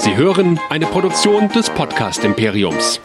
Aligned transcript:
Sie 0.00 0.16
hören 0.16 0.58
eine 0.70 0.86
Produktion 0.86 1.48
des 1.50 1.68
Podcast 1.68 2.24
Imperiums. 2.24 2.98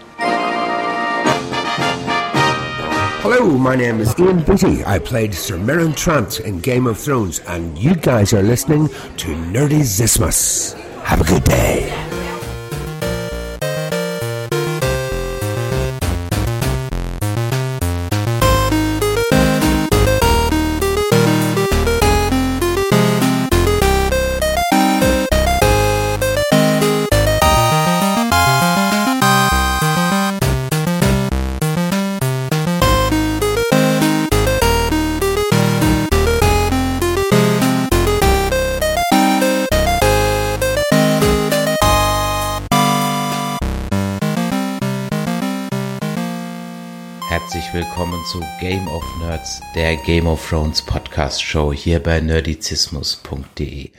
Hello, 3.21 3.57
my 3.57 3.75
name 3.75 3.99
is 3.99 4.15
Ian 4.17 4.41
Beatty. 4.43 4.85
I 4.85 4.97
played 4.99 5.33
Sir 5.33 5.57
Meryn 5.57 5.93
Trant 5.93 6.39
in 6.39 6.61
Game 6.61 6.87
of 6.87 6.97
Thrones, 6.97 7.41
and 7.47 7.77
you 7.77 7.95
guys 7.95 8.33
are 8.33 8.41
listening 8.43 8.87
to 9.17 9.27
Nerdy 9.51 9.81
Zismus. 9.81 10.73
Have 11.03 11.19
a 11.19 11.25
good 11.25 11.43
day. 11.43 11.91
Zu 48.25 48.43
Game 48.59 48.87
of 48.87 49.03
Nerds, 49.19 49.61
der 49.75 49.97
Game 49.97 50.25
of 50.25 50.49
Thrones 50.49 50.81
Podcast 50.81 51.43
Show 51.43 51.71
hier 51.71 51.99
bei 52.01 52.19
nerdizismus.de. 52.19 53.91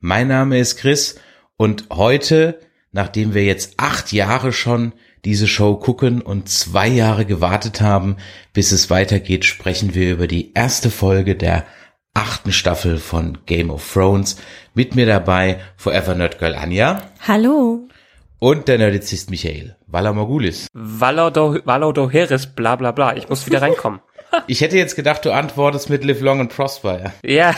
Mein 0.00 0.26
Name 0.26 0.58
ist 0.58 0.78
Chris 0.78 1.20
und 1.56 1.84
heute, 1.92 2.58
nachdem 2.90 3.34
wir 3.34 3.44
jetzt 3.44 3.74
acht 3.76 4.12
Jahre 4.12 4.52
schon 4.52 4.94
diese 5.24 5.46
Show 5.46 5.76
gucken 5.76 6.22
und 6.22 6.48
zwei 6.48 6.88
Jahre 6.88 7.24
gewartet 7.24 7.80
haben, 7.80 8.16
bis 8.52 8.72
es 8.72 8.90
weitergeht, 8.90 9.44
sprechen 9.44 9.94
wir 9.94 10.10
über 10.10 10.26
die 10.26 10.52
erste 10.54 10.90
Folge 10.90 11.36
der 11.36 11.64
achten 12.14 12.50
Staffel 12.50 12.98
von 12.98 13.38
Game 13.46 13.70
of 13.70 13.92
Thrones. 13.92 14.38
Mit 14.74 14.96
mir 14.96 15.06
dabei 15.06 15.60
Forever 15.76 16.16
Nerd 16.16 16.40
Girl 16.40 16.56
Anja 16.56 17.12
Hallo. 17.20 17.88
Und 18.38 18.68
der 18.68 18.78
Nerdizist 18.78 19.30
Michael. 19.30 19.76
Valamogulis. 19.86 20.68
Valodo 20.72 22.10
Heres, 22.10 22.46
bla 22.46 22.76
bla 22.76 22.92
bla. 22.92 23.16
Ich 23.16 23.28
muss 23.28 23.46
wieder 23.46 23.62
reinkommen. 23.62 24.00
Ich 24.46 24.60
hätte 24.60 24.76
jetzt 24.76 24.94
gedacht, 24.94 25.24
du 25.24 25.32
antwortest 25.32 25.88
mit 25.88 26.04
Live 26.04 26.20
Long 26.20 26.40
and 26.40 26.54
Prosper. 26.54 27.14
Ja. 27.22 27.54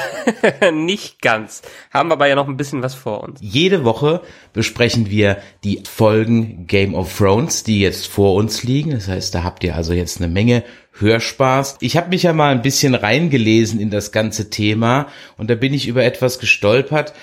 ja, 0.61 0.71
nicht 0.73 1.21
ganz. 1.21 1.63
Haben 1.93 2.13
aber 2.13 2.29
ja 2.29 2.37
noch 2.37 2.47
ein 2.47 2.57
bisschen 2.57 2.81
was 2.81 2.95
vor 2.95 3.25
uns. 3.25 3.41
Jede 3.43 3.85
Woche 3.85 4.23
besprechen 4.53 5.11
wir 5.11 5.39
die 5.65 5.83
Folgen 5.85 6.69
Game 6.69 6.95
of 6.95 7.17
Thrones, 7.19 7.65
die 7.65 7.81
jetzt 7.81 8.07
vor 8.07 8.35
uns 8.35 8.63
liegen. 8.63 8.93
Das 8.93 9.09
heißt, 9.09 9.35
da 9.35 9.43
habt 9.43 9.65
ihr 9.65 9.75
also 9.75 9.93
jetzt 9.93 10.19
eine 10.21 10.33
Menge 10.33 10.63
Hörspaß. 10.93 11.79
Ich 11.81 11.97
habe 11.97 12.11
mich 12.11 12.25
ja 12.25 12.33
mal 12.33 12.53
ein 12.53 12.63
bisschen 12.63 12.95
reingelesen 12.95 13.81
in 13.81 13.91
das 13.91 14.13
ganze 14.13 14.51
Thema 14.51 15.09
und 15.37 15.51
da 15.51 15.55
bin 15.55 15.73
ich 15.75 15.89
über 15.89 16.05
etwas 16.05 16.39
gestolpert. 16.39 17.15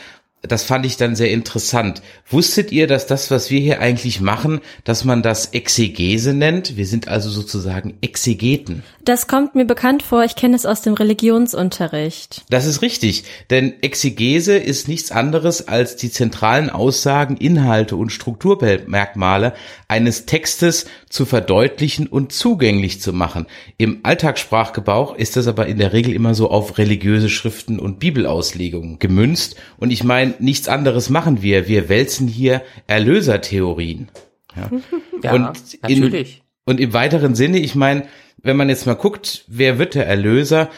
Das 0.44 0.64
fand 0.64 0.86
ich 0.86 0.98
dann 0.98 1.16
sehr 1.16 1.32
interessant. 1.32 2.04
Wusstet 2.30 2.72
ihr, 2.72 2.86
dass 2.86 3.08
das, 3.08 3.32
was 3.32 3.50
wir 3.50 3.60
hier 3.60 3.82
eigentlich 3.82 4.22
machen, 4.22 4.62
dass 4.84 5.04
man 5.04 5.24
das 5.24 5.48
Exegese 5.48 6.34
nennt? 6.34 6.78
Wir 6.78 6.86
sind 6.86 7.08
also 7.08 7.30
sozusagen 7.30 7.98
Exegeten. 8.02 8.84
Das 9.04 9.28
kommt 9.28 9.56
mir 9.56 9.66
bekannt 9.66 10.04
vor, 10.04 10.24
ich 10.24 10.36
kenne 10.36 10.56
es 10.56 10.68
aus 10.68 10.82
dem 10.82 10.94
Religionsunterricht. 10.94 12.46
Das 12.50 12.68
ist 12.68 12.84
richtig, 12.84 13.24
denn 13.50 13.82
Exegese 13.82 14.58
ist 14.58 14.88
nichts 14.88 15.12
anderes 15.12 15.68
als 15.68 15.96
die 15.96 16.12
zentralen 16.12 16.70
Aussagen, 16.70 17.36
Inhalte 17.38 17.96
und 17.96 18.12
Strukturmerkmale 18.12 19.54
eines 19.88 20.28
Textes 20.28 20.86
zu 21.10 21.26
verdeutlichen 21.26 22.08
und 22.08 22.32
zugänglich 22.32 23.02
zu 23.02 23.14
machen. 23.14 23.46
Im 23.78 24.00
Alltagssprachgebrauch 24.04 25.16
ist 25.16 25.36
das 25.38 25.48
aber 25.48 25.68
in 25.68 25.78
der 25.78 25.94
Regel 25.94 26.14
immer 26.14 26.34
so 26.36 26.50
auf 26.50 26.78
religiöse 26.78 27.30
Schriften 27.30 27.80
und 27.80 28.00
Bibelauslegungen 28.00 29.00
gemünzt 29.00 29.56
und 29.78 29.92
ich 29.92 30.04
meine, 30.04 30.34
nichts 30.40 30.68
anderes 30.68 31.10
machen 31.10 31.42
wir. 31.42 31.68
Wir 31.68 31.90
wälzen 31.90 32.28
hier 32.28 32.62
Erlösertheorien. 32.88 34.10
Ja, 34.56 34.70
Ja, 35.24 35.34
und 35.34 35.82
natürlich. 35.82 36.38
In, 36.38 36.74
und 36.74 36.80
im 36.80 36.94
weiteren 36.94 37.36
Sinne, 37.36 37.60
ich 37.60 37.76
meine, 37.76 38.08
wenn 38.38 38.58
man 38.58 38.70
jetzt 38.70 38.86
mal 38.86 38.96
guckt, 38.96 39.46
wer 39.48 39.80
wird 39.80 39.96
der 39.96 40.08
Erlöser? 40.08 40.70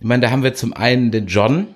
Ich 0.00 0.06
meine, 0.06 0.22
da 0.22 0.30
haben 0.30 0.42
wir 0.42 0.54
zum 0.54 0.72
einen 0.72 1.10
den 1.10 1.26
John, 1.26 1.68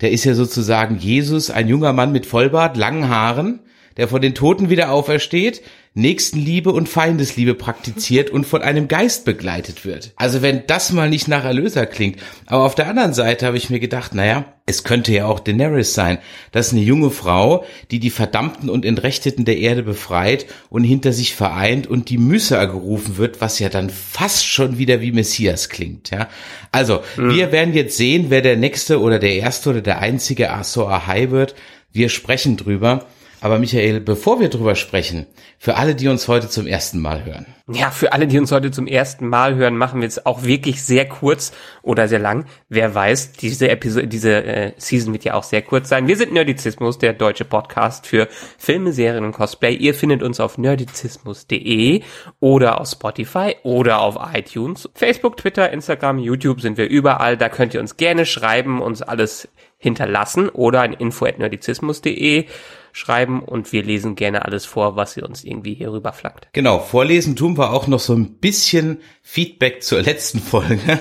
der 0.00 0.12
ist 0.12 0.24
ja 0.24 0.34
sozusagen 0.34 0.98
Jesus, 0.98 1.50
ein 1.50 1.68
junger 1.68 1.92
Mann 1.92 2.12
mit 2.12 2.26
Vollbart, 2.26 2.76
langen 2.76 3.08
Haaren, 3.08 3.60
der 3.96 4.08
von 4.08 4.20
den 4.20 4.34
Toten 4.34 4.70
wieder 4.70 4.90
aufersteht, 4.90 5.62
Nächstenliebe 5.94 6.72
und 6.72 6.90
Feindesliebe 6.90 7.54
praktiziert 7.54 8.28
und 8.28 8.44
von 8.46 8.60
einem 8.60 8.86
Geist 8.86 9.24
begleitet 9.24 9.86
wird. 9.86 10.12
Also 10.16 10.42
wenn 10.42 10.66
das 10.66 10.92
mal 10.92 11.08
nicht 11.08 11.26
nach 11.26 11.44
Erlöser 11.44 11.86
klingt. 11.86 12.20
Aber 12.44 12.64
auf 12.64 12.74
der 12.74 12.86
anderen 12.88 13.14
Seite 13.14 13.46
habe 13.46 13.56
ich 13.56 13.70
mir 13.70 13.80
gedacht, 13.80 14.14
naja, 14.14 14.44
es 14.66 14.84
könnte 14.84 15.14
ja 15.14 15.24
auch 15.24 15.40
Daenerys 15.40 15.94
sein. 15.94 16.18
Das 16.52 16.66
ist 16.66 16.72
eine 16.74 16.82
junge 16.82 17.10
Frau, 17.10 17.64
die 17.90 17.98
die 17.98 18.10
Verdammten 18.10 18.68
und 18.68 18.84
Entrechteten 18.84 19.46
der 19.46 19.56
Erde 19.56 19.84
befreit 19.84 20.44
und 20.68 20.84
hinter 20.84 21.14
sich 21.14 21.34
vereint 21.34 21.86
und 21.86 22.10
die 22.10 22.18
Mysa 22.18 22.66
gerufen 22.66 23.16
wird, 23.16 23.40
was 23.40 23.58
ja 23.58 23.70
dann 23.70 23.88
fast 23.88 24.44
schon 24.44 24.76
wieder 24.76 25.00
wie 25.00 25.12
Messias 25.12 25.70
klingt. 25.70 26.10
Ja, 26.10 26.28
Also, 26.72 27.00
wir 27.16 27.52
werden 27.52 27.72
jetzt 27.72 27.96
sehen, 27.96 28.26
wer 28.28 28.42
der 28.42 28.56
Nächste 28.56 29.00
oder 29.00 29.18
der 29.18 29.36
Erste 29.36 29.70
oder 29.70 29.80
der 29.80 30.00
einzige 30.00 30.52
Azor 30.52 30.90
Ahai 30.92 31.30
wird. 31.30 31.54
Wir 31.90 32.10
sprechen 32.10 32.58
drüber. 32.58 33.06
Aber 33.40 33.58
Michael, 33.58 34.00
bevor 34.00 34.40
wir 34.40 34.48
drüber 34.48 34.74
sprechen, 34.74 35.26
für 35.58 35.76
alle, 35.76 35.94
die 35.94 36.08
uns 36.08 36.26
heute 36.28 36.48
zum 36.48 36.66
ersten 36.66 37.00
Mal 37.00 37.24
hören. 37.24 37.46
Ja, 37.68 37.90
für 37.90 38.12
alle, 38.12 38.26
die 38.26 38.38
uns 38.38 38.52
heute 38.52 38.70
zum 38.70 38.86
ersten 38.86 39.28
Mal 39.28 39.56
hören, 39.56 39.76
machen 39.76 40.00
wir 40.00 40.08
es 40.08 40.24
auch 40.24 40.44
wirklich 40.44 40.82
sehr 40.82 41.06
kurz 41.08 41.52
oder 41.82 42.08
sehr 42.08 42.18
lang. 42.18 42.46
Wer 42.68 42.94
weiß, 42.94 43.32
diese 43.32 43.68
Episode, 43.68 44.06
diese 44.06 44.44
äh, 44.44 44.72
Season 44.76 45.12
wird 45.12 45.24
ja 45.24 45.34
auch 45.34 45.42
sehr 45.42 45.62
kurz 45.62 45.88
sein. 45.88 46.06
Wir 46.06 46.16
sind 46.16 46.32
Nerdizismus, 46.32 46.98
der 46.98 47.12
deutsche 47.12 47.44
Podcast 47.44 48.06
für 48.06 48.28
Filme, 48.56 48.92
Serien 48.92 49.24
und 49.24 49.32
Cosplay. 49.32 49.74
Ihr 49.74 49.94
findet 49.94 50.22
uns 50.22 50.40
auf 50.40 50.58
nerdizismus.de 50.58 52.02
oder 52.40 52.80
auf 52.80 52.88
Spotify 52.88 53.56
oder 53.64 54.00
auf 54.00 54.16
iTunes. 54.32 54.88
Facebook, 54.94 55.36
Twitter, 55.36 55.70
Instagram, 55.70 56.18
YouTube 56.18 56.60
sind 56.60 56.78
wir 56.78 56.88
überall. 56.88 57.36
Da 57.36 57.48
könnt 57.48 57.74
ihr 57.74 57.80
uns 57.80 57.96
gerne 57.96 58.26
schreiben, 58.26 58.80
uns 58.80 59.02
alles 59.02 59.48
hinterlassen 59.78 60.48
oder 60.48 60.82
an 60.82 60.92
info@nerdizismus.de 60.92 62.46
schreiben 62.96 63.42
und 63.42 63.72
wir 63.72 63.82
lesen 63.82 64.14
gerne 64.16 64.44
alles 64.46 64.64
vor, 64.64 64.96
was 64.96 65.16
ihr 65.18 65.24
uns 65.28 65.44
irgendwie 65.44 65.74
hier 65.74 65.92
rüberflaggt. 65.92 66.48
Genau, 66.54 66.78
vorlesen 66.78 67.36
tun 67.36 67.58
wir 67.58 67.72
auch 67.72 67.86
noch 67.86 68.00
so 68.00 68.14
ein 68.14 68.38
bisschen 68.38 69.00
Feedback 69.22 69.82
zur 69.82 70.00
letzten 70.00 70.40
Folge, 70.40 70.98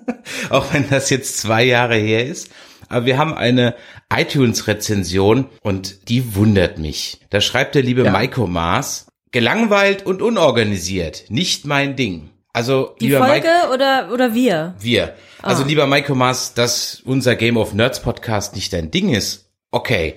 auch 0.50 0.72
wenn 0.74 0.88
das 0.90 1.08
jetzt 1.10 1.38
zwei 1.38 1.64
Jahre 1.64 1.96
her 1.96 2.26
ist. 2.26 2.50
Aber 2.90 3.06
wir 3.06 3.16
haben 3.18 3.32
eine 3.34 3.74
iTunes-Rezension 4.14 5.46
und 5.62 6.08
die 6.08 6.34
wundert 6.34 6.78
mich. 6.78 7.20
Da 7.30 7.40
schreibt 7.40 7.74
der 7.74 7.82
liebe 7.82 8.04
Ja. 8.04 8.10
Maiko 8.12 8.46
Maas, 8.46 9.08
gelangweilt 9.30 10.06
und 10.06 10.22
unorganisiert, 10.22 11.24
nicht 11.28 11.66
mein 11.66 11.96
Ding. 11.96 12.30
Also, 12.52 12.94
Die 13.00 13.06
lieber 13.06 13.18
Folge 13.26 13.46
Mike, 13.46 13.72
oder, 13.74 14.08
oder 14.12 14.34
wir? 14.34 14.74
wir. 14.80 15.14
Also, 15.42 15.62
Ah. 15.62 15.66
lieber 15.66 15.86
Maiko 15.86 16.14
Maas, 16.14 16.54
dass 16.54 17.00
unser 17.04 17.36
Game 17.36 17.56
of 17.56 17.74
Nerds 17.74 18.00
Podcast 18.00 18.54
nicht 18.54 18.72
dein 18.72 18.90
Ding 18.90 19.10
ist, 19.14 19.50
okay. 19.70 20.14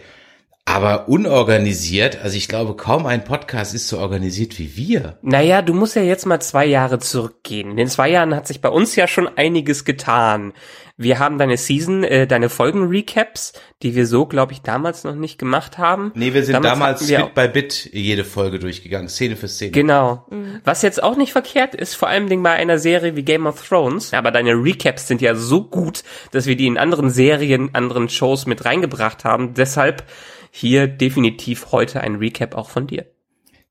Aber 0.74 1.10
unorganisiert, 1.10 2.20
also 2.24 2.38
ich 2.38 2.48
glaube, 2.48 2.78
kaum 2.78 3.06
ein 3.06 3.26
Podcast 3.26 3.76
ist 3.76 3.90
so 3.90 4.00
organisiert 4.00 4.58
wie 4.58 4.78
wir. 4.78 5.18
Naja, 5.22 5.62
du 5.62 5.74
musst 5.74 5.98
ja 5.98 6.02
jetzt 6.02 6.26
mal 6.26 6.40
zwei 6.40 6.66
Jahre 6.66 6.98
zurückgehen. 7.00 7.72
In 7.72 7.76
den 7.76 7.90
zwei 7.90 8.10
Jahren 8.10 8.34
hat 8.34 8.48
sich 8.48 8.62
bei 8.62 8.70
uns 8.70 8.96
ja 8.96 9.06
schon 9.06 9.28
einiges 9.28 9.84
getan. 9.84 10.54
Wir 10.96 11.20
haben 11.20 11.38
deine 11.38 11.58
Season, 11.58 12.06
äh, 12.06 12.26
deine 12.26 12.48
Folgen-Recaps, 12.48 13.52
die 13.82 13.96
wir 13.96 14.08
so, 14.08 14.26
glaube 14.28 14.54
ich, 14.54 14.62
damals 14.62 15.04
noch 15.04 15.16
nicht 15.16 15.38
gemacht 15.38 15.78
haben. 15.78 16.14
Nee, 16.16 16.34
wir 16.34 16.46
sind 16.46 16.54
Damals 16.54 17.06
damals, 17.06 17.08
Bit 17.08 17.34
by 17.34 17.48
Bit 17.50 17.90
jede 17.92 18.24
Folge 18.24 18.60
durchgegangen, 18.60 19.10
Szene 19.10 19.36
für 19.36 19.50
Szene. 19.50 19.72
Genau. 19.72 20.26
Was 20.64 20.84
jetzt 20.84 21.04
auch 21.04 21.18
nicht 21.18 21.34
verkehrt 21.34 21.76
ist, 21.76 21.96
vor 21.96 22.08
allem 22.08 22.44
bei 22.44 22.52
einer 22.52 22.78
Serie 22.78 23.18
wie 23.18 23.24
Game 23.24 23.46
of 23.46 23.68
Thrones. 23.68 24.14
Aber 24.14 24.32
deine 24.32 24.54
Recaps 24.54 25.08
sind 25.08 25.22
ja 25.22 25.36
so 25.36 25.64
gut, 25.66 26.04
dass 26.32 26.46
wir 26.46 26.56
die 26.56 26.68
in 26.68 26.78
anderen 26.78 27.10
Serien, 27.10 27.72
anderen 27.74 28.08
Shows 28.08 28.46
mit 28.46 28.64
reingebracht 28.64 29.26
haben. 29.26 29.54
Deshalb 29.54 30.06
hier 30.52 30.88
definitiv 30.88 31.72
heute 31.72 32.02
ein 32.02 32.16
Recap 32.16 32.56
auch 32.56 32.70
von 32.70 32.86
dir. 32.86 33.08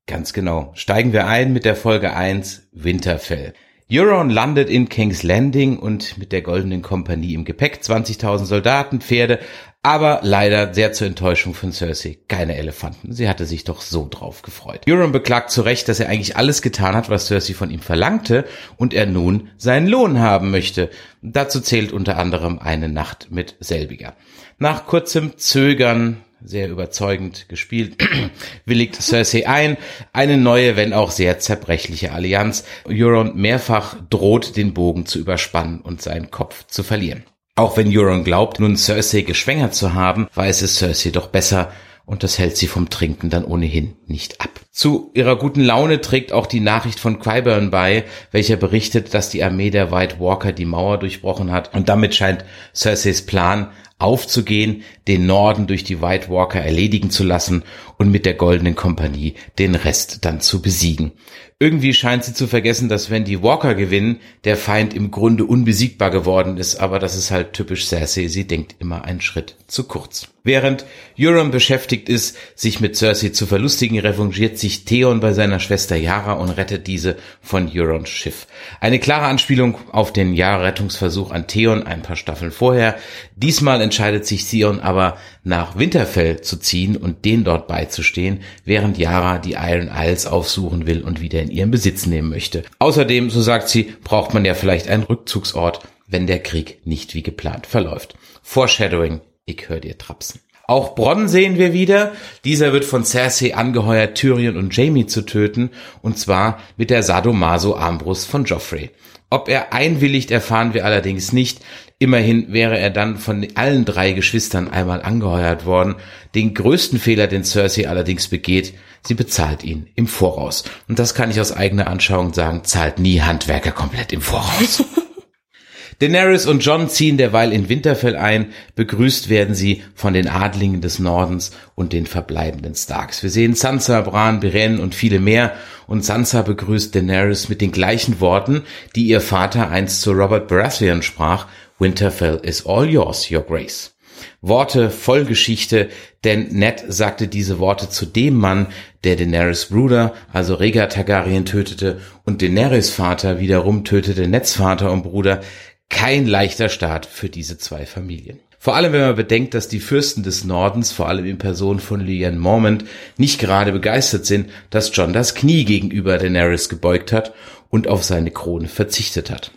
Ganz 0.07 0.33
genau. 0.33 0.71
Steigen 0.75 1.13
wir 1.13 1.27
ein 1.27 1.53
mit 1.53 1.63
der 1.63 1.75
Folge 1.75 2.13
1, 2.13 2.67
Winterfell. 2.73 3.53
Euron 3.93 4.29
landet 4.29 4.69
in 4.69 4.87
King's 4.87 5.21
Landing 5.21 5.77
und 5.77 6.17
mit 6.17 6.31
der 6.31 6.41
Goldenen 6.41 6.81
Kompanie 6.81 7.33
im 7.33 7.43
Gepäck 7.43 7.81
20.000 7.83 8.45
Soldaten, 8.45 9.01
Pferde, 9.01 9.39
aber 9.83 10.21
leider 10.23 10.73
sehr 10.73 10.93
zur 10.93 11.07
Enttäuschung 11.07 11.53
von 11.53 11.71
Cersei 11.73 12.19
keine 12.27 12.55
Elefanten. 12.55 13.11
Sie 13.11 13.27
hatte 13.27 13.45
sich 13.45 13.65
doch 13.65 13.81
so 13.81 14.07
drauf 14.09 14.43
gefreut. 14.43 14.81
Euron 14.87 15.11
beklagt 15.11 15.51
zu 15.51 15.63
Recht, 15.63 15.89
dass 15.89 15.99
er 15.99 16.07
eigentlich 16.07 16.37
alles 16.37 16.61
getan 16.61 16.95
hat, 16.95 17.09
was 17.09 17.27
Cersei 17.27 17.53
von 17.53 17.69
ihm 17.69 17.81
verlangte 17.81 18.45
und 18.77 18.93
er 18.93 19.07
nun 19.07 19.49
seinen 19.57 19.87
Lohn 19.87 20.19
haben 20.19 20.51
möchte. 20.51 20.89
Dazu 21.21 21.59
zählt 21.59 21.91
unter 21.91 22.17
anderem 22.17 22.59
eine 22.59 22.87
Nacht 22.89 23.27
mit 23.29 23.57
selbiger. 23.59 24.15
Nach 24.57 24.85
kurzem 24.85 25.37
Zögern 25.37 26.17
sehr 26.43 26.69
überzeugend 26.69 27.49
gespielt, 27.49 28.03
willigt 28.65 29.01
Cersei 29.01 29.47
ein, 29.47 29.77
eine 30.13 30.37
neue, 30.37 30.75
wenn 30.75 30.93
auch 30.93 31.11
sehr 31.11 31.39
zerbrechliche 31.39 32.11
Allianz. 32.11 32.63
Euron 32.87 33.35
mehrfach 33.35 33.95
droht, 34.09 34.57
den 34.57 34.73
Bogen 34.73 35.05
zu 35.05 35.19
überspannen 35.19 35.81
und 35.81 36.01
seinen 36.01 36.31
Kopf 36.31 36.65
zu 36.67 36.83
verlieren. 36.83 37.23
Auch 37.55 37.77
wenn 37.77 37.95
Euron 37.95 38.23
glaubt, 38.23 38.59
nun 38.59 38.77
Cersei 38.77 39.21
geschwängert 39.21 39.75
zu 39.75 39.93
haben, 39.93 40.27
weiß 40.33 40.61
es 40.61 40.77
Cersei 40.77 41.11
doch 41.11 41.27
besser 41.27 41.71
und 42.05 42.23
das 42.23 42.39
hält 42.39 42.57
sie 42.57 42.67
vom 42.67 42.89
Trinken 42.89 43.29
dann 43.29 43.45
ohnehin 43.45 43.95
nicht 44.07 44.41
ab. 44.41 44.49
Zu 44.71 45.11
ihrer 45.13 45.37
guten 45.37 45.61
Laune 45.61 46.01
trägt 46.01 46.33
auch 46.33 46.47
die 46.47 46.59
Nachricht 46.59 46.99
von 46.99 47.19
Qyburn 47.19 47.71
bei, 47.71 48.05
welcher 48.31 48.57
berichtet, 48.57 49.13
dass 49.13 49.29
die 49.29 49.43
Armee 49.43 49.69
der 49.69 49.91
White 49.91 50.19
Walker 50.19 50.51
die 50.51 50.65
Mauer 50.65 50.97
durchbrochen 50.97 51.51
hat 51.51 51.73
und 51.73 51.89
damit 51.89 52.15
scheint 52.15 52.43
Cerseis 52.73 53.25
Plan 53.25 53.71
aufzugehen, 53.99 54.83
den 55.11 55.25
Norden 55.25 55.67
durch 55.67 55.83
die 55.83 56.01
White 56.01 56.29
Walker 56.29 56.61
erledigen 56.61 57.09
zu 57.09 57.25
lassen 57.25 57.63
und 57.97 58.11
mit 58.11 58.25
der 58.25 58.33
Goldenen 58.33 58.75
Kompanie 58.75 59.35
den 59.59 59.75
Rest 59.75 60.23
dann 60.23 60.39
zu 60.39 60.61
besiegen. 60.61 61.11
Irgendwie 61.59 61.93
scheint 61.93 62.23
sie 62.23 62.33
zu 62.33 62.47
vergessen, 62.47 62.89
dass 62.89 63.11
wenn 63.11 63.23
die 63.23 63.43
Walker 63.43 63.75
gewinnen, 63.75 64.19
der 64.45 64.57
Feind 64.57 64.95
im 64.95 65.11
Grunde 65.11 65.45
unbesiegbar 65.45 66.09
geworden 66.09 66.57
ist, 66.57 66.77
aber 66.77 66.97
das 66.97 67.15
ist 67.15 67.29
halt 67.29 67.53
typisch 67.53 67.85
Cersei, 67.85 68.29
sie 68.29 68.47
denkt 68.47 68.77
immer 68.79 69.03
einen 69.03 69.21
Schritt 69.21 69.57
zu 69.67 69.83
kurz. 69.83 70.27
Während 70.43 70.85
Euron 71.19 71.51
beschäftigt 71.51 72.09
ist, 72.09 72.35
sich 72.55 72.79
mit 72.79 72.95
Cersei 72.95 73.29
zu 73.29 73.45
verlustigen, 73.45 73.99
revanchiert 73.99 74.57
sich 74.57 74.85
Theon 74.85 75.19
bei 75.19 75.33
seiner 75.33 75.59
Schwester 75.59 75.95
Yara 75.95 76.33
und 76.33 76.49
rettet 76.49 76.87
diese 76.87 77.15
von 77.43 77.69
Eurons 77.71 78.09
Schiff. 78.09 78.47
Eine 78.79 78.97
klare 78.97 79.27
Anspielung 79.27 79.77
auf 79.91 80.11
den 80.11 80.33
Yara-Rettungsversuch 80.33 81.29
an 81.29 81.45
Theon 81.45 81.83
ein 81.83 82.01
paar 82.01 82.15
Staffeln 82.15 82.51
vorher. 82.51 82.95
Diesmal 83.35 83.81
entscheidet 83.81 84.25
sich 84.25 84.49
Theon 84.49 84.79
aber 84.79 85.00
nach 85.43 85.77
Winterfell 85.77 86.41
zu 86.41 86.57
ziehen 86.57 86.95
und 86.97 87.25
den 87.25 87.43
dort 87.43 87.67
beizustehen, 87.67 88.41
während 88.65 88.97
Yara 88.97 89.37
die 89.37 89.53
Iron 89.53 89.89
Isles 89.93 90.27
aufsuchen 90.27 90.87
will 90.87 91.01
und 91.01 91.21
wieder 91.21 91.41
in 91.41 91.51
ihren 91.51 91.71
Besitz 91.71 92.05
nehmen 92.05 92.29
möchte. 92.29 92.63
Außerdem, 92.79 93.29
so 93.29 93.41
sagt 93.41 93.69
sie, 93.69 93.93
braucht 94.03 94.33
man 94.33 94.45
ja 94.45 94.53
vielleicht 94.53 94.87
einen 94.87 95.03
Rückzugsort, 95.03 95.81
wenn 96.07 96.27
der 96.27 96.39
Krieg 96.39 96.85
nicht 96.85 97.13
wie 97.15 97.23
geplant 97.23 97.67
verläuft. 97.67 98.15
Foreshadowing, 98.43 99.21
ich 99.45 99.69
höre 99.69 99.79
dir 99.79 99.97
trapsen. 99.97 100.41
Auch 100.71 100.95
Bronn 100.95 101.27
sehen 101.27 101.57
wir 101.57 101.73
wieder. 101.73 102.13
Dieser 102.45 102.71
wird 102.71 102.85
von 102.85 103.03
Cersei 103.03 103.55
angeheuert, 103.55 104.15
Tyrion 104.15 104.55
und 104.55 104.75
Jamie 104.75 105.05
zu 105.05 105.23
töten, 105.23 105.71
und 106.01 106.17
zwar 106.17 106.59
mit 106.77 106.89
der 106.89 107.03
Sadomaso-Armbrust 107.03 108.25
von 108.25 108.45
Joffrey. 108.45 108.91
Ob 109.29 109.49
er 109.49 109.73
einwilligt, 109.73 110.31
erfahren 110.31 110.73
wir 110.73 110.85
allerdings 110.85 111.33
nicht. 111.33 111.59
Immerhin 112.01 112.51
wäre 112.51 112.79
er 112.79 112.89
dann 112.89 113.17
von 113.17 113.45
allen 113.53 113.85
drei 113.85 114.13
Geschwistern 114.13 114.67
einmal 114.67 115.03
angeheuert 115.03 115.67
worden. 115.67 115.97
Den 116.33 116.55
größten 116.55 116.97
Fehler, 116.97 117.27
den 117.27 117.43
Cersei 117.43 117.87
allerdings 117.87 118.27
begeht, 118.27 118.73
sie 119.05 119.13
bezahlt 119.13 119.63
ihn 119.63 119.85
im 119.93 120.07
Voraus. 120.07 120.63
Und 120.87 120.97
das 120.97 121.13
kann 121.13 121.29
ich 121.29 121.39
aus 121.39 121.55
eigener 121.55 121.85
Anschauung 121.85 122.33
sagen, 122.33 122.63
zahlt 122.63 122.97
nie 122.97 123.21
Handwerker 123.21 123.71
komplett 123.71 124.13
im 124.13 124.21
Voraus. 124.21 124.83
Daenerys 126.01 126.47
und 126.47 126.65
John 126.65 126.89
ziehen 126.89 127.17
derweil 127.17 127.53
in 127.53 127.69
Winterfell 127.69 128.15
ein. 128.15 128.47
Begrüßt 128.73 129.29
werden 129.29 129.53
sie 129.53 129.83
von 129.93 130.15
den 130.15 130.27
Adlingen 130.27 130.81
des 130.81 130.97
Nordens 130.97 131.51
und 131.75 131.93
den 131.93 132.07
verbleibenden 132.07 132.73
Starks. 132.73 133.21
Wir 133.21 133.29
sehen 133.29 133.53
Sansa, 133.53 134.01
Bran, 134.01 134.39
Beren 134.39 134.79
und 134.79 134.95
viele 134.95 135.19
mehr. 135.19 135.53
Und 135.85 136.03
Sansa 136.03 136.41
begrüßt 136.41 136.95
Daenerys 136.95 137.49
mit 137.49 137.61
den 137.61 137.71
gleichen 137.71 138.19
Worten, 138.19 138.63
die 138.95 139.05
ihr 139.05 139.21
Vater 139.21 139.69
einst 139.69 140.01
zu 140.01 140.13
Robert 140.13 140.47
Baratheon 140.47 141.03
sprach. 141.03 141.45
Winterfell 141.81 142.39
is 142.43 142.65
all 142.65 142.87
yours, 142.87 143.31
your 143.31 143.41
grace. 143.41 143.95
Worte 144.41 144.91
voll 144.91 145.25
Geschichte, 145.25 145.89
denn 146.23 146.49
Ned 146.51 146.83
sagte 146.87 147.27
diese 147.27 147.57
Worte 147.57 147.89
zu 147.89 148.05
dem 148.05 148.35
Mann, 148.35 148.67
der 149.03 149.15
Daenerys 149.15 149.65
Bruder, 149.65 150.13
also 150.31 150.53
Rhaegar 150.53 150.89
Targaryen 150.89 151.43
tötete 151.43 151.99
und 152.23 152.43
Daenerys 152.43 152.91
Vater 152.91 153.39
wiederum 153.39 153.83
tötete 153.83 154.27
Neds 154.27 154.53
Vater 154.53 154.91
und 154.91 155.01
Bruder 155.01 155.41
kein 155.89 156.27
leichter 156.27 156.69
Start 156.69 157.07
für 157.07 157.29
diese 157.29 157.57
zwei 157.57 157.87
Familien. 157.87 158.39
Vor 158.59 158.75
allem, 158.75 158.93
wenn 158.93 159.01
man 159.01 159.15
bedenkt, 159.15 159.55
dass 159.55 159.67
die 159.67 159.79
Fürsten 159.79 160.21
des 160.21 160.43
Nordens, 160.43 160.91
vor 160.91 161.07
allem 161.07 161.25
in 161.25 161.39
Person 161.39 161.79
von 161.79 161.99
Lyanne 161.99 162.37
Mormont, 162.37 162.85
nicht 163.17 163.39
gerade 163.39 163.71
begeistert 163.71 164.27
sind, 164.27 164.51
dass 164.69 164.95
John 164.95 165.13
das 165.13 165.33
Knie 165.33 165.65
gegenüber 165.65 166.19
Daenerys 166.19 166.69
gebeugt 166.69 167.11
hat 167.11 167.33
und 167.69 167.87
auf 167.87 168.03
seine 168.03 168.29
Krone 168.29 168.67
verzichtet 168.67 169.31
hat. 169.31 169.49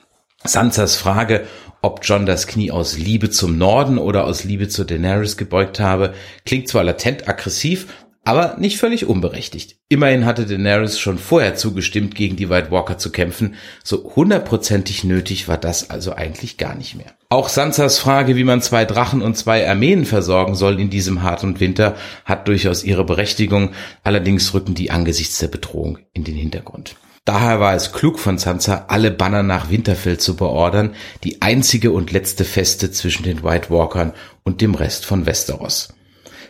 Sansas 0.42 0.96
Frage, 0.96 1.46
ob 1.84 2.00
John 2.02 2.24
das 2.24 2.46
Knie 2.46 2.70
aus 2.70 2.96
Liebe 2.96 3.28
zum 3.28 3.58
Norden 3.58 3.98
oder 3.98 4.24
aus 4.24 4.42
Liebe 4.42 4.68
zu 4.68 4.84
Daenerys 4.84 5.36
gebeugt 5.36 5.80
habe, 5.80 6.14
klingt 6.46 6.66
zwar 6.66 6.82
latent 6.82 7.28
aggressiv, 7.28 7.88
aber 8.24 8.56
nicht 8.58 8.78
völlig 8.78 9.04
unberechtigt. 9.04 9.76
Immerhin 9.90 10.24
hatte 10.24 10.46
Daenerys 10.46 10.98
schon 10.98 11.18
vorher 11.18 11.56
zugestimmt, 11.56 12.14
gegen 12.14 12.36
die 12.36 12.48
White 12.48 12.70
Walker 12.70 12.96
zu 12.96 13.12
kämpfen, 13.12 13.56
so 13.82 14.14
hundertprozentig 14.16 15.04
nötig 15.04 15.46
war 15.46 15.58
das 15.58 15.90
also 15.90 16.14
eigentlich 16.14 16.56
gar 16.56 16.74
nicht 16.74 16.94
mehr. 16.94 17.12
Auch 17.28 17.50
Sansas 17.50 17.98
Frage, 17.98 18.34
wie 18.34 18.44
man 18.44 18.62
zwei 18.62 18.86
Drachen 18.86 19.20
und 19.20 19.36
zwei 19.36 19.68
Armeen 19.68 20.06
versorgen 20.06 20.54
soll 20.54 20.80
in 20.80 20.88
diesem 20.88 21.22
harten 21.22 21.60
Winter, 21.60 21.96
hat 22.24 22.48
durchaus 22.48 22.82
ihre 22.82 23.04
Berechtigung, 23.04 23.72
allerdings 24.02 24.54
rücken 24.54 24.74
die 24.74 24.90
angesichts 24.90 25.36
der 25.36 25.48
Bedrohung 25.48 25.98
in 26.14 26.24
den 26.24 26.36
Hintergrund. 26.36 26.96
Daher 27.24 27.58
war 27.58 27.74
es 27.74 27.92
klug 27.92 28.18
von 28.18 28.36
Sansa, 28.36 28.84
alle 28.88 29.10
Banner 29.10 29.42
nach 29.42 29.70
Winterfell 29.70 30.18
zu 30.18 30.36
beordern, 30.36 30.94
die 31.22 31.40
einzige 31.40 31.90
und 31.90 32.12
letzte 32.12 32.44
Feste 32.44 32.90
zwischen 32.90 33.22
den 33.22 33.42
White 33.42 33.70
Walkern 33.70 34.12
und 34.42 34.60
dem 34.60 34.74
Rest 34.74 35.06
von 35.06 35.24
Westeros. 35.24 35.88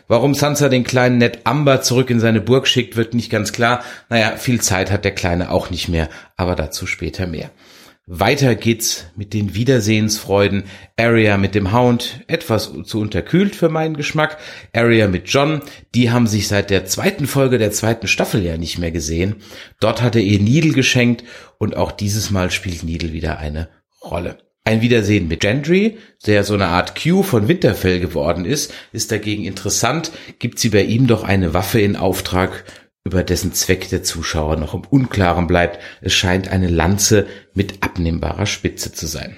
Warum 0.09 0.33
Sansa 0.33 0.67
den 0.67 0.83
kleinen 0.83 1.17
Ned 1.17 1.39
Amber 1.45 1.81
zurück 1.81 2.09
in 2.09 2.19
seine 2.19 2.41
Burg 2.41 2.67
schickt, 2.67 2.97
wird 2.97 3.13
nicht 3.13 3.31
ganz 3.31 3.53
klar. 3.53 3.83
Naja, 4.09 4.35
viel 4.35 4.61
Zeit 4.61 4.91
hat 4.91 5.05
der 5.05 5.15
Kleine 5.15 5.49
auch 5.49 5.69
nicht 5.69 5.87
mehr, 5.87 6.09
aber 6.35 6.55
dazu 6.55 6.85
später 6.85 7.25
mehr. 7.25 7.51
Weiter 8.07 8.53
geht's 8.53 9.07
mit 9.15 9.33
den 9.33 9.55
Wiedersehensfreuden. 9.55 10.65
Arya 10.95 11.37
mit 11.37 11.55
dem 11.55 11.73
Hound, 11.73 12.23
etwas 12.27 12.71
zu 12.83 12.99
unterkühlt 12.99 13.55
für 13.55 13.67
meinen 13.67 13.97
Geschmack. 13.97 14.37
Arya 14.73 15.07
mit 15.07 15.27
John, 15.27 15.61
die 15.95 16.11
haben 16.11 16.27
sich 16.27 16.47
seit 16.47 16.69
der 16.69 16.85
zweiten 16.85 17.25
Folge 17.25 17.57
der 17.57 17.71
zweiten 17.71 18.07
Staffel 18.07 18.43
ja 18.43 18.57
nicht 18.57 18.77
mehr 18.77 18.91
gesehen. 18.91 19.37
Dort 19.79 20.03
hat 20.03 20.15
er 20.15 20.21
ihr 20.21 20.39
Needle 20.39 20.73
geschenkt 20.73 21.23
und 21.57 21.75
auch 21.75 21.91
dieses 21.91 22.29
Mal 22.29 22.51
spielt 22.51 22.83
Needle 22.83 23.11
wieder 23.11 23.39
eine 23.39 23.69
Rolle. 24.03 24.37
Ein 24.63 24.81
Wiedersehen 24.81 25.27
mit 25.27 25.39
Gendry, 25.39 25.97
der 26.27 26.43
so 26.43 26.53
eine 26.53 26.67
Art 26.67 27.01
Q 27.01 27.23
von 27.23 27.47
Winterfell 27.47 27.99
geworden 27.99 28.45
ist, 28.45 28.71
ist 28.93 29.11
dagegen 29.11 29.45
interessant, 29.45 30.11
gibt 30.37 30.59
sie 30.59 30.69
bei 30.69 30.83
ihm 30.83 31.07
doch 31.07 31.23
eine 31.23 31.55
Waffe 31.55 31.81
in 31.81 31.95
Auftrag, 31.95 32.65
über 33.05 33.23
dessen 33.23 33.53
Zweck 33.53 33.87
der 33.89 34.03
Zuschauer 34.03 34.57
noch 34.57 34.73
im 34.73 34.81
Unklaren 34.81 35.47
bleibt. 35.47 35.79
Es 36.01 36.13
scheint 36.13 36.47
eine 36.47 36.67
Lanze 36.67 37.27
mit 37.53 37.83
abnehmbarer 37.83 38.47
Spitze 38.47 38.91
zu 38.91 39.05
sein. 39.05 39.37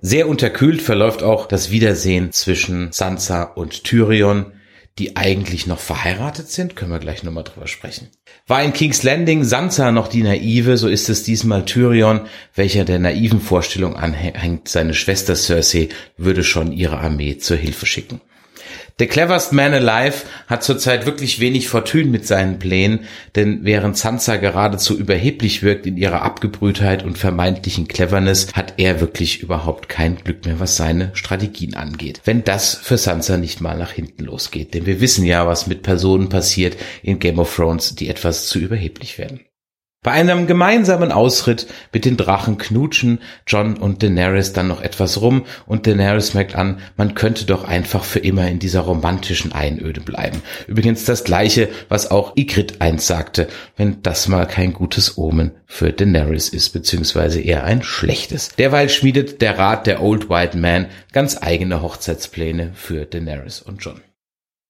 Sehr 0.00 0.28
unterkühlt 0.28 0.80
verläuft 0.80 1.22
auch 1.22 1.46
das 1.46 1.70
Wiedersehen 1.70 2.32
zwischen 2.32 2.92
Sansa 2.92 3.42
und 3.42 3.84
Tyrion, 3.84 4.52
die 4.98 5.14
eigentlich 5.14 5.66
noch 5.66 5.78
verheiratet 5.78 6.50
sind, 6.50 6.74
können 6.74 6.90
wir 6.90 6.98
gleich 6.98 7.22
nochmal 7.22 7.44
drüber 7.44 7.66
sprechen. 7.66 8.08
War 8.46 8.62
in 8.62 8.72
King's 8.72 9.02
Landing 9.02 9.44
Sansa 9.44 9.92
noch 9.92 10.08
die 10.08 10.22
Naive, 10.22 10.78
so 10.78 10.88
ist 10.88 11.10
es 11.10 11.22
diesmal 11.22 11.66
Tyrion, 11.66 12.22
welcher 12.54 12.86
der 12.86 12.98
naiven 12.98 13.40
Vorstellung 13.40 13.96
anhängt, 13.96 14.68
seine 14.68 14.94
Schwester 14.94 15.36
Cersei 15.36 15.90
würde 16.16 16.44
schon 16.44 16.72
ihre 16.72 16.98
Armee 16.98 17.36
zur 17.36 17.58
Hilfe 17.58 17.84
schicken. 17.84 18.22
Der 18.98 19.08
cleverest 19.08 19.52
man 19.52 19.74
alive 19.74 20.24
hat 20.46 20.64
zurzeit 20.64 21.04
wirklich 21.04 21.38
wenig 21.38 21.68
Fortune 21.68 22.06
mit 22.06 22.26
seinen 22.26 22.58
Plänen, 22.58 23.00
denn 23.34 23.60
während 23.62 23.98
Sansa 23.98 24.36
geradezu 24.36 24.96
überheblich 24.96 25.62
wirkt 25.62 25.84
in 25.84 25.98
ihrer 25.98 26.22
Abgebrühtheit 26.22 27.04
und 27.04 27.18
vermeintlichen 27.18 27.88
Cleverness, 27.88 28.54
hat 28.54 28.74
er 28.78 29.02
wirklich 29.02 29.42
überhaupt 29.42 29.90
kein 29.90 30.16
Glück 30.16 30.46
mehr, 30.46 30.60
was 30.60 30.76
seine 30.76 31.10
Strategien 31.12 31.74
angeht. 31.74 32.22
Wenn 32.24 32.42
das 32.42 32.74
für 32.74 32.96
Sansa 32.96 33.36
nicht 33.36 33.60
mal 33.60 33.76
nach 33.76 33.92
hinten 33.92 34.24
losgeht, 34.24 34.72
denn 34.72 34.86
wir 34.86 35.02
wissen 35.02 35.26
ja, 35.26 35.46
was 35.46 35.66
mit 35.66 35.82
Personen 35.82 36.30
passiert 36.30 36.78
in 37.02 37.18
Game 37.18 37.38
of 37.38 37.54
Thrones, 37.54 37.96
die 37.96 38.08
etwas 38.08 38.46
zu 38.46 38.58
überheblich 38.58 39.18
werden. 39.18 39.40
Bei 40.06 40.12
einem 40.12 40.46
gemeinsamen 40.46 41.10
Ausritt 41.10 41.66
mit 41.92 42.04
den 42.04 42.16
Drachen 42.16 42.58
knutschen 42.58 43.18
John 43.44 43.76
und 43.76 44.04
Daenerys 44.04 44.52
dann 44.52 44.68
noch 44.68 44.80
etwas 44.80 45.20
rum 45.20 45.46
und 45.66 45.88
Daenerys 45.88 46.32
merkt 46.32 46.54
an, 46.54 46.78
man 46.96 47.16
könnte 47.16 47.44
doch 47.44 47.64
einfach 47.64 48.04
für 48.04 48.20
immer 48.20 48.46
in 48.46 48.60
dieser 48.60 48.82
romantischen 48.82 49.50
Einöde 49.50 50.00
bleiben. 50.00 50.42
Übrigens 50.68 51.06
das 51.06 51.24
gleiche, 51.24 51.68
was 51.88 52.08
auch 52.12 52.36
Ygritte 52.36 52.76
einst 52.80 53.08
sagte, 53.08 53.48
wenn 53.76 54.00
das 54.02 54.28
mal 54.28 54.46
kein 54.46 54.72
gutes 54.72 55.18
Omen 55.18 55.50
für 55.66 55.92
Daenerys 55.92 56.50
ist, 56.50 56.68
beziehungsweise 56.70 57.40
eher 57.40 57.64
ein 57.64 57.82
schlechtes. 57.82 58.50
Derweil 58.50 58.88
schmiedet 58.88 59.42
der 59.42 59.58
Rat 59.58 59.88
der 59.88 60.00
Old 60.00 60.30
White 60.30 60.56
Man 60.56 60.86
ganz 61.10 61.36
eigene 61.42 61.82
Hochzeitspläne 61.82 62.70
für 62.74 63.06
Daenerys 63.06 63.60
und 63.60 63.84
John. 63.84 64.00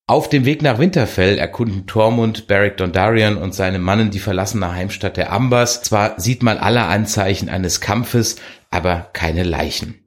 Auf 0.08 0.28
dem 0.28 0.44
Weg 0.44 0.62
nach 0.62 0.78
Winterfell 0.78 1.36
erkunden 1.36 1.88
Tormund, 1.88 2.46
Beric 2.46 2.76
Dondarrion 2.76 3.36
und 3.36 3.56
seine 3.56 3.80
Mannen 3.80 4.12
die 4.12 4.20
verlassene 4.20 4.72
Heimstatt 4.72 5.16
der 5.16 5.32
Ambers. 5.32 5.82
Zwar 5.82 6.20
sieht 6.20 6.44
man 6.44 6.58
alle 6.58 6.84
Anzeichen 6.84 7.48
eines 7.48 7.80
Kampfes, 7.80 8.36
aber 8.70 9.10
keine 9.12 9.42
Leichen. 9.42 10.06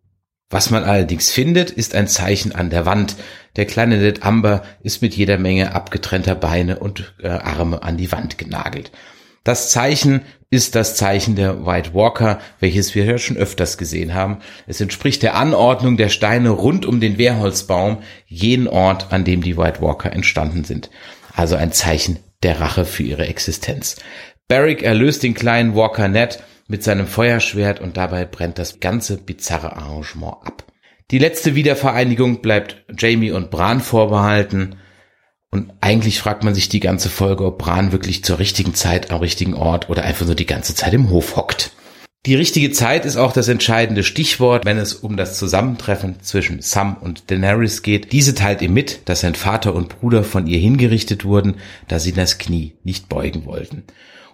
Was 0.50 0.70
man 0.70 0.86
allerdings 0.86 1.32
findet, 1.32 1.70
ist 1.70 1.96
ein 1.96 2.08
Zeichen 2.08 2.56
an 2.56 2.70
der 2.70 2.86
Wand. 2.86 3.18
Der 3.58 3.66
kleine 3.66 3.98
Ned 3.98 4.24
Amber 4.24 4.64
ist 4.82 5.02
mit 5.02 5.18
jeder 5.18 5.38
Menge 5.38 5.76
abgetrennter 5.76 6.36
Beine 6.36 6.80
und 6.80 7.14
äh, 7.22 7.28
Arme 7.28 7.84
an 7.84 7.98
die 7.98 8.12
Wand 8.14 8.38
genagelt. 8.38 8.92
Das 9.44 9.72
Zeichen 9.72 10.22
ist 10.50 10.76
das 10.76 10.96
Zeichen 10.96 11.36
der 11.36 11.66
White 11.66 11.94
Walker, 11.94 12.40
welches 12.60 12.96
wir 12.96 13.06
ja 13.06 13.18
schon 13.18 13.38
öfters 13.38 13.78
gesehen 13.78 14.14
haben. 14.14 14.40
Es 14.68 14.82
entspricht 14.82 15.22
der 15.22 15.36
Anordnung 15.36 15.98
der 15.98 16.10
Steine 16.10 16.50
rund 16.50 16.86
um 16.86 17.00
den 17.00 17.18
Wehrholzbaum, 17.18 18.00
jeden 18.28 18.68
Ort, 18.68 19.12
an 19.12 19.24
dem 19.24 19.42
die 19.42 19.58
White 19.58 19.82
Walker 19.82 20.12
entstanden 20.12 20.64
sind. 20.64 20.90
Also 21.36 21.56
ein 21.56 21.72
Zeichen 21.72 22.20
der 22.44 22.60
Rache 22.60 22.86
für 22.86 23.04
ihre 23.04 23.28
Existenz. 23.28 23.98
Barrick 24.48 24.82
erlöst 24.82 25.24
den 25.24 25.36
kleinen 25.36 25.76
Walker 25.76 26.08
Ned 26.08 26.42
mit 26.68 26.84
seinem 26.84 27.08
Feuerschwert 27.08 27.80
und 27.80 27.98
dabei 27.98 28.26
brennt 28.26 28.58
das 28.58 28.80
ganze 28.80 29.18
bizarre 29.18 29.76
Arrangement 29.76 30.38
ab. 30.44 30.64
Die 31.12 31.20
letzte 31.20 31.56
Wiedervereinigung 31.56 32.42
bleibt 32.42 32.84
Jamie 32.98 33.32
und 33.32 33.50
Bran 33.50 33.82
vorbehalten. 33.82 34.76
Und 35.52 35.72
eigentlich 35.82 36.20
fragt 36.20 36.44
man 36.44 36.54
sich 36.54 36.70
die 36.70 36.80
ganze 36.80 37.10
Folge, 37.10 37.46
ob 37.46 37.58
Bran 37.58 37.92
wirklich 37.92 38.24
zur 38.24 38.40
richtigen 38.40 38.76
Zeit 38.76 39.12
am 39.12 39.20
richtigen 39.20 39.56
Ort 39.56 39.90
oder 39.90 40.04
einfach 40.04 40.26
nur 40.26 40.36
die 40.36 40.46
ganze 40.46 40.76
Zeit 40.76 40.94
im 40.94 41.10
Hof 41.10 41.36
hockt. 41.36 41.72
Die 42.26 42.36
richtige 42.36 42.72
Zeit 42.72 43.06
ist 43.06 43.16
auch 43.16 43.32
das 43.32 43.48
entscheidende 43.48 44.04
Stichwort, 44.04 44.66
wenn 44.66 44.78
es 44.78 44.94
um 44.94 45.16
das 45.16 45.38
Zusammentreffen 45.38 46.22
zwischen 46.22 46.62
Sam 46.62 46.98
und 46.98 47.32
Daenerys 47.32 47.82
geht. 47.82 48.12
Diese 48.12 48.36
teilt 48.36 48.62
ihm 48.62 48.74
mit, 48.74 49.00
dass 49.06 49.22
sein 49.22 49.36
Vater 49.36 49.74
und 49.74 49.88
Bruder 49.88 50.26
von 50.26 50.46
ihr 50.46 50.60
hingerichtet 50.60 51.24
wurden, 51.24 51.56
da 51.88 51.98
sie 51.98 52.12
das 52.12 52.38
Knie 52.38 52.76
nicht 52.84 53.08
beugen 53.08 53.46
wollten. 53.46 53.86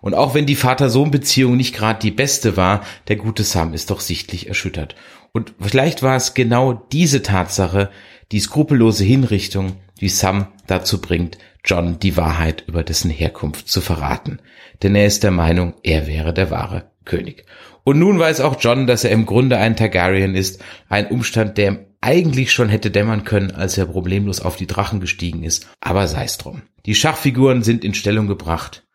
Und 0.02 0.16
auch 0.16 0.34
wenn 0.34 0.48
die 0.48 0.56
Vater-Sohn-Beziehung 0.56 1.56
nicht 1.56 1.76
gerade 1.76 2.00
die 2.00 2.12
beste 2.12 2.58
war, 2.58 2.82
der 3.08 3.16
gute 3.18 3.44
Sam 3.44 3.74
ist 3.74 3.92
doch 3.92 4.00
sichtlich 4.00 4.48
erschüttert. 4.48 4.96
Und 5.32 5.54
vielleicht 5.60 6.02
war 6.02 6.16
es 6.16 6.34
genau 6.34 6.74
diese 6.92 7.22
Tatsache, 7.22 7.92
die 8.32 8.40
skrupellose 8.40 9.04
Hinrichtung, 9.04 9.78
die 10.02 10.10
Sam 10.10 10.48
dazu 10.68 11.02
bringt, 11.02 11.38
John 11.64 12.00
die 12.00 12.16
Wahrheit 12.18 12.64
über 12.68 12.84
dessen 12.84 13.10
Herkunft 13.10 13.68
zu 13.68 13.82
verraten. 13.82 14.40
Denn 14.84 14.96
er 14.96 15.06
ist 15.06 15.24
der 15.24 15.32
Meinung, 15.32 15.74
er 15.84 16.08
wäre 16.08 16.34
der 16.34 16.52
wahre 16.52 16.92
König. 17.06 17.46
Und 17.84 18.00
nun 18.00 18.20
weiß 18.20 18.42
auch 18.42 18.58
John, 18.60 18.88
dass 18.88 19.04
er 19.04 19.12
im 19.12 19.25
Grunde 19.25 19.58
ein 19.58 19.75
Targaryen 19.75 20.36
ist, 20.36 20.64
ein 20.90 21.08
Umstand, 21.08 21.58
der 21.58 21.68
ihm 21.68 21.80
eigentlich 22.02 22.52
schon 22.52 22.70
hätte 22.70 22.92
dämmern 22.92 23.24
können, 23.24 23.52
als 23.52 23.78
er 23.78 23.86
problemlos 23.86 24.42
auf 24.42 24.56
die 24.56 24.68
Drachen 24.68 25.00
gestiegen 25.00 25.44
ist. 25.44 25.68
Aber 25.82 26.08
sei's 26.08 26.38
drum. 26.38 26.64
Die 26.86 26.96
Schachfiguren 26.96 27.64
sind 27.64 27.84
in 27.84 27.94
Stellung 27.94 28.28
gebracht. 28.28 28.86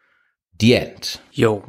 The 0.60 0.74
End. 0.74 1.20
Jo. 1.32 1.64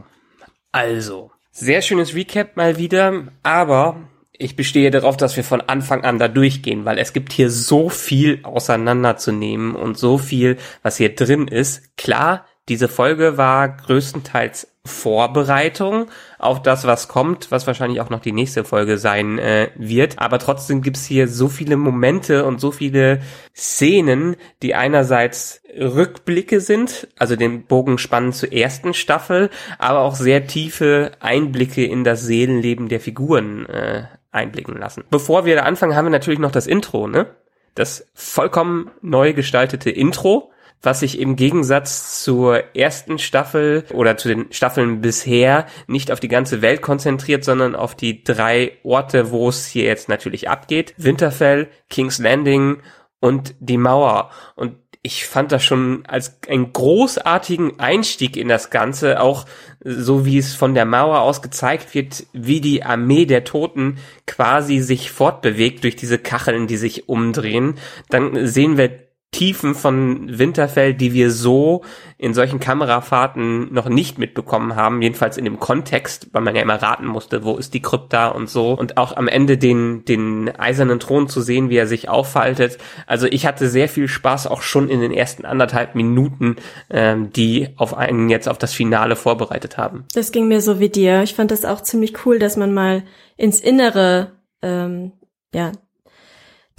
Also. 0.72 1.32
Sehr 1.52 1.82
schönes 1.82 2.16
Recap 2.16 2.56
mal 2.56 2.78
wieder, 2.78 3.28
aber 3.44 4.08
ich 4.38 4.56
bestehe 4.56 4.92
darauf, 4.92 5.18
dass 5.18 5.36
wir 5.36 5.44
von 5.44 5.62
Anfang 5.62 6.04
an 6.04 6.20
da 6.20 6.28
durchgehen, 6.28 6.86
weil 6.86 6.98
es 6.98 7.14
gibt 7.14 7.34
hier 7.34 7.50
so 7.50 7.90
viel 7.90 8.40
auseinanderzunehmen 8.44 9.76
und 9.76 9.98
so 9.98 10.18
viel, 10.18 10.58
was 10.84 10.98
hier 10.98 11.16
drin 11.16 11.48
ist. 11.48 11.96
Klar, 11.98 12.46
diese 12.70 12.88
Folge 12.88 13.38
war 13.38 13.70
größtenteils 13.70 14.68
Vorbereitung 14.84 16.08
auf 16.40 16.64
das, 16.64 16.86
was 16.88 17.08
kommt, 17.08 17.52
was 17.52 17.68
wahrscheinlich 17.68 18.02
auch 18.02 18.10
noch 18.10 18.20
die 18.20 18.32
nächste 18.32 18.64
Folge 18.64 18.98
sein 18.98 19.38
äh, 19.38 19.70
wird. 19.76 20.18
Aber 20.18 20.40
trotzdem 20.40 20.82
gibt's 20.82 21.06
hier 21.06 21.28
so 21.28 21.50
viele 21.50 21.78
Momente 21.78 22.46
und 22.46 22.60
so 22.60 22.72
viele 22.72 23.22
Szenen, 23.56 24.38
die 24.64 24.74
einerseits 24.74 25.62
Rückblicke 25.78 26.62
sind, 26.62 27.08
also 27.18 27.36
den 27.36 27.66
Bogen 27.66 28.00
spannen 28.00 28.34
zur 28.34 28.52
ersten 28.54 28.96
Staffel, 28.96 29.52
aber 29.78 30.00
auch 30.00 30.16
sehr 30.16 30.48
tiefe 30.48 31.12
Einblicke 31.20 31.86
in 31.86 32.04
das 32.04 32.24
Seelenleben 32.24 32.90
der 32.90 33.00
Figuren 33.00 33.68
äh, 33.68 34.06
einblicken 34.32 34.78
lassen. 34.78 35.04
Bevor 35.10 35.46
wir 35.46 35.56
da 35.56 35.64
anfangen, 35.64 35.96
haben 35.96 36.06
wir 36.06 36.12
natürlich 36.12 36.40
noch 36.40 36.52
das 36.52 36.68
Intro, 36.68 37.08
ne? 37.08 37.28
Das 37.76 38.08
vollkommen 38.14 38.92
neu 39.02 39.34
gestaltete 39.34 39.90
Intro, 39.90 40.52
was 40.82 41.02
sich 41.02 41.20
im 41.20 41.36
Gegensatz 41.36 42.24
zur 42.24 42.76
ersten 42.76 43.20
Staffel 43.20 43.86
oder 43.94 44.18
zu 44.18 44.28
den 44.28 44.52
Staffeln 44.52 45.00
bisher 45.02 45.68
nicht 45.88 46.12
auf 46.12 46.20
die 46.20 46.28
ganze 46.28 46.62
Welt 46.62 46.82
konzentriert, 46.82 47.44
sondern 47.44 47.76
auf 47.76 47.96
die 47.96 48.24
drei 48.24 48.78
Orte, 48.84 49.32
wo 49.32 49.48
es 49.48 49.68
hier 49.68 49.84
jetzt 49.84 50.10
natürlich 50.10 50.50
abgeht. 50.50 50.94
Winterfell, 50.98 51.70
King's 51.90 52.20
Landing 52.20 52.82
und 53.20 53.54
die 53.60 53.78
Mauer. 53.78 54.32
Und 54.56 54.76
ich 55.04 55.26
fand 55.26 55.52
das 55.52 55.64
schon 55.64 56.04
als 56.08 56.38
einen 56.48 56.74
großartigen 56.74 57.80
Einstieg 57.80 58.38
in 58.38 58.48
das 58.48 58.70
Ganze, 58.70 59.20
auch 59.20 59.46
so 59.84 60.26
wie 60.26 60.38
es 60.38 60.54
von 60.54 60.76
der 60.76 60.86
Mauer 60.86 61.22
aus 61.22 61.42
gezeigt 61.42 61.96
wird, 61.96 62.28
wie 62.34 62.62
die 62.62 62.84
Armee 62.84 63.26
der 63.26 63.44
Toten 63.44 63.98
quasi 64.28 64.80
sich 64.80 65.12
fortbewegt 65.12 65.84
durch 65.84 65.96
diese 65.96 66.20
Kacheln, 66.20 66.68
die 66.68 66.78
sich 66.78 67.10
umdrehen. 67.10 67.80
Dann 68.10 68.46
sehen 68.46 68.78
wir 68.78 69.11
Tiefen 69.32 69.76
von 69.76 70.38
Winterfell, 70.38 70.94
die 70.94 71.14
wir 71.14 71.32
so 71.32 71.84
in 72.18 72.34
solchen 72.34 72.60
Kamerafahrten 72.60 73.74
noch 73.74 73.88
nicht 73.88 74.18
mitbekommen 74.18 74.76
haben, 74.76 75.02
jedenfalls 75.02 75.38
in 75.38 75.46
dem 75.46 75.58
Kontext, 75.58 76.28
weil 76.34 76.42
man 76.42 76.54
ja 76.54 76.62
immer 76.62 76.82
raten 76.82 77.08
musste, 77.08 77.46
wo 77.46 77.56
ist 77.56 77.74
die 77.74 77.82
Krypta 77.82 78.28
und 78.28 78.50
so. 78.50 78.74
Und 78.74 78.98
auch 78.98 79.16
am 79.16 79.30
Ende 79.30 79.58
den, 79.58 80.04
den 80.04 80.54
eisernen 80.54 81.00
Thron 81.00 81.30
zu 81.30 81.40
sehen, 81.40 81.70
wie 81.70 81.78
er 81.78 81.88
sich 81.88 82.10
aufhaltet. 82.10 82.78
Also 83.08 83.26
ich 83.26 83.46
hatte 83.46 83.70
sehr 83.70 83.88
viel 83.88 84.10
Spaß 84.10 84.48
auch 84.48 84.62
schon 84.62 84.90
in 84.90 85.00
den 85.00 85.14
ersten 85.14 85.46
anderthalb 85.46 85.96
Minuten, 85.96 86.58
ähm, 86.90 87.32
die 87.32 87.70
auf 87.78 87.98
einen 87.98 88.30
jetzt 88.30 88.50
auf 88.50 88.58
das 88.58 88.74
Finale 88.74 89.16
vorbereitet 89.16 89.78
haben. 89.78 90.04
Das 90.14 90.34
ging 90.34 90.50
mir 90.50 90.60
so 90.60 90.82
wie 90.82 90.90
dir. 90.90 91.24
Ich 91.24 91.36
fand 91.36 91.52
das 91.52 91.64
auch 91.64 91.82
ziemlich 91.82 92.26
cool, 92.26 92.38
dass 92.38 92.58
man 92.58 92.74
mal 92.74 93.04
ins 93.38 93.62
Innere 93.62 94.34
ähm, 94.62 95.14
ja, 95.54 95.72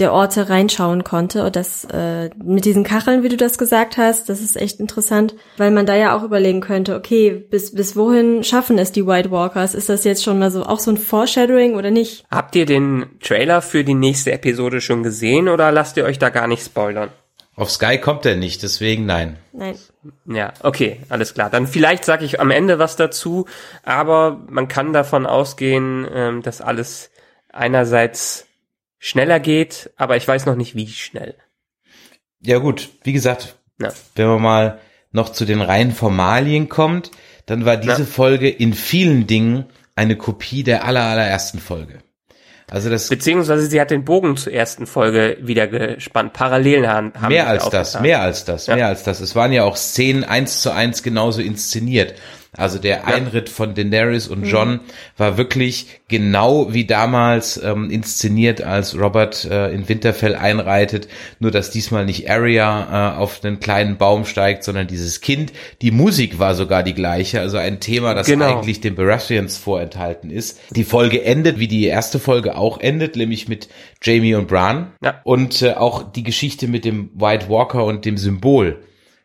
der 0.02 0.12
Orte 0.12 0.50
reinschauen 0.50 1.04
konnte. 1.04 1.44
Und 1.44 1.56
das 1.56 1.84
äh, 1.86 2.28
mit 2.44 2.66
diesen 2.66 2.84
Kacheln, 2.84 3.22
wie 3.22 3.30
du 3.30 3.36
das 3.38 3.56
gesagt 3.56 3.96
hast, 3.96 4.28
das 4.28 4.42
ist 4.42 4.56
echt 4.56 4.80
interessant, 4.80 5.34
weil 5.56 5.70
man 5.70 5.86
da 5.86 5.96
ja 5.96 6.14
auch 6.16 6.22
überlegen 6.22 6.60
könnte, 6.60 6.94
okay, 6.96 7.30
bis, 7.30 7.74
bis 7.74 7.96
wohin 7.96 8.44
schaffen 8.44 8.78
es 8.78 8.92
die 8.92 9.06
White 9.06 9.30
Walkers? 9.30 9.74
Ist 9.74 9.88
das 9.88 10.04
jetzt 10.04 10.22
schon 10.22 10.38
mal 10.38 10.50
so 10.50 10.64
auch 10.64 10.80
so 10.80 10.90
ein 10.90 10.98
Foreshadowing 10.98 11.76
oder 11.76 11.90
nicht? 11.90 12.24
Habt 12.30 12.54
ihr 12.56 12.66
den 12.66 13.06
Trailer 13.20 13.62
für 13.62 13.84
die 13.84 13.94
nächste 13.94 14.32
Episode 14.32 14.82
schon 14.82 15.02
gesehen 15.02 15.48
oder 15.48 15.72
lasst 15.72 15.96
ihr 15.96 16.04
euch 16.04 16.18
da 16.18 16.28
gar 16.28 16.46
nicht 16.46 16.64
spoilern? 16.64 17.08
Auf 17.54 17.70
Sky 17.70 17.98
kommt 17.98 18.24
er 18.24 18.34
nicht, 18.36 18.62
deswegen 18.62 19.04
nein. 19.06 19.38
Nein. 19.52 19.76
Ja, 20.26 20.52
okay, 20.62 21.00
alles 21.10 21.34
klar. 21.34 21.50
Dann 21.50 21.66
vielleicht 21.66 22.04
sage 22.04 22.24
ich 22.24 22.40
am 22.40 22.50
Ende 22.50 22.78
was 22.78 22.96
dazu, 22.96 23.46
aber 23.84 24.40
man 24.48 24.68
kann 24.68 24.92
davon 24.92 25.26
ausgehen, 25.26 26.06
ähm, 26.12 26.42
dass 26.42 26.60
alles 26.60 27.10
einerseits 27.52 28.46
schneller 29.04 29.40
geht, 29.40 29.90
aber 29.96 30.16
ich 30.16 30.26
weiß 30.28 30.46
noch 30.46 30.54
nicht, 30.54 30.76
wie 30.76 30.86
schnell. 30.86 31.34
Ja 32.40 32.58
gut, 32.58 32.88
wie 33.02 33.12
gesagt, 33.12 33.56
Ja. 33.80 33.92
wenn 34.14 34.28
man 34.28 34.42
mal 34.42 34.78
noch 35.10 35.30
zu 35.32 35.44
den 35.44 35.60
reinen 35.60 35.90
Formalien 35.92 36.68
kommt, 36.68 37.10
dann 37.46 37.64
war 37.64 37.76
diese 37.76 38.02
Ja. 38.02 38.06
Folge 38.06 38.48
in 38.48 38.72
vielen 38.74 39.26
Dingen 39.26 39.66
eine 39.96 40.16
Kopie 40.16 40.62
der 40.62 40.84
aller, 40.84 41.02
allerersten 41.02 41.58
Folge. 41.58 41.98
Also 42.70 42.88
das 42.90 43.08
Beziehungsweise 43.08 43.66
sie 43.66 43.80
hat 43.80 43.90
den 43.90 44.04
Bogen 44.04 44.36
zur 44.36 44.52
ersten 44.52 44.86
Folge 44.86 45.36
wieder 45.42 45.66
gespannt. 45.66 46.32
Parallelen 46.32 46.86
haben 46.88 47.12
mehr 47.28 47.48
als 47.48 47.68
das, 47.70 48.00
mehr 48.00 48.22
als 48.22 48.44
das, 48.44 48.68
Ja. 48.68 48.76
mehr 48.76 48.86
als 48.86 49.02
das. 49.02 49.20
Es 49.20 49.34
waren 49.34 49.52
ja 49.52 49.64
auch 49.64 49.76
Szenen 49.76 50.22
eins 50.24 50.62
zu 50.62 50.70
eins 50.70 51.02
genauso 51.02 51.42
inszeniert. 51.42 52.14
Also 52.54 52.78
der 52.78 53.06
Einritt 53.06 53.48
von 53.48 53.74
Daenerys 53.74 54.28
und 54.28 54.44
John 54.44 54.80
war 55.16 55.38
wirklich 55.38 55.86
genau 56.08 56.74
wie 56.74 56.84
damals 56.84 57.56
ähm, 57.62 57.88
inszeniert, 57.88 58.60
als 58.60 58.94
Robert 58.98 59.46
äh, 59.46 59.72
in 59.72 59.88
Winterfell 59.88 60.34
einreitet. 60.34 61.08
Nur 61.38 61.50
dass 61.50 61.70
diesmal 61.70 62.04
nicht 62.04 62.30
Arya 62.30 63.14
äh, 63.14 63.18
auf 63.18 63.42
einen 63.42 63.58
kleinen 63.58 63.96
Baum 63.96 64.26
steigt, 64.26 64.64
sondern 64.64 64.86
dieses 64.86 65.22
Kind. 65.22 65.54
Die 65.80 65.90
Musik 65.90 66.38
war 66.38 66.54
sogar 66.54 66.82
die 66.82 66.92
gleiche. 66.92 67.40
Also 67.40 67.56
ein 67.56 67.80
Thema, 67.80 68.12
das 68.12 68.26
Genau. 68.26 68.58
eigentlich 68.58 68.82
den 68.82 68.96
Baratheons 68.96 69.56
vorenthalten 69.56 70.28
ist. 70.28 70.60
Die 70.72 70.84
Folge 70.84 71.24
endet, 71.24 71.58
wie 71.58 71.68
die 71.68 71.86
erste 71.86 72.18
Folge 72.18 72.58
auch 72.58 72.78
endet, 72.80 73.16
nämlich 73.16 73.48
mit 73.48 73.70
Jamie 74.02 74.34
und 74.34 74.48
Bran. 74.48 74.92
Ja. 75.02 75.22
Und 75.24 75.62
äh, 75.62 75.72
auch 75.72 76.02
die 76.12 76.22
Geschichte 76.22 76.68
mit 76.68 76.84
dem 76.84 77.08
White 77.14 77.48
Walker 77.48 77.86
und 77.86 78.04
dem 78.04 78.18
Symbol 78.18 78.82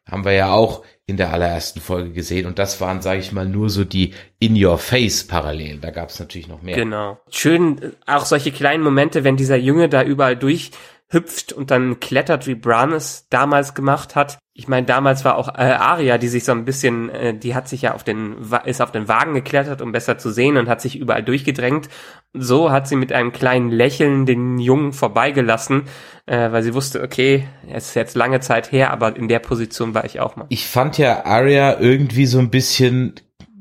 haben 0.10 0.24
wir 0.24 0.32
ja 0.32 0.54
auch 0.54 0.84
in 1.08 1.16
der 1.16 1.32
allerersten 1.32 1.80
Folge 1.80 2.12
gesehen. 2.12 2.46
Und 2.46 2.60
das 2.60 2.82
waren, 2.82 3.02
sage 3.02 3.22
ich 3.22 3.32
mal, 3.32 3.48
nur 3.48 3.70
so 3.70 3.86
die 3.86 4.14
In-Your-Face-Parallelen. 4.40 5.80
Da 5.80 5.90
gab 5.90 6.10
es 6.10 6.20
natürlich 6.20 6.50
noch 6.50 6.62
mehr. 6.62 6.76
Genau. 6.76 7.18
Schön, 7.30 7.82
äh, 7.82 7.92
auch 8.06 8.26
solche 8.26 8.52
kleinen 8.52 8.84
Momente, 8.84 9.24
wenn 9.24 9.38
dieser 9.38 9.56
Junge 9.56 9.88
da 9.88 10.04
überall 10.04 10.36
durchhüpft 10.36 11.54
und 11.54 11.72
dann 11.72 12.02
klettert, 12.02 12.46
wie 12.46 12.56
Bran 12.56 12.92
es 12.92 13.28
damals 13.30 13.74
gemacht 13.74 14.16
hat. 14.16 14.38
Ich 14.60 14.68
meine, 14.68 14.88
damals 14.88 15.24
war 15.24 15.38
auch 15.38 15.50
äh, 15.50 15.62
Aria, 15.62 16.18
die 16.18 16.30
sich 16.30 16.44
so 16.44 16.52
ein 16.52 16.66
bisschen, 16.66 17.12
äh, 17.12 17.38
die 17.38 17.54
hat 17.54 17.70
sich 17.70 17.84
ja 17.84 17.94
auf 17.94 18.04
den, 18.04 18.38
ist 18.66 18.82
auf 18.82 18.92
den 18.92 19.08
Wagen 19.08 19.36
geklettert, 19.36 19.84
um 19.84 19.92
besser 19.92 20.18
zu 20.18 20.32
sehen 20.32 20.58
und 20.58 20.68
hat 20.68 20.82
sich 20.82 20.98
überall 20.98 21.22
durchgedrängt. 21.22 21.90
So 22.34 22.72
hat 22.72 22.88
sie 22.88 22.96
mit 22.96 23.14
einem 23.14 23.32
kleinen 23.32 23.70
Lächeln 23.70 24.26
den 24.26 24.58
Jungen 24.58 24.94
vorbeigelassen, 24.94 25.84
äh, 26.26 26.52
weil 26.52 26.64
sie 26.64 26.74
wusste, 26.74 27.04
okay, 27.04 27.48
es 27.72 27.90
ist 27.90 27.94
jetzt 27.94 28.16
lange 28.16 28.40
Zeit 28.40 28.72
her, 28.72 28.90
aber 28.90 29.16
in 29.16 29.28
der 29.28 29.38
Position 29.38 29.94
war 29.94 30.06
ich 30.06 30.20
auch 30.20 30.36
mal. 30.36 30.48
Ich 30.50 30.66
fand 30.66 30.98
ja 30.98 31.26
Arya 31.26 31.80
irgendwie 31.80 32.26
so 32.26 32.40
ein 32.40 32.50
bisschen 32.50 33.14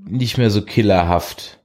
nicht 0.08 0.38
mehr 0.38 0.48
so 0.48 0.62
killerhaft. 0.62 1.60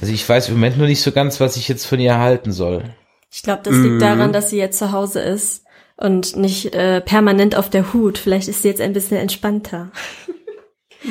Also 0.00 0.12
ich 0.12 0.28
weiß 0.28 0.48
im 0.48 0.56
Moment 0.56 0.76
nur 0.76 0.88
nicht 0.88 1.02
so 1.02 1.12
ganz, 1.12 1.38
was 1.38 1.56
ich 1.56 1.68
jetzt 1.68 1.86
von 1.86 2.00
ihr 2.00 2.18
halten 2.18 2.50
soll. 2.50 2.82
Ich 3.30 3.42
glaube, 3.44 3.62
das 3.62 3.76
liegt 3.76 4.02
daran, 4.02 4.32
dass 4.32 4.50
sie 4.50 4.58
jetzt 4.58 4.78
zu 4.78 4.90
Hause 4.90 5.20
ist 5.20 5.63
und 5.96 6.36
nicht 6.36 6.74
äh, 6.74 7.00
permanent 7.00 7.56
auf 7.56 7.70
der 7.70 7.92
Hut. 7.92 8.18
Vielleicht 8.18 8.48
ist 8.48 8.62
sie 8.62 8.68
jetzt 8.68 8.80
ein 8.80 8.92
bisschen 8.92 9.18
entspannter. 9.18 9.90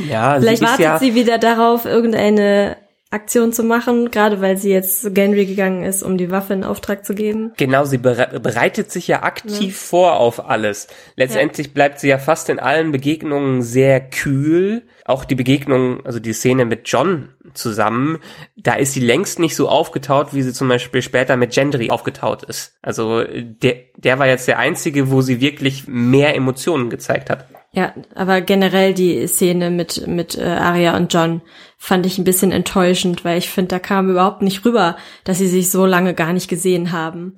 Ja, 0.10 0.40
Vielleicht 0.40 0.58
sie 0.58 0.64
ist 0.66 0.70
wartet 0.72 0.86
ja, 0.86 0.98
sie 1.00 1.16
wieder 1.16 1.38
darauf, 1.38 1.86
irgendeine 1.86 2.78
Aktion 3.14 3.54
zu 3.54 3.64
machen, 3.64 4.12
gerade 4.12 4.42
weil 4.42 4.58
sie 4.58 4.72
jetzt 4.72 5.02
zu 5.02 5.12
Genry 5.12 5.46
gegangen 5.46 5.84
ist, 5.84 6.04
um 6.04 6.18
die 6.18 6.32
Waffe 6.32 6.54
in 6.54 6.64
Auftrag 6.64 7.06
zu 7.06 7.14
geben. 7.14 7.54
Genau, 7.58 7.86
sie 7.86 7.98
bere 8.00 8.40
bereitet 8.40 8.92
sich 8.92 9.08
ja 9.08 9.24
aktiv 9.24 9.78
vor 9.78 10.18
auf 10.18 10.50
alles. 10.50 10.88
Letztendlich 11.16 11.74
bleibt 11.74 12.00
sie 12.00 12.10
ja 12.10 12.18
fast 12.18 12.50
in 12.50 12.60
allen 12.60 12.92
Begegnungen 12.92 13.62
sehr 13.62 14.02
kühl. 14.02 14.84
Auch 15.06 15.26
die 15.26 15.36
Begegnung, 15.36 16.06
also 16.06 16.20
die 16.20 16.34
Szene 16.34 16.66
mit 16.66 16.88
John 16.88 17.30
zusammen, 17.54 18.20
da 18.56 18.76
ist 18.76 18.94
sie 18.94 19.02
längst 19.02 19.40
nicht 19.40 19.56
so 19.56 19.70
aufgetaut, 19.70 20.34
wie 20.34 20.42
sie 20.42 20.54
zum 20.54 20.68
Beispiel 20.68 21.02
später 21.02 21.38
mit 21.38 21.54
Gendry 21.54 21.90
aufgetaut 21.90 22.44
ist. 22.44 22.78
Also 22.82 23.24
der, 23.24 23.76
der 23.98 24.20
war 24.20 24.28
jetzt 24.28 24.48
der 24.48 24.60
einzige, 24.60 25.12
wo 25.12 25.22
sie 25.22 25.42
wirklich 25.42 25.88
mehr 25.88 26.36
Emotionen 26.36 26.90
gezeigt 26.90 27.30
hat. 27.30 27.48
Ja, 27.76 27.94
aber 28.14 28.42
generell 28.42 28.94
die 28.94 29.26
Szene 29.28 29.72
mit 29.72 30.06
mit 30.08 30.38
äh, 30.38 30.44
Arya 30.44 30.96
und 30.96 31.12
John 31.14 31.42
fand 31.78 32.06
ich 32.06 32.18
ein 32.20 32.24
bisschen 32.24 32.52
enttäuschend, 32.52 33.26
weil 33.26 33.40
ich 33.40 33.50
finde, 33.50 33.70
da 33.70 33.80
kam 33.80 34.10
überhaupt 34.12 34.44
nicht 34.44 34.64
rüber, 34.64 34.96
dass 35.24 35.40
sie 35.40 35.48
sich 35.48 35.72
so 35.72 35.86
lange 35.86 36.14
gar 36.14 36.34
nicht 36.34 36.48
gesehen 36.48 36.92
haben. 36.92 37.36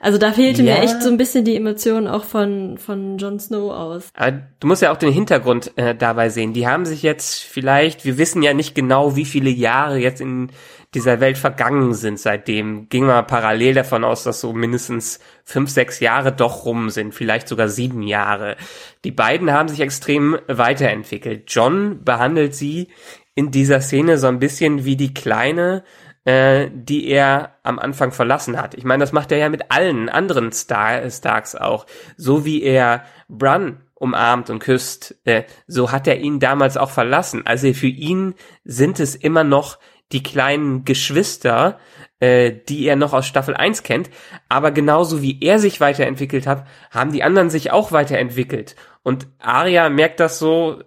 Also 0.00 0.16
da 0.18 0.30
fehlte 0.32 0.62
Ja. 0.62 0.74
mir 0.74 0.82
echt 0.82 1.02
so 1.02 1.08
ein 1.08 1.16
bisschen 1.16 1.44
die 1.44 1.56
Emotion 1.56 2.06
auch 2.06 2.22
von 2.24 2.76
von 2.78 3.16
Jon 3.18 3.40
Snow 3.40 3.72
aus. 3.72 4.10
Aber 4.14 4.42
du 4.60 4.66
musst 4.68 4.82
ja 4.82 4.92
auch 4.92 4.96
den 4.98 5.12
Hintergrund 5.12 5.72
äh, 5.76 5.94
dabei 5.94 6.28
sehen. 6.28 6.52
Die 6.52 6.68
haben 6.68 6.84
sich 6.84 7.02
jetzt 7.02 7.40
vielleicht, 7.42 8.04
wir 8.04 8.18
wissen 8.18 8.42
ja 8.42 8.54
nicht 8.54 8.74
genau, 8.74 9.16
wie 9.16 9.24
viele 9.24 9.50
Jahre 9.50 9.98
jetzt 9.98 10.20
in 10.20 10.50
dieser 10.94 11.20
Welt 11.20 11.36
vergangen 11.36 11.92
sind 11.92 12.18
seitdem. 12.18 12.88
Ging 12.88 13.06
mal 13.06 13.22
parallel 13.22 13.74
davon 13.74 14.04
aus, 14.04 14.24
dass 14.24 14.40
so 14.40 14.52
mindestens 14.52 15.20
fünf, 15.44 15.70
sechs 15.70 16.00
Jahre 16.00 16.32
doch 16.32 16.64
rum 16.64 16.90
sind, 16.90 17.14
vielleicht 17.14 17.48
sogar 17.48 17.68
sieben 17.68 18.02
Jahre. 18.02 18.56
Die 19.04 19.10
beiden 19.10 19.52
haben 19.52 19.68
sich 19.68 19.80
extrem 19.80 20.38
weiterentwickelt. 20.46 21.44
John 21.48 22.04
behandelt 22.04 22.54
sie 22.54 22.88
in 23.34 23.50
dieser 23.50 23.80
Szene 23.80 24.18
so 24.18 24.28
ein 24.28 24.38
bisschen 24.38 24.84
wie 24.84 24.96
die 24.96 25.12
Kleine, 25.12 25.84
äh, 26.24 26.70
die 26.72 27.06
er 27.08 27.56
am 27.62 27.78
Anfang 27.78 28.10
verlassen 28.10 28.60
hat. 28.60 28.74
Ich 28.74 28.84
meine, 28.84 29.02
das 29.02 29.12
macht 29.12 29.30
er 29.30 29.38
ja 29.38 29.48
mit 29.48 29.70
allen 29.70 30.08
anderen 30.08 30.52
Star 30.52 31.08
Starks 31.10 31.54
auch. 31.54 31.86
So 32.16 32.44
wie 32.44 32.62
er 32.62 33.04
Bran 33.28 33.82
umarmt 33.94 34.48
und 34.48 34.60
küsst, 34.60 35.16
äh, 35.24 35.44
so 35.66 35.92
hat 35.92 36.06
er 36.06 36.18
ihn 36.18 36.40
damals 36.40 36.76
auch 36.76 36.90
verlassen. 36.90 37.46
Also 37.46 37.72
für 37.74 37.88
ihn 37.88 38.34
sind 38.64 39.00
es 39.00 39.14
immer 39.14 39.44
noch 39.44 39.78
die 40.12 40.22
kleinen 40.22 40.84
Geschwister, 40.84 41.78
äh, 42.20 42.52
die 42.68 42.86
er 42.86 42.96
noch 42.96 43.12
aus 43.12 43.26
Staffel 43.26 43.54
1 43.54 43.82
kennt, 43.82 44.10
aber 44.48 44.70
genauso 44.70 45.22
wie 45.22 45.38
er 45.40 45.58
sich 45.58 45.80
weiterentwickelt 45.80 46.46
hat, 46.46 46.66
haben 46.90 47.12
die 47.12 47.22
anderen 47.22 47.50
sich 47.50 47.70
auch 47.70 47.92
weiterentwickelt. 47.92 48.76
Und 49.02 49.28
Arya 49.38 49.88
merkt 49.90 50.20
das 50.20 50.38
so, 50.38 50.82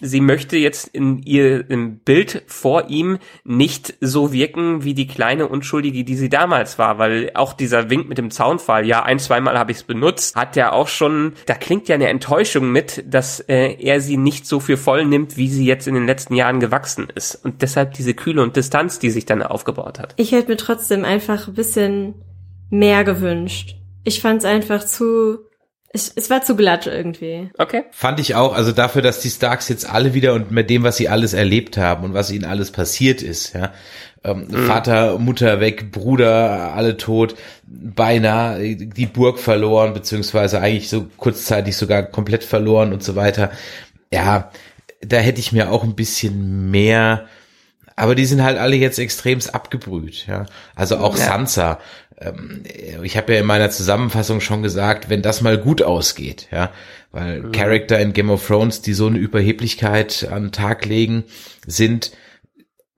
sie 0.00 0.20
möchte 0.20 0.56
jetzt 0.56 0.88
in 0.88 1.22
ihr 1.22 1.68
im 1.70 1.98
Bild 1.98 2.42
vor 2.46 2.88
ihm 2.88 3.18
nicht 3.44 3.94
so 4.00 4.32
wirken 4.32 4.84
wie 4.84 4.94
die 4.94 5.06
kleine 5.06 5.48
Unschuldige, 5.48 6.04
die 6.04 6.16
sie 6.16 6.28
damals 6.28 6.78
war, 6.78 6.98
weil 6.98 7.30
auch 7.34 7.52
dieser 7.52 7.90
Wink 7.90 8.08
mit 8.08 8.18
dem 8.18 8.30
Zaunfall, 8.30 8.86
ja, 8.86 9.02
ein, 9.02 9.18
zweimal 9.18 9.58
habe 9.58 9.70
ich 9.70 9.78
es 9.78 9.84
benutzt, 9.84 10.34
hat 10.36 10.56
ja 10.56 10.72
auch 10.72 10.88
schon, 10.88 11.34
da 11.46 11.54
klingt 11.54 11.88
ja 11.88 11.94
eine 11.94 12.08
Enttäuschung 12.08 12.72
mit, 12.72 13.04
dass 13.06 13.40
äh, 13.40 13.76
er 13.78 14.00
sie 14.00 14.16
nicht 14.16 14.46
so 14.46 14.60
für 14.60 14.76
voll 14.76 15.04
nimmt, 15.04 15.36
wie 15.36 15.48
sie 15.48 15.64
jetzt 15.64 15.86
in 15.86 15.94
den 15.94 16.06
letzten 16.06 16.34
Jahren 16.34 16.60
gewachsen 16.60 17.08
ist. 17.14 17.36
Und 17.36 17.62
deshalb 17.62 17.94
diese 17.94 18.14
Kühle 18.14 18.42
und 18.42 18.56
Distanz, 18.56 18.98
die 18.98 19.10
sich 19.10 19.26
dann 19.26 19.42
aufgebaut 19.42 19.98
hat. 19.98 20.14
Ich 20.16 20.32
hätte 20.32 20.50
mir 20.50 20.56
trotzdem 20.56 21.04
einfach 21.04 21.48
ein 21.48 21.54
bisschen 21.54 22.14
mehr 22.70 23.04
gewünscht. 23.04 23.76
Ich 24.04 24.20
fand 24.20 24.40
es 24.40 24.44
einfach 24.44 24.84
zu 24.84 25.38
es, 25.92 26.12
es 26.14 26.30
war 26.30 26.42
zu 26.42 26.56
glatt 26.56 26.86
irgendwie. 26.86 27.50
Okay. 27.58 27.84
Fand 27.90 28.18
ich 28.20 28.34
auch, 28.34 28.54
also 28.54 28.72
dafür, 28.72 29.02
dass 29.02 29.20
die 29.20 29.30
Starks 29.30 29.68
jetzt 29.68 29.88
alle 29.88 30.14
wieder 30.14 30.32
und 30.34 30.50
mit 30.50 30.70
dem, 30.70 30.82
was 30.82 30.96
sie 30.96 31.08
alles 31.08 31.34
erlebt 31.34 31.76
haben 31.76 32.04
und 32.04 32.14
was 32.14 32.30
ihnen 32.30 32.44
alles 32.44 32.70
passiert 32.70 33.22
ist, 33.22 33.54
ja. 33.54 33.72
Ähm, 34.24 34.48
Vater, 34.50 35.18
Mutter 35.18 35.58
weg, 35.58 35.90
Bruder, 35.90 36.74
alle 36.74 36.96
tot, 36.96 37.34
beinahe 37.66 38.76
die 38.76 39.06
Burg 39.06 39.40
verloren, 39.40 39.94
beziehungsweise 39.94 40.60
eigentlich 40.60 40.88
so 40.88 41.08
kurzzeitig 41.16 41.76
sogar 41.76 42.04
komplett 42.04 42.44
verloren 42.44 42.92
und 42.92 43.02
so 43.02 43.16
weiter. 43.16 43.50
Ja, 44.12 44.52
da 45.00 45.16
hätte 45.16 45.40
ich 45.40 45.50
mir 45.50 45.72
auch 45.72 45.82
ein 45.82 45.96
bisschen 45.96 46.70
mehr, 46.70 47.26
aber 47.96 48.14
die 48.14 48.24
sind 48.26 48.44
halt 48.44 48.58
alle 48.58 48.76
jetzt 48.76 49.00
extremst 49.00 49.54
abgebrüht, 49.54 50.26
ja. 50.28 50.46
Also 50.76 50.98
auch 50.98 51.18
Ja. 51.18 51.24
Sansa. 51.24 51.80
Ähm, 52.22 52.62
ich 53.02 53.16
habe 53.16 53.34
ja 53.34 53.40
in 53.40 53.46
meiner 53.46 53.70
Zusammenfassung 53.70 54.40
schon 54.40 54.62
gesagt, 54.62 55.10
wenn 55.10 55.22
das 55.22 55.40
mal 55.40 55.58
gut 55.58 55.82
ausgeht, 55.82 56.48
ja, 56.50 56.70
weil 57.10 57.50
Charakter 57.52 57.98
in 57.98 58.12
Game 58.12 58.30
of 58.30 58.46
Thrones, 58.46 58.80
die 58.82 58.94
so 58.94 59.06
eine 59.06 59.18
Überheblichkeit 59.18 60.28
an 60.30 60.44
den 60.44 60.52
Tag 60.52 60.86
legen, 60.86 61.24
sind 61.66 62.12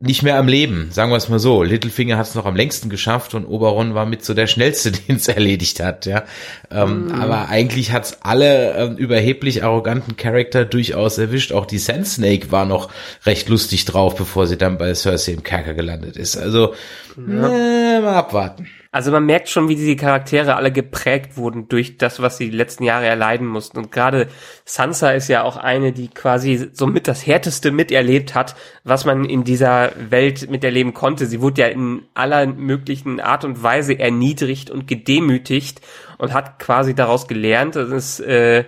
nicht 0.00 0.22
mehr 0.22 0.36
am 0.38 0.48
Leben, 0.48 0.88
sagen 0.90 1.10
wir 1.10 1.16
es 1.16 1.28
mal 1.28 1.38
so. 1.38 1.62
Littlefinger 1.62 2.18
hat 2.18 2.26
es 2.26 2.34
noch 2.34 2.44
am 2.44 2.56
längsten 2.56 2.90
geschafft 2.90 3.34
und 3.34 3.46
Oberon 3.46 3.94
war 3.94 4.04
mit 4.04 4.24
so 4.24 4.34
der 4.34 4.46
schnellste, 4.46 4.92
den 5.08 5.16
es 5.16 5.28
erledigt 5.28 5.80
hat, 5.80 6.04
ja. 6.06 6.24
Ähm, 6.70 7.12
Aber 7.12 7.48
eigentlich 7.48 7.92
hat's 7.92 8.18
alle 8.20 8.74
ähm, 8.74 8.96
überheblich 8.96 9.64
arroganten 9.64 10.16
Charakter 10.16 10.64
durchaus 10.64 11.16
erwischt. 11.16 11.52
Auch 11.52 11.64
die 11.64 11.78
Sand 11.78 12.06
Snake 12.06 12.52
war 12.52 12.66
noch 12.66 12.90
recht 13.24 13.48
lustig 13.48 13.84
drauf, 13.86 14.14
bevor 14.14 14.46
sie 14.46 14.58
dann 14.58 14.78
bei 14.78 14.94
Cersei 14.94 15.32
im 15.32 15.42
Kerker 15.42 15.74
gelandet 15.74 16.16
ist. 16.16 16.36
Also 16.36 16.74
äh, 17.16 18.00
mal 18.00 18.14
abwarten. 18.14 18.68
Also 18.94 19.10
man 19.10 19.26
merkt 19.26 19.48
schon, 19.48 19.68
wie 19.68 19.74
diese 19.74 19.96
Charaktere 19.96 20.54
alle 20.54 20.70
geprägt 20.70 21.36
wurden 21.36 21.66
durch 21.66 21.98
das, 21.98 22.22
was 22.22 22.36
sie 22.36 22.50
die 22.50 22.56
letzten 22.56 22.84
Jahre 22.84 23.06
erleiden 23.06 23.44
mussten. 23.44 23.78
Und 23.78 23.90
gerade 23.90 24.28
Sansa 24.64 25.10
ist 25.10 25.26
ja 25.26 25.42
auch 25.42 25.56
eine, 25.56 25.90
die 25.90 26.06
quasi 26.06 26.70
somit 26.72 27.08
das 27.08 27.26
Härteste 27.26 27.72
miterlebt 27.72 28.36
hat, 28.36 28.54
was 28.84 29.04
man 29.04 29.24
in 29.24 29.42
dieser 29.42 29.90
Welt 30.10 30.48
miterleben 30.48 30.94
konnte. 30.94 31.26
Sie 31.26 31.40
wurde 31.40 31.62
ja 31.62 31.66
in 31.66 32.02
aller 32.14 32.46
möglichen 32.46 33.18
Art 33.18 33.44
und 33.44 33.64
Weise 33.64 33.98
erniedrigt 33.98 34.70
und 34.70 34.86
gedemütigt 34.86 35.80
und 36.18 36.32
hat 36.32 36.60
quasi 36.60 36.94
daraus 36.94 37.26
gelernt. 37.26 37.74
Das 37.74 37.88
ist 37.88 38.20
äh, 38.20 38.64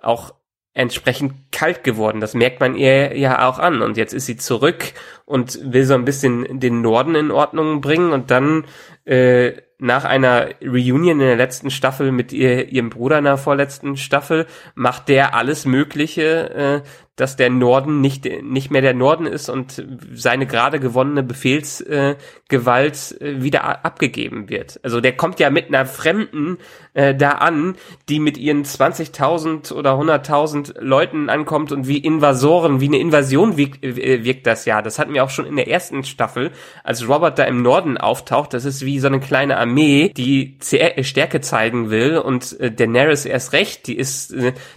auch 0.00 0.34
entsprechend 0.74 1.52
kalt 1.52 1.84
geworden. 1.84 2.20
Das 2.20 2.34
merkt 2.34 2.60
man 2.60 2.74
ihr 2.74 3.16
ja 3.16 3.48
auch 3.48 3.58
an. 3.58 3.80
Und 3.80 3.96
jetzt 3.96 4.12
ist 4.12 4.26
sie 4.26 4.36
zurück 4.36 4.92
und 5.24 5.58
will 5.72 5.84
so 5.84 5.94
ein 5.94 6.04
bisschen 6.04 6.60
den 6.60 6.82
Norden 6.82 7.14
in 7.14 7.30
Ordnung 7.30 7.80
bringen 7.80 8.12
und 8.12 8.30
dann 8.30 8.64
äh, 9.04 9.52
nach 9.78 10.04
einer 10.04 10.48
Reunion 10.62 11.20
in 11.20 11.26
der 11.26 11.36
letzten 11.36 11.70
Staffel 11.70 12.10
mit 12.10 12.32
ihr, 12.32 12.68
ihrem 12.68 12.90
Bruder 12.90 13.18
in 13.18 13.24
der 13.24 13.36
vorletzten 13.36 13.96
Staffel 13.96 14.46
macht 14.74 15.08
der 15.08 15.34
alles 15.34 15.64
Mögliche, 15.64 16.82
äh, 16.84 16.88
dass 17.16 17.36
der 17.36 17.48
Norden 17.48 18.00
nicht, 18.00 18.24
nicht 18.42 18.70
mehr 18.72 18.82
der 18.82 18.94
Norden 18.94 19.26
ist 19.26 19.48
und 19.48 19.84
seine 20.14 20.46
gerade 20.46 20.80
gewonnene 20.80 21.22
Befehlsgewalt 21.22 23.16
äh, 23.20 23.30
äh, 23.30 23.42
wieder 23.42 23.84
abgegeben 23.84 24.48
wird. 24.48 24.80
Also 24.82 25.00
der 25.00 25.16
kommt 25.16 25.38
ja 25.38 25.50
mit 25.50 25.68
einer 25.68 25.86
Fremden 25.86 26.58
äh, 26.94 27.14
da 27.14 27.30
an, 27.30 27.76
die 28.08 28.18
mit 28.18 28.36
ihren 28.36 28.64
20.000 28.64 29.72
oder 29.72 29.92
100.000 29.92 30.80
Leuten 30.80 31.28
ankommt 31.28 31.70
und 31.70 31.86
wie 31.86 31.98
Invasoren, 31.98 32.80
wie 32.80 32.88
eine 32.88 32.98
Invasion 32.98 33.56
wirkt, 33.56 33.84
äh, 33.84 34.24
wirkt 34.24 34.46
das 34.48 34.64
ja. 34.64 34.82
Das 34.82 34.98
hatten 34.98 35.14
wir 35.14 35.22
auch 35.22 35.30
schon 35.30 35.46
in 35.46 35.54
der 35.54 35.68
ersten 35.68 36.02
Staffel, 36.02 36.50
als 36.82 37.08
Robert 37.08 37.38
da 37.38 37.44
im 37.44 37.62
Norden 37.62 37.96
auftaucht. 37.96 38.54
Das 38.54 38.64
ist 38.64 38.84
wie 38.84 38.98
so 38.98 39.06
eine 39.06 39.20
kleine 39.20 39.56
Armee, 39.56 40.12
die 40.16 40.58
äh, 40.72 41.04
Stärke 41.04 41.40
zeigen 41.40 41.90
will 41.90 42.18
und 42.18 42.58
äh, 42.58 42.72
Daenerys 42.72 43.24
erst 43.24 43.52
recht, 43.52 43.86
die 43.86 43.96
ist, 43.96 44.34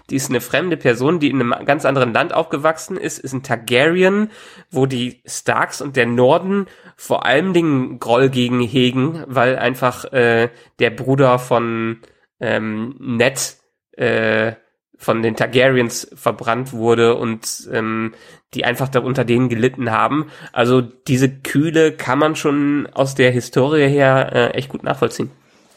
die 0.09 0.15
ist 0.15 0.29
eine 0.29 0.41
fremde 0.41 0.77
Person, 0.77 1.19
die 1.19 1.29
in 1.29 1.41
einem 1.41 1.65
ganz 1.65 1.83
anderen 1.85 2.13
Land 2.13 2.26
aufgewachsen 2.33 2.97
ist, 2.97 3.19
ist 3.19 3.33
ein 3.33 3.43
Targaryen, 3.43 4.31
wo 4.69 4.85
die 4.85 5.21
Starks 5.25 5.81
und 5.81 5.95
der 5.95 6.05
Norden 6.05 6.67
vor 6.95 7.25
allem 7.25 7.53
Dingen 7.53 7.99
Groll 7.99 8.29
gegen 8.29 8.61
hegen, 8.61 9.23
weil 9.27 9.57
einfach 9.57 10.05
äh, 10.11 10.49
der 10.79 10.89
Bruder 10.89 11.39
von 11.39 11.99
ähm, 12.39 12.95
Ned 12.99 13.57
äh, 13.91 14.53
von 14.97 15.21
den 15.21 15.35
Targaryens 15.35 16.09
verbrannt 16.15 16.73
wurde 16.73 17.15
und 17.15 17.69
ähm, 17.71 18.13
die 18.53 18.65
einfach 18.65 18.89
darunter 18.89 19.25
denen 19.25 19.49
gelitten 19.49 19.91
haben. 19.91 20.31
Also 20.53 20.81
diese 20.81 21.29
Kühle 21.29 21.91
kann 21.91 22.17
man 22.17 22.35
schon 22.35 22.87
aus 22.93 23.13
der 23.13 23.31
Historie 23.31 23.87
her 23.87 24.31
äh, 24.33 24.47
echt 24.57 24.69
gut 24.69 24.83
nachvollziehen. 24.83 25.29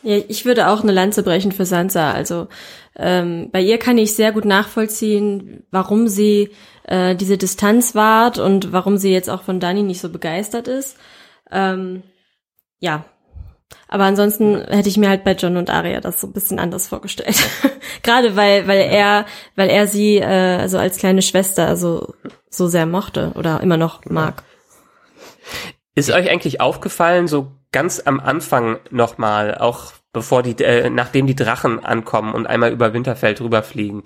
Ja, 0.02 0.16
ich 0.28 0.46
würde 0.46 0.68
auch 0.68 0.82
eine 0.82 0.92
Lanze 0.92 1.22
brechen 1.22 1.52
für 1.52 1.66
Sansa. 1.66 2.12
Also 2.12 2.48
ähm, 2.96 3.50
bei 3.52 3.60
ihr 3.60 3.78
kann 3.78 3.98
ich 3.98 4.14
sehr 4.14 4.32
gut 4.32 4.44
nachvollziehen, 4.44 5.64
warum 5.70 6.08
sie 6.08 6.50
äh, 6.84 7.14
diese 7.14 7.38
Distanz 7.38 7.94
wahrt 7.94 8.38
und 8.38 8.72
warum 8.72 8.96
sie 8.96 9.12
jetzt 9.12 9.30
auch 9.30 9.42
von 9.42 9.60
Dani 9.60 9.82
nicht 9.82 10.00
so 10.00 10.10
begeistert 10.10 10.68
ist. 10.68 10.96
Ähm, 11.50 12.02
ja. 12.80 13.04
Aber 13.86 14.04
ansonsten 14.04 14.64
hätte 14.64 14.88
ich 14.88 14.96
mir 14.96 15.08
halt 15.08 15.22
bei 15.22 15.32
John 15.32 15.56
und 15.56 15.70
Arya 15.70 16.00
das 16.00 16.20
so 16.20 16.26
ein 16.26 16.32
bisschen 16.32 16.58
anders 16.58 16.88
vorgestellt. 16.88 17.36
Gerade 18.02 18.34
weil, 18.34 18.66
weil 18.66 18.80
er, 18.80 19.26
weil 19.54 19.68
er 19.68 19.86
sie 19.86 20.18
äh, 20.18 20.58
also 20.58 20.78
als 20.78 20.98
kleine 20.98 21.22
Schwester 21.22 21.68
also 21.68 22.14
so 22.48 22.66
sehr 22.66 22.86
mochte 22.86 23.32
oder 23.36 23.60
immer 23.60 23.76
noch 23.76 24.04
mag. 24.06 24.42
Ist 25.94 26.10
euch 26.10 26.30
eigentlich 26.30 26.60
aufgefallen, 26.60 27.28
so 27.28 27.52
ganz 27.72 28.02
am 28.04 28.20
Anfang 28.20 28.78
nochmal, 28.90 29.56
auch 29.58 29.92
bevor 30.12 30.42
die, 30.42 30.62
äh, 30.62 30.90
nachdem 30.90 31.26
die 31.26 31.36
Drachen 31.36 31.84
ankommen 31.84 32.34
und 32.34 32.46
einmal 32.46 32.72
über 32.72 32.92
Winterfell 32.92 33.34
drüber 33.34 33.62
fliegen. 33.62 34.04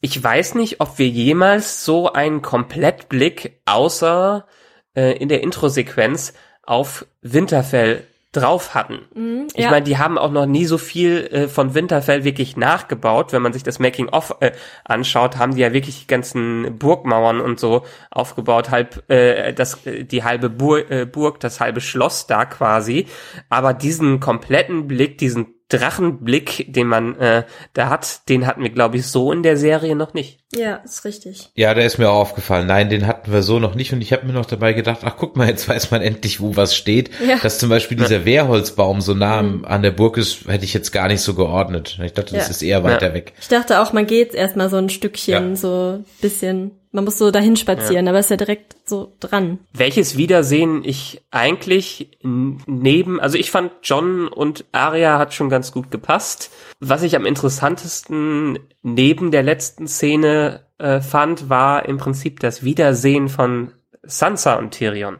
Ich 0.00 0.22
weiß 0.22 0.54
nicht, 0.54 0.80
ob 0.80 0.98
wir 0.98 1.08
jemals 1.08 1.84
so 1.84 2.12
einen 2.12 2.42
Komplettblick 2.42 3.60
außer 3.66 4.46
äh, 4.94 5.16
in 5.18 5.28
der 5.28 5.42
Introsequenz 5.42 6.32
auf 6.62 7.06
Winterfell 7.20 8.06
drauf 8.32 8.74
hatten. 8.74 9.00
Mhm, 9.14 9.48
ich 9.54 9.64
ja. 9.64 9.70
meine, 9.70 9.84
die 9.84 9.98
haben 9.98 10.16
auch 10.16 10.30
noch 10.30 10.46
nie 10.46 10.64
so 10.64 10.78
viel 10.78 11.26
äh, 11.32 11.48
von 11.48 11.74
Winterfell 11.74 12.22
wirklich 12.22 12.56
nachgebaut. 12.56 13.32
Wenn 13.32 13.42
man 13.42 13.52
sich 13.52 13.64
das 13.64 13.80
Making 13.80 14.08
of 14.08 14.36
äh, 14.40 14.52
anschaut, 14.84 15.36
haben 15.36 15.56
die 15.56 15.62
ja 15.62 15.72
wirklich 15.72 16.02
die 16.02 16.06
ganzen 16.06 16.78
Burgmauern 16.78 17.40
und 17.40 17.58
so 17.58 17.84
aufgebaut, 18.10 18.70
halb 18.70 19.10
äh, 19.10 19.52
das 19.52 19.84
äh, 19.84 20.04
die 20.04 20.22
halbe 20.22 20.48
Bur 20.48 20.88
äh, 20.90 21.06
Burg, 21.06 21.40
das 21.40 21.58
halbe 21.58 21.80
Schloss 21.80 22.28
da 22.28 22.44
quasi. 22.44 23.06
Aber 23.48 23.74
diesen 23.74 24.20
kompletten 24.20 24.86
Blick, 24.86 25.18
diesen 25.18 25.59
Drachenblick, 25.70 26.66
den 26.72 26.86
man 26.86 27.18
äh, 27.18 27.44
da 27.72 27.88
hat, 27.88 28.28
den 28.28 28.46
hatten 28.46 28.62
wir, 28.62 28.70
glaube 28.70 28.96
ich, 28.96 29.06
so 29.06 29.32
in 29.32 29.42
der 29.42 29.56
Serie 29.56 29.96
noch 29.96 30.14
nicht. 30.14 30.40
Ja, 30.54 30.76
ist 30.84 31.04
richtig. 31.04 31.50
Ja, 31.54 31.74
der 31.74 31.86
ist 31.86 31.98
mir 31.98 32.10
auch 32.10 32.20
aufgefallen. 32.20 32.66
Nein, 32.66 32.90
den 32.90 33.06
hatten 33.06 33.32
wir 33.32 33.42
so 33.42 33.58
noch 33.60 33.74
nicht. 33.74 33.92
Und 33.92 34.00
ich 34.02 34.12
habe 34.12 34.26
mir 34.26 34.32
noch 34.32 34.46
dabei 34.46 34.72
gedacht, 34.72 35.00
ach 35.04 35.14
guck 35.16 35.36
mal, 35.36 35.46
jetzt 35.48 35.68
weiß 35.68 35.90
man 35.92 36.02
endlich, 36.02 36.40
wo 36.40 36.56
was 36.56 36.74
steht. 36.74 37.10
Ja. 37.26 37.36
Dass 37.42 37.58
zum 37.58 37.68
Beispiel 37.68 37.96
dieser 37.96 38.24
Wehrholzbaum 38.24 39.00
so 39.00 39.14
nah 39.14 39.38
am- 39.38 39.64
an 39.64 39.82
der 39.82 39.92
Burg 39.92 40.16
ist, 40.16 40.48
hätte 40.48 40.64
ich 40.64 40.74
jetzt 40.74 40.90
gar 40.90 41.06
nicht 41.08 41.20
so 41.20 41.34
geordnet. 41.34 41.98
Ich 42.04 42.12
dachte, 42.14 42.34
das 42.34 42.46
Ja. 42.46 42.50
ist 42.50 42.62
eher 42.62 42.82
weiter 42.84 43.14
weg. 43.14 43.32
Ich 43.40 43.48
dachte 43.48 43.80
auch, 43.80 43.92
man 43.92 44.06
geht 44.06 44.34
erstmal 44.34 44.68
so 44.70 44.76
ein 44.76 44.88
Stückchen, 44.90 45.50
Ja. 45.50 45.56
so 45.56 46.02
bisschen, 46.20 46.72
man 46.92 47.04
muss 47.04 47.18
so 47.18 47.30
dahin 47.30 47.56
spazieren, 47.56 48.08
aber 48.08 48.18
ist 48.18 48.30
ja 48.30 48.36
direkt 48.36 48.76
so 48.84 49.14
dran. 49.20 49.58
Welches 49.72 50.16
Wiedersehen 50.16 50.82
ich 50.84 51.22
eigentlich 51.30 52.18
neben, 52.22 53.20
also 53.20 53.38
ich 53.38 53.50
fand 53.50 53.72
John 53.82 54.26
und 54.26 54.64
Arya 54.72 55.18
hat 55.18 55.32
schon 55.32 55.50
ganz 55.50 55.72
gut 55.72 55.90
gepasst. 55.90 56.50
Was 56.80 57.02
ich 57.02 57.14
am 57.14 57.26
interessantesten 57.26 58.58
neben 58.82 59.30
der 59.30 59.42
letzten 59.42 59.86
Szene 59.86 60.66
äh, 60.78 61.00
fand, 61.00 61.48
war 61.48 61.86
im 61.86 61.98
Prinzip 61.98 62.40
das 62.40 62.64
Wiedersehen 62.64 63.28
von 63.28 63.72
Sansa 64.02 64.54
und 64.54 64.72
Tyrion. 64.72 65.18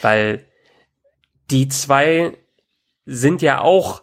Weil 0.00 0.44
die 1.50 1.68
zwei 1.68 2.36
sind 3.04 3.42
ja 3.42 3.60
auch 3.60 4.01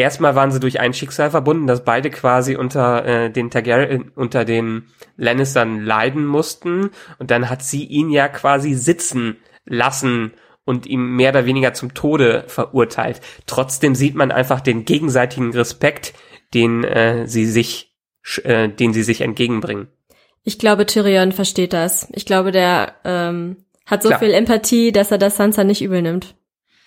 Erstmal 0.00 0.34
waren 0.34 0.50
sie 0.50 0.60
durch 0.60 0.80
ein 0.80 0.94
Schicksal 0.94 1.30
verbunden, 1.30 1.66
dass 1.66 1.84
beide 1.84 2.08
quasi 2.08 2.56
unter 2.56 3.04
äh, 3.04 3.30
den 3.30 3.50
Targaryen, 3.50 4.10
unter 4.14 4.46
den 4.46 4.86
Lannistern 5.18 5.84
leiden 5.84 6.24
mussten. 6.24 6.88
Und 7.18 7.30
dann 7.30 7.50
hat 7.50 7.62
sie 7.62 7.84
ihn 7.84 8.08
ja 8.08 8.28
quasi 8.28 8.72
sitzen 8.72 9.36
lassen 9.66 10.32
und 10.64 10.86
ihm 10.86 11.16
mehr 11.16 11.32
oder 11.32 11.44
weniger 11.44 11.74
zum 11.74 11.92
Tode 11.92 12.44
verurteilt. 12.46 13.20
Trotzdem 13.44 13.94
sieht 13.94 14.14
man 14.14 14.32
einfach 14.32 14.62
den 14.62 14.86
gegenseitigen 14.86 15.52
Respekt, 15.52 16.14
den 16.54 16.82
äh, 16.82 17.26
sie 17.26 17.44
sich, 17.44 17.94
sch- 18.24 18.44
äh, 18.46 18.68
den 18.68 18.94
sie 18.94 19.02
sich 19.02 19.20
entgegenbringen. 19.20 19.88
Ich 20.44 20.58
glaube, 20.58 20.86
Tyrion 20.86 21.32
versteht 21.32 21.74
das. 21.74 22.08
Ich 22.12 22.24
glaube, 22.24 22.52
der 22.52 22.94
ähm, 23.04 23.66
hat 23.84 24.02
so 24.02 24.08
Klar. 24.08 24.20
viel 24.20 24.32
Empathie, 24.32 24.92
dass 24.92 25.10
er 25.10 25.18
das 25.18 25.36
Sansa 25.36 25.62
nicht 25.62 25.82
übel 25.82 26.00
nimmt. 26.00 26.36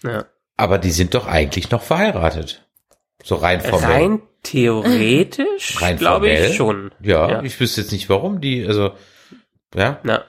Ja. 0.04 0.26
Aber 0.58 0.80
die 0.80 0.90
sind 0.90 1.14
doch 1.14 1.28
eigentlich 1.28 1.70
noch 1.70 1.84
verheiratet. 1.84 2.63
So 3.24 3.36
rein 3.36 3.62
formell. 3.62 3.90
Rein 3.92 4.22
theoretisch, 4.44 5.82
Rein 5.82 5.98
glaube 5.98 6.30
ich 6.30 6.56
schon. 6.56 6.92
Ja, 7.02 7.30
Ja. 7.30 7.44
ich 7.44 7.60
wüsste 7.60 7.82
jetzt 7.82 7.92
nicht 7.92 8.10
warum 8.10 8.42
die, 8.42 8.66
also, 8.66 8.92
ja, 9.76 10.00
Na, 10.04 10.24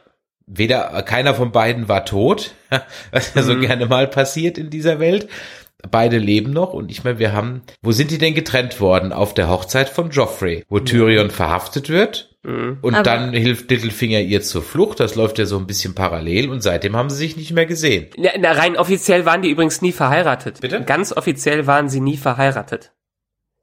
weder, 0.47 1.03
keiner 1.03 1.35
von 1.35 1.53
beiden 1.53 1.89
war 1.89 2.05
tot, 2.05 2.55
was 3.11 3.35
ja 3.35 3.43
so 3.43 3.55
Mhm. 3.55 3.61
gerne 3.63 3.87
mal 3.87 4.07
passiert 4.07 4.57
in 4.59 4.71
dieser 4.71 5.01
Welt. 5.01 5.29
Beide 5.91 6.17
leben 6.17 6.53
noch 6.53 6.73
und 6.73 6.91
ich 6.91 7.05
meine, 7.05 7.19
wir 7.19 7.33
haben, 7.35 7.63
wo 7.83 7.93
sind 7.93 8.11
die 8.11 8.17
denn 8.19 8.35
getrennt 8.35 8.81
worden? 8.81 9.13
Auf 9.13 9.35
der 9.35 9.51
Hochzeit 9.51 9.91
von 9.91 10.11
Joffrey, 10.11 10.65
wo 10.71 10.79
Tyrion 10.79 11.31
verhaftet 11.31 11.91
wird 11.91 12.34
mhm. 12.45 12.79
und 12.81 12.95
Aber- 12.95 13.03
dann 13.03 13.33
hilft 13.33 13.71
Littlefinger 13.71 14.21
ihr 14.21 14.43
zur 14.43 14.63
Flucht. 14.63 15.01
Das 15.01 15.17
läuft 15.17 15.39
ja 15.39 15.47
so 15.47 15.59
ein 15.59 15.67
bisschen 15.67 15.95
parallel 15.95 16.51
und 16.51 16.63
seitdem 16.63 16.95
haben 16.97 17.11
sie 17.11 17.17
sich 17.17 17.37
nicht 17.37 17.53
mehr 17.53 17.67
gesehen. 17.67 18.07
Na, 18.17 18.31
na, 18.39 18.53
rein 18.53 18.77
offiziell 18.77 19.27
waren 19.27 19.43
die 19.43 19.51
übrigens 19.51 19.83
nie 19.83 19.93
verheiratet. 19.93 20.61
Bitte? 20.61 20.83
Ganz 20.85 21.13
offiziell 21.13 21.67
waren 21.67 21.89
sie 21.89 22.01
nie 22.01 22.17
verheiratet. 22.17 22.93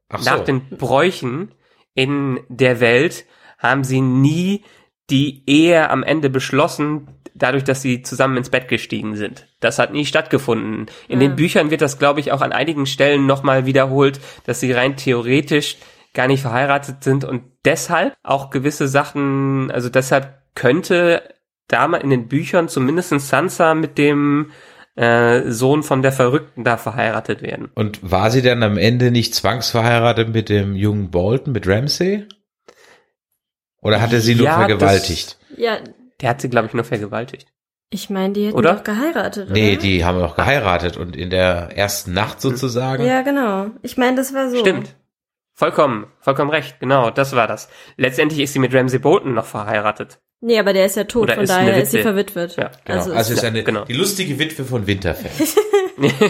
Ach 0.10 0.24
Nach 0.26 0.40
so. 0.40 0.44
den 0.44 0.68
Bräuchen 0.70 1.54
in 1.94 2.42
der 2.50 2.80
Welt 2.80 3.26
haben 3.58 3.84
sie 3.84 4.02
nie 4.02 4.64
die 5.10 5.44
Ehe 5.46 5.90
am 5.90 6.04
Ende 6.04 6.30
beschlossen, 6.30 7.08
dadurch, 7.34 7.64
dass 7.64 7.82
sie 7.82 8.02
zusammen 8.02 8.38
ins 8.38 8.50
Bett 8.50 8.68
gestiegen 8.68 9.16
sind. 9.16 9.48
Das 9.60 9.80
hat 9.80 9.94
nie 9.94 10.06
stattgefunden. 10.06 10.88
In 11.08 11.20
den 11.20 11.36
Büchern 11.36 11.72
wird 11.72 11.82
das, 11.82 12.00
glaube 12.00 12.20
ich, 12.20 12.32
auch 12.32 12.42
an 12.42 12.52
einigen 12.52 12.86
Stellen 12.86 13.26
nochmal 13.26 13.66
wiederholt, 13.66 14.20
dass 14.46 14.60
sie 14.60 14.72
rein 14.72 14.98
theoretisch 14.98 15.78
gar 16.14 16.28
nicht 16.28 16.42
verheiratet 16.42 17.04
sind 17.04 17.24
und 17.24 17.44
deshalb 17.66 18.16
auch 18.24 18.50
gewisse 18.50 18.88
Sachen, 18.88 19.72
also 19.72 19.90
deshalb 19.90 20.42
könnte 20.56 21.22
damals 21.68 22.04
in 22.04 22.10
den 22.10 22.28
Büchern 22.28 22.68
zumindest 22.68 23.10
Sansa 23.22 23.74
mit 23.76 23.98
dem 23.98 24.52
äh, 24.96 25.50
Sohn 25.50 25.84
von 25.84 26.02
der 26.02 26.12
Verrückten 26.12 26.66
da 26.66 26.76
verheiratet 26.76 27.42
werden. 27.42 27.70
Und 27.76 28.00
war 28.12 28.30
sie 28.30 28.42
dann 28.42 28.62
am 28.62 28.78
Ende 28.78 29.10
nicht 29.12 29.34
zwangsverheiratet 29.36 30.30
mit 30.34 30.50
dem 30.50 30.76
jungen 30.76 31.12
Bolton, 31.12 31.54
mit 31.54 31.66
Ramsay? 31.68 32.28
Oder 33.82 34.02
hat 34.02 34.12
er 34.14 34.22
sie 34.22 34.36
nur 34.36 34.46
Ja, 34.46 34.58
vergewaltigt? 34.58 35.38
Ja, 35.58 35.78
Der 36.20 36.30
hat 36.30 36.42
sie, 36.42 36.50
glaube 36.50 36.68
ich, 36.68 36.74
nur 36.74 36.84
vergewaltigt. 36.84 37.48
ich 37.90 38.10
meine, 38.10 38.34
die 38.34 38.48
hätten 38.48 38.58
Oder? 38.58 38.76
doch 38.76 38.84
geheiratet, 38.84 39.46
oder? 39.46 39.54
Nee, 39.54 39.78
die 39.78 40.04
haben 40.06 40.20
noch 40.20 40.36
geheiratet 40.36 40.98
und 40.98 41.16
in 41.16 41.30
der 41.30 41.70
ersten 41.76 42.14
Nacht 42.14 42.42
sozusagen. 42.42 43.04
Ja, 43.06 43.22
genau. 43.22 43.68
Ich 43.82 43.98
meine, 43.98 44.18
das 44.18 44.34
war 44.34 44.50
so. 44.50 44.58
Stimmt. 44.58 44.96
Vollkommen, 45.62 46.08
vollkommen 46.20 46.50
recht, 46.50 46.80
genau, 46.80 47.12
das 47.12 47.36
war 47.36 47.46
das. 47.46 47.70
Letztendlich 47.96 48.40
ist 48.42 48.54
sie 48.54 48.58
mit 48.58 48.74
Ramsey 48.74 48.98
Bolton 48.98 49.36
noch 49.36 49.46
verheiratet. 49.46 50.18
Nee, 50.40 50.58
aber 50.58 50.74
der 50.74 50.88
ist 50.88 50.96
ja 50.96 51.04
tot, 51.04 51.26
Oder 51.26 51.36
von 51.36 51.44
ist 51.44 51.50
daher 51.52 51.78
ist 51.80 51.92
sie 51.92 52.00
Witwe. 52.00 52.10
verwitwet. 52.10 52.56
Ja, 52.58 52.72
Genau. 52.84 52.98
Also, 52.98 53.12
Also, 53.14 53.34
ist, 53.34 53.38
ist 53.38 53.46
eine, 53.46 53.64
genau. 53.64 53.86
die 53.86 53.94
lustige 53.94 54.40
Witwe 54.40 54.66
von 54.66 54.88
Winterfell. 54.88 55.30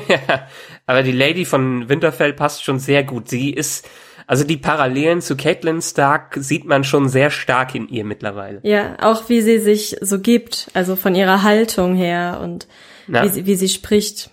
ja, 0.10 0.48
aber 0.86 1.02
die 1.04 1.14
Lady 1.14 1.46
von 1.46 1.88
Winterfell 1.88 2.34
passt 2.34 2.66
schon 2.66 2.78
sehr 2.80 3.06
gut. 3.06 3.30
Sie 3.30 3.52
ist, 3.52 3.88
also 4.28 4.44
die 4.44 4.58
Parallelen 4.58 5.22
zu 5.22 5.38
Caitlin 5.38 5.82
Stark 5.82 6.36
sieht 6.38 6.66
man 6.66 6.84
schon 6.84 7.08
sehr 7.08 7.30
stark 7.32 7.74
in 7.74 7.88
ihr 7.88 8.04
mittlerweile. 8.04 8.60
ja, 8.64 8.98
auch 9.02 9.30
wie 9.30 9.40
sie 9.42 9.60
sich 9.60 9.96
so 10.02 10.20
gibt, 10.20 10.68
also 10.74 10.98
von 10.98 11.16
ihrer 11.16 11.42
Haltung 11.44 11.96
her 11.96 12.42
und 12.44 12.68
Ja. 13.08 13.24
wie, 13.24 13.30
sie, 13.30 13.46
wie 13.46 13.56
sie 13.56 13.70
spricht. 13.70 14.30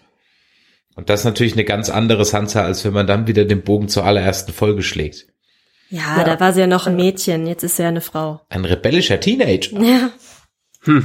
Und 0.99 1.09
das 1.11 1.21
ist 1.21 1.27
natürlich 1.27 1.53
eine 1.53 1.65
ganz 1.65 1.91
andere 1.91 2.25
Sansa, 2.25 2.65
als 2.65 2.85
wenn 2.85 2.93
man 2.93 3.07
dann 3.07 3.29
wieder 3.29 3.45
den 3.45 3.63
Bogen 3.63 3.89
zur 3.89 4.05
allerersten 4.05 4.53
Folge 4.53 4.83
schlägt. 4.83 5.29
Ja, 5.91 6.25
da 6.25 6.41
war 6.41 6.53
sie 6.53 6.59
ja 6.59 6.67
noch 6.67 6.89
ein 6.89 6.97
Mädchen, 6.97 7.47
jetzt 7.47 7.63
ist 7.63 7.77
sie 7.77 7.85
ja 7.85 7.89
eine 7.89 8.01
Frau. 8.01 8.41
Ein 8.49 8.65
rebellischer 8.65 9.21
Teenager. 9.21 9.81
Ja. 9.81 10.11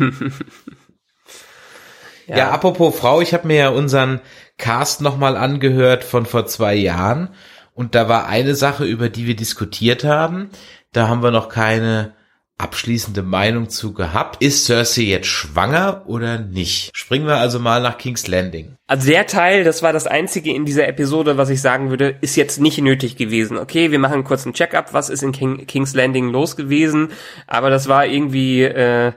Ja, 2.26 2.52
apropos 2.52 2.98
Frau, 2.98 3.20
ich 3.20 3.34
habe 3.34 3.48
mir 3.48 3.58
ja 3.58 3.70
unseren 3.70 4.22
Cast 4.58 5.02
nochmal 5.02 5.36
angehört 5.36 6.06
von 6.06 6.26
vor 6.26 6.46
zwei 6.46 6.74
Jahren 6.74 7.36
und 7.74 7.96
da 7.96 8.08
war 8.08 8.28
eine 8.28 8.56
Sache, 8.56 8.86
über 8.86 9.10
die 9.10 9.28
wir 9.28 9.36
diskutiert 9.36 10.06
haben. 10.06 10.50
Da 10.94 11.10
haben 11.10 11.22
wir 11.22 11.32
noch 11.32 11.50
keine 11.50 12.16
abschließende 12.58 13.24
Meinung 13.24 13.70
zu 13.70 13.94
gehabt. 13.94 14.42
Ist 14.42 14.66
Cersei 14.66 15.04
jetzt 15.04 15.28
schwanger 15.28 16.04
oder 16.06 16.38
nicht? 16.40 16.96
Springen 16.96 17.26
wir 17.26 17.38
also 17.38 17.60
mal 17.60 17.82
nach 17.82 17.98
King's 17.98 18.28
Landing. 18.28 18.76
Also 18.88 19.10
der 19.10 19.26
Teil, 19.26 19.64
das 19.64 19.82
war 19.82 19.92
das 19.92 20.08
einzige 20.08 20.54
in 20.54 20.66
dieser 20.66 20.88
Episode, 20.88 21.38
was 21.38 21.50
ich 21.50 21.62
sagen 21.62 21.90
würde, 21.90 22.16
ist 22.22 22.36
jetzt 22.36 22.60
nicht 22.60 22.80
nötig 22.80 23.16
gewesen. 23.16 23.58
Okay, 23.58 23.92
wir 23.92 24.00
machen 24.00 24.24
kurz 24.24 24.46
einen 24.46 24.54
Check-up, 24.54 24.94
was 24.94 25.10
ist 25.10 25.24
in 25.24 25.32
King, 25.32 25.66
King's 25.66 25.96
Landing 25.96 26.30
los 26.30 26.56
gewesen, 26.56 27.10
aber 27.48 27.70
das 27.70 27.88
war 27.88 28.06
irgendwie 28.06 28.64
äh, 28.64 29.14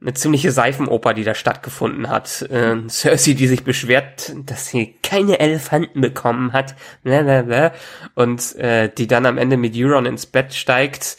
eine 0.00 0.14
ziemliche 0.14 0.50
Seifenoper, 0.50 1.14
die 1.14 1.24
da 1.24 1.34
stattgefunden 1.34 2.08
hat. 2.08 2.42
Äh, 2.42 2.76
Cersei, 2.88 3.34
die 3.34 3.46
sich 3.46 3.64
beschwert, 3.64 4.32
dass 4.46 4.66
sie 4.66 4.94
keine 5.02 5.40
Elefanten 5.40 6.00
bekommen 6.00 6.52
hat, 6.52 6.74
und 8.14 8.56
äh, 8.56 8.88
die 8.88 9.06
dann 9.06 9.26
am 9.26 9.38
Ende 9.38 9.56
mit 9.56 9.76
Euron 9.76 10.06
ins 10.06 10.26
Bett 10.26 10.54
steigt. 10.54 11.18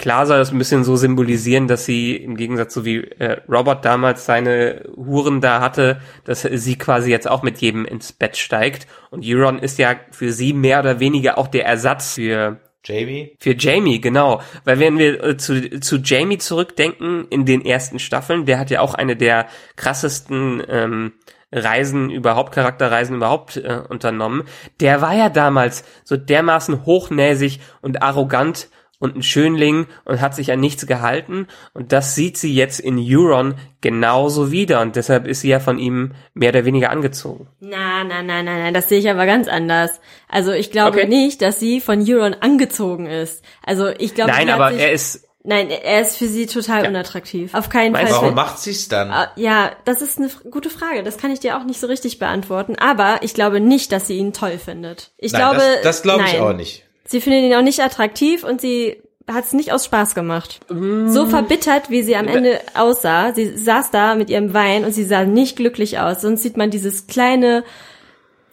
Klar 0.00 0.24
soll 0.24 0.38
das 0.38 0.50
ein 0.50 0.56
bisschen 0.56 0.82
so 0.82 0.96
symbolisieren, 0.96 1.68
dass 1.68 1.84
sie 1.84 2.16
im 2.16 2.34
Gegensatz 2.34 2.72
so 2.72 2.86
wie 2.86 3.04
äh, 3.18 3.36
Robert 3.50 3.84
damals 3.84 4.24
seine 4.24 4.88
Huren 4.96 5.42
da 5.42 5.60
hatte, 5.60 6.00
dass 6.24 6.40
sie 6.40 6.78
quasi 6.78 7.10
jetzt 7.10 7.28
auch 7.28 7.42
mit 7.42 7.58
jedem 7.58 7.84
ins 7.84 8.10
Bett 8.10 8.38
steigt. 8.38 8.86
Und 9.10 9.26
Euron 9.26 9.58
ist 9.58 9.78
ja 9.78 9.96
für 10.10 10.32
sie 10.32 10.54
mehr 10.54 10.80
oder 10.80 11.00
weniger 11.00 11.36
auch 11.36 11.48
der 11.48 11.66
Ersatz 11.66 12.14
für 12.14 12.60
Jamie? 12.82 13.36
für 13.38 13.54
Jamie, 13.54 14.00
genau. 14.00 14.40
Weil 14.64 14.78
wenn 14.78 14.96
wir 14.96 15.22
äh, 15.22 15.36
zu, 15.36 15.80
zu 15.80 15.98
Jamie 15.98 16.38
zurückdenken 16.38 17.26
in 17.28 17.44
den 17.44 17.62
ersten 17.62 17.98
Staffeln, 17.98 18.46
der 18.46 18.58
hat 18.58 18.70
ja 18.70 18.80
auch 18.80 18.94
eine 18.94 19.16
der 19.16 19.48
krassesten 19.76 20.62
ähm, 20.66 21.12
Reisen 21.52 22.08
überhaupt, 22.08 22.54
Charakterreisen 22.54 23.16
überhaupt 23.16 23.58
äh, 23.58 23.82
unternommen. 23.86 24.44
Der 24.80 25.02
war 25.02 25.14
ja 25.14 25.28
damals 25.28 25.84
so 26.04 26.16
dermaßen 26.16 26.86
hochnäsig 26.86 27.60
und 27.82 28.02
arrogant 28.02 28.70
und 29.00 29.16
ein 29.16 29.22
Schönling 29.24 29.86
und 30.04 30.20
hat 30.20 30.36
sich 30.36 30.52
an 30.52 30.60
nichts 30.60 30.86
gehalten. 30.86 31.48
Und 31.74 31.90
das 31.90 32.14
sieht 32.14 32.36
sie 32.38 32.54
jetzt 32.54 32.78
in 32.78 32.96
Euron 32.98 33.54
genauso 33.80 34.52
wieder. 34.52 34.80
Und 34.82 34.94
deshalb 34.94 35.26
ist 35.26 35.40
sie 35.40 35.48
ja 35.48 35.58
von 35.58 35.78
ihm 35.78 36.12
mehr 36.34 36.50
oder 36.50 36.64
weniger 36.64 36.90
angezogen. 36.90 37.48
Na, 37.58 38.04
na, 38.04 38.22
na, 38.22 38.42
na, 38.44 38.58
na, 38.58 38.70
das 38.70 38.88
sehe 38.88 38.98
ich 39.00 39.10
aber 39.10 39.26
ganz 39.26 39.48
anders. 39.48 40.00
Also 40.28 40.52
ich 40.52 40.70
glaube 40.70 40.98
Okay. 40.98 41.08
nicht, 41.08 41.42
dass 41.42 41.58
sie 41.58 41.80
von 41.80 42.04
Euron 42.08 42.34
angezogen 42.40 43.06
ist. 43.06 43.42
Also 43.64 43.88
ich 43.88 44.14
glaube, 44.14 44.30
Nein, 44.30 44.50
aber 44.50 44.72
er 44.72 44.92
ist, 44.92 45.26
nein, 45.44 45.70
er 45.70 46.02
ist 46.02 46.18
für 46.18 46.26
sie 46.28 46.44
total 46.46 46.86
unattraktiv. 46.86 47.54
Auf 47.54 47.70
keinen 47.70 47.92
Meinst 47.92 48.12
Fall. 48.12 48.20
Warum 48.22 48.34
macht 48.34 48.58
sie's 48.58 48.88
dann? 48.88 49.10
Ah, 49.10 49.32
Ja, 49.36 49.70
das 49.86 50.02
ist 50.02 50.18
eine 50.18 50.28
gute 50.50 50.68
Frage. 50.68 51.02
Das 51.02 51.16
kann 51.16 51.30
ich 51.32 51.40
dir 51.40 51.56
auch 51.56 51.64
nicht 51.64 51.80
so 51.80 51.86
richtig 51.86 52.18
beantworten. 52.18 52.76
Aber 52.78 53.20
ich 53.22 53.32
glaube 53.32 53.60
nicht, 53.60 53.92
dass 53.92 54.06
sie 54.06 54.18
ihn 54.18 54.34
toll 54.34 54.58
findet. 54.58 55.12
Ich 55.16 55.32
Nein, 55.32 55.40
glaube, 55.40 55.56
das, 55.76 55.82
das 55.82 56.02
glaube 56.02 56.24
ich 56.26 56.34
nein. 56.34 56.42
auch 56.42 56.52
nicht. 56.52 56.84
Sie 57.10 57.20
findet 57.20 57.42
ihn 57.42 57.54
auch 57.54 57.62
nicht 57.62 57.80
attraktiv 57.80 58.44
und 58.44 58.60
sie 58.60 59.02
hat 59.28 59.44
es 59.44 59.52
nicht 59.52 59.72
aus 59.72 59.84
Spaß 59.84 60.14
gemacht. 60.14 60.60
So 60.68 61.26
verbittert, 61.26 61.90
wie 61.90 62.04
sie 62.04 62.14
am 62.14 62.28
Ende 62.28 62.60
aussah. 62.74 63.34
Sie 63.34 63.56
saß 63.56 63.90
da 63.90 64.14
mit 64.14 64.30
ihrem 64.30 64.54
Wein 64.54 64.84
und 64.84 64.92
sie 64.92 65.02
sah 65.02 65.24
nicht 65.24 65.56
glücklich 65.56 65.98
aus. 65.98 66.20
Sonst 66.20 66.44
sieht 66.44 66.56
man 66.56 66.70
dieses 66.70 67.08
kleine, 67.08 67.64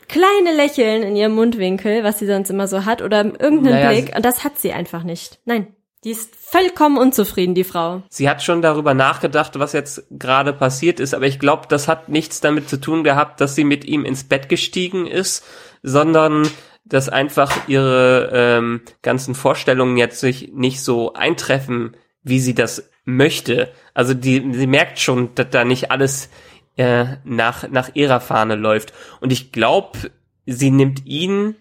kleine 0.08 0.56
Lächeln 0.56 1.04
in 1.04 1.16
ihrem 1.16 1.36
Mundwinkel, 1.36 2.04
was 2.04 2.18
sie 2.18 2.26
sonst 2.26 2.50
immer 2.50 2.68
so 2.68 2.86
hat, 2.86 3.04
oder 3.04 3.26
irgendeinen 3.26 3.76
Naja, 3.76 3.90
Blick. 3.92 4.16
Und 4.16 4.26
das 4.26 4.44
hat 4.44 4.58
sie 4.58 4.74
einfach 4.74 5.04
nicht. 5.04 5.38
Nein. 5.46 5.68
Die 6.04 6.12
ist 6.12 6.36
vollkommen 6.36 6.98
unzufrieden, 6.98 7.54
die 7.54 7.64
Frau. 7.64 8.02
sie 8.10 8.28
hat 8.28 8.42
schon 8.42 8.64
darüber 8.64 8.96
nachgedacht, 8.96 9.60
was 9.60 9.74
jetzt 9.74 10.04
gerade 10.12 10.54
passiert 10.54 11.00
ist, 11.00 11.14
aber 11.14 11.26
ich 11.26 11.38
glaube, 11.40 11.64
das 11.70 11.88
hat 11.88 12.10
nichts 12.10 12.42
damit 12.42 12.70
zu 12.70 12.78
tun 12.78 13.04
gehabt, 13.04 13.40
dass 13.40 13.54
sie 13.56 13.64
mit 13.64 13.86
ihm 13.86 14.04
ins 14.06 14.24
Bett 14.24 14.50
gestiegen 14.50 15.06
ist, 15.06 15.44
sondern 15.84 16.48
dass 16.90 17.10
einfach 17.10 17.68
ihre 17.68 18.30
ähm, 18.34 18.82
ganzen 19.02 19.36
Vorstellungen 19.36 19.98
jetzt 19.98 20.20
sich 20.20 20.52
nicht 20.54 20.82
so 20.82 21.14
eintreffen, 21.14 21.96
wie 22.24 22.40
sie 22.40 22.56
das 22.56 22.90
möchte. 23.06 23.72
Also 23.94 24.14
die, 24.14 24.54
sie 24.54 24.68
merkt 24.68 25.00
schon, 25.00 25.34
dass 25.36 25.50
da 25.50 25.64
nicht 25.64 25.92
alles 25.92 26.30
äh, 26.76 27.18
nach, 27.24 27.68
nach 27.70 27.96
ihrer 27.96 28.20
Fahne 28.20 28.56
läuft. 28.56 28.94
Und 29.22 29.32
ich 29.32 29.52
glaube, 29.52 30.12
sie 30.46 30.72
nimmt 30.72 31.06
ihn 31.06 31.56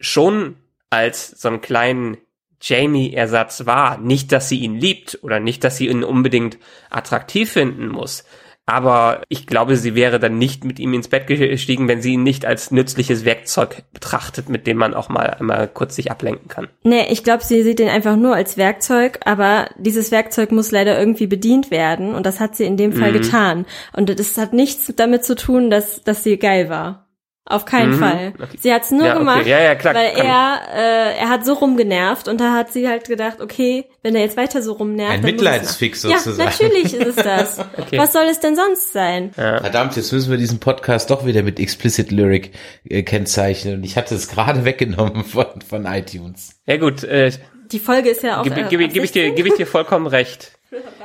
schon 0.00 0.56
als 0.90 1.30
so 1.30 1.48
einen 1.48 1.60
kleinen 1.60 2.18
Jamie-Ersatz 2.60 3.66
wahr. 3.66 3.98
Nicht, 3.98 4.32
dass 4.32 4.48
sie 4.48 4.60
ihn 4.60 4.76
liebt 4.76 5.18
oder 5.22 5.40
nicht, 5.40 5.64
dass 5.64 5.76
sie 5.76 5.88
ihn 5.88 6.04
unbedingt 6.04 6.58
attraktiv 6.90 7.52
finden 7.52 7.88
muss. 7.88 8.24
Aber 8.66 9.20
ich 9.28 9.46
glaube, 9.46 9.76
sie 9.76 9.94
wäre 9.94 10.18
dann 10.18 10.38
nicht 10.38 10.64
mit 10.64 10.78
ihm 10.78 10.94
ins 10.94 11.08
Bett 11.08 11.26
gestiegen, 11.26 11.86
wenn 11.86 12.00
sie 12.00 12.14
ihn 12.14 12.22
nicht 12.22 12.46
als 12.46 12.70
nützliches 12.70 13.24
Werkzeug 13.26 13.82
betrachtet, 13.92 14.48
mit 14.48 14.66
dem 14.66 14.78
man 14.78 14.94
auch 14.94 15.10
mal 15.10 15.36
einmal 15.38 15.68
kurz 15.68 15.96
sich 15.96 16.10
ablenken 16.10 16.48
kann. 16.48 16.68
Nee, 16.82 17.06
ich 17.10 17.24
glaube, 17.24 17.44
sie 17.44 17.62
sieht 17.62 17.80
ihn 17.80 17.88
einfach 17.88 18.16
nur 18.16 18.34
als 18.34 18.56
Werkzeug, 18.56 19.20
aber 19.26 19.68
dieses 19.76 20.10
Werkzeug 20.10 20.50
muss 20.50 20.70
leider 20.70 20.98
irgendwie 20.98 21.26
bedient 21.26 21.70
werden 21.70 22.14
und 22.14 22.24
das 22.24 22.40
hat 22.40 22.56
sie 22.56 22.64
in 22.64 22.78
dem 22.78 22.92
Fall 22.92 23.12
getan. 23.12 23.66
Und 23.92 24.18
das 24.18 24.38
hat 24.38 24.54
nichts 24.54 24.90
damit 24.96 25.24
zu 25.24 25.36
tun, 25.36 25.68
dass, 25.68 26.02
dass 26.02 26.24
sie 26.24 26.38
geil 26.38 26.70
war. 26.70 27.03
Auf 27.46 27.66
keinen 27.66 27.96
Mhm, 27.96 27.98
Fall. 27.98 28.32
okay. 28.42 28.56
Sie 28.58 28.72
hat's 28.72 28.90
nur 28.90 29.04
Ja, 29.04 29.10
okay. 29.12 29.18
gemacht, 29.18 29.46
Ja, 29.46 29.60
ja, 29.60 29.74
klar, 29.74 29.94
weil 29.94 30.12
er, 30.16 30.60
äh, 30.74 31.18
er 31.18 31.28
hat 31.28 31.44
so 31.44 31.52
rumgenervt 31.52 32.26
und 32.26 32.40
da 32.40 32.54
hat 32.54 32.72
sie 32.72 32.88
halt 32.88 33.06
gedacht, 33.06 33.42
okay, 33.42 33.84
wenn 34.02 34.14
er 34.14 34.22
jetzt 34.22 34.38
weiter 34.38 34.62
so 34.62 34.72
rumnervt, 34.72 35.10
Ein 35.12 35.20
dann 35.20 35.30
muss 35.34 35.42
es 35.42 35.42
Mitleidsfix 35.42 36.02
sozusagen. 36.02 36.38
Ja, 36.38 36.44
natürlich 36.46 36.94
ist 36.94 37.06
es 37.06 37.16
das. 37.16 37.58
Okay. 37.76 37.98
Was 37.98 38.14
soll 38.14 38.24
es 38.30 38.40
denn 38.40 38.56
sonst 38.56 38.92
sein? 38.94 39.32
Verdammt, 39.34 39.94
jetzt 39.96 40.10
müssen 40.12 40.30
wir 40.30 40.38
diesen 40.38 40.58
Podcast 40.58 41.10
doch 41.10 41.26
wieder 41.26 41.42
mit 41.42 41.60
Explicit 41.60 42.10
Lyric 42.10 42.52
äh, 42.88 43.02
kennzeichnen. 43.02 43.74
Und 43.74 43.84
ich 43.84 43.96
hatte 43.98 44.14
es 44.14 44.28
gerade 44.28 44.64
weggenommen 44.64 45.22
von, 45.24 45.46
von 45.68 45.84
iTunes. 45.84 46.56
Ja 46.66 46.78
gut, 46.78 47.04
äh, 47.04 47.30
Die 47.72 47.78
Folge 47.78 48.08
ist 48.08 48.22
ja 48.22 48.40
auch 48.40 48.44
gebe 48.44 48.60
äh, 48.60 48.62
geb, 48.68 48.92
geb 48.92 49.04
ich 49.04 49.12
dir, 49.12 49.22
16. 49.24 49.34
gebe 49.34 49.48
ich 49.48 49.54
dir 49.56 49.66
vollkommen 49.66 50.06
recht. 50.06 50.52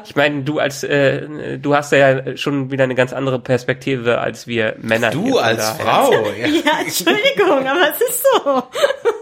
Ich 0.05 0.15
meine, 0.15 0.43
du 0.43 0.60
als, 0.60 0.84
äh, 0.84 1.58
du 1.60 1.75
hast 1.75 1.91
ja 1.91 2.36
schon 2.38 2.71
wieder 2.71 2.84
eine 2.84 2.95
ganz 2.95 3.13
andere 3.13 3.39
Perspektive 3.39 4.19
als 4.19 4.47
wir 4.47 4.75
Männer. 4.82 5.12
Du 5.12 5.38
als. 5.38 5.69
Frau. 5.71 6.12
Ja. 6.39 6.47
Ja, 6.47 6.79
Entschuldigung, 6.82 7.67
aber 7.67 7.89
es 7.91 8.01
ist 8.01 8.23
so. 8.23 8.63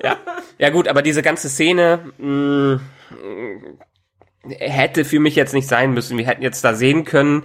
Ja. 0.03 0.17
ja 0.57 0.69
gut, 0.69 0.87
aber 0.87 1.01
diese 1.01 1.21
ganze 1.21 1.49
Szene 1.49 1.99
mh, 2.17 2.79
hätte 4.59 5.05
für 5.05 5.19
mich 5.19 5.35
jetzt 5.35 5.53
nicht 5.53 5.67
sein 5.67 5.93
müssen. 5.93 6.17
Wir 6.17 6.27
hätten 6.27 6.43
jetzt 6.43 6.63
da 6.63 6.73
sehen 6.73 7.05
können, 7.05 7.43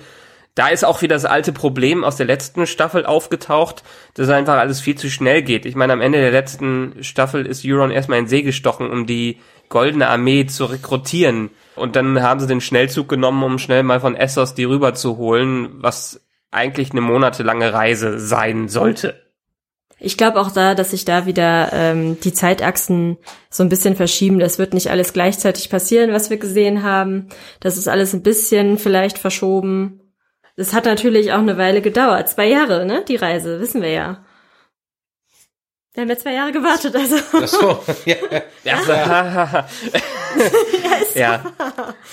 da 0.55 0.69
ist 0.69 0.85
auch 0.85 1.01
wieder 1.01 1.17
das 1.17 1.25
alte 1.25 1.53
Problem 1.53 2.05
aus 2.05 2.17
der 2.17 2.27
letzten 2.27 2.67
Staffel 2.67 3.07
aufgetaucht, 3.07 3.83
dass 4.15 4.29
einfach 4.29 4.59
alles 4.59 4.81
viel 4.81 4.97
zu 4.97 5.11
schnell 5.11 5.43
geht. 5.43 5.65
Ich 5.65 5.75
meine, 5.75 5.95
am 5.95 6.03
Ende 6.03 6.21
der 6.21 6.31
letzten 6.31 7.03
Staffel 7.03 7.47
ist 7.47 7.65
Euron 7.65 7.91
erstmal 7.91 8.19
in 8.19 8.27
See 8.27 8.43
gestochen, 8.43 8.91
um 8.91 9.07
die 9.07 9.39
Goldene 9.71 10.09
Armee 10.09 10.45
zu 10.45 10.67
rekrutieren. 10.67 11.51
Und 11.75 11.97
dann 11.97 12.23
haben 12.23 12.41
sie 12.41 12.47
den 12.47 12.61
Schnellzug 12.61 13.09
genommen, 13.09 13.43
um 13.43 13.59
schnell 13.59 13.83
mal 13.83 14.01
von 14.01 14.15
Essos 14.15 14.55
die 14.55 14.65
rüber 14.65 14.95
zu 14.95 15.17
holen, 15.17 15.71
was 15.83 16.21
eigentlich 16.51 16.91
eine 16.91 17.01
monatelange 17.01 17.73
Reise 17.73 18.19
sein 18.19 18.69
sollte. 18.69 19.23
Ich 20.05 20.17
glaube 20.17 20.41
auch 20.41 20.51
da, 20.51 20.75
dass 20.75 20.91
sich 20.91 21.05
da 21.05 21.27
wieder 21.27 21.71
ähm, 21.73 22.19
die 22.21 22.33
Zeitachsen 22.33 23.19
so 23.51 23.63
ein 23.63 23.69
bisschen 23.69 23.95
verschieben. 23.95 24.41
Das 24.41 24.59
wird 24.59 24.75
nicht 24.75 24.91
alles 24.91 25.13
gleichzeitig 25.13 25.71
passieren, 25.71 26.13
was 26.13 26.29
wir 26.29 26.39
gesehen 26.39 26.83
haben. 26.83 27.29
Das 27.61 27.79
ist 27.79 27.87
alles 27.87 28.13
ein 28.13 28.25
bisschen 28.25 28.79
vielleicht 28.79 29.17
verschoben. 29.17 30.01
Das 30.57 30.75
hat 30.75 30.87
natürlich 30.87 31.33
auch 31.33 31.39
eine 31.39 31.57
Weile 31.57 31.81
gedauert. 31.81 32.29
Zwei 32.29 32.49
Jahre, 32.49 32.85
ne? 32.85 33.05
Die 33.07 33.17
Reise, 33.17 33.61
wissen 33.61 33.81
wir 33.81 33.91
ja. 33.91 34.25
Wir 35.95 36.03
haben 36.03 36.09
ja 36.09 36.17
zwei 36.17 36.33
Jahre 36.33 36.53
gewartet, 36.53 36.97
also. 36.97 37.17
Ach 37.35 37.47
so, 37.47 37.85
ja. 38.07 38.17
Ja, 38.65 39.67
ja. 41.15 41.45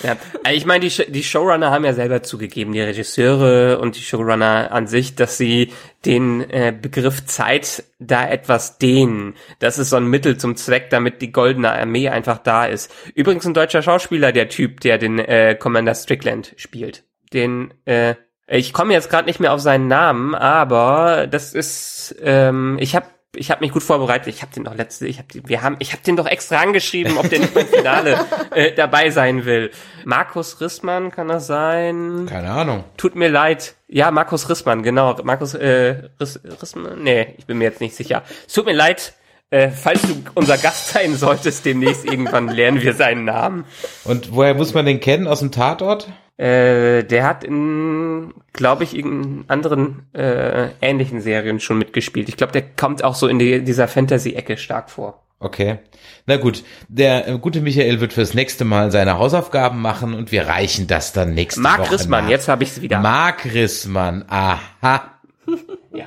ja. 0.02 0.16
Also 0.44 0.56
ich 0.56 0.66
meine, 0.66 0.86
die, 0.86 1.10
die 1.10 1.22
Showrunner 1.22 1.70
haben 1.70 1.86
ja 1.86 1.94
selber 1.94 2.22
zugegeben, 2.22 2.74
die 2.74 2.82
Regisseure 2.82 3.78
und 3.78 3.96
die 3.96 4.02
Showrunner 4.02 4.70
an 4.70 4.86
sich, 4.86 5.14
dass 5.14 5.38
sie 5.38 5.72
den 6.04 6.42
äh, 6.50 6.74
Begriff 6.78 7.24
Zeit 7.24 7.84
da 7.98 8.28
etwas 8.28 8.76
dehnen. 8.76 9.34
Das 9.60 9.78
ist 9.78 9.88
so 9.88 9.96
ein 9.96 10.08
Mittel 10.08 10.36
zum 10.36 10.56
Zweck, 10.56 10.90
damit 10.90 11.22
die 11.22 11.32
Goldene 11.32 11.72
Armee 11.72 12.10
einfach 12.10 12.36
da 12.36 12.66
ist. 12.66 12.92
Übrigens 13.14 13.46
ein 13.46 13.54
deutscher 13.54 13.80
Schauspieler, 13.80 14.32
der 14.32 14.50
Typ, 14.50 14.80
der 14.80 14.98
den 14.98 15.18
äh, 15.18 15.56
Commander 15.58 15.94
Strickland 15.94 16.52
spielt. 16.58 17.04
Den, 17.32 17.72
äh, 17.86 18.16
ich 18.46 18.74
komme 18.74 18.92
jetzt 18.92 19.08
gerade 19.08 19.26
nicht 19.26 19.40
mehr 19.40 19.54
auf 19.54 19.60
seinen 19.60 19.88
Namen, 19.88 20.34
aber 20.34 21.26
das 21.26 21.54
ist, 21.54 22.14
ähm, 22.22 22.76
ich 22.78 22.94
habe 22.94 23.06
ich 23.36 23.50
habe 23.50 23.60
mich 23.60 23.72
gut 23.72 23.82
vorbereitet. 23.82 24.28
Ich 24.34 24.42
habe 24.42 24.52
den 24.52 24.64
doch 24.64 24.74
letzte, 24.74 25.06
ich 25.06 25.18
habe 25.18 25.28
wir 25.44 25.62
haben, 25.62 25.76
ich 25.78 25.92
habe 25.92 26.02
den 26.02 26.16
doch 26.16 26.26
extra 26.26 26.56
angeschrieben, 26.56 27.16
ob 27.16 27.30
der 27.30 27.38
nicht 27.40 27.54
beim 27.54 27.66
Finale 27.66 28.18
äh, 28.54 28.72
dabei 28.72 29.10
sein 29.10 29.44
will. 29.44 29.70
Markus 30.04 30.60
Rissmann 30.60 31.10
kann 31.10 31.28
das 31.28 31.46
sein? 31.46 32.26
Keine 32.28 32.50
Ahnung. 32.50 32.84
Tut 32.96 33.14
mir 33.14 33.28
leid. 33.28 33.74
Ja, 33.88 34.10
Markus 34.10 34.48
Rissmann, 34.48 34.82
genau. 34.82 35.16
Markus 35.22 35.54
äh, 35.54 36.08
Riss, 36.20 36.40
Rissmann? 36.60 37.02
Nee, 37.02 37.34
ich 37.38 37.46
bin 37.46 37.58
mir 37.58 37.64
jetzt 37.64 37.80
nicht 37.80 37.94
sicher. 37.94 38.22
Es 38.46 38.52
tut 38.54 38.66
mir 38.66 38.74
leid. 38.74 39.14
Äh, 39.52 39.70
falls 39.70 40.02
du 40.02 40.22
unser 40.34 40.58
Gast 40.58 40.90
sein 40.90 41.16
solltest, 41.16 41.64
demnächst 41.64 42.04
irgendwann 42.04 42.48
lernen 42.48 42.82
wir 42.82 42.94
seinen 42.94 43.24
Namen. 43.24 43.64
Und 44.04 44.32
woher 44.32 44.54
muss 44.54 44.74
man 44.74 44.86
den 44.86 45.00
kennen? 45.00 45.26
Aus 45.26 45.40
dem 45.40 45.50
Tatort? 45.50 46.08
Äh, 46.40 47.04
der 47.04 47.24
hat 47.24 47.44
in, 47.44 48.32
glaube 48.54 48.84
ich, 48.84 48.96
in 48.96 49.44
anderen 49.48 50.06
äh, 50.14 50.70
ähnlichen 50.80 51.20
Serien 51.20 51.60
schon 51.60 51.76
mitgespielt. 51.76 52.30
Ich 52.30 52.38
glaube, 52.38 52.54
der 52.54 52.62
kommt 52.62 53.04
auch 53.04 53.14
so 53.14 53.28
in 53.28 53.38
die, 53.38 53.62
dieser 53.62 53.88
Fantasy-Ecke 53.88 54.56
stark 54.56 54.88
vor. 54.88 55.22
Okay. 55.38 55.80
Na 56.24 56.38
gut, 56.38 56.64
der 56.88 57.28
äh, 57.28 57.38
gute 57.38 57.60
Michael 57.60 58.00
wird 58.00 58.14
fürs 58.14 58.32
nächste 58.32 58.64
Mal 58.64 58.90
seine 58.90 59.18
Hausaufgaben 59.18 59.82
machen 59.82 60.14
und 60.14 60.32
wir 60.32 60.46
reichen 60.46 60.86
das 60.86 61.12
dann 61.12 61.34
nächste 61.34 61.60
Marc 61.60 61.80
Woche 61.80 61.92
Rissmann, 61.92 62.24
nach. 62.24 62.30
jetzt 62.30 62.48
habe 62.48 62.62
ich 62.62 62.70
es 62.70 62.80
wieder. 62.80 63.00
Marc 63.00 63.44
Rissmann, 63.44 64.24
aha. 64.26 65.20
ja, 65.92 66.06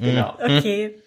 genau. 0.00 0.34
Okay. 0.42 0.99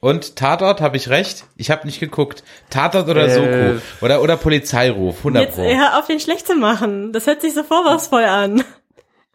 Und 0.00 0.36
Tatort, 0.36 0.80
habe 0.80 0.96
ich 0.96 1.08
recht? 1.10 1.44
Ich 1.56 1.70
habe 1.70 1.86
nicht 1.86 2.00
geguckt. 2.00 2.42
Tatort 2.70 3.08
oder 3.08 3.26
Äh. 3.26 3.30
Soko? 3.74 3.82
Oder, 4.04 4.22
oder 4.22 4.36
Polizeiruf, 4.38 5.18
100 5.18 5.42
Jetzt 5.44 5.54
Pro. 5.56 5.64
hör 5.64 5.98
auf, 5.98 6.06
den 6.06 6.20
schlecht 6.20 6.46
zu 6.46 6.54
machen. 6.56 7.12
Das 7.12 7.26
hört 7.26 7.42
sich 7.42 7.52
so 7.54 7.62
vorwurfsvoll 7.62 8.24
an. 8.24 8.64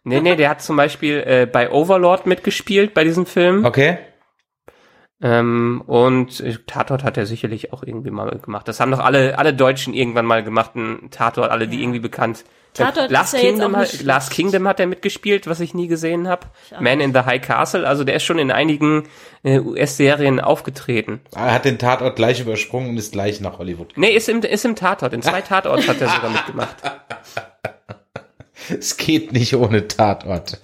Nee, 0.02 0.20
nee, 0.20 0.36
der 0.36 0.50
hat 0.50 0.62
zum 0.62 0.76
Beispiel 0.76 1.22
äh, 1.26 1.46
bei 1.46 1.70
Overlord 1.70 2.26
mitgespielt, 2.26 2.94
bei 2.94 3.02
diesem 3.04 3.26
Film. 3.26 3.64
Okay. 3.64 3.98
Ähm, 5.22 5.82
und 5.86 6.40
äh, 6.40 6.56
Tatort 6.66 7.02
hat 7.02 7.16
er 7.16 7.24
sicherlich 7.24 7.72
auch 7.72 7.82
irgendwie 7.82 8.10
mal 8.10 8.38
gemacht. 8.38 8.68
Das 8.68 8.80
haben 8.80 8.90
doch 8.90 8.98
alle, 8.98 9.38
alle 9.38 9.54
Deutschen 9.54 9.94
irgendwann 9.94 10.26
mal 10.26 10.44
gemacht, 10.44 10.74
ein 10.74 11.08
Tatort, 11.10 11.50
alle, 11.50 11.68
die 11.68 11.82
irgendwie 11.82 12.00
bekannt. 12.00 12.44
Tatort 12.74 13.10
Last 13.10 13.32
ist 13.32 13.40
ja 13.40 13.48
jetzt 13.48 13.54
Kingdom, 13.54 13.74
auch 13.74 13.78
hat, 13.78 13.92
nicht 13.92 14.02
Last. 14.02 14.30
Kingdom 14.30 14.68
hat 14.68 14.78
er 14.78 14.86
mitgespielt, 14.86 15.46
was 15.46 15.60
ich 15.60 15.72
nie 15.72 15.88
gesehen 15.88 16.28
habe. 16.28 16.48
Man 16.78 17.00
in 17.00 17.14
the 17.14 17.20
High 17.20 17.40
Castle, 17.40 17.86
also 17.86 18.04
der 18.04 18.16
ist 18.16 18.24
schon 18.24 18.38
in 18.38 18.50
einigen 18.50 19.04
äh, 19.42 19.58
US-Serien 19.60 20.38
aufgetreten. 20.38 21.20
Er 21.34 21.54
hat 21.54 21.64
den 21.64 21.78
Tatort 21.78 22.16
gleich 22.16 22.40
übersprungen 22.40 22.90
und 22.90 22.96
ist 22.98 23.12
gleich 23.12 23.40
nach 23.40 23.58
Hollywood. 23.58 23.94
Nee, 23.96 24.10
ist 24.10 24.28
im, 24.28 24.40
ist 24.42 24.66
im 24.66 24.76
Tatort. 24.76 25.14
In 25.14 25.22
zwei 25.22 25.40
Tatorts 25.42 25.88
hat 25.88 26.00
er 26.00 26.08
sogar 26.08 26.30
mitgemacht. 26.30 26.76
Es 28.78 28.96
geht 28.96 29.32
nicht 29.32 29.54
ohne 29.54 29.86
Tatort. 29.88 30.58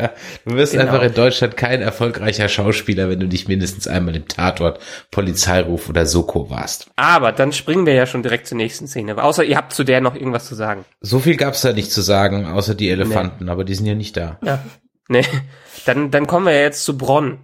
Du 0.44 0.54
wirst 0.56 0.72
Genau. 0.72 0.84
einfach 0.84 1.02
in 1.02 1.14
Deutschland 1.14 1.56
kein 1.56 1.82
erfolgreicher 1.82 2.48
Schauspieler, 2.48 3.08
wenn 3.08 3.20
du 3.20 3.26
nicht 3.26 3.48
mindestens 3.48 3.86
einmal 3.86 4.16
im 4.16 4.28
Tatort, 4.28 4.80
Polizeiruf 5.10 5.88
oder 5.88 6.06
Soko 6.06 6.50
warst. 6.50 6.86
Aber 6.96 7.32
dann 7.32 7.52
springen 7.52 7.86
wir 7.86 7.94
ja 7.94 8.06
schon 8.06 8.22
direkt 8.22 8.46
zur 8.46 8.56
nächsten 8.56 8.86
Szene. 8.86 9.22
Außer 9.22 9.44
ihr 9.44 9.56
habt 9.56 9.72
zu 9.72 9.84
der 9.84 10.00
noch 10.00 10.14
irgendwas 10.14 10.46
zu 10.46 10.54
sagen. 10.54 10.84
So 11.00 11.18
viel 11.18 11.36
gab's 11.36 11.60
da 11.62 11.72
nicht 11.72 11.92
zu 11.92 12.00
sagen, 12.00 12.46
außer 12.46 12.74
die 12.74 12.90
Elefanten, 12.90 13.48
aber 13.48 13.64
die 13.64 13.74
sind 13.74 13.86
ja 13.86 13.94
nicht 13.94 14.16
da. 14.16 14.38
Ja. 14.44 14.62
Nee. 15.08 15.24
Dann, 15.84 16.10
dann 16.10 16.26
kommen 16.26 16.46
wir 16.46 16.52
ja 16.52 16.60
jetzt 16.62 16.84
zu 16.84 16.96
Bronn. 16.96 17.38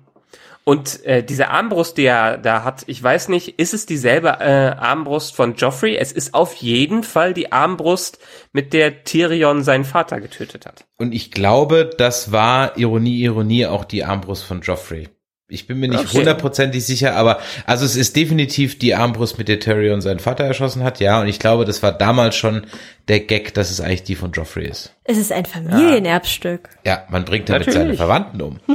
Und 0.68 1.02
äh, 1.06 1.24
diese 1.24 1.48
Armbrust, 1.48 1.96
die 1.96 2.04
er 2.04 2.36
da 2.36 2.62
hat, 2.62 2.84
ich 2.88 3.02
weiß 3.02 3.30
nicht, 3.30 3.58
ist 3.58 3.72
es 3.72 3.86
dieselbe 3.86 4.28
äh, 4.28 4.76
Armbrust 4.76 5.34
von 5.34 5.54
Joffrey? 5.54 5.96
Es 5.96 6.12
ist 6.12 6.34
auf 6.34 6.56
jeden 6.56 7.04
Fall 7.04 7.32
die 7.32 7.52
Armbrust, 7.52 8.18
mit 8.52 8.74
der 8.74 9.02
Tyrion 9.02 9.62
seinen 9.64 9.86
Vater 9.86 10.20
getötet 10.20 10.66
hat. 10.66 10.84
Und 10.98 11.14
ich 11.14 11.30
glaube, 11.30 11.88
das 11.96 12.32
war 12.32 12.76
Ironie, 12.76 13.18
Ironie 13.22 13.64
auch 13.64 13.86
die 13.86 14.04
Armbrust 14.04 14.44
von 14.44 14.60
Joffrey. 14.60 15.08
Ich 15.50 15.66
bin 15.66 15.78
mir 15.78 15.88
nicht 15.88 16.00
Okay. 16.00 16.18
hundertprozentig 16.18 16.84
sicher, 16.84 17.16
aber 17.16 17.38
also 17.64 17.86
es 17.86 17.96
ist 17.96 18.14
definitiv 18.14 18.78
die 18.78 18.94
Armbrust, 18.94 19.38
mit 19.38 19.48
der 19.48 19.60
Tyrion 19.60 20.02
seinen 20.02 20.18
Vater 20.18 20.44
erschossen 20.44 20.84
hat, 20.84 21.00
ja. 21.00 21.18
Und 21.22 21.28
ich 21.28 21.38
glaube, 21.38 21.64
das 21.64 21.82
war 21.82 21.92
damals 21.92 22.36
schon 22.36 22.66
der 23.08 23.20
Gag, 23.20 23.54
dass 23.54 23.70
es 23.70 23.80
eigentlich 23.80 24.02
die 24.02 24.16
von 24.16 24.32
Joffrey 24.32 24.68
ist. 24.68 24.94
Es 25.04 25.16
ist 25.16 25.32
ein 25.32 25.46
Familienerbstück. 25.46 26.68
Ja, 26.84 27.06
man 27.08 27.24
bringt 27.24 27.48
damit 27.48 27.68
Natürlich. 27.68 27.96
seine 27.96 27.96
Verwandten 27.96 28.42
um. 28.42 28.60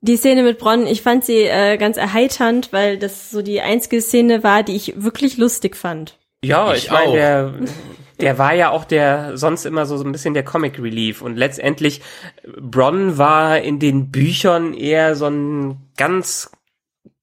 Die 0.00 0.16
Szene 0.16 0.42
mit 0.42 0.58
Bronn, 0.58 0.86
ich 0.86 1.02
fand 1.02 1.24
sie 1.24 1.42
äh, 1.42 1.76
ganz 1.76 1.96
erheiternd, 1.96 2.72
weil 2.72 2.98
das 2.98 3.30
so 3.30 3.42
die 3.42 3.60
einzige 3.60 4.00
Szene 4.00 4.42
war, 4.42 4.62
die 4.62 4.76
ich 4.76 4.94
wirklich 4.96 5.36
lustig 5.36 5.76
fand. 5.76 6.18
Ja, 6.44 6.72
Ich 6.74 6.84
ich, 6.84 6.90
meine, 6.90 7.08
auch. 7.08 7.12
der, 7.14 7.54
der 8.20 8.38
war 8.38 8.54
ja 8.54 8.70
auch 8.70 8.84
der 8.84 9.36
sonst 9.36 9.64
immer 9.64 9.86
so, 9.86 9.96
so 9.96 10.04
ein 10.04 10.12
bisschen 10.12 10.34
der 10.34 10.44
Comic 10.44 10.78
Relief 10.78 11.22
und 11.22 11.36
letztendlich 11.36 12.02
Bronn 12.60 13.18
war 13.18 13.60
in 13.60 13.78
den 13.78 14.10
Büchern 14.10 14.74
eher 14.74 15.16
so 15.16 15.26
ein 15.26 15.90
ganz, 15.96 16.50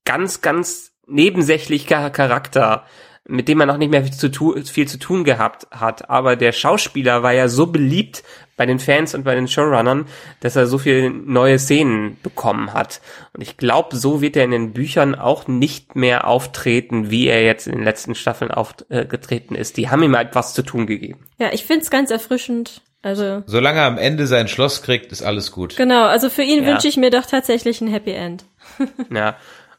ganz, 0.05 0.41
ganz 0.41 0.91
nebensächlicher 1.07 2.09
Charakter, 2.09 2.85
mit 3.27 3.47
dem 3.47 3.59
man 3.59 3.69
auch 3.69 3.77
nicht 3.77 3.91
mehr 3.91 4.03
viel 4.03 4.13
zu, 4.13 4.29
tu 4.29 4.61
viel 4.63 4.87
zu 4.87 4.97
tun 4.97 5.23
gehabt 5.23 5.67
hat. 5.71 6.09
Aber 6.09 6.35
der 6.35 6.51
Schauspieler 6.51 7.23
war 7.23 7.33
ja 7.33 7.47
so 7.47 7.67
beliebt 7.67 8.23
bei 8.61 8.67
den 8.67 8.77
Fans 8.77 9.15
und 9.15 9.23
bei 9.23 9.33
den 9.33 9.47
Showrunnern, 9.47 10.05
dass 10.41 10.55
er 10.55 10.67
so 10.67 10.77
viele 10.77 11.09
neue 11.09 11.57
Szenen 11.57 12.17
bekommen 12.21 12.73
hat. 12.73 13.01
Und 13.33 13.41
ich 13.41 13.57
glaube, 13.57 13.95
so 13.95 14.21
wird 14.21 14.35
er 14.35 14.43
in 14.43 14.51
den 14.51 14.71
Büchern 14.71 15.15
auch 15.15 15.47
nicht 15.47 15.95
mehr 15.95 16.27
auftreten, 16.27 17.09
wie 17.09 17.25
er 17.25 17.43
jetzt 17.43 17.65
in 17.65 17.73
den 17.73 17.83
letzten 17.83 18.13
Staffeln 18.13 18.51
aufgetreten 18.51 19.55
ist. 19.55 19.77
Die 19.77 19.89
haben 19.89 20.03
ihm 20.03 20.13
etwas 20.13 20.53
zu 20.53 20.61
tun 20.61 20.85
gegeben. 20.85 21.25
Ja, 21.39 21.47
ich 21.51 21.65
find's 21.65 21.89
ganz 21.89 22.11
erfrischend. 22.11 22.83
Also, 23.01 23.41
Solange 23.47 23.79
er 23.79 23.87
am 23.87 23.97
Ende 23.97 24.27
sein 24.27 24.47
Schloss 24.47 24.83
kriegt, 24.83 25.11
ist 25.11 25.23
alles 25.23 25.51
gut. 25.51 25.75
genau, 25.75 26.03
also 26.05 26.29
für 26.29 26.43
ihn 26.43 26.63
Ja. 26.63 26.69
wünsche 26.73 26.87
ich 26.87 26.97
mir 26.97 27.09
doch 27.09 27.25
tatsächlich 27.25 27.81
ein 27.81 27.87
Happy 27.87 28.11
End. 28.11 28.45
Ja. 29.11 29.37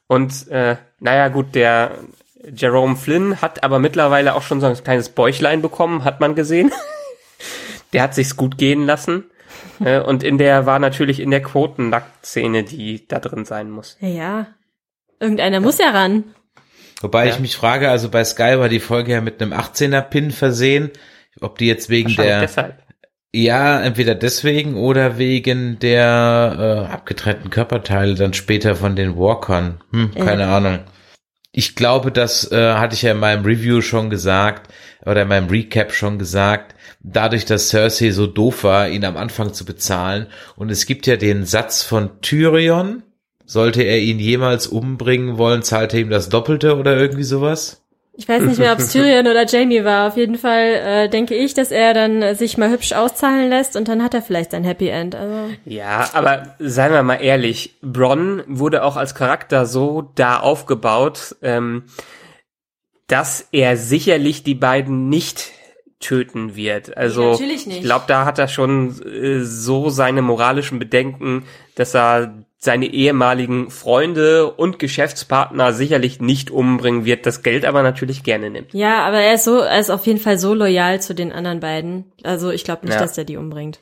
Und 0.09 0.49
äh, 0.49 0.75
naja, 0.99 1.29
gut, 1.29 1.55
der 1.55 1.93
Jerome 2.53 2.97
Flynn 2.97 3.41
hat 3.41 3.63
aber 3.63 3.79
mittlerweile 3.79 4.35
auch 4.35 4.43
schon 4.43 4.61
so 4.61 4.67
ein 4.67 4.75
kleines 4.83 5.09
Bäuchlein 5.11 5.63
bekommen, 5.63 6.03
hat 6.03 6.19
man 6.19 6.35
gesehen. 6.35 6.73
der 7.93 8.03
hat 8.03 8.15
sich's 8.15 8.37
gut 8.37 8.59
gehen 8.59 8.87
lassen. 8.87 9.25
äh, 9.85 10.01
und 10.01 10.23
in 10.23 10.39
der 10.39 10.67
war 10.67 10.79
natürlich 10.79 11.21
in 11.21 11.31
der 11.31 11.43
Quotennackt-Szene, 11.43 12.65
die 12.65 13.07
da 13.07 13.19
drin 13.19 13.45
sein 13.45 13.71
muss. 13.71 13.97
Ja, 14.01 14.09
ja. 14.09 14.47
Irgendeiner 15.21 15.61
muss 15.61 15.79
ja 15.79 15.91
ran. 15.91 16.25
Wobei 17.01 17.27
Ja. 17.27 17.33
ich 17.33 17.41
mich 17.41 17.57
frage, 17.57 17.91
also 17.91 18.09
bei 18.09 18.25
Sky 18.25 18.59
war 18.59 18.69
die 18.69 18.81
Folge 18.81 19.13
ja 19.13 19.21
mit 19.21 19.41
einem 19.43 19.53
18er-Pin 19.53 20.31
versehen, 20.31 20.91
ob 21.41 21.59
die 21.59 21.67
jetzt 21.67 21.91
wegen 21.91 22.15
der, 22.17 22.41
deshalb. 22.41 22.79
ja, 23.33 23.81
entweder 23.83 24.15
deswegen 24.15 24.77
oder 24.77 25.19
wegen 25.19 25.79
der 25.81 26.87
äh, 26.89 26.93
abgetrennten 26.93 27.51
Körperteile 27.51 28.15
dann 28.15 28.35
später 28.35 28.75
von 28.77 28.97
den 28.97 29.17
Walkern. 29.17 29.81
Hm, 29.93 30.15
keine 30.15 30.47
Ahnung. 30.49 30.81
Ich 31.55 31.77
glaube, 31.77 32.11
das 32.11 32.51
äh, 32.51 32.75
hatte 32.75 32.95
ich 32.95 33.03
ja 33.03 33.13
in 33.13 33.19
meinem 33.19 33.45
Review 33.45 33.83
schon 33.83 34.09
gesagt 34.09 34.73
oder 35.05 35.23
in 35.23 35.29
meinem 35.29 35.51
Recap 35.51 35.93
schon 35.93 36.19
gesagt. 36.19 36.75
Dadurch, 37.01 37.45
dass 37.45 37.69
Cersei 37.69 38.11
so 38.11 38.27
doof 38.27 38.65
war, 38.65 38.89
ihn 38.89 39.05
am 39.05 39.19
Anfang 39.19 39.53
zu 39.53 39.67
bezahlen. 39.67 40.29
Und 40.57 40.71
es 40.71 40.87
gibt 40.87 41.07
ja 41.07 41.17
den 41.17 41.45
Satz 41.45 41.83
von 41.83 42.23
Tyrion. 42.23 43.03
Sollte 43.45 43.83
er 43.83 43.99
ihn 43.99 44.19
jemals 44.19 44.67
umbringen 44.67 45.37
wollen, 45.37 45.63
zahlt 45.63 45.93
er 45.93 46.01
ihm 46.01 46.11
das 46.11 46.31
Doppelte 46.31 46.77
oder 46.77 46.97
irgendwie 46.97 47.25
sowas? 47.25 47.82
Ich 48.15 48.29
weiß 48.29 48.43
nicht 48.43 48.59
mehr, 48.59 48.73
ob 48.73 48.79
es 48.79 48.89
Tyrion 48.93 49.27
oder 49.27 49.47
Jamie 49.47 49.85
war. 49.85 50.09
Auf 50.09 50.17
jeden 50.17 50.37
Fall 50.37 50.65
äh, 50.65 51.09
denke 51.09 51.35
ich, 51.35 51.55
dass 51.55 51.71
er 51.71 51.95
dann 51.95 52.21
äh, 52.21 52.35
sich 52.35 52.59
mal 52.59 52.71
hübsch 52.71 52.93
auszahlen 52.93 53.49
lässt 53.49 53.75
und 53.75 53.89
dann 53.89 54.03
hat 54.03 54.13
er 54.13 54.21
vielleicht 54.21 54.51
sein 54.51 54.65
Happy 54.65 54.89
End. 54.89 55.15
Also 55.15 55.55
Ja, 55.65 56.11
aber 56.13 56.55
seien 56.59 56.93
wir 56.93 57.03
mal 57.03 57.17
ehrlich, 57.17 57.79
Bronn 57.81 58.43
wurde 58.47 58.85
auch 58.85 58.97
als 58.97 59.15
Charakter 59.15 59.65
so 59.65 60.11
da 60.15 60.41
aufgebaut, 60.41 61.37
ähm, 61.41 61.85
dass 63.07 63.49
er 63.51 63.77
sicherlich 63.77 64.43
die 64.43 64.55
beiden 64.55 65.09
nicht 65.09 65.51
töten 66.03 66.55
wird. 66.57 66.97
Also 66.97 67.23
Nee, 67.23 67.31
natürlich 67.33 67.67
nicht. 67.67 67.77
ich 67.79 67.85
glaube, 67.85 68.05
da 68.09 68.25
hat 68.27 68.39
er 68.39 68.49
schon 68.49 69.01
äh, 69.07 69.41
so 69.45 69.89
seine 69.89 70.21
moralischen 70.21 70.79
Bedenken, 70.79 71.45
dass 71.77 71.95
er 71.95 72.35
seine 72.59 72.87
ehemaligen 72.87 73.71
Freunde 73.71 74.53
und 74.53 74.79
Geschäftspartner 74.79 75.73
sicherlich 75.73 76.21
nicht 76.21 76.51
umbringen 76.51 77.05
wird, 77.05 77.27
das 77.27 77.43
Geld 77.43 77.65
aber 77.65 77.83
natürlich 77.83 78.23
gerne 78.23 78.51
nimmt. 78.51 78.73
ja, 78.73 79.05
aber 79.05 79.19
er 79.19 79.35
ist 79.35 79.45
so, 79.45 79.59
er 79.59 79.81
ist 79.81 79.91
auf 79.91 80.07
jeden 80.07 80.21
Fall 80.21 80.39
so 80.39 80.55
loyal 80.55 81.01
zu 81.03 81.15
den 81.15 81.33
anderen 81.33 81.59
beiden. 81.61 82.13
Also 82.23 82.51
ich 82.51 82.63
glaube 82.63 82.87
nicht, 82.87 82.95
Ja. 82.95 83.01
dass 83.01 83.19
er 83.19 83.25
die 83.25 83.37
umbringt. 83.37 83.81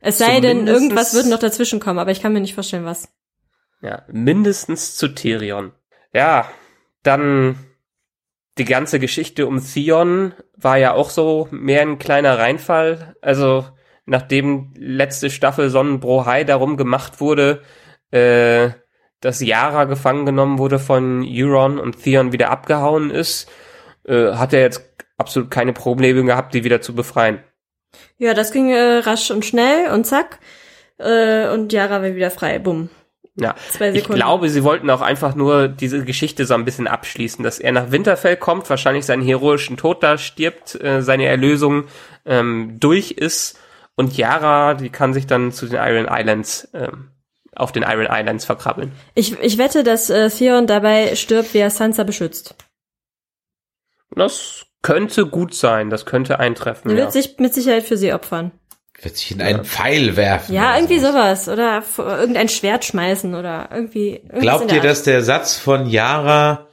Es 0.00 0.18
sei 0.18 0.40
denn, 0.40 0.66
irgendwas 0.68 1.12
wird 1.14 1.26
noch 1.26 1.40
dazwischen 1.40 1.80
kommen, 1.80 1.98
aber 1.98 2.10
ich 2.12 2.22
kann 2.22 2.32
mir 2.32 2.40
nicht 2.40 2.54
vorstellen, 2.54 2.84
was. 2.84 3.08
Ja, 3.82 4.02
mindestens 4.12 4.96
zu 4.96 5.08
Tyrion. 5.08 5.72
Ja, 6.14 6.46
dann 7.02 7.56
die 8.60 8.66
ganze 8.66 8.98
Geschichte 9.00 9.46
um 9.46 9.64
Theon 9.64 10.34
war 10.54 10.76
ja 10.76 10.92
auch 10.92 11.08
so 11.08 11.48
mehr 11.50 11.80
ein 11.80 11.98
kleiner 11.98 12.38
Reinfall. 12.38 13.16
Also 13.22 13.64
nachdem 14.04 14.74
letzte 14.76 15.30
Staffel 15.30 15.70
Sonnenbro 15.70 16.26
High 16.26 16.44
darum 16.44 16.76
gemacht 16.76 17.20
wurde, 17.20 17.62
äh, 18.10 18.68
dass 19.20 19.40
Yara 19.40 19.84
gefangen 19.84 20.26
genommen 20.26 20.58
wurde 20.58 20.78
von 20.78 21.24
Euron 21.26 21.78
und 21.78 22.02
Theon 22.02 22.32
wieder 22.32 22.50
abgehauen 22.50 23.10
ist, 23.10 23.50
äh, 24.06 24.32
hat 24.32 24.52
er 24.52 24.60
jetzt 24.60 24.94
absolut 25.16 25.50
keine 25.50 25.72
Probleme 25.72 26.22
gehabt, 26.24 26.52
die 26.52 26.62
wieder 26.62 26.82
zu 26.82 26.94
befreien. 26.94 27.42
Ja, 28.18 28.34
das 28.34 28.52
ging 28.52 28.70
äh, 28.70 28.98
rasch 28.98 29.30
und 29.30 29.46
schnell 29.46 29.90
und 29.90 30.04
zack. 30.04 30.38
Äh, 30.98 31.48
und 31.48 31.72
Yara 31.72 32.02
war 32.02 32.14
wieder 32.14 32.30
frei. 32.30 32.58
Bumm. 32.58 32.90
Ja, 33.40 33.54
Zwei 33.70 33.88
ich 33.90 34.00
Sekunden. 34.00 34.20
glaube, 34.20 34.48
sie 34.50 34.62
wollten 34.64 34.90
auch 34.90 35.00
einfach 35.00 35.34
nur 35.34 35.66
diese 35.68 36.04
Geschichte 36.04 36.44
so 36.46 36.54
ein 36.54 36.64
bisschen 36.64 36.86
abschließen, 36.86 37.42
dass 37.42 37.58
er 37.58 37.72
nach 37.72 37.90
Winterfell 37.90 38.36
kommt, 38.36 38.68
wahrscheinlich 38.70 39.06
seinen 39.06 39.22
heroischen 39.22 39.76
Tod 39.76 40.02
da 40.02 40.18
stirbt, 40.18 40.80
äh, 40.80 41.02
seine 41.02 41.24
Erlösung 41.26 41.84
ähm, 42.26 42.76
durch 42.78 43.12
ist 43.12 43.58
und 43.96 44.16
Yara, 44.16 44.74
die 44.74 44.90
kann 44.90 45.14
sich 45.14 45.26
dann 45.26 45.52
zu 45.52 45.66
den 45.66 45.76
Iron 45.76 46.06
Islands, 46.10 46.68
ähm, 46.74 47.10
auf 47.56 47.72
den 47.72 47.82
Iron 47.82 48.06
Islands 48.10 48.44
verkrabbeln. 48.44 48.92
Ich, 49.14 49.38
ich 49.40 49.58
wette, 49.58 49.82
dass 49.84 50.08
äh, 50.10 50.28
Theon 50.30 50.66
dabei 50.66 51.16
stirbt, 51.16 51.52
wie 51.54 51.58
er 51.58 51.70
Sansa 51.70 52.04
beschützt. 52.04 52.54
Das 54.14 54.66
könnte 54.82 55.26
gut 55.26 55.54
sein, 55.54 55.90
das 55.90 56.06
könnte 56.06 56.38
eintreffen. 56.38 56.90
Er 56.90 56.96
Ja. 56.96 57.02
wird 57.04 57.12
sich 57.12 57.36
mit 57.38 57.54
Sicherheit 57.54 57.84
für 57.84 57.96
sie 57.96 58.12
opfern. 58.12 58.50
Wird 59.02 59.16
sich 59.16 59.30
in 59.30 59.40
einen 59.40 59.64
Pfeil 59.64 60.16
werfen. 60.16 60.54
Ja, 60.54 60.76
irgendwie 60.76 60.98
sowas. 60.98 61.46
sowas. 61.46 61.48
Oder 61.48 62.18
irgendein 62.18 62.48
Schwert 62.48 62.84
schmeißen 62.84 63.34
oder 63.34 63.70
irgendwie. 63.72 64.20
Glaubt 64.40 64.70
ihr, 64.72 64.80
dass 64.80 65.02
der 65.02 65.22
Satz 65.22 65.56
von 65.56 65.86
Yara, 65.86 66.66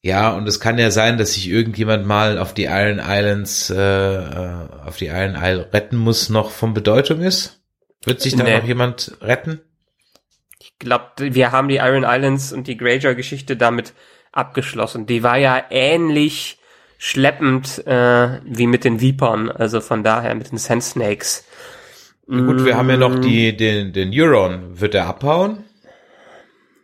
ja, 0.00 0.32
und 0.34 0.46
es 0.48 0.60
kann 0.60 0.78
ja 0.78 0.90
sein, 0.90 1.18
dass 1.18 1.34
sich 1.34 1.48
irgendjemand 1.48 2.06
mal 2.06 2.38
auf 2.38 2.54
die 2.54 2.64
Iron 2.64 3.00
Islands, 3.04 3.70
äh, 3.70 3.76
äh, 3.76 4.68
auf 4.86 4.96
die 4.96 5.06
Iron 5.06 5.34
Isle 5.34 5.68
retten 5.72 5.96
muss, 5.96 6.28
noch 6.30 6.50
von 6.50 6.72
Bedeutung 6.74 7.20
ist? 7.20 7.60
Wird 8.04 8.20
sich 8.20 8.36
da 8.36 8.44
Nee. 8.44 8.58
noch 8.58 8.64
jemand 8.64 9.16
retten? 9.20 9.60
Ich 10.60 10.78
glaube, 10.78 11.04
wir 11.18 11.52
haben 11.52 11.68
die 11.68 11.76
Iron 11.76 12.04
Islands 12.04 12.52
und 12.52 12.66
die 12.66 12.76
Greyjoy-Geschichte 12.76 13.56
damit 13.56 13.92
abgeschlossen. 14.32 15.06
Die 15.06 15.22
war 15.22 15.36
ja 15.36 15.62
ähnlich 15.70 16.58
schleppend 16.98 17.86
äh, 17.86 18.40
wie 18.44 18.66
mit 18.66 18.84
den 18.84 19.00
Vipern, 19.00 19.50
also 19.50 19.80
von 19.80 20.02
daher 20.02 20.34
mit 20.34 20.50
den 20.50 20.58
Sand 20.58 20.82
Snakes. 20.82 21.44
Gut, 22.26 22.64
wir 22.64 22.76
haben 22.76 22.88
ja 22.88 22.96
noch 22.96 23.18
die, 23.18 23.54
den, 23.56 23.92
den 23.92 24.10
Euron. 24.14 24.80
Wird 24.80 24.94
er 24.94 25.06
abhauen? 25.06 25.64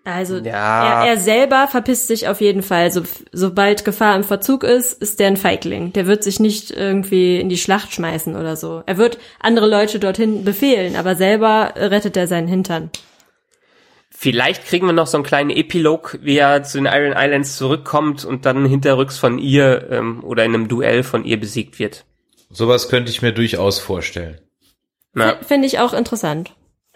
Also 0.05 0.39
Ja. 0.39 1.05
er, 1.05 1.11
er 1.11 1.17
selber 1.17 1.69
verpisst 1.69 2.09
sich 2.09 2.29
auf 2.29 2.41
jeden 2.41 2.63
Fall. 2.63 2.91
So, 2.91 3.03
sobald 3.33 3.85
Gefahr 3.85 4.17
im 4.17 4.25
Verzug 4.25 4.65
ist, 4.65 5.01
ist 5.01 5.21
der 5.21 5.29
ein 5.29 5.37
Feigling. 5.37 5.93
Der 5.93 6.07
wird 6.07 6.25
sich 6.25 6.41
nicht 6.41 6.71
irgendwie 6.71 7.39
in 7.39 7.49
die 7.49 7.59
Schlacht 7.59 7.93
schmeißen 7.93 8.37
oder 8.37 8.57
so. 8.57 8.83
Er 8.87 8.97
wird 8.97 9.19
andere 9.39 9.69
Leute 9.69 9.99
dorthin 9.99 10.45
befehlen, 10.45 10.97
aber 10.97 11.17
selber 11.17 11.75
rettet 11.77 12.17
er 12.17 12.27
seinen 12.27 12.49
Hintern. 12.49 12.91
Vielleicht 14.11 14.67
kriegen 14.67 14.87
wir 14.87 14.93
noch 14.93 15.07
so 15.07 15.17
einen 15.17 15.25
kleinen 15.25 15.51
Epilog, 15.51 16.19
wie 16.21 16.37
er 16.37 16.63
zu 16.63 16.77
den 16.79 16.87
Iron 16.87 17.15
Islands 17.17 17.57
zurückkommt 17.57 18.25
und 18.25 18.45
dann 18.45 18.67
hinterrücks 18.67 19.17
von 19.17 19.39
ihr 19.39 19.89
ähm, 19.91 20.23
oder 20.25 20.45
in 20.45 20.55
einem 20.55 20.69
Duell 20.69 21.03
von 21.03 21.25
ihr 21.25 21.41
besiegt 21.41 21.79
wird. 21.79 22.05
Sowas 22.51 22.89
könnte 22.91 23.11
ich 23.11 23.23
mir 23.23 23.33
durchaus 23.33 23.79
vorstellen. 23.79 24.39
Na, 25.13 25.37
Finde 25.43 25.67
ich 25.67 25.79
auch 25.79 25.93
interessant. 25.93 26.55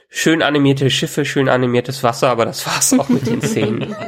schön 0.09 0.43
animierte 0.43 0.89
Schiffe, 0.91 1.25
schön 1.25 1.49
animiertes 1.49 2.03
Wasser, 2.03 2.29
aber 2.29 2.45
das 2.47 2.65
war's 2.67 2.93
auch 2.99 3.09
mit 3.09 3.27
den 3.27 3.43
Szenen. 3.43 3.95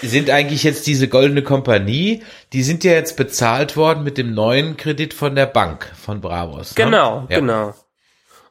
Sind 0.00 0.30
eigentlich 0.30 0.62
jetzt 0.62 0.86
diese 0.86 1.08
goldene 1.08 1.42
Kompanie, 1.42 2.22
die 2.52 2.62
sind 2.62 2.84
ja 2.84 2.92
jetzt 2.92 3.16
bezahlt 3.16 3.76
worden 3.76 4.04
mit 4.04 4.16
dem 4.16 4.32
neuen 4.32 4.76
Kredit 4.76 5.12
von 5.12 5.34
der 5.34 5.46
Bank 5.46 5.90
von 6.00 6.20
Bravos. 6.20 6.76
Ne? 6.76 6.84
Genau, 6.84 7.26
Ja. 7.28 7.40
genau. 7.40 7.74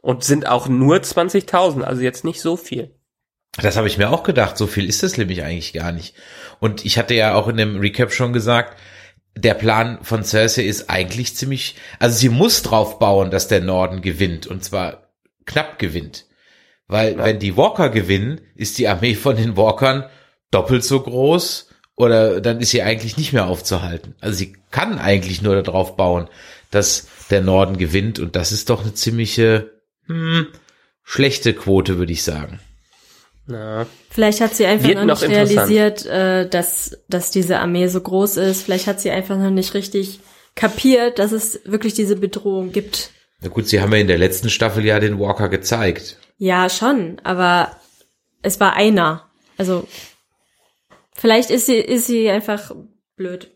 Und 0.02 0.26
sind 0.26 0.46
auch 0.48 0.68
nur 0.68 0.98
20.000, 0.98 1.84
also 1.84 2.02
jetzt 2.02 2.26
nicht 2.26 2.42
so 2.42 2.58
viel. 2.58 2.94
Das 3.62 3.78
habe 3.78 3.88
ich 3.88 3.98
mir 3.98 4.10
auch 4.10 4.24
gedacht. 4.24 4.58
So 4.58 4.68
viel 4.68 4.88
ist 4.90 5.04
das 5.04 5.18
nämlich 5.18 5.42
eigentlich 5.44 5.72
gar 5.74 5.92
nicht. 5.94 6.16
Und 6.60 6.86
ich 6.86 6.98
hatte 6.98 7.14
ja 7.14 7.34
auch 7.34 7.48
in 7.48 7.56
dem 7.58 7.80
Recap 7.80 8.12
schon 8.14 8.34
gesagt, 8.34 8.78
der 9.38 9.54
Plan 9.54 10.00
von 10.02 10.24
Cersei 10.24 10.64
ist 10.64 10.90
eigentlich 10.90 11.36
ziemlich, 11.36 11.76
also 12.00 12.18
sie 12.18 12.30
muss 12.30 12.64
drauf 12.64 13.00
bauen, 13.00 13.32
dass 13.32 13.48
der 13.48 13.62
Norden 13.62 14.02
gewinnt 14.02 14.48
und 14.48 14.64
zwar 14.64 15.12
knapp 15.46 15.80
gewinnt. 15.80 16.26
Weil 16.88 17.18
wenn 17.18 17.40
die 17.40 17.58
Walker 17.58 17.90
gewinnen, 17.90 18.42
ist 18.56 18.78
die 18.78 18.88
Armee 18.88 19.16
von 19.16 19.36
den 19.36 19.58
Walkern 19.58 20.06
doppelt 20.52 20.84
so 20.84 21.02
groß 21.02 21.70
oder 21.96 22.42
dann 22.42 22.62
ist 22.62 22.72
sie 22.72 22.82
eigentlich 22.82 23.18
nicht 23.18 23.34
mehr 23.34 23.48
aufzuhalten. 23.48 24.16
Also 24.22 24.38
sie 24.38 24.56
kann 24.72 24.98
eigentlich 24.98 25.42
nur 25.42 25.62
darauf 25.62 25.98
bauen, 25.98 26.30
dass 26.72 27.08
der 27.30 27.42
Norden 27.42 27.78
gewinnt 27.78 28.20
und 28.20 28.36
das 28.36 28.52
ist 28.52 28.70
doch 28.70 28.84
eine 28.84 28.94
ziemliche 28.94 29.72
hm, 30.06 30.48
schlechte 31.04 31.54
Quote, 31.54 31.98
würde 31.98 32.14
ich 32.14 32.24
sagen. 32.24 32.60
Na, 33.48 33.88
Vielleicht 34.10 34.42
hat 34.42 34.56
sie 34.56 34.66
einfach 34.66 34.88
Wird 34.88 34.98
noch 34.98 35.06
noch 35.06 35.22
nicht 35.22 35.32
realisiert, 35.32 36.06
äh, 36.06 36.48
dass, 36.50 36.98
dass 37.08 37.32
diese 37.32 37.60
Armee 37.60 37.88
so 37.88 38.02
groß 38.02 38.38
ist. 38.38 38.64
Vielleicht 38.64 38.88
hat 38.88 39.00
sie 39.00 39.10
einfach 39.10 39.38
noch 39.38 39.50
nicht 39.50 39.74
richtig 39.74 40.20
kapiert, 40.54 41.18
dass 41.18 41.32
es 41.32 41.62
wirklich 41.64 41.94
diese 41.94 42.18
Bedrohung 42.18 42.74
gibt. 42.74 43.12
Na 43.40 43.48
gut, 43.48 43.68
sie 43.68 43.80
haben 43.80 43.94
ja 43.94 44.00
in 44.00 44.08
der 44.08 44.18
letzten 44.18 44.50
Staffel 44.50 44.84
ja 44.84 45.00
den 45.00 45.18
Walker 45.18 45.48
gezeigt. 45.48 46.18
Ja, 46.38 46.70
schon, 46.70 47.22
aber 47.24 47.72
es 48.42 48.60
war 48.60 48.74
einer. 48.74 49.30
Also 49.58 49.88
vielleicht 51.14 51.50
ist 51.50 51.68
sie, 51.68 51.78
ist 51.78 52.08
sie 52.08 52.30
einfach 52.30 52.72
blöd. 53.16 53.52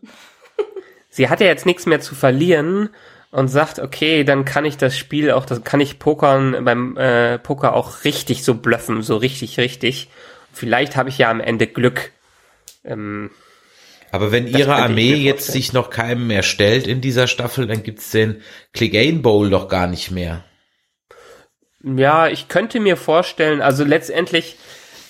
sie 1.09 1.27
hat 1.27 1.41
ja 1.41 1.47
jetzt 1.47 1.65
nichts 1.65 1.85
mehr 1.85 1.99
zu 1.99 2.15
verlieren 2.15 2.89
und 3.31 3.47
sagt, 3.47 3.79
okay, 3.79 4.23
dann 4.23 4.45
kann 4.45 4.65
ich 4.65 4.77
das 4.77 4.97
Spiel 4.97 5.31
auch, 5.31 5.45
das 5.45 5.63
kann 5.63 5.79
ich 5.79 5.99
Pokern 5.99 6.63
beim 6.65 6.97
äh, 6.97 7.39
Poker 7.39 7.73
auch 7.73 8.03
richtig 8.03 8.43
so 8.43 8.55
bluffen, 8.55 9.01
so 9.01 9.15
richtig, 9.15 9.57
richtig. 9.57 10.09
Vielleicht 10.53 10.97
habe 10.97 11.09
ich 11.09 11.17
ja 11.17 11.31
am 11.31 11.39
Ende 11.39 11.67
Glück. 11.67 12.11
Ähm, 12.83 13.31
Aber 14.11 14.33
wenn 14.33 14.47
ihre 14.47 14.75
Armee 14.75 15.13
jetzt 15.13 15.45
vorstellen. 15.45 15.63
sich 15.63 15.73
noch 15.73 15.89
keinem 15.89 16.27
mehr 16.27 16.43
stellt 16.43 16.87
in 16.87 16.99
dieser 16.99 17.27
Staffel, 17.27 17.67
dann 17.67 17.83
gibt's 17.83 18.11
den 18.11 18.41
Clegane 18.73 19.19
Bowl 19.19 19.49
doch 19.49 19.69
gar 19.69 19.87
nicht 19.87 20.11
mehr. 20.11 20.43
Ja, 21.83 22.27
ich 22.27 22.49
könnte 22.49 22.79
mir 22.79 22.97
vorstellen, 22.97 23.61
also 23.61 23.85
letztendlich, 23.85 24.57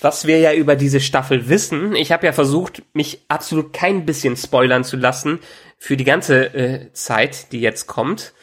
was 0.00 0.26
wir 0.26 0.38
ja 0.38 0.54
über 0.54 0.76
diese 0.76 1.00
Staffel 1.00 1.48
wissen, 1.48 1.94
ich 1.96 2.12
habe 2.12 2.24
ja 2.24 2.32
versucht, 2.32 2.82
mich 2.94 3.20
absolut 3.28 3.72
kein 3.72 4.06
bisschen 4.06 4.36
spoilern 4.36 4.84
zu 4.84 4.96
lassen 4.96 5.40
für 5.82 5.96
die 5.96 6.04
ganze 6.04 6.54
äh, 6.54 6.92
Zeit, 6.92 7.50
die 7.50 7.60
jetzt 7.60 7.88
kommt. 7.88 8.34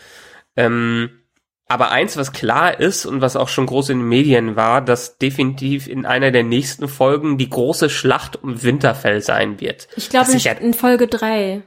Ähm, 0.58 1.22
aber 1.70 1.90
eins, 1.90 2.18
was 2.18 2.34
klar 2.34 2.82
ist 2.82 3.06
und 3.06 3.22
was 3.22 3.38
auch 3.38 3.48
schon 3.48 3.66
groß 3.66 3.92
in 3.92 4.00
den 4.00 4.10
Medien 4.10 4.58
war, 4.58 4.82
dass 4.82 5.20
definitiv 5.20 5.88
in 5.88 6.06
einer 6.06 6.32
der 6.32 6.44
nächsten 6.44 6.90
Folgen 6.90 7.38
die 7.38 7.50
große 7.50 7.90
Schlacht 7.90 8.44
um 8.44 8.62
Winterfell 8.62 9.22
sein 9.22 9.62
wird. 9.62 9.88
Ich 9.96 10.10
glaube 10.10 10.34
ich 10.36 10.46
in 10.46 10.74
Folge 10.74 11.08
drei. 11.08 11.62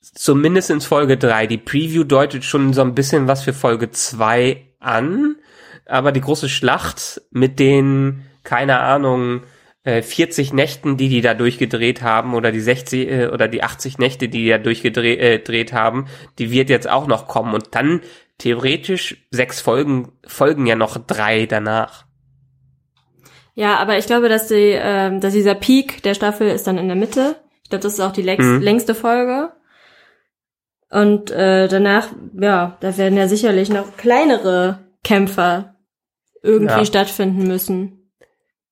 zumindest 0.00 0.70
in 0.70 0.80
Folge 0.80 1.18
3. 1.18 1.46
Die 1.46 1.58
Preview 1.58 2.04
deutet 2.04 2.42
schon 2.42 2.72
so 2.72 2.80
ein 2.80 2.94
bisschen 2.94 3.28
was 3.28 3.42
für 3.42 3.52
Folge 3.52 3.90
2 3.90 4.76
an, 4.80 5.36
aber 5.84 6.10
die 6.10 6.22
große 6.22 6.48
Schlacht 6.48 7.20
mit 7.30 7.58
den, 7.58 8.24
keine 8.44 8.78
Ahnung, 8.78 9.42
äh, 9.84 10.02
40 10.02 10.52
Nächten, 10.52 10.96
die 10.96 11.08
die 11.08 11.20
da 11.20 11.34
durchgedreht 11.34 12.02
haben 12.02 12.34
oder 12.34 12.50
die 12.52 12.60
60 12.60 13.08
äh, 13.10 13.26
oder 13.28 13.48
die 13.48 13.62
80 13.62 13.98
Nächte, 13.98 14.28
die 14.28 14.42
die 14.44 14.48
da 14.50 14.58
durchgedreht 14.58 15.20
äh, 15.20 15.38
gedreht 15.38 15.72
haben, 15.72 16.06
die 16.38 16.50
wird 16.50 16.70
jetzt 16.70 16.88
auch 16.88 17.06
noch 17.06 17.28
kommen 17.28 17.54
und 17.54 17.74
dann 17.74 18.00
theoretisch 18.38 19.26
sechs 19.30 19.60
Folgen 19.60 20.12
folgen 20.26 20.66
ja 20.66 20.74
noch 20.74 20.96
drei 21.06 21.46
danach. 21.46 22.04
Ja, 23.54 23.76
aber 23.76 23.98
ich 23.98 24.06
glaube, 24.06 24.28
dass 24.28 24.48
die, 24.48 24.74
ähm, 24.76 25.20
dass 25.20 25.32
dieser 25.32 25.54
Peak 25.54 26.02
der 26.02 26.14
Staffel 26.14 26.48
ist 26.48 26.66
dann 26.66 26.76
in 26.78 26.88
der 26.88 26.96
Mitte. 26.96 27.36
Ich 27.62 27.70
glaube, 27.70 27.82
das 27.82 27.92
ist 27.94 28.00
auch 28.00 28.10
die 28.12 28.22
längst, 28.22 28.48
Mhm. 28.48 28.60
längste 28.60 28.94
Folge. 28.96 29.52
Und 30.90 31.30
äh, 31.30 31.68
danach, 31.68 32.08
ja, 32.40 32.76
da 32.80 32.96
werden 32.96 33.16
ja 33.16 33.28
sicherlich 33.28 33.68
noch 33.68 33.96
kleinere 33.96 34.80
Kämpfer 35.04 35.76
irgendwie 36.42 36.72
Ja. 36.74 36.84
stattfinden 36.84 37.46
müssen. 37.46 38.03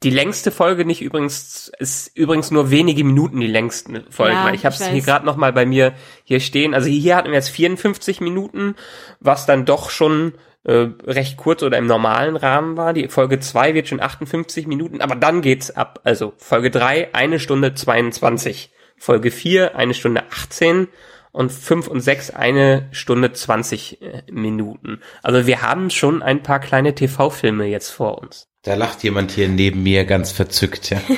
Die 0.03 0.11
längste 0.11 0.51
Folge 0.51 0.85
nicht 0.85 1.03
übrigens 1.03 1.71
ist 1.79 2.17
übrigens 2.17 2.51
nur 2.51 2.71
wenige 2.71 3.05
Minuten 3.05 3.41
die 3.41 3.47
längsten 3.47 4.05
Folge. 4.11 4.35
Ja, 4.35 4.45
weil 4.45 4.55
ich 4.55 4.65
habe 4.65 4.75
es 4.75 4.87
hier 4.87 5.03
gerade 5.03 5.25
noch 5.25 5.37
mal 5.37 5.53
bei 5.53 5.67
mir 5.67 5.95
hier 6.25 6.41
stehen. 6.41 6.75
Also 6.75 6.89
hier 6.89 7.17
hatten 7.17 7.29
wir 7.29 7.35
jetzt 7.35 7.51
54 7.51 8.21
Minuten, 8.21 8.75
was 9.21 9.47
dann 9.47 9.65
doch 9.65 9.91
schon 9.91 10.35
äh, 10.65 10.89
recht 11.05 11.37
kurz 11.37 11.63
oder 11.63 11.79
im 11.79 11.87
normalen 11.87 12.37
Rahmen 12.37 12.77
war. 12.77 12.93
Die 12.93 13.09
Folge 13.09 13.41
2 13.41 13.75
wird 13.75 13.89
schon 13.89 14.01
58 14.01 14.67
Minuten, 14.67 15.01
aber 15.01 15.15
dann 15.15 15.43
geht's 15.43 15.71
ab. 15.71 16.01
Also 16.05 16.33
Folge 16.37 16.71
3 16.71 17.15
eine 17.15 17.39
Stunde 17.39 17.75
22, 17.75 18.71
Folge 18.97 19.31
4 19.31 19.77
eine 19.77 19.95
Stunde 19.95 20.25
18 20.31 20.89
und 21.33 21.51
5 21.51 21.89
und 21.89 22.01
6 22.01 22.31
eine 22.31 22.89
Stunde 22.93 23.33
20 23.33 24.03
äh, 24.03 24.23
Minuten. 24.31 25.01
Also 25.23 25.47
wir 25.47 25.63
haben 25.63 25.91
schon 25.91 26.23
ein 26.23 26.43
paar 26.43 26.61
kleine 26.61 26.95
TV-Filme 26.95 27.67
jetzt 27.67 27.91
vor 27.91 28.19
uns. 28.19 28.52
Da 28.63 28.75
lacht 28.75 29.03
jemand 29.03 29.33
hier 29.33 29.49
neben 29.49 29.83
mir 29.83 30.05
ganz 30.05 30.33
verzückt. 30.33 30.91
Ja. 30.91 31.01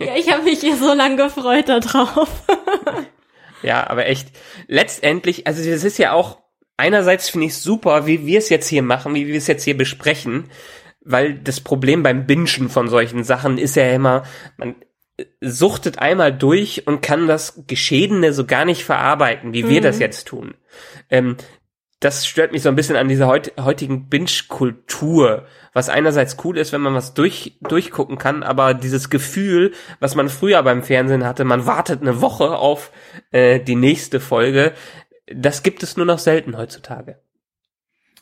Ja, 0.00 0.16
ich 0.16 0.30
habe 0.30 0.42
mich 0.42 0.60
hier 0.60 0.76
so 0.76 0.92
lange 0.92 1.16
gefreut 1.16 1.68
darauf. 1.68 2.28
Ja, 3.62 3.88
aber 3.88 4.06
echt, 4.06 4.28
letztendlich, 4.66 5.46
also 5.46 5.62
das 5.68 5.84
ist 5.84 5.96
ja 5.96 6.12
auch, 6.12 6.40
einerseits 6.76 7.28
finde 7.28 7.46
ich 7.46 7.56
super, 7.56 8.06
wie 8.08 8.26
wir 8.26 8.38
es 8.38 8.48
jetzt 8.48 8.66
hier 8.66 8.82
machen, 8.82 9.14
wie 9.14 9.28
wir 9.28 9.36
es 9.36 9.46
jetzt 9.46 9.62
hier 9.62 9.76
besprechen, 9.76 10.50
weil 11.00 11.34
das 11.34 11.60
Problem 11.60 12.02
beim 12.02 12.26
Bingen 12.26 12.68
von 12.68 12.88
solchen 12.88 13.22
Sachen 13.22 13.58
ist 13.58 13.76
ja 13.76 13.88
immer, 13.92 14.24
man 14.56 14.74
suchtet 15.40 16.00
einmal 16.00 16.36
durch 16.36 16.86
und 16.86 17.02
kann 17.02 17.28
das 17.28 17.62
Geschehene 17.68 18.32
so 18.32 18.46
gar 18.46 18.64
nicht 18.64 18.82
verarbeiten, 18.82 19.52
wie 19.52 19.68
wir 19.68 19.80
das 19.80 19.98
jetzt 20.00 20.26
tun. 20.26 20.54
Ähm, 21.08 21.36
das 22.02 22.26
stört 22.26 22.50
mich 22.50 22.62
so 22.62 22.68
ein 22.68 22.74
bisschen 22.74 22.96
an 22.96 23.08
dieser 23.08 23.28
heut, 23.28 23.52
heutigen 23.60 24.08
Binge-Kultur, 24.08 25.46
was 25.72 25.88
einerseits 25.88 26.36
cool 26.44 26.58
ist, 26.58 26.72
wenn 26.72 26.80
man 26.80 26.94
was 26.94 27.14
durch, 27.14 27.56
durchgucken 27.60 28.18
kann, 28.18 28.42
aber 28.42 28.74
dieses 28.74 29.08
Gefühl, 29.08 29.72
was 30.00 30.16
man 30.16 30.28
früher 30.28 30.62
beim 30.64 30.82
Fernsehen 30.82 31.24
hatte, 31.24 31.44
man 31.44 31.64
wartet 31.64 32.02
eine 32.02 32.20
Woche 32.20 32.56
auf 32.56 32.90
äh, 33.30 33.60
die 33.60 33.76
nächste 33.76 34.18
Folge, 34.18 34.72
das 35.32 35.62
gibt 35.62 35.84
es 35.84 35.96
nur 35.96 36.04
noch 36.04 36.18
selten 36.18 36.58
heutzutage. 36.58 37.20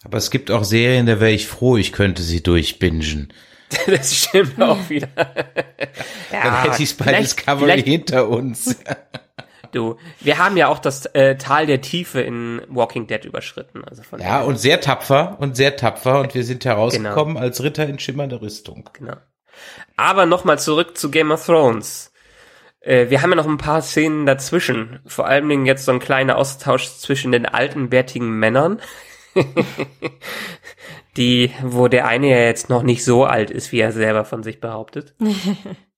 Aber 0.04 0.18
es 0.18 0.30
gibt 0.30 0.50
auch 0.50 0.64
Serien, 0.64 1.06
da 1.06 1.18
wäre 1.18 1.32
ich 1.32 1.46
froh, 1.46 1.78
ich 1.78 1.92
könnte 1.92 2.22
sie 2.22 2.42
durchbingen. 2.42 3.32
Das 3.86 4.12
stimmt 4.12 4.60
auch 4.60 4.90
wieder. 4.90 5.06
Dann 5.14 6.62
hätte 6.62 6.82
ich 6.82 6.90
es 6.90 6.94
bei 6.94 7.20
Discovery 7.20 7.80
hinter 7.80 8.28
uns. 8.28 8.76
Du, 9.72 9.96
wir 10.20 10.38
haben 10.38 10.56
ja 10.56 10.68
auch 10.68 10.78
das 10.78 11.06
äh, 11.06 11.36
Tal 11.36 11.66
der 11.66 11.80
Tiefe 11.80 12.20
in 12.20 12.62
Walking 12.68 13.06
Dead 13.06 13.24
überschritten. 13.24 13.84
Also 13.84 14.02
von 14.02 14.20
Ja, 14.20 14.42
und 14.42 14.58
sehr 14.58 14.80
tapfer 14.80 15.36
und 15.40 15.56
sehr 15.56 15.76
tapfer 15.76 16.20
und 16.20 16.34
wir 16.34 16.44
sind 16.44 16.64
herausgekommen 16.64 17.36
als 17.36 17.62
Ritter 17.62 17.86
in 17.86 17.98
schimmernder 17.98 18.40
Rüstung. 18.40 18.88
Genau. 18.92 19.16
Aber 19.96 20.26
nochmal 20.26 20.58
zurück 20.58 20.96
zu 20.96 21.10
Game 21.10 21.30
of 21.30 21.44
Thrones. 21.44 22.12
Äh, 22.80 23.10
wir 23.10 23.22
haben 23.22 23.30
ja 23.30 23.36
noch 23.36 23.46
ein 23.46 23.58
paar 23.58 23.82
Szenen 23.82 24.26
dazwischen. 24.26 25.00
Vor 25.06 25.26
allen 25.26 25.48
Dingen 25.48 25.66
jetzt 25.66 25.84
so 25.84 25.92
ein 25.92 25.98
kleiner 25.98 26.36
Austausch 26.36 26.88
zwischen 26.88 27.32
den 27.32 27.46
alten, 27.46 27.90
bärtigen 27.90 28.30
Männern. 28.30 28.80
die, 31.16 31.52
wo 31.62 31.88
der 31.88 32.06
eine 32.06 32.28
ja 32.28 32.38
jetzt 32.38 32.68
noch 32.70 32.82
nicht 32.82 33.04
so 33.04 33.24
alt 33.24 33.50
ist, 33.50 33.72
wie 33.72 33.80
er 33.80 33.92
selber 33.92 34.24
von 34.24 34.42
sich 34.42 34.60
behauptet. 34.60 35.14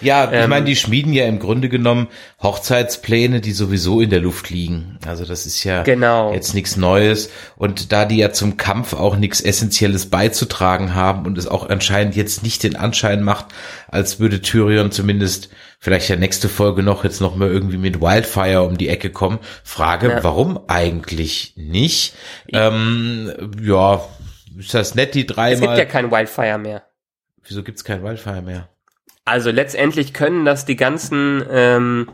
Ja, 0.00 0.24
ich 0.26 0.32
Ähm, 0.32 0.50
meine, 0.50 0.66
die 0.66 0.76
schmieden 0.76 1.12
ja 1.12 1.26
im 1.26 1.38
Grunde 1.38 1.68
genommen 1.68 2.08
Hochzeitspläne, 2.42 3.40
die 3.40 3.52
sowieso 3.52 4.00
in 4.00 4.10
der 4.10 4.20
Luft 4.20 4.50
liegen. 4.50 4.98
Also 5.06 5.24
das 5.24 5.46
ist 5.46 5.64
ja 5.64 5.82
Genau. 5.82 6.32
jetzt 6.32 6.54
nichts 6.54 6.76
Neues. 6.76 7.30
Und 7.56 7.92
da 7.92 8.04
die 8.04 8.16
ja 8.18 8.32
zum 8.32 8.56
Kampf 8.56 8.94
auch 8.94 9.16
nichts 9.16 9.40
Essentielles 9.40 10.06
beizutragen 10.10 10.94
haben 10.94 11.26
und 11.26 11.36
es 11.38 11.46
auch 11.46 11.68
anscheinend 11.68 12.16
jetzt 12.16 12.42
nicht 12.42 12.62
den 12.62 12.76
Anschein 12.76 13.22
macht, 13.22 13.46
als 13.88 14.20
würde 14.20 14.40
Tyrion 14.40 14.90
zumindest 14.92 15.48
vielleicht 15.80 16.08
ja 16.08 16.16
nächste 16.16 16.48
Folge 16.48 16.82
noch 16.82 17.04
jetzt 17.04 17.20
noch 17.20 17.36
mal 17.36 17.48
irgendwie 17.48 17.78
mit 17.78 18.00
Wildfire 18.00 18.62
um 18.62 18.78
die 18.78 18.88
Ecke 18.88 19.10
kommen. 19.10 19.38
Frage, 19.64 20.08
Ja. 20.10 20.24
warum 20.24 20.60
eigentlich 20.68 21.54
nicht? 21.56 22.14
Ähm, 22.52 23.32
ja, 23.62 24.04
ist 24.58 24.74
das 24.74 24.94
nett, 24.94 25.14
die 25.14 25.20
Es 25.20 25.26
gibt 25.26 25.36
dreimal. 25.38 25.78
ja 25.78 25.84
kein 25.84 26.10
Wildfire 26.10 26.58
mehr. 26.58 26.82
Wieso 27.46 27.62
gibt's 27.62 27.84
kein 27.84 28.02
Wildfire 28.02 28.42
mehr? 28.42 28.68
Also 29.28 29.50
letztendlich 29.50 30.14
können 30.14 30.44
das 30.44 30.64
die 30.64 30.76
ganzen 30.76 31.44
ähm, 31.50 32.08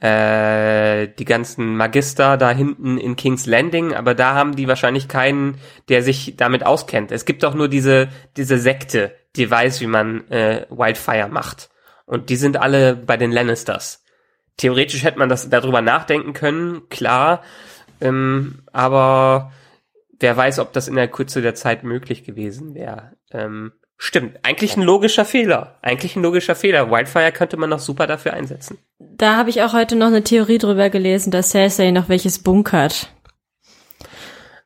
äh, 0.00 1.08
die 1.18 1.24
ganzen 1.24 1.76
Magister 1.76 2.36
da 2.36 2.50
hinten 2.50 2.98
in 2.98 3.16
King's 3.16 3.46
Landing, 3.46 3.94
aber 3.94 4.14
da 4.14 4.34
haben 4.34 4.54
die 4.54 4.68
wahrscheinlich 4.68 5.08
keinen, 5.08 5.58
der 5.88 6.02
sich 6.02 6.34
damit 6.36 6.64
auskennt. 6.64 7.10
Es 7.10 7.24
gibt 7.24 7.42
doch 7.42 7.54
nur 7.54 7.68
diese, 7.68 8.08
diese 8.36 8.58
Sekte, 8.58 9.14
die 9.34 9.50
weiß, 9.50 9.80
wie 9.80 9.88
man 9.88 10.28
äh, 10.30 10.66
Wildfire 10.70 11.28
macht. 11.28 11.70
Und 12.06 12.30
die 12.30 12.36
sind 12.36 12.56
alle 12.56 12.94
bei 12.94 13.16
den 13.16 13.32
Lannisters. 13.32 14.04
Theoretisch 14.56 15.02
hätte 15.02 15.18
man 15.18 15.28
das 15.28 15.50
darüber 15.50 15.82
nachdenken 15.82 16.32
können, 16.32 16.88
klar, 16.88 17.42
ähm, 18.00 18.62
aber 18.72 19.52
wer 20.20 20.36
weiß, 20.36 20.60
ob 20.60 20.72
das 20.72 20.88
in 20.88 20.94
der 20.94 21.08
Kürze 21.08 21.42
der 21.42 21.54
Zeit 21.54 21.82
möglich 21.82 22.24
gewesen 22.24 22.74
wäre. 22.74 23.16
Ähm, 23.32 23.72
stimmt, 23.98 24.38
eigentlich 24.44 24.76
ein 24.76 24.82
logischer 24.82 25.24
Fehler. 25.26 25.76
Eigentlich 25.82 26.16
ein 26.16 26.22
logischer 26.22 26.54
Fehler. 26.54 26.90
Wildfire 26.90 27.32
könnte 27.32 27.56
man 27.58 27.68
noch 27.68 27.80
super 27.80 28.06
dafür 28.06 28.32
einsetzen. 28.32 28.78
Da 28.98 29.36
habe 29.36 29.50
ich 29.50 29.62
auch 29.62 29.72
heute 29.74 29.96
noch 29.96 30.06
eine 30.06 30.24
Theorie 30.24 30.58
drüber 30.58 30.88
gelesen, 30.88 31.30
dass 31.30 31.50
Cersei 31.50 31.90
noch 31.90 32.08
welches 32.08 32.38
bunkert. 32.38 33.12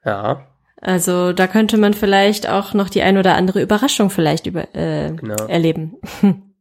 Ja, 0.05 0.47
Also 0.81 1.33
da 1.33 1.47
könnte 1.47 1.79
man 1.79 1.95
vielleicht 1.95 2.49
auch 2.49 2.75
noch 2.75 2.89
die 2.89 3.03
ein 3.03 3.17
oder 3.17 3.35
andere 3.37 3.63
Überraschung 3.63 4.11
vielleicht 4.11 4.47
über, 4.47 4.75
äh, 4.75 5.13
Genau. 5.13 5.47
erleben. 5.47 5.97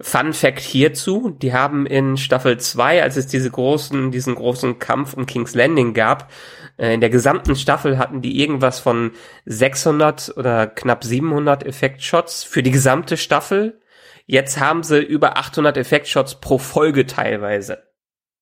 Fun 0.00 0.32
Fact 0.32 0.60
hierzu, 0.60 1.30
die 1.30 1.52
haben 1.54 1.86
in 1.86 2.16
Staffel 2.16 2.58
2, 2.58 3.02
als 3.02 3.16
es 3.16 3.26
diese 3.28 3.50
großen, 3.50 4.10
diesen 4.10 4.34
großen 4.34 4.78
Kampf 4.80 5.14
um 5.14 5.24
King's 5.24 5.54
Landing 5.54 5.94
gab, 5.94 6.30
in 6.76 7.00
der 7.00 7.10
gesamten 7.10 7.54
Staffel 7.56 7.98
hatten 7.98 8.20
die 8.22 8.40
irgendwas 8.40 8.80
von 8.80 9.12
600 9.46 10.36
oder 10.36 10.66
knapp 10.66 11.04
700 11.04 11.64
Effektshots 11.64 12.42
für 12.44 12.62
die 12.62 12.70
gesamte 12.72 13.16
Staffel. 13.16 13.80
Jetzt 14.26 14.58
haben 14.58 14.82
sie 14.82 15.00
über 15.02 15.36
800 15.36 15.76
Effektshots 15.76 16.40
pro 16.40 16.58
Folge 16.58 17.06
teilweise. 17.06 17.84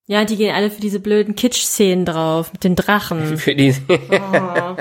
Ja, 0.07 0.24
die 0.24 0.37
gehen 0.37 0.55
alle 0.55 0.70
für 0.70 0.80
diese 0.80 1.01
blöden 1.01 1.35
Kitsch-Szenen 1.37 2.05
drauf, 2.05 2.53
mit 2.53 2.64
den 2.64 2.74
Drachen. 2.76 3.37
Für 3.39 3.55
die, 3.55 3.74
Oh. 3.89 4.76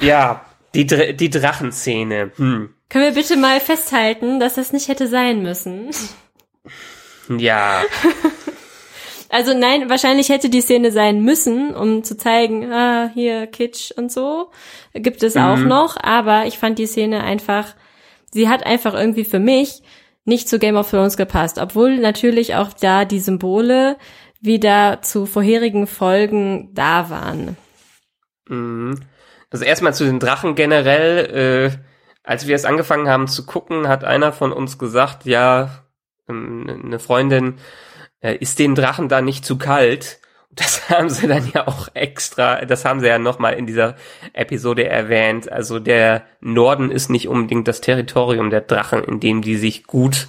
ja, 0.00 0.44
die, 0.74 0.86
Dr- 0.86 1.12
die 1.12 1.30
Drachenszene. 1.30 2.32
Hm. 2.36 2.70
Können 2.88 3.04
wir 3.04 3.12
bitte 3.14 3.36
mal 3.36 3.60
festhalten, 3.60 4.40
dass 4.40 4.54
das 4.54 4.72
nicht 4.72 4.88
hätte 4.88 5.06
sein 5.08 5.42
müssen? 5.42 5.90
Ja, 7.28 7.82
Also 9.36 9.52
nein, 9.52 9.90
wahrscheinlich 9.90 10.30
hätte 10.30 10.48
die 10.48 10.62
Szene 10.62 10.90
sein 10.90 11.20
müssen, 11.20 11.74
um 11.74 12.02
zu 12.02 12.16
zeigen, 12.16 12.72
ah, 12.72 13.10
hier 13.12 13.46
Kitsch 13.46 13.90
und 13.90 14.10
so. 14.10 14.50
Gibt 14.94 15.22
es 15.22 15.36
auch 15.36 15.58
noch, 15.58 15.98
aber 16.02 16.46
ich 16.46 16.56
fand 16.56 16.78
die 16.78 16.86
Szene 16.86 17.22
einfach, 17.22 17.74
sie 18.30 18.48
hat 18.48 18.64
einfach 18.64 18.94
irgendwie 18.94 19.26
für 19.26 19.38
mich 19.38 19.82
nicht 20.24 20.48
zu 20.48 20.58
Game 20.58 20.76
of 20.76 20.88
Thrones 20.88 21.18
gepasst, 21.18 21.58
obwohl 21.58 21.98
natürlich 21.98 22.54
auch 22.54 22.72
da 22.72 23.04
die 23.04 23.20
Symbole 23.20 23.98
wieder 24.40 25.02
zu 25.02 25.26
vorherigen 25.26 25.86
Folgen 25.86 26.70
da 26.72 27.10
waren. 27.10 27.58
Mhm. 28.48 29.00
Also 29.50 29.66
erstmal 29.66 29.92
zu 29.92 30.04
den 30.04 30.18
Drachen 30.18 30.54
generell. 30.54 31.74
Äh, 31.74 31.78
als 32.22 32.46
wir 32.46 32.56
es 32.56 32.64
angefangen 32.64 33.10
haben 33.10 33.28
zu 33.28 33.44
gucken, 33.44 33.86
hat 33.86 34.02
einer 34.02 34.32
von 34.32 34.50
uns 34.50 34.78
gesagt, 34.78 35.26
ja, 35.26 35.84
ähm, 36.26 36.84
eine 36.86 36.98
Freundin, 36.98 37.58
ist 38.34 38.58
den 38.58 38.74
Drachen 38.74 39.08
da 39.08 39.20
nicht 39.20 39.44
zu 39.44 39.58
kalt? 39.58 40.18
Das 40.56 40.88
haben 40.88 41.10
sie 41.10 41.28
dann 41.28 41.50
ja 41.52 41.68
auch 41.68 41.88
extra, 41.92 42.64
das 42.64 42.86
haben 42.86 43.00
sie 43.00 43.08
ja 43.08 43.18
nochmal 43.18 43.58
in 43.58 43.66
dieser 43.66 43.94
Episode 44.32 44.88
erwähnt. 44.88 45.52
Also 45.52 45.78
der 45.80 46.22
Norden 46.40 46.90
ist 46.90 47.10
nicht 47.10 47.28
unbedingt 47.28 47.68
das 47.68 47.82
Territorium 47.82 48.48
der 48.48 48.62
Drachen, 48.62 49.04
in 49.04 49.20
dem 49.20 49.42
die 49.42 49.56
sich 49.56 49.84
gut 49.84 50.28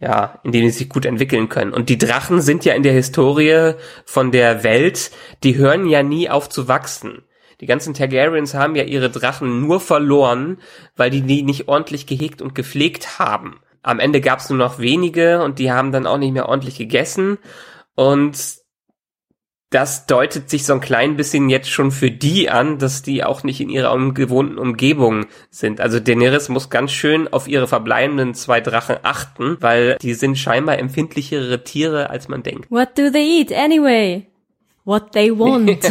ja, 0.00 0.38
in 0.44 0.52
dem 0.52 0.62
die 0.62 0.70
sich 0.70 0.88
gut 0.88 1.04
entwickeln 1.04 1.48
können. 1.48 1.72
Und 1.72 1.88
die 1.88 1.98
Drachen 1.98 2.40
sind 2.40 2.64
ja 2.64 2.74
in 2.74 2.82
der 2.82 2.92
Historie 2.92 3.74
von 4.04 4.30
der 4.30 4.62
Welt, 4.62 5.10
die 5.42 5.56
hören 5.56 5.86
ja 5.86 6.02
nie 6.02 6.30
auf 6.30 6.48
zu 6.48 6.68
wachsen. 6.68 7.24
Die 7.60 7.66
ganzen 7.66 7.94
Targaryens 7.94 8.54
haben 8.54 8.76
ja 8.76 8.84
ihre 8.84 9.10
Drachen 9.10 9.60
nur 9.60 9.80
verloren, 9.80 10.58
weil 10.96 11.10
die 11.10 11.22
die 11.22 11.42
nicht 11.42 11.66
ordentlich 11.66 12.06
gehegt 12.06 12.40
und 12.40 12.54
gepflegt 12.54 13.18
haben. 13.18 13.58
Am 13.82 14.00
Ende 14.00 14.20
gab 14.20 14.40
es 14.40 14.48
nur 14.50 14.58
noch 14.58 14.78
wenige 14.78 15.42
und 15.42 15.58
die 15.58 15.72
haben 15.72 15.92
dann 15.92 16.06
auch 16.06 16.18
nicht 16.18 16.32
mehr 16.32 16.48
ordentlich 16.48 16.76
gegessen. 16.76 17.38
Und 17.94 18.58
das 19.70 20.06
deutet 20.06 20.48
sich 20.48 20.64
so 20.64 20.72
ein 20.72 20.80
klein 20.80 21.16
bisschen 21.16 21.50
jetzt 21.50 21.68
schon 21.68 21.90
für 21.90 22.10
die 22.10 22.48
an, 22.48 22.78
dass 22.78 23.02
die 23.02 23.22
auch 23.22 23.42
nicht 23.42 23.60
in 23.60 23.68
ihrer 23.68 23.92
ungewohnten 23.92 24.56
Umgebung 24.58 25.26
sind. 25.50 25.80
Also 25.80 26.00
Daenerys 26.00 26.48
muss 26.48 26.70
ganz 26.70 26.90
schön 26.90 27.30
auf 27.30 27.48
ihre 27.48 27.66
verbleibenden 27.68 28.34
zwei 28.34 28.60
Drachen 28.60 28.96
achten, 29.02 29.58
weil 29.60 29.96
die 30.00 30.14
sind 30.14 30.38
scheinbar 30.38 30.78
empfindlichere 30.78 31.64
Tiere, 31.64 32.08
als 32.08 32.28
man 32.28 32.42
denkt. 32.42 32.70
What 32.70 32.96
do 32.96 33.10
they 33.10 33.40
eat 33.40 33.52
anyway? 33.52 34.26
What 34.84 35.12
they 35.12 35.30
want. 35.30 35.78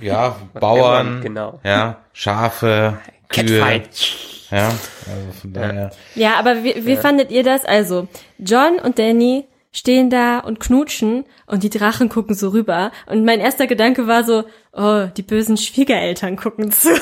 Ja, 0.00 0.36
Bauern, 0.52 1.20
genau. 1.22 1.60
ja, 1.62 1.98
Schafe, 2.12 2.98
Kühe. 3.28 3.60
Catfight. 3.60 4.33
Ja, 4.54 4.68
also 4.68 5.32
von 5.40 5.52
daher. 5.52 5.90
Ja, 6.14 6.34
aber 6.36 6.62
wie, 6.62 6.86
wie 6.86 6.96
fandet 6.96 7.30
ihr 7.30 7.42
das? 7.42 7.64
Also, 7.64 8.08
John 8.38 8.78
und 8.78 8.98
Danny 8.98 9.46
stehen 9.72 10.08
da 10.10 10.38
und 10.38 10.60
knutschen 10.60 11.24
und 11.46 11.64
die 11.64 11.70
Drachen 11.70 12.08
gucken 12.08 12.36
so 12.36 12.50
rüber. 12.50 12.92
Und 13.06 13.24
mein 13.24 13.40
erster 13.40 13.66
Gedanke 13.66 14.06
war 14.06 14.22
so, 14.22 14.44
oh, 14.72 15.06
die 15.16 15.22
bösen 15.22 15.56
Schwiegereltern 15.56 16.36
gucken 16.36 16.70
zu. 16.70 16.90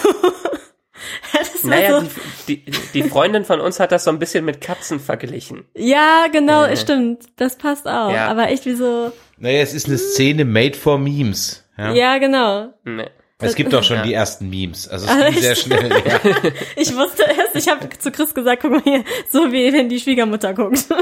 Naja, 1.65 2.01
so, 2.01 2.09
die, 2.49 2.65
die, 2.65 2.73
die 2.95 3.03
Freundin 3.05 3.45
von 3.45 3.61
uns 3.61 3.81
hat 3.81 3.93
das 3.93 4.05
so 4.05 4.11
ein 4.11 4.19
bisschen 4.19 4.45
mit 4.45 4.61
Katzen 4.61 5.01
verglichen. 5.01 5.65
ja, 5.75 6.27
genau, 6.33 6.75
stimmt. 6.77 7.25
Das 7.37 7.57
passt 7.57 7.87
auch. 7.87 8.13
Ja. 8.13 8.29
Aber 8.29 8.49
echt 8.51 8.67
wie 8.67 8.75
so, 8.75 9.13
Naja, 9.39 9.63
es 9.63 9.75
ist 9.75 9.87
eine 9.87 9.99
Szene 9.99 10.45
made 10.45 10.77
for 10.77 10.99
Memes. 10.99 11.65
Ja. 11.77 11.93
ja, 11.93 12.19
genau. 12.19 12.73
Nee. 12.85 13.11
Es 13.43 13.55
gibt 13.55 13.75
auch 13.75 13.83
schon 13.83 13.99
Ja. 13.99 14.03
die 14.03 14.13
ersten 14.15 14.49
Memes. 14.51 14.89
Also 14.89 15.07
Ah, 15.09 15.13
es 15.13 15.19
ging 15.19 15.27
echt? 15.29 15.41
sehr 15.43 15.55
schnell. 15.57 15.91
Ja. 15.91 16.21
Ich 16.77 16.95
wusste 16.97 17.25
erst, 17.25 17.55
ich 17.55 17.69
habe 17.69 17.89
zu 17.99 18.11
Chris 18.13 18.35
gesagt, 18.35 18.63
guck 18.63 18.71
mal 18.73 18.83
hier, 18.83 19.05
so 19.31 19.53
wie 19.53 19.73
wenn 19.73 19.89
die 19.89 19.99
Schwiegermutter 20.01 20.55
guckt. 20.55 20.85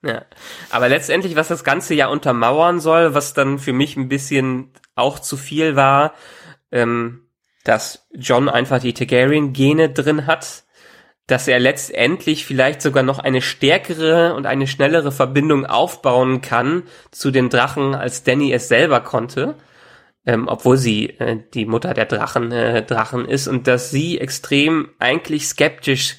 Ja. 0.00 0.22
Aber 0.70 0.88
letztendlich, 0.88 1.34
was 1.34 1.48
das 1.48 1.64
Ganze 1.64 1.92
ja 1.92 2.06
untermauern 2.06 2.78
soll, 2.78 3.14
was 3.14 3.34
dann 3.34 3.58
für 3.58 3.72
mich 3.72 3.96
ein 3.96 4.08
bisschen 4.08 4.72
auch 4.94 5.18
zu 5.18 5.36
viel 5.36 5.74
war, 5.74 6.14
ähm, 6.70 7.26
dass 7.64 8.06
John 8.14 8.48
einfach 8.48 8.78
die 8.78 8.94
Targaryen-Gene 8.94 9.90
drin 9.90 10.28
hat, 10.28 10.62
dass 11.26 11.48
er 11.48 11.58
letztendlich 11.58 12.46
vielleicht 12.46 12.80
sogar 12.80 13.02
noch 13.02 13.18
eine 13.18 13.42
stärkere 13.42 14.34
und 14.34 14.46
eine 14.46 14.68
schnellere 14.68 15.10
Verbindung 15.10 15.66
aufbauen 15.66 16.42
kann 16.42 16.84
zu 17.10 17.32
den 17.32 17.48
Drachen, 17.50 17.96
als 17.96 18.22
Danny 18.22 18.52
es 18.52 18.68
selber 18.68 19.00
konnte. 19.00 19.56
Ähm, 20.28 20.46
obwohl 20.46 20.76
sie 20.76 21.08
äh, 21.20 21.38
die 21.54 21.64
Mutter 21.64 21.94
der 21.94 22.04
Drachen, 22.04 22.52
äh, 22.52 22.84
Drachen 22.84 23.24
ist 23.24 23.48
und 23.48 23.66
dass 23.66 23.90
sie 23.90 24.20
extrem 24.20 24.90
eigentlich 24.98 25.48
skeptisch 25.48 26.16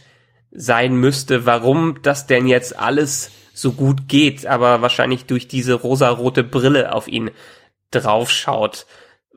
sein 0.50 0.96
müsste, 0.96 1.46
warum 1.46 2.02
das 2.02 2.26
denn 2.26 2.48
jetzt 2.48 2.76
alles 2.76 3.30
so 3.54 3.74
gut 3.74 4.08
geht, 4.08 4.48
aber 4.48 4.82
wahrscheinlich 4.82 5.28
durch 5.28 5.48
diese 5.48 5.76
rosarote 5.76 6.44
Brille 6.44 6.92
auf 6.92 7.08
ihn 7.08 7.30
draufschaut, 7.92 8.88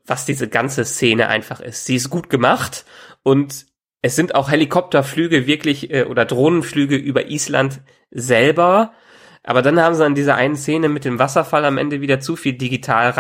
was 0.07 0.25
diese 0.25 0.49
ganze 0.49 0.87
Szene 0.87 1.29
einfach 1.29 1.61
ist. 1.61 1.85
Sie 1.85 1.97
ist 1.97 2.09
gut 2.09 2.31
gemacht 2.31 2.87
und 3.23 3.66
es 4.01 4.16
sind 4.16 4.35
auch 4.35 4.51
Helikopterflüge 4.51 5.47
wirklich 5.47 5.91
äh, 5.91 6.05
oder 6.05 6.25
Drohnenflüge 6.25 6.97
über 6.97 7.27
Island 7.27 7.83
selber, 8.11 8.95
aber 9.43 9.61
dann 9.61 9.79
haben 9.79 9.95
sie 9.95 10.07
an 10.07 10.14
dieser 10.14 10.37
einen 10.37 10.57
Szene 10.57 10.89
mit 10.89 11.05
dem 11.05 11.18
Wasserfall 11.18 11.66
am 11.66 11.77
Ende 11.77 12.01
wieder 12.01 12.20
zu 12.20 12.37
viel 12.37 12.55
digital 12.55 13.11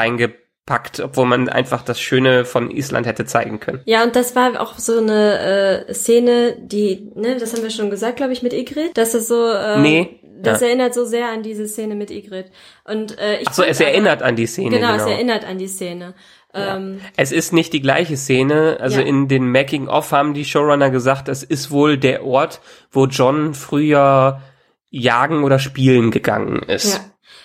reingepackt, 0.68 1.00
obwohl 1.00 1.26
man 1.26 1.48
einfach 1.48 1.82
das 1.82 2.00
Schöne 2.00 2.44
von 2.44 2.70
Island 2.70 3.06
hätte 3.06 3.24
zeigen 3.24 3.60
können. 3.60 3.80
Ja, 3.84 4.02
und 4.04 4.16
das 4.16 4.34
war 4.36 4.60
auch 4.60 4.78
so 4.78 4.98
eine 4.98 5.86
äh, 5.88 5.94
Szene, 5.94 6.56
die, 6.60 7.10
ne, 7.14 7.36
das 7.38 7.52
haben 7.52 7.62
wir 7.62 7.70
schon 7.70 7.90
gesagt, 7.90 8.16
glaube 8.16 8.32
ich, 8.32 8.42
mit 8.42 8.52
Igrit, 8.52 8.96
dass 8.96 9.14
es 9.14 9.28
so, 9.28 9.48
äh, 9.50 9.78
Nee, 9.80 10.20
das 10.40 10.60
ja. 10.60 10.68
erinnert 10.68 10.94
so 10.94 11.04
sehr 11.04 11.28
an 11.28 11.42
diese 11.42 11.68
Szene 11.68 11.94
mit 11.94 12.10
Igrit. 12.10 12.46
Und 12.84 13.18
äh, 13.18 13.38
ich 13.40 13.48
Ach 13.48 13.52
so, 13.54 13.62
es 13.62 13.80
erinnert 13.80 14.22
an 14.22 14.34
die 14.36 14.46
Szene. 14.46 14.70
Genau, 14.70 14.92
Genau, 14.92 15.04
es 15.04 15.10
erinnert 15.10 15.44
an 15.44 15.58
die 15.58 15.68
Szene. 15.68 16.14
Ähm, 16.54 17.00
Es 17.16 17.32
ist 17.32 17.52
nicht 17.52 17.72
die 17.72 17.80
gleiche 17.80 18.16
Szene. 18.16 18.76
Also 18.80 19.00
Ja. 19.00 19.06
in 19.06 19.28
den 19.28 19.50
Making-of 19.50 20.10
haben 20.12 20.34
die 20.34 20.44
Showrunner 20.44 20.90
gesagt, 20.90 21.28
es 21.28 21.42
ist 21.44 21.70
wohl 21.70 21.96
der 21.96 22.24
Ort, 22.24 22.60
wo 22.90 23.06
John 23.06 23.54
früher 23.54 24.42
jagen 24.90 25.44
oder 25.44 25.58
spielen 25.58 26.10
gegangen 26.10 26.58
ist. 26.66 26.94
ja. 26.94 27.00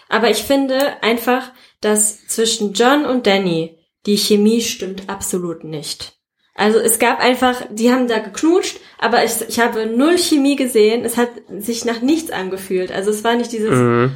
Aber 0.10 0.30
ich 0.30 0.44
finde 0.44 0.78
einfach, 1.02 1.52
dass 1.82 2.26
zwischen 2.28 2.74
John 2.74 3.06
und 3.06 3.28
Danny 3.28 3.78
die 4.06 4.18
Chemie 4.18 4.62
stimmt 4.62 5.04
absolut 5.10 5.64
nicht. 5.64 6.14
Also 6.56 6.80
es 6.80 6.98
gab 6.98 7.20
einfach, 7.20 7.62
die 7.70 7.92
haben 7.92 8.08
da 8.08 8.18
geknutscht, 8.18 8.80
aber 8.98 9.24
ich, 9.24 9.34
ich 9.48 9.60
habe 9.60 9.86
null 9.86 10.18
Chemie 10.18 10.56
gesehen. 10.56 11.06
Es 11.06 11.16
hat 11.18 11.30
sich 11.60 11.86
nach 11.86 12.02
nichts 12.02 12.32
angefühlt. 12.32 12.92
Also 12.92 13.12
es 13.12 13.24
war 13.24 13.36
nicht 13.36 13.52
dieses, 13.52 13.70
Mhm. 13.70 14.16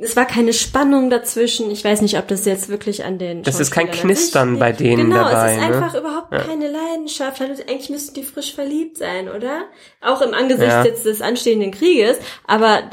es 0.00 0.16
war 0.16 0.24
keine 0.26 0.52
Spannung 0.52 1.10
dazwischen. 1.10 1.70
Ich 1.70 1.84
weiß 1.84 2.00
nicht, 2.02 2.18
ob 2.18 2.26
das 2.26 2.44
jetzt 2.44 2.68
wirklich 2.68 3.04
an 3.04 3.18
den 3.18 3.44
Das 3.44 3.60
ist 3.60 3.70
kein 3.70 3.88
Knistern 3.90 4.58
bei 4.58 4.72
denen 4.72 5.10
genau, 5.10 5.22
dabei, 5.28 5.52
es 5.52 5.58
ist 5.58 5.68
ne? 5.68 5.74
einfach 5.76 5.94
überhaupt 5.94 6.32
keine 6.32 6.68
Leidenschaft. 6.68 7.40
Also 7.40 7.62
eigentlich 7.62 7.90
müssten 7.90 8.14
die 8.14 8.24
frisch 8.24 8.52
verliebt 8.52 8.98
sein, 8.98 9.28
oder? 9.28 9.66
Auch 10.00 10.22
im 10.22 10.34
Angesicht 10.34 10.66
Ja. 10.68 10.84
jetzt 10.84 11.04
des 11.06 11.22
anstehenden 11.22 11.70
Krieges. 11.70 12.16
Aber 12.48 12.90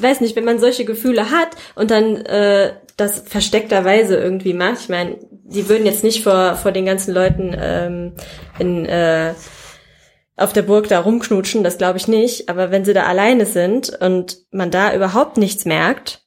weiß 0.00 0.20
nicht, 0.20 0.36
wenn 0.36 0.44
man 0.44 0.60
solche 0.60 0.84
Gefühle 0.84 1.30
hat 1.30 1.48
und 1.74 1.90
dann 1.90 2.16
äh, 2.24 2.74
das 3.02 3.20
versteckterweise 3.20 4.16
irgendwie 4.16 4.54
macht. 4.54 4.80
Ich 4.80 4.88
meine, 4.88 5.18
die 5.30 5.68
würden 5.68 5.86
jetzt 5.86 6.04
nicht 6.04 6.22
vor, 6.22 6.56
vor 6.56 6.72
den 6.72 6.86
ganzen 6.86 7.12
Leuten 7.12 7.54
ähm, 7.58 8.12
in, 8.58 8.86
äh, 8.86 9.34
auf 10.36 10.52
der 10.52 10.62
Burg 10.62 10.88
da 10.88 11.00
rumknutschen, 11.00 11.62
das 11.62 11.78
glaube 11.78 11.98
ich 11.98 12.08
nicht. 12.08 12.48
Aber 12.48 12.70
wenn 12.70 12.84
sie 12.84 12.94
da 12.94 13.04
alleine 13.04 13.46
sind 13.46 13.90
und 14.00 14.38
man 14.50 14.70
da 14.70 14.94
überhaupt 14.94 15.36
nichts 15.36 15.64
merkt, 15.64 16.22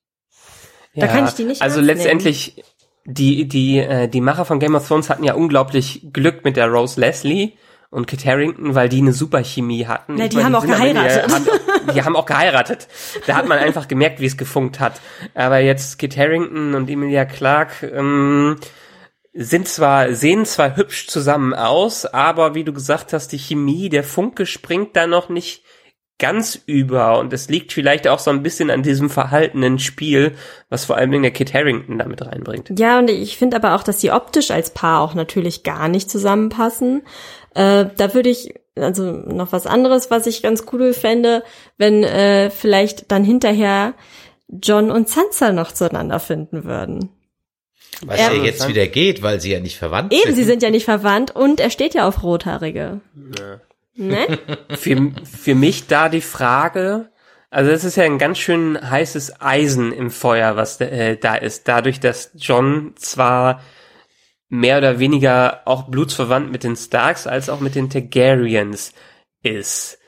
da 0.96 1.08
kann 1.08 1.26
ich 1.26 1.34
die 1.34 1.44
nicht 1.44 1.62
Also 1.62 1.82
letztendlich, 1.82 2.64
die, 3.06 3.48
die, 3.48 3.80
äh, 3.80 4.08
die 4.08 4.22
Macher 4.22 4.46
von 4.46 4.60
Game 4.60 4.76
of 4.76 4.88
Thrones 4.88 5.10
hatten 5.10 5.24
ja 5.24 5.34
unglaublich 5.34 6.08
Glück 6.14 6.46
mit 6.46 6.56
der 6.56 6.68
Rose 6.68 7.00
Leslie 7.00 7.54
und 7.96 8.08
Kit 8.08 8.26
Harington, 8.26 8.76
weil 8.76 8.90
die 8.90 9.00
eine 9.00 9.14
super 9.14 9.42
Chemie 9.42 9.86
hatten. 9.88 10.16
Na, 10.18 10.28
die 10.28 10.36
meine, 10.36 10.48
haben 10.48 10.56
auch 10.56 10.64
am 10.64 10.70
Ende- 10.72 10.94
geheiratet. 10.94 11.34
haben, 11.34 11.46
die 11.96 12.04
haben 12.04 12.16
auch 12.18 12.26
geheiratet. 12.26 12.88
Da 13.26 13.36
hat 13.38 13.48
man 13.48 13.58
einfach 13.58 13.88
gemerkt, 13.88 14.20
wie 14.20 14.26
es 14.26 14.36
gefunkt 14.36 14.82
hat. 14.82 15.00
Aber 15.34 15.60
jetzt 15.60 15.98
Kit 15.98 16.18
Harington 16.18 16.76
und 16.76 16.90
Emilia 16.90 17.24
Clarke 17.24 17.88
ähm, 17.88 18.58
sind 19.34 19.70
zwar, 19.70 20.14
sehen 20.14 20.46
zwar 20.46 20.76
hübsch 20.76 21.08
zusammen 21.08 21.54
aus, 21.54 22.06
aber 22.06 22.54
wie 22.54 22.66
du 22.66 22.74
gesagt 22.74 23.14
hast, 23.14 23.30
die 23.32 23.40
Chemie, 23.40 23.88
der 23.88 24.04
Funke 24.04 24.46
springt 24.46 24.98
da 24.98 25.08
noch 25.08 25.30
nicht 25.30 25.64
ganz 26.18 26.62
über 26.66 27.20
und 27.20 27.34
es 27.34 27.50
liegt 27.50 27.74
vielleicht 27.74 28.08
auch 28.08 28.20
so 28.20 28.32
ein 28.32 28.42
bisschen 28.42 28.70
an 28.72 28.84
diesem 28.84 29.10
verhaltenen 29.10 29.80
Spiel, 29.80 30.36
was 30.70 30.86
vor 30.86 30.96
allem 30.96 31.22
der 31.22 31.32
Kit 31.32 31.54
Harington 31.54 31.98
damit 31.98 32.26
reinbringt. 32.26 32.78
Ja, 32.80 33.00
und 33.00 33.10
ich 33.10 33.38
finde 33.38 33.58
aber 33.58 33.76
auch, 33.76 33.84
dass 33.84 33.98
die 34.00 34.12
optisch 34.12 34.52
als 34.52 34.70
Paar 34.70 35.02
auch 35.02 35.14
natürlich 35.14 35.64
gar 35.64 35.88
nicht 35.90 36.10
zusammenpassen. 36.10 37.04
Äh, 37.56 37.86
da 37.98 38.14
würde 38.14 38.30
ich, 38.30 38.54
also 38.76 39.04
noch 39.12 39.52
was 39.52 39.66
anderes, 39.66 40.12
was 40.12 40.28
ich 40.28 40.44
ganz 40.44 40.66
cool 40.72 40.94
fände, 40.94 41.44
wenn 41.78 42.04
äh, 42.04 42.50
vielleicht 42.52 43.12
dann 43.12 43.24
hinterher 43.24 43.94
John 44.48 44.92
und 44.92 45.10
Sansa 45.10 45.52
noch 45.52 45.72
zueinander 45.72 46.20
finden 46.20 46.66
würden. 46.66 47.10
Was 48.06 48.20
Ja. 48.20 48.32
ja 48.32 48.44
jetzt 48.44 48.68
wieder 48.68 48.88
geht, 48.88 49.24
weil 49.24 49.40
sie 49.40 49.52
ja 49.54 49.60
nicht 49.60 49.78
verwandt 49.78 50.14
Eben, 50.14 50.24
sind. 50.26 50.36
sie 50.36 50.44
sind 50.44 50.62
ja 50.62 50.70
nicht 50.70 50.86
verwandt 50.86 51.34
und 51.36 51.60
er 51.60 51.70
steht 51.70 51.94
ja 51.94 52.08
auf 52.08 52.22
Rothaarige. 52.24 53.00
Ne? 53.96 54.40
Für, 54.70 55.12
für 55.24 55.56
mich 55.56 55.88
da 55.88 56.10
die 56.10 56.20
Frage, 56.22 57.10
also 57.50 57.72
es 57.72 57.86
ist 57.86 57.96
ja 57.96 58.04
ein 58.04 58.18
ganz 58.18 58.38
schön 58.38 58.78
heißes 58.90 59.40
Eisen 59.40 59.94
im 59.94 60.12
Feuer, 60.12 60.58
was 60.58 60.82
äh, 60.82 61.16
da 61.16 61.36
ist. 61.36 61.70
Dadurch, 61.70 62.02
dass 62.02 62.32
John 62.36 62.94
zwar 62.98 63.62
mehr 64.50 64.78
oder 64.78 65.00
weniger 65.00 65.62
auch 65.66 65.84
blutsverwandt 65.84 66.52
mit 66.52 66.64
den 66.64 66.76
Starks 66.76 67.28
als 67.28 67.50
auch 67.50 67.60
mit 67.60 67.76
den 67.76 67.90
Targaryens 67.90 68.94
ist, 69.42 70.00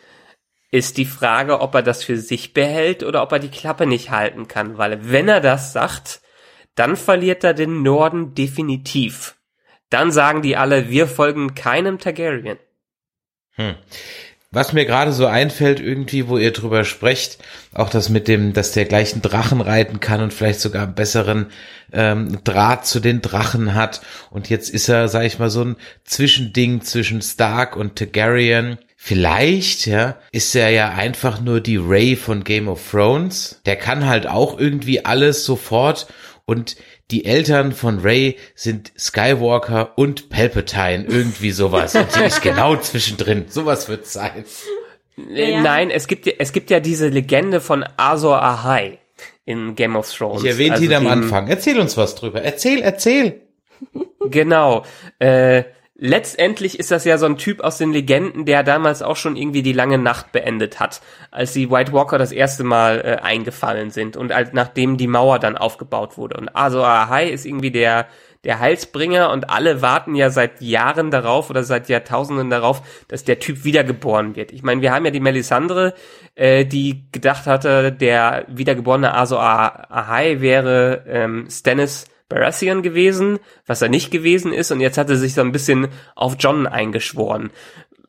ist 0.71 0.97
die 0.97 1.05
Frage, 1.05 1.61
ob 1.61 1.73
er 1.75 1.83
das 1.83 2.03
für 2.03 2.17
sich 2.17 2.53
behält 2.53 3.03
oder 3.03 3.23
ob 3.23 3.31
er 3.31 3.39
die 3.39 3.51
Klappe 3.51 3.85
nicht 3.85 4.11
halten 4.11 4.47
kann. 4.47 4.77
Weil 4.77 5.11
wenn 5.11 5.27
er 5.27 5.41
das 5.41 5.73
sagt, 5.73 6.21
dann 6.75 6.95
verliert 6.95 7.43
er 7.43 7.53
den 7.53 7.81
Norden 7.81 8.35
definitiv. 8.35 9.35
Dann 9.89 10.11
sagen 10.11 10.41
die 10.41 10.57
alle, 10.57 10.89
wir 10.89 11.07
folgen 11.07 11.55
keinem 11.55 11.97
Targaryen. 11.97 12.59
Was 14.49 14.71
mir 14.71 14.85
gerade 14.85 15.11
so 15.11 15.25
einfällt, 15.25 15.81
irgendwie, 15.81 16.29
wo 16.29 16.37
ihr 16.37 16.53
drüber 16.53 16.85
sprecht, 16.85 17.37
auch 17.73 17.89
das 17.89 18.07
mit 18.07 18.29
dem, 18.29 18.53
dass 18.53 18.71
der 18.71 18.85
gleichen 18.85 19.21
Drachen 19.21 19.59
reiten 19.59 19.99
kann 19.99 20.21
und 20.21 20.33
vielleicht 20.33 20.61
sogar 20.61 20.83
einen 20.83 20.95
besseren 20.95 21.47
ähm, 21.91 22.39
Draht 22.45 22.87
zu 22.87 23.01
den 23.01 23.21
Drachen 23.21 23.75
hat. 23.75 24.01
Und 24.29 24.49
jetzt 24.49 24.69
ist 24.69 24.87
er, 24.87 25.09
sag 25.09 25.25
ich 25.25 25.37
mal, 25.37 25.49
so 25.49 25.65
ein 25.65 25.75
Zwischending 26.05 26.81
zwischen 26.81 27.21
Stark 27.21 27.75
und 27.75 27.97
Targaryen. 27.97 28.77
Vielleicht, 28.95 29.85
ja, 29.85 30.17
ist 30.31 30.55
er 30.55 30.69
ja 30.69 30.89
einfach 30.89 31.41
nur 31.41 31.59
die 31.59 31.77
Ray 31.77 32.15
von 32.15 32.45
Game 32.45 32.69
of 32.69 32.89
Thrones. 32.89 33.61
Der 33.65 33.75
kann 33.75 34.05
halt 34.05 34.27
auch 34.27 34.57
irgendwie 34.57 35.03
alles 35.03 35.43
sofort 35.43 36.07
und 36.45 36.77
die 37.11 37.25
Eltern 37.25 37.71
von 37.71 37.99
Ray 37.99 38.37
sind 38.55 38.91
Skywalker 38.99 39.93
und 39.97 40.29
Palpatine, 40.29 41.05
irgendwie 41.07 41.51
sowas. 41.51 41.95
Und 41.95 42.07
die 42.15 42.23
ist 42.25 42.41
genau 42.41 42.75
zwischendrin. 42.77 43.45
Sowas 43.49 43.87
wird 43.89 44.05
sein. 44.07 44.43
Äh, 45.33 45.51
Ja. 45.53 45.61
Nein, 45.61 45.89
es 45.89 46.07
gibt, 46.07 46.25
ja- 46.25 46.33
es 46.37 46.51
gibt 46.53 46.69
ja 46.69 46.79
diese 46.79 47.07
Legende 47.07 47.59
von 47.61 47.83
Azor 47.97 48.41
Ahai 48.43 48.99
in 49.45 49.75
Game 49.75 49.95
of 49.95 50.11
Thrones. 50.13 50.43
Ich 50.43 50.49
erwähnte 50.49 50.73
Also 50.75 50.85
ihn 50.85 50.93
am 50.93 51.07
Anfang. 51.07 51.47
Erzähl 51.47 51.79
uns 51.79 51.95
was 51.97 52.15
drüber. 52.15 52.41
Erzähl, 52.43 52.81
erzähl. 52.81 53.41
Genau. 54.29 54.83
Äh, 55.19 55.63
letztendlich 55.97 56.79
ist 56.79 56.91
das 56.91 57.05
ja 57.05 57.17
so 57.17 57.25
ein 57.25 57.37
Typ 57.37 57.61
aus 57.61 57.77
den 57.77 57.91
Legenden, 57.91 58.45
der 58.45 58.63
damals 58.63 59.01
auch 59.01 59.15
schon 59.15 59.35
irgendwie 59.35 59.63
die 59.63 59.73
lange 59.73 59.97
Nacht 59.97 60.31
beendet 60.31 60.79
hat, 60.79 61.01
als 61.31 61.53
die 61.53 61.69
White 61.69 61.91
Walker 61.91 62.17
das 62.17 62.31
erste 62.31 62.63
Mal 62.63 62.99
äh, 62.99 63.23
eingefallen 63.23 63.89
sind 63.89 64.15
und 64.15 64.31
als 64.31 64.53
nachdem 64.53 64.97
die 64.97 65.07
Mauer 65.07 65.39
dann 65.39 65.57
aufgebaut 65.57 66.17
wurde. 66.17 66.37
Und 66.37 66.55
Azor 66.55 66.87
Ahai 66.87 67.29
ist 67.29 67.45
irgendwie 67.45 67.71
der 67.71 68.07
der 68.43 68.59
Heilsbringer 68.59 69.31
und 69.31 69.49
alle 69.49 69.81
warten 69.81 70.15
ja 70.15 70.29
seit 70.29 70.61
Jahren 70.61 71.11
darauf 71.11 71.49
oder 71.49 71.63
seit 71.63 71.89
Jahrtausenden 71.89 72.49
darauf, 72.49 72.81
dass 73.07 73.23
der 73.25 73.39
Typ 73.39 73.65
wiedergeboren 73.65 74.35
wird. 74.35 74.51
Ich 74.53 74.63
meine, 74.63 74.81
wir 74.81 74.93
haben 74.93 75.03
ja 75.03 75.11
die 75.11 75.19
Melisandre, 75.19 75.95
äh, 76.35 76.63
die 76.63 77.03
gedacht 77.11 77.45
hatte, 77.47 77.91
der 77.91 78.45
wiedergeborene 78.47 79.13
Azor 79.15 79.41
Ahai 79.41 80.39
wäre 80.39 81.03
ähm, 81.07 81.47
Stannis 81.49 82.05
Baratheon 82.29 82.81
gewesen, 82.81 83.39
was 83.65 83.81
er 83.81 83.89
nicht 83.89 84.11
gewesen 84.11 84.53
ist, 84.53 84.71
und 84.71 84.79
jetzt 84.79 84.97
hat 84.97 85.09
er 85.09 85.15
sich 85.15 85.33
so 85.33 85.41
ein 85.41 85.51
bisschen 85.51 85.87
auf 86.15 86.35
John 86.39 86.67
eingeschworen. 86.67 87.51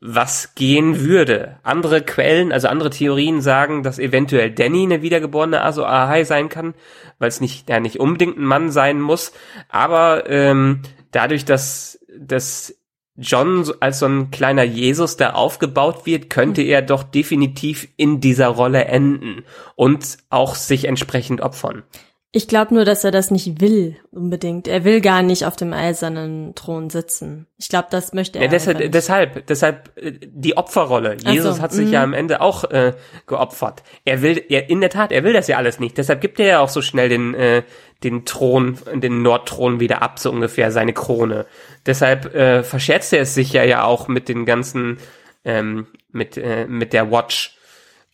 Was 0.00 0.54
gehen 0.54 1.00
würde. 1.00 1.58
Andere 1.64 2.02
Quellen, 2.02 2.52
also 2.52 2.68
andere 2.68 2.90
Theorien 2.90 3.40
sagen, 3.40 3.82
dass 3.82 3.98
eventuell 3.98 4.52
Danny 4.52 4.84
eine 4.84 5.02
wiedergeborene 5.02 5.62
Azor 5.62 5.88
Ahai 5.88 6.24
sein 6.24 6.48
kann, 6.48 6.74
weil 7.18 7.28
es 7.28 7.40
nicht, 7.40 7.68
ja, 7.68 7.80
nicht 7.80 7.98
unbedingt 7.98 8.38
ein 8.38 8.44
Mann 8.44 8.70
sein 8.70 9.00
muss. 9.00 9.32
Aber 9.68 10.30
ähm, 10.30 10.82
dadurch, 11.10 11.44
dass, 11.44 11.98
dass 12.16 12.78
John 13.16 13.68
als 13.80 13.98
so 13.98 14.06
ein 14.06 14.30
kleiner 14.30 14.62
Jesus 14.62 15.16
da 15.16 15.30
aufgebaut 15.30 16.06
wird, 16.06 16.30
könnte 16.30 16.62
er 16.62 16.82
doch 16.82 17.02
definitiv 17.02 17.88
in 17.96 18.20
dieser 18.20 18.46
Rolle 18.46 18.84
enden 18.84 19.44
und 19.74 20.18
auch 20.30 20.54
sich 20.54 20.84
entsprechend 20.84 21.40
opfern. 21.40 21.82
Ich 22.30 22.46
glaube 22.46 22.74
nur, 22.74 22.84
dass 22.84 23.04
er 23.04 23.10
das 23.10 23.30
nicht 23.30 23.62
will, 23.62 23.96
unbedingt. 24.10 24.68
Er 24.68 24.84
will 24.84 25.00
gar 25.00 25.22
nicht 25.22 25.46
auf 25.46 25.56
dem 25.56 25.72
eisernen 25.72 26.54
Thron 26.54 26.90
sitzen. 26.90 27.46
Ich 27.56 27.70
glaube, 27.70 27.88
das 27.90 28.12
möchte 28.12 28.38
er. 28.38 28.44
Ja, 28.44 28.50
deshalb, 28.50 28.92
deshalb, 28.92 29.46
deshalb 29.46 29.90
äh, 29.96 30.12
die 30.12 30.54
Opferrolle. 30.54 31.16
Ach 31.24 31.32
Jesus 31.32 31.56
so, 31.56 31.62
hat 31.62 31.72
sich 31.72 31.86
mhm. 31.86 31.92
ja 31.94 32.02
am 32.02 32.12
Ende 32.12 32.42
auch 32.42 32.64
äh, 32.64 32.92
geopfert. 33.26 33.82
Er 34.04 34.20
will, 34.20 34.44
er, 34.50 34.68
in 34.68 34.82
der 34.82 34.90
Tat, 34.90 35.10
er 35.10 35.24
will 35.24 35.32
das 35.32 35.48
ja 35.48 35.56
alles 35.56 35.80
nicht. 35.80 35.96
Deshalb 35.96 36.20
gibt 36.20 36.38
er 36.38 36.46
ja 36.46 36.60
auch 36.60 36.68
so 36.68 36.82
schnell 36.82 37.08
den 37.08 37.34
äh, 37.34 37.62
den 38.04 38.26
Thron, 38.26 38.78
den 38.94 39.22
Nordthron 39.22 39.80
wieder 39.80 40.02
ab, 40.02 40.18
so 40.18 40.30
ungefähr 40.30 40.70
seine 40.70 40.92
Krone. 40.92 41.46
Deshalb 41.86 42.34
äh, 42.34 42.62
verscherzt 42.62 43.12
er 43.14 43.22
es 43.22 43.34
sich 43.34 43.54
ja 43.54 43.64
ja 43.64 43.84
auch 43.84 44.06
mit 44.06 44.28
den 44.28 44.44
ganzen, 44.44 44.98
ähm, 45.46 45.86
mit 46.12 46.36
äh, 46.36 46.66
mit 46.66 46.92
der 46.92 47.10
Watch. 47.10 47.57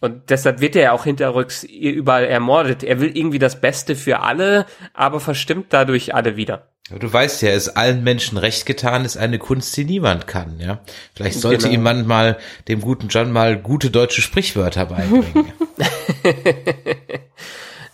Und 0.05 0.29
deshalb 0.29 0.61
wird 0.61 0.77
er 0.77 0.83
ja 0.83 0.93
auch 0.93 1.05
hinterrücks 1.05 1.65
überall 1.65 2.27
ermordet. 2.27 2.83
Er 2.83 3.01
will 3.01 3.17
irgendwie 3.17 3.39
das 3.39 3.59
Beste 3.59 3.97
für 3.97 4.21
alle, 4.21 4.67
aber 4.93 5.19
verstimmt 5.19 5.69
dadurch 5.71 6.15
alle 6.15 6.37
wieder. 6.37 6.69
Du 6.91 7.11
weißt 7.11 7.41
ja, 7.41 7.49
es 7.53 7.71
allen 7.71 8.05
Menschen 8.05 8.37
recht 8.37 8.67
getan 8.67 9.07
ist 9.07 9.17
eine 9.17 9.39
Kunst, 9.39 9.75
die 9.79 9.87
niemand 9.87 10.27
kann, 10.27 10.61
ja. 10.61 10.81
Vielleicht 11.15 11.41
sollte 11.41 11.69
Genau. 11.69 11.75
ihm 11.77 11.83
man 11.83 12.07
mal, 12.07 12.37
dem 12.69 12.83
guten 12.83 13.09
John 13.09 13.33
mal 13.33 13.57
gute 13.57 13.89
deutsche 13.89 14.21
Sprichwörter 14.21 14.85
beibringen. 14.85 15.51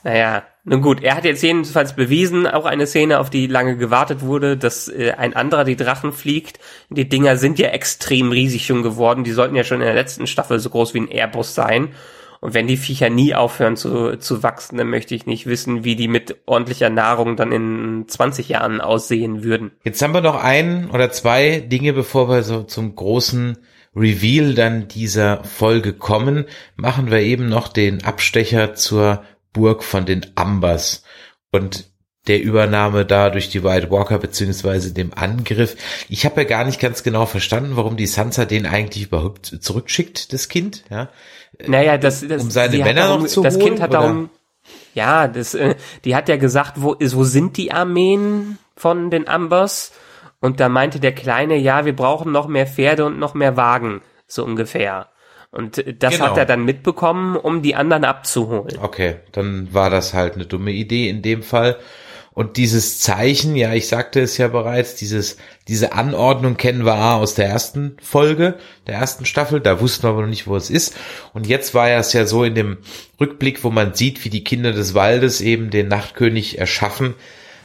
Naja, 0.03 0.45
nun 0.65 0.83
gut, 0.83 1.03
er 1.03 1.17
hat 1.17 1.25
jetzt 1.25 1.43
jedenfalls 1.43 1.95
bewiesen, 1.95 2.47
auch 2.47 2.65
eine 2.65 2.87
Szene, 2.87 3.19
auf 3.19 3.31
die 3.31 3.47
lange 3.47 3.77
gewartet 3.77 4.23
wurde, 4.23 4.57
dass 4.57 4.89
äh, 4.89 5.13
ein 5.17 5.35
anderer 5.35 5.65
die 5.65 5.77
Drachen 5.77 6.13
fliegt. 6.13 6.59
Die 6.91 7.09
Dinger 7.09 7.37
sind 7.37 7.59
ja 7.59 7.69
extrem 7.69 8.31
riesig 8.31 8.67
schon 8.67 8.83
geworden. 8.83 9.25
Die 9.25 9.33
sollten 9.33 9.57
ja 9.57 9.65
schon 9.65 9.81
in 9.81 9.87
der 9.87 9.95
letzten 9.95 10.27
Staffel 10.27 10.59
so 10.59 10.71
groß 10.71 10.95
wie 10.95 11.01
ein 11.01 11.11
Airbus 11.11 11.55
sein. 11.55 11.95
Und 12.41 12.55
wenn 12.55 12.67
die 12.67 12.79
Viecher 12.79 13.11
nie 13.11 13.35
aufhören 13.35 13.77
zu, 13.77 14.17
zu 14.17 14.43
wachsen, 14.43 14.79
dann 14.79 14.89
möchte 14.89 15.15
ich 15.15 15.27
nicht 15.27 15.47
wissen, 15.47 15.85
wie 15.85 15.95
die 15.95 16.09
mit 16.09 16.37
ordentlicher 16.47 16.89
Nahrung 16.89 17.37
dann 17.37 17.53
in 17.53 18.05
20 18.09 18.49
Jahren 18.49 18.81
aussehen 18.81 19.45
würden. 19.45 19.73
Jetzt 19.85 20.01
haben 20.01 20.15
wir 20.15 20.23
noch 20.23 20.43
ein 20.43 20.91
oder 20.91 21.11
zwei 21.11 21.61
Dinge, 21.61 21.93
bevor 21.93 22.31
wir 22.31 22.43
so 22.43 22.63
zum 22.63 22.95
großen 22.95 23.59
Reveal 23.95 24.55
dann 24.55 24.89
dieser 24.89 25.45
Folge 25.45 25.93
kommen, 25.93 26.47
machen 26.77 27.11
wir 27.11 27.19
eben 27.19 27.49
noch 27.49 27.69
den 27.69 28.05
Abstecher 28.05 28.75
zur 28.75 29.23
Burg 29.53 29.83
von 29.85 30.07
den 30.07 30.27
Ambers 30.35 31.03
und 31.51 31.91
der 32.27 32.43
Übernahme 32.43 33.07
da 33.07 33.31
durch 33.31 33.49
die 33.49 33.65
White 33.65 33.91
Walker 33.91 34.19
beziehungsweise 34.19 34.93
dem 34.93 35.13
Angriff. 35.15 35.77
Ich 36.09 36.27
habe 36.27 36.43
ja 36.43 36.49
gar 36.49 36.65
nicht 36.65 36.79
ganz 36.79 37.03
genau 37.03 37.27
verstanden, 37.27 37.73
warum 37.77 37.97
die 37.97 38.07
Sansa 38.07 38.45
den 38.45 38.67
eigentlich 38.67 39.05
überhaupt 39.05 39.47
zurückschickt, 39.47 40.33
das 40.33 40.49
Kind, 40.49 40.85
ja. 40.91 41.09
Naja, 41.67 41.99
das, 41.99 42.27
das 42.27 42.43
Um 42.43 42.51
seine 42.51 42.79
Männer 42.79 43.03
darum, 43.09 43.23
noch 43.23 43.29
zu 43.29 43.43
Das 43.43 43.57
holen, 43.57 43.65
Kind 43.65 43.81
hat 43.81 43.91
oder? 43.91 44.01
darum, 44.01 44.31
ja, 44.95 45.29
das, 45.29 45.55
äh, 45.55 45.75
die 46.05 46.15
hat 46.15 46.29
ja 46.29 46.37
gesagt, 46.37 46.75
wo, 46.77 46.97
wo 46.99 47.25
sind 47.25 47.57
die 47.57 47.73
Armeen 47.73 48.59
von 48.77 49.11
den 49.11 49.29
Ambers? 49.29 49.93
Und 50.41 50.61
da 50.61 50.69
meinte 50.69 51.01
der 51.01 51.13
Kleine, 51.13 51.57
ja, 51.57 51.85
wir 51.85 51.95
brauchen 51.95 52.33
noch 52.33 52.49
mehr 52.49 52.67
Pferde 52.67 53.05
und 53.05 53.19
noch 53.19 53.35
mehr 53.35 53.57
Wagen, 53.57 54.03
so 54.27 54.45
ungefähr. 54.45 55.09
Und 55.53 55.85
das 55.99 56.15
Genau. 56.15 56.27
hat 56.27 56.37
er 56.39 56.47
dann 56.47 56.65
mitbekommen, 56.65 57.37
um 57.37 57.63
die 57.63 57.75
anderen 57.75 58.05
abzuholen. 58.05 58.79
Okay, 58.81 59.17
dann 59.33 59.73
war 59.75 59.91
das 59.91 60.15
halt 60.15 60.35
eine 60.35 60.47
dumme 60.47 60.71
Idee 60.71 61.09
in 61.09 61.23
dem 61.23 61.43
Fall. 61.43 61.77
Und 62.33 62.57
dieses 62.57 63.01
Zeichen, 63.01 63.57
ja, 63.57 63.75
ich 63.75 63.89
sagte 63.89 64.21
es 64.21 64.39
ja 64.39 64.47
bereits, 64.47 64.95
dieses, 64.95 65.37
diese 65.67 65.93
Anordnung 65.93 66.57
kennen 66.57 66.85
wir 66.87 67.17
aus 67.17 67.35
der 67.35 67.47
ersten 67.47 67.97
Folge, 68.01 68.55
der 68.87 68.95
ersten 68.95 69.25
Staffel, 69.25 69.61
da 69.61 69.81
wussten 69.81 70.05
wir 70.05 70.11
aber 70.11 70.23
noch 70.23 70.29
nicht, 70.29 70.47
wo 70.47 70.55
es 70.55 70.71
ist. 70.71 70.97
Und 71.35 71.49
jetzt 71.49 71.75
war 71.75 71.89
ja 71.91 71.99
es 71.99 72.13
ja 72.13 72.25
so 72.27 72.45
in 72.45 72.55
dem 72.55 72.79
Rückblick, 73.21 73.65
wo 73.65 73.71
man 73.71 73.95
sieht, 73.95 74.25
wie 74.25 74.31
die 74.31 74.45
Kinder 74.45 74.73
des 74.73 74.95
Waldes 74.95 75.41
eben 75.41 75.71
den 75.71 75.89
Nachtkönig 75.89 76.59
erschaffen. 76.59 77.15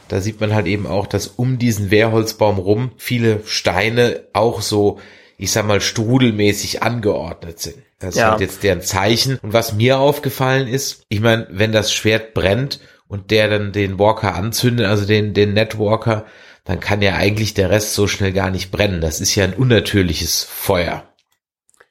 Da 0.08 0.20
sieht 0.20 0.40
man 0.40 0.52
halt 0.52 0.66
eben 0.66 0.86
auch, 0.86 1.06
dass 1.06 1.28
um 1.28 1.58
diesen 1.58 1.92
Wehrholzbaum 1.92 2.58
rum 2.58 2.90
viele 2.96 3.42
Steine 3.46 4.24
auch 4.32 4.60
so, 4.60 4.98
ich 5.38 5.52
sag 5.52 5.66
mal, 5.66 5.80
strudelmäßig 5.80 6.82
angeordnet 6.82 7.60
sind. 7.60 7.76
Das 7.98 8.10
ist 8.14 8.20
Ja. 8.20 8.30
halt 8.32 8.40
jetzt 8.40 8.62
deren 8.62 8.82
Zeichen. 8.82 9.38
Und 9.42 9.52
was 9.52 9.72
mir 9.72 9.98
aufgefallen 9.98 10.68
ist, 10.68 11.04
ich 11.08 11.20
meine, 11.20 11.46
wenn 11.50 11.72
das 11.72 11.92
Schwert 11.92 12.34
brennt 12.34 12.80
und 13.08 13.30
der 13.30 13.48
dann 13.48 13.72
den 13.72 13.98
Walker 13.98 14.34
anzündet, 14.34 14.86
also 14.86 15.06
den, 15.06 15.34
den 15.34 15.54
Netwalker, 15.54 16.26
dann 16.64 16.80
kann 16.80 17.00
ja 17.00 17.14
eigentlich 17.14 17.54
der 17.54 17.70
Rest 17.70 17.94
so 17.94 18.06
schnell 18.06 18.32
gar 18.32 18.50
nicht 18.50 18.70
brennen. 18.70 19.00
Das 19.00 19.20
ist 19.20 19.34
ja 19.34 19.44
ein 19.44 19.54
unnatürliches 19.54 20.42
Feuer. 20.44 21.04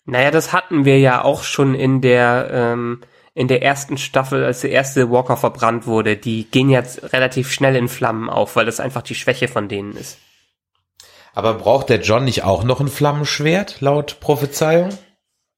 Naja, 0.06 0.30
das 0.32 0.54
hatten 0.54 0.86
wir 0.86 1.00
ja 1.00 1.24
auch 1.24 1.44
schon 1.44 1.74
in 1.74 2.02
der, 2.02 2.50
ähm, 2.52 3.02
in 3.34 3.48
der 3.48 3.64
ersten 3.64 3.98
Staffel, 3.98 4.44
als 4.44 4.62
der 4.62 4.72
erste 4.72 5.10
Walker 5.10 5.38
verbrannt 5.38 5.88
wurde. 5.88 6.18
Die 6.18 6.46
gehen 6.50 6.70
jetzt 6.70 7.14
relativ 7.14 7.52
schnell 7.52 7.76
in 7.76 7.88
Flammen 7.88 8.30
auf, 8.30 8.56
weil 8.56 8.66
das 8.66 8.80
einfach 8.80 9.02
die 9.02 9.16
Schwäche 9.16 9.48
von 9.48 9.68
denen 9.68 9.96
ist. 9.96 10.20
Aber 11.36 11.54
braucht 11.56 11.90
der 11.90 12.00
John 12.00 12.24
nicht 12.24 12.44
auch 12.44 12.64
noch 12.64 12.80
ein 12.80 12.88
Flammenschwert, 12.88 13.82
laut 13.82 14.22
Prophezeiung? 14.22 14.90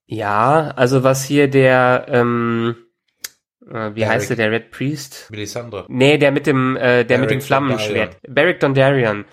Ja, 0.07 0.73
also 0.75 1.03
was 1.03 1.23
hier 1.23 1.49
der, 1.49 2.07
ähm, 2.09 2.75
äh, 3.61 3.91
wie 3.91 3.99
Beric. 3.99 4.07
heißt 4.07 4.29
der, 4.31 4.37
der 4.37 4.51
Red 4.51 4.71
Priest? 4.71 5.27
Melisandre. 5.29 5.85
Nee, 5.87 6.17
der 6.17 6.31
mit 6.31 6.47
dem, 6.47 6.75
äh, 6.77 7.03
der 7.03 7.19
mit 7.19 7.29
dem 7.29 7.41
Flammenschwert. 7.41 8.17
Beric 8.27 8.59
Dondarrion. 8.59 9.25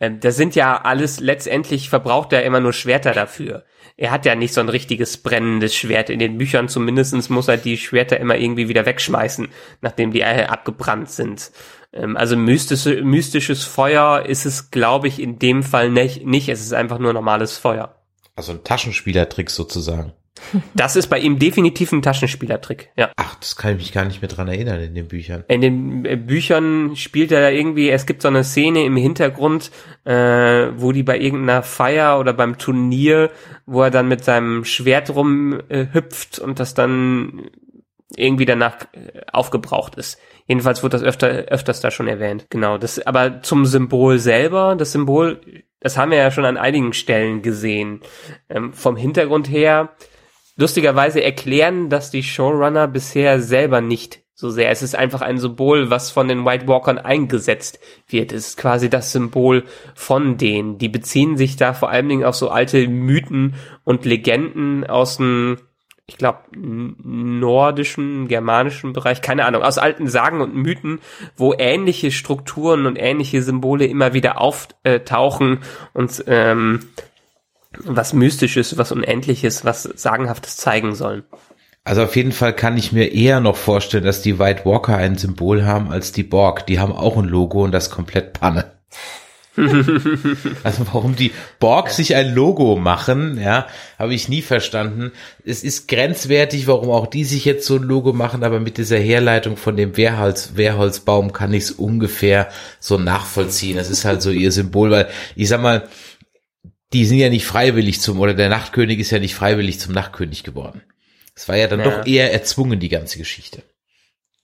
Ähm, 0.00 0.20
das 0.20 0.36
sind 0.36 0.54
ja 0.54 0.80
alles, 0.80 1.20
letztendlich 1.20 1.90
verbraucht 1.90 2.32
er 2.32 2.44
immer 2.44 2.60
nur 2.60 2.72
Schwerter 2.72 3.12
dafür. 3.12 3.64
Er 3.98 4.10
hat 4.10 4.24
ja 4.24 4.34
nicht 4.34 4.54
so 4.54 4.62
ein 4.62 4.70
richtiges 4.70 5.18
brennendes 5.18 5.74
Schwert. 5.74 6.08
In 6.08 6.18
den 6.18 6.38
Büchern 6.38 6.68
zumindestens 6.68 7.28
muss 7.28 7.48
er 7.48 7.58
die 7.58 7.76
Schwerter 7.76 8.18
immer 8.18 8.36
irgendwie 8.36 8.68
wieder 8.68 8.86
wegschmeißen, 8.86 9.48
nachdem 9.82 10.12
die 10.12 10.22
äh, 10.22 10.44
abgebrannt 10.44 11.10
sind. 11.10 11.50
Ähm, 11.92 12.16
also 12.16 12.36
mystische, 12.36 13.02
mystisches 13.02 13.64
Feuer 13.64 14.24
ist 14.26 14.46
es, 14.46 14.70
glaube 14.70 15.08
ich, 15.08 15.20
in 15.20 15.38
dem 15.38 15.62
Fall 15.62 15.90
nicht, 15.90 16.24
nicht. 16.24 16.48
Es 16.48 16.60
ist 16.60 16.72
einfach 16.72 16.98
nur 16.98 17.12
normales 17.12 17.58
Feuer. 17.58 17.96
Also 18.36 18.52
ein 18.52 18.64
Taschenspielertrick 18.64 19.50
sozusagen. 19.50 20.12
Das 20.74 20.96
ist 20.96 21.08
bei 21.08 21.18
ihm 21.18 21.38
definitiv 21.38 21.92
ein 21.92 22.02
Taschenspielertrick, 22.02 22.90
ja. 22.96 23.10
Ach, 23.16 23.34
das 23.36 23.56
kann 23.56 23.72
ich 23.72 23.78
mich 23.78 23.92
gar 23.92 24.04
nicht 24.04 24.22
mehr 24.22 24.28
dran 24.28 24.48
erinnern 24.48 24.80
in 24.80 24.94
den 24.94 25.08
Büchern. 25.08 25.44
In 25.48 25.60
den 25.60 26.04
äh, 26.04 26.16
Büchern 26.16 26.96
spielt 26.96 27.32
er 27.32 27.52
irgendwie, 27.52 27.90
es 27.90 28.06
gibt 28.06 28.22
so 28.22 28.28
eine 28.28 28.44
Szene 28.44 28.84
im 28.84 28.96
Hintergrund, 28.96 29.70
äh, 30.04 30.68
wo 30.76 30.92
die 30.92 31.02
bei 31.02 31.18
irgendeiner 31.18 31.62
Feier 31.62 32.18
oder 32.18 32.32
beim 32.32 32.58
Turnier, 32.58 33.30
wo 33.66 33.82
er 33.82 33.90
dann 33.90 34.08
mit 34.08 34.24
seinem 34.24 34.64
Schwert 34.64 35.10
rumhüpft 35.10 36.38
äh, 36.38 36.42
und 36.42 36.58
das 36.58 36.74
dann 36.74 37.50
irgendwie 38.16 38.46
danach 38.46 38.86
äh, 38.92 39.20
aufgebraucht 39.32 39.96
ist. 39.96 40.18
Jedenfalls 40.50 40.82
wird 40.82 40.94
das 40.94 41.04
öfter, 41.04 41.28
öfters 41.28 41.80
da 41.80 41.92
schon 41.92 42.08
erwähnt. 42.08 42.46
Genau, 42.50 42.76
das, 42.76 42.98
aber 43.06 43.40
zum 43.40 43.66
Symbol 43.66 44.18
selber, 44.18 44.74
das 44.74 44.90
Symbol, 44.90 45.40
das 45.78 45.96
haben 45.96 46.10
wir 46.10 46.18
ja 46.18 46.32
schon 46.32 46.44
an 46.44 46.56
einigen 46.56 46.92
Stellen 46.92 47.40
gesehen. 47.40 48.00
Ähm, 48.48 48.72
vom 48.72 48.96
Hintergrund 48.96 49.48
her, 49.48 49.90
lustigerweise 50.56 51.22
erklären 51.22 51.88
das 51.88 52.10
die 52.10 52.24
Showrunner 52.24 52.88
bisher 52.88 53.40
selber 53.40 53.80
nicht 53.80 54.24
so 54.34 54.50
sehr. 54.50 54.70
Es 54.70 54.82
ist 54.82 54.96
einfach 54.96 55.20
ein 55.20 55.38
Symbol, 55.38 55.88
was 55.88 56.10
von 56.10 56.26
den 56.26 56.44
White 56.44 56.66
Walkern 56.66 56.98
eingesetzt 56.98 57.78
wird. 58.08 58.32
Es 58.32 58.48
ist 58.48 58.56
quasi 58.56 58.90
das 58.90 59.12
Symbol 59.12 59.62
von 59.94 60.36
denen. 60.36 60.78
Die 60.78 60.88
beziehen 60.88 61.36
sich 61.36 61.54
da 61.54 61.74
vor 61.74 61.90
allen 61.90 62.08
Dingen 62.08 62.24
auf 62.24 62.34
so 62.34 62.48
alte 62.48 62.88
Mythen 62.88 63.54
und 63.84 64.04
Legenden 64.04 64.84
aus 64.84 65.18
dem, 65.18 65.58
ich 66.10 66.18
glaube, 66.18 66.40
nordischen, 66.56 68.26
germanischen 68.26 68.92
Bereich, 68.92 69.22
keine 69.22 69.44
Ahnung, 69.44 69.62
aus 69.62 69.78
alten 69.78 70.08
Sagen 70.08 70.40
und 70.40 70.56
Mythen, 70.56 70.98
wo 71.36 71.54
ähnliche 71.56 72.10
Strukturen 72.10 72.86
und 72.86 72.96
ähnliche 72.96 73.42
Symbole 73.44 73.86
immer 73.86 74.12
wieder 74.12 74.40
auftauchen 74.40 75.60
und 75.92 76.24
ähm, 76.26 76.80
was 77.78 78.12
Mystisches, 78.12 78.76
was 78.76 78.90
Unendliches, 78.90 79.64
was 79.64 79.84
Sagenhaftes 79.84 80.56
zeigen 80.56 80.96
sollen. 80.96 81.22
Also 81.84 82.02
auf 82.02 82.16
jeden 82.16 82.32
Fall 82.32 82.56
kann 82.56 82.76
ich 82.76 82.90
mir 82.90 83.12
eher 83.12 83.38
noch 83.38 83.56
vorstellen, 83.56 84.04
dass 84.04 84.20
die 84.20 84.40
White 84.40 84.64
Walker 84.64 84.96
ein 84.96 85.16
Symbol 85.16 85.64
haben 85.64 85.92
als 85.92 86.10
die 86.10 86.24
Borg. 86.24 86.66
Die 86.66 86.80
haben 86.80 86.92
auch 86.92 87.16
ein 87.18 87.24
Logo 87.24 87.62
und 87.62 87.70
das 87.70 87.88
komplett 87.88 88.32
Panne. 88.32 88.72
also 90.64 90.86
warum 90.92 91.16
die 91.16 91.32
Borg 91.58 91.90
sich 91.90 92.14
ein 92.16 92.34
Logo 92.34 92.76
machen, 92.76 93.40
ja, 93.40 93.66
habe 93.98 94.14
ich 94.14 94.28
nie 94.28 94.42
verstanden. 94.42 95.12
Es 95.44 95.62
ist 95.64 95.88
grenzwertig, 95.88 96.66
warum 96.66 96.90
auch 96.90 97.06
die 97.06 97.24
sich 97.24 97.44
jetzt 97.44 97.66
so 97.66 97.76
ein 97.76 97.82
Logo 97.82 98.12
machen, 98.12 98.44
aber 98.44 98.60
mit 98.60 98.78
dieser 98.78 98.98
Herleitung 98.98 99.56
von 99.56 99.76
dem 99.76 99.96
Wehrholz, 99.96 100.52
Wehrholzbaum 100.54 101.32
kann 101.32 101.52
ich 101.52 101.64
es 101.64 101.70
ungefähr 101.70 102.48
so 102.78 102.98
nachvollziehen. 102.98 103.76
Das 103.76 103.90
ist 103.90 104.04
halt 104.04 104.22
so 104.22 104.30
ihr 104.30 104.52
Symbol, 104.52 104.90
weil 104.90 105.08
ich 105.36 105.48
sag 105.48 105.60
mal, 105.62 105.88
die 106.92 107.04
sind 107.06 107.18
ja 107.18 107.28
nicht 107.28 107.46
freiwillig 107.46 108.00
zum, 108.00 108.18
oder 108.20 108.34
der 108.34 108.48
Nachtkönig 108.48 108.98
ist 108.98 109.10
ja 109.10 109.18
nicht 109.18 109.34
freiwillig 109.34 109.78
zum 109.78 109.94
Nachtkönig 109.94 110.42
geworden. 110.42 110.82
Es 111.34 111.48
war 111.48 111.56
ja 111.56 111.68
dann 111.68 111.80
Ja. 111.80 111.84
doch 111.84 112.06
eher 112.06 112.32
erzwungen, 112.32 112.80
die 112.80 112.88
ganze 112.88 113.18
Geschichte. 113.18 113.62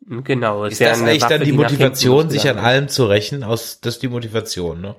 Genau. 0.09 0.65
Ist 0.65 0.79
ja 0.79 0.91
das 0.91 1.03
eigentlich 1.03 1.23
Waffe, 1.23 1.35
dann 1.35 1.41
die 1.41 1.47
hinten 1.47 1.63
Motivation, 1.63 2.31
sich 2.31 2.49
an 2.49 2.59
allem 2.59 2.89
zu 2.89 3.07
rächen? 3.07 3.43
Aus, 3.43 3.81
das 3.81 3.95
ist 3.95 4.03
die 4.03 4.09
Motivation, 4.09 4.81
ne? 4.81 4.95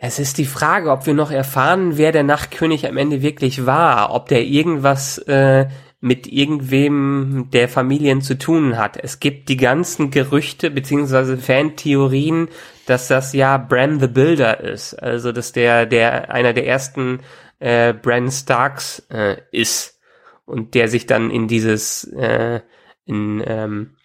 Es 0.00 0.20
ist 0.20 0.38
die 0.38 0.44
Frage, 0.44 0.92
ob 0.92 1.06
wir 1.06 1.14
noch 1.14 1.32
erfahren, 1.32 1.98
wer 1.98 2.12
der 2.12 2.22
Nachtkönig 2.22 2.86
am 2.86 2.96
Ende 2.96 3.20
wirklich 3.20 3.66
war, 3.66 4.14
ob 4.14 4.28
der 4.28 4.44
irgendwas 4.44 5.18
äh, 5.18 5.66
mit 6.00 6.28
irgendwem 6.28 7.48
der 7.52 7.68
Familien 7.68 8.22
zu 8.22 8.38
tun 8.38 8.78
hat. 8.78 8.96
Es 8.96 9.18
gibt 9.18 9.48
die 9.48 9.56
ganzen 9.56 10.10
Gerüchte 10.10 10.70
beziehungsweise 10.70 11.36
Fantheorien, 11.36 12.48
dass 12.86 13.08
das 13.08 13.32
ja 13.32 13.58
Bran 13.58 13.98
the 13.98 14.06
Builder 14.06 14.60
ist, 14.60 14.94
also 14.94 15.32
dass 15.32 15.50
der 15.52 15.86
der 15.86 16.32
einer 16.32 16.52
der 16.52 16.66
ersten 16.68 17.20
äh, 17.58 17.92
Bran 17.92 18.30
Starks 18.30 19.04
äh, 19.10 19.38
ist 19.50 19.98
und 20.44 20.74
der 20.74 20.86
sich 20.88 21.06
dann 21.06 21.30
in 21.30 21.48
dieses 21.48 22.04
äh, 22.04 22.60
in 23.04 23.42
ähm, 23.44 23.97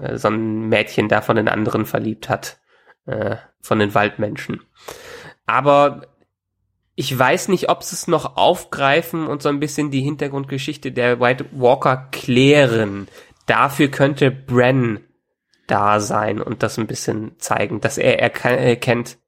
äh, 0.00 0.18
so 0.18 0.28
ein 0.28 0.68
Mädchen 0.68 1.08
da 1.08 1.20
von 1.20 1.36
den 1.36 1.48
anderen 1.48 1.86
verliebt 1.86 2.28
hat, 2.28 2.58
äh, 3.06 3.36
von 3.60 3.78
den 3.78 3.94
Waldmenschen. 3.94 4.60
Aber 5.46 6.02
ich 6.94 7.18
weiß 7.18 7.48
nicht, 7.48 7.68
ob 7.68 7.82
sie 7.82 7.94
es 7.94 8.08
noch 8.08 8.36
aufgreifen 8.36 9.26
und 9.26 9.42
so 9.42 9.48
ein 9.48 9.60
bisschen 9.60 9.90
die 9.90 10.02
Hintergrundgeschichte 10.02 10.92
der 10.92 11.20
White 11.20 11.46
Walker 11.52 12.08
klären. 12.12 13.08
Dafür 13.46 13.88
könnte 13.88 14.30
Bran 14.30 15.00
da 15.66 16.00
sein 16.00 16.40
und 16.40 16.62
das 16.62 16.78
ein 16.78 16.86
bisschen 16.86 17.38
zeigen, 17.38 17.80
dass 17.80 17.96
er 17.96 18.20
erkennt, 18.20 19.18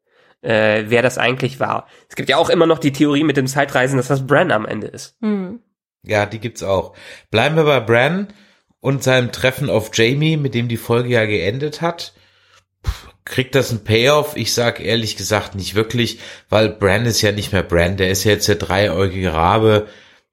äh, 0.42 0.84
wer 0.88 1.02
das 1.02 1.18
eigentlich 1.18 1.60
war. 1.60 1.86
Es 2.08 2.16
gibt 2.16 2.28
ja 2.28 2.36
auch 2.36 2.50
immer 2.50 2.66
noch 2.66 2.78
die 2.78 2.92
Theorie 2.92 3.24
mit 3.24 3.36
dem 3.36 3.46
Zeitreisen, 3.46 3.96
dass 3.96 4.08
das 4.08 4.26
Bran 4.26 4.50
am 4.50 4.66
Ende 4.66 4.88
ist. 4.88 5.16
Hm. 5.20 5.60
Ja, 6.02 6.26
die 6.26 6.40
gibt's 6.40 6.62
auch. 6.62 6.94
Bleiben 7.30 7.56
wir 7.56 7.64
bei 7.64 7.80
Bran 7.80 8.28
und 8.82 9.04
seinem 9.04 9.30
Treffen 9.30 9.70
auf 9.70 9.92
Jamie, 9.94 10.36
mit 10.36 10.54
dem 10.54 10.66
die 10.66 10.76
Folge 10.76 11.10
ja 11.10 11.24
geendet 11.24 11.80
hat. 11.80 12.12
Kriegt 13.24 13.54
das 13.54 13.70
ein 13.70 13.84
Payoff? 13.84 14.36
Ich 14.36 14.52
sag 14.52 14.80
ehrlich 14.80 15.16
gesagt 15.16 15.54
nicht 15.54 15.76
wirklich, 15.76 16.18
weil 16.48 16.68
Bran 16.68 17.06
ist 17.06 17.22
ja 17.22 17.30
nicht 17.30 17.52
mehr 17.52 17.62
Bran. 17.62 17.96
Der 17.96 18.10
ist 18.10 18.24
ja 18.24 18.32
jetzt 18.32 18.48
der 18.48 18.56
dreieugige 18.56 19.32
Rabe. 19.32 19.86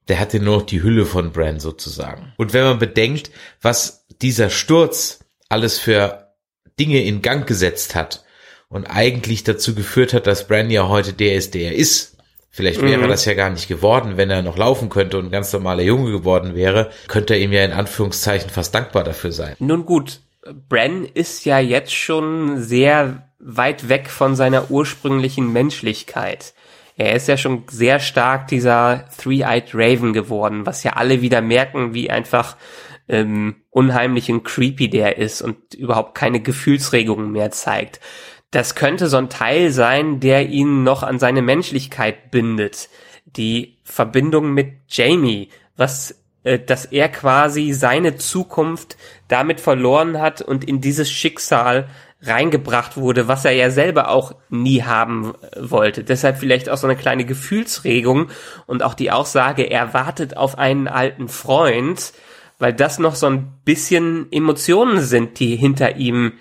Der 0.08 0.18
hat 0.18 0.34
ja 0.34 0.40
nur 0.40 0.58
noch 0.58 0.66
die 0.66 0.82
Hülle 0.82 1.06
von 1.06 1.30
Bran 1.30 1.60
sozusagen. 1.60 2.32
Und 2.36 2.52
wenn 2.52 2.64
man 2.64 2.80
bedenkt, 2.80 3.30
was 3.62 4.04
dieser 4.20 4.50
Sturz 4.50 5.20
alles 5.48 5.78
für 5.78 6.34
Dinge 6.80 7.04
in 7.04 7.22
Gang 7.22 7.46
gesetzt 7.46 7.94
hat 7.94 8.24
und 8.68 8.86
eigentlich 8.86 9.44
dazu 9.44 9.76
geführt 9.76 10.12
hat, 10.12 10.26
dass 10.26 10.48
Bran 10.48 10.70
ja 10.70 10.88
heute 10.88 11.12
der 11.12 11.36
ist, 11.36 11.54
der 11.54 11.70
er 11.70 11.74
ist. 11.76 12.16
Vielleicht 12.50 12.82
wäre 12.82 13.04
Mhm. 13.04 13.08
das 13.08 13.24
ja 13.24 13.34
gar 13.34 13.50
nicht 13.50 13.68
geworden, 13.68 14.16
wenn 14.16 14.28
er 14.30 14.42
noch 14.42 14.58
laufen 14.58 14.88
könnte 14.88 15.18
und 15.18 15.26
ein 15.26 15.30
ganz 15.30 15.52
normaler 15.52 15.82
Junge 15.82 16.10
geworden 16.10 16.54
wäre, 16.54 16.90
könnte 17.06 17.34
er 17.34 17.40
ihm 17.40 17.52
ja 17.52 17.64
in 17.64 17.72
Anführungszeichen 17.72 18.50
fast 18.50 18.74
dankbar 18.74 19.04
dafür 19.04 19.30
sein. 19.30 19.54
Nun 19.60 19.86
gut, 19.86 20.20
Bran 20.68 21.04
ist 21.04 21.44
ja 21.44 21.60
jetzt 21.60 21.94
schon 21.94 22.60
sehr 22.60 23.28
weit 23.38 23.88
weg 23.88 24.08
von 24.10 24.34
seiner 24.34 24.70
ursprünglichen 24.70 25.52
Menschlichkeit. 25.52 26.54
Er 26.96 27.14
ist 27.14 27.28
ja 27.28 27.36
schon 27.36 27.64
sehr 27.70 27.98
stark 28.00 28.48
dieser 28.48 29.04
Three-Eyed 29.16 29.70
Raven 29.74 30.12
geworden, 30.12 30.66
was 30.66 30.82
ja 30.82 30.94
alle 30.94 31.22
wieder 31.22 31.40
merken, 31.40 31.94
wie 31.94 32.10
einfach 32.10 32.56
ähm, 33.08 33.56
unheimlich 33.70 34.30
und 34.30 34.44
creepy 34.44 34.90
der 34.90 35.18
ist 35.18 35.40
und 35.40 35.74
überhaupt 35.74 36.14
keine 36.14 36.40
Gefühlsregungen 36.40 37.32
mehr 37.32 37.50
zeigt. 37.52 38.00
Das 38.50 38.74
könnte 38.74 39.08
so 39.08 39.16
ein 39.16 39.30
Teil 39.30 39.70
sein, 39.70 40.20
der 40.20 40.48
ihn 40.48 40.82
noch 40.82 41.02
an 41.02 41.18
seine 41.18 41.42
Menschlichkeit 41.42 42.30
bindet. 42.30 42.88
Die 43.36 43.78
Verbindung 43.84 44.52
mit 44.52 44.72
Jamie, 44.88 45.50
was 45.76 46.20
äh, 46.42 46.58
dass 46.58 46.86
er 46.86 47.10
quasi 47.10 47.72
seine 47.72 48.16
Zukunft 48.16 48.96
damit 49.28 49.60
verloren 49.60 50.20
hat 50.20 50.40
und 50.40 50.64
in 50.64 50.80
dieses 50.80 51.10
Schicksal 51.10 51.88
reingebracht 52.22 52.96
wurde, 52.96 53.28
was 53.28 53.44
er 53.44 53.52
ja 53.52 53.70
selber 53.70 54.10
auch 54.10 54.34
nie 54.48 54.82
haben 54.82 55.34
wollte. 55.58 56.02
Deshalb 56.02 56.38
vielleicht 56.38 56.70
auch 56.70 56.76
so 56.76 56.86
eine 56.86 56.96
kleine 56.96 57.24
Gefühlsregung 57.24 58.28
und 58.66 58.82
auch 58.82 58.94
die 58.94 59.10
Aussage, 59.10 59.64
er 59.64 59.92
wartet 59.94 60.36
auf 60.36 60.58
einen 60.58 60.88
alten 60.88 61.28
Freund, 61.28 62.12
weil 62.58 62.72
das 62.72 62.98
noch 62.98 63.14
so 63.14 63.26
ein 63.26 63.52
bisschen 63.64 64.26
Emotionen 64.32 65.00
sind, 65.00 65.40
die 65.40 65.56
hinter 65.56 65.96
ihm 65.96 66.32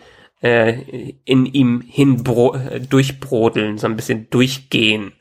äh, 0.42 1.14
in 1.26 1.46
ihm 1.46 1.82
hin 1.82 2.24
durchbrodeln, 2.90 3.78
so 3.78 3.88
ein 3.88 3.96
bisschen 3.96 4.30
durchgehen. 4.30 5.14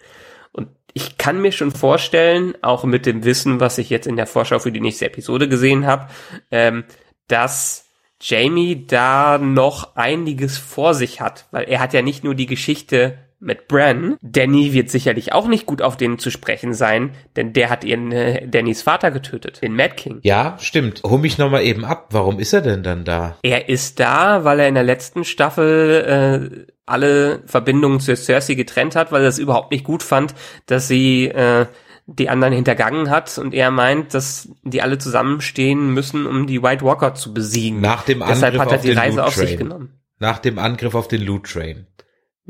Und 0.52 0.68
ich 0.94 1.18
kann 1.18 1.40
mir 1.40 1.52
schon 1.52 1.70
vorstellen, 1.70 2.54
auch 2.62 2.84
mit 2.84 3.06
dem 3.06 3.24
Wissen, 3.24 3.60
was 3.60 3.78
ich 3.78 3.90
jetzt 3.90 4.06
in 4.06 4.16
der 4.16 4.26
Vorschau 4.26 4.58
für 4.58 4.72
die 4.72 4.80
nächste 4.80 5.06
Episode 5.06 5.48
gesehen 5.48 5.86
habe, 5.86 6.08
ähm, 6.50 6.84
dass 7.26 7.86
Jamie 8.20 8.86
da 8.86 9.38
noch 9.38 9.96
einiges 9.96 10.58
vor 10.58 10.94
sich 10.94 11.20
hat, 11.20 11.46
weil 11.50 11.64
er 11.64 11.80
hat 11.80 11.92
ja 11.92 12.02
nicht 12.02 12.24
nur 12.24 12.34
die 12.34 12.46
Geschichte 12.46 13.18
mit 13.40 13.68
Bran. 13.68 14.16
Danny 14.20 14.72
wird 14.72 14.90
sicherlich 14.90 15.32
auch 15.32 15.46
nicht 15.46 15.66
gut 15.66 15.82
auf 15.82 15.96
den 15.96 16.18
zu 16.18 16.30
sprechen 16.30 16.74
sein, 16.74 17.10
denn 17.36 17.52
der 17.52 17.70
hat 17.70 17.84
ihren 17.84 18.12
äh, 18.12 18.46
Dannys 18.48 18.82
Vater 18.82 19.10
getötet, 19.10 19.62
den 19.62 19.74
Mad 19.74 19.94
King. 19.96 20.18
Ja, 20.22 20.56
stimmt. 20.60 21.02
Hol 21.04 21.18
mich 21.18 21.38
nochmal 21.38 21.62
eben 21.62 21.84
ab. 21.84 22.08
Warum 22.10 22.38
ist 22.38 22.52
er 22.52 22.62
denn 22.62 22.82
dann 22.82 23.04
da? 23.04 23.36
Er 23.42 23.68
ist 23.68 24.00
da, 24.00 24.44
weil 24.44 24.60
er 24.60 24.68
in 24.68 24.74
der 24.74 24.82
letzten 24.82 25.24
Staffel 25.24 26.66
äh, 26.66 26.72
alle 26.86 27.42
Verbindungen 27.46 28.00
zu 28.00 28.16
Cersei 28.16 28.54
getrennt 28.54 28.96
hat, 28.96 29.12
weil 29.12 29.22
er 29.22 29.28
es 29.28 29.38
überhaupt 29.38 29.70
nicht 29.70 29.84
gut 29.84 30.02
fand, 30.02 30.34
dass 30.66 30.88
sie 30.88 31.26
äh, 31.26 31.66
die 32.06 32.30
anderen 32.30 32.54
hintergangen 32.54 33.10
hat 33.10 33.36
und 33.36 33.52
er 33.52 33.70
meint, 33.70 34.14
dass 34.14 34.48
die 34.62 34.80
alle 34.80 34.96
zusammenstehen 34.96 35.92
müssen, 35.92 36.26
um 36.26 36.46
die 36.46 36.62
White 36.62 36.82
Walker 36.82 37.14
zu 37.14 37.34
besiegen. 37.34 37.82
Nach 37.82 38.02
dem 38.02 38.22
Angriff 38.22 38.36
Deshalb 38.38 38.58
hat 38.58 38.70
er 38.72 38.76
auf 38.76 38.82
die 38.82 38.88
den 38.88 38.98
Reise 38.98 39.16
Loot 39.18 39.26
auf 39.26 39.34
sich 39.34 39.50
Train. 39.50 39.58
genommen. 39.58 39.92
Nach 40.18 40.38
dem 40.38 40.58
Angriff 40.58 40.94
auf 40.94 41.06
den 41.06 41.20
Loot 41.20 41.44
Train. 41.52 41.86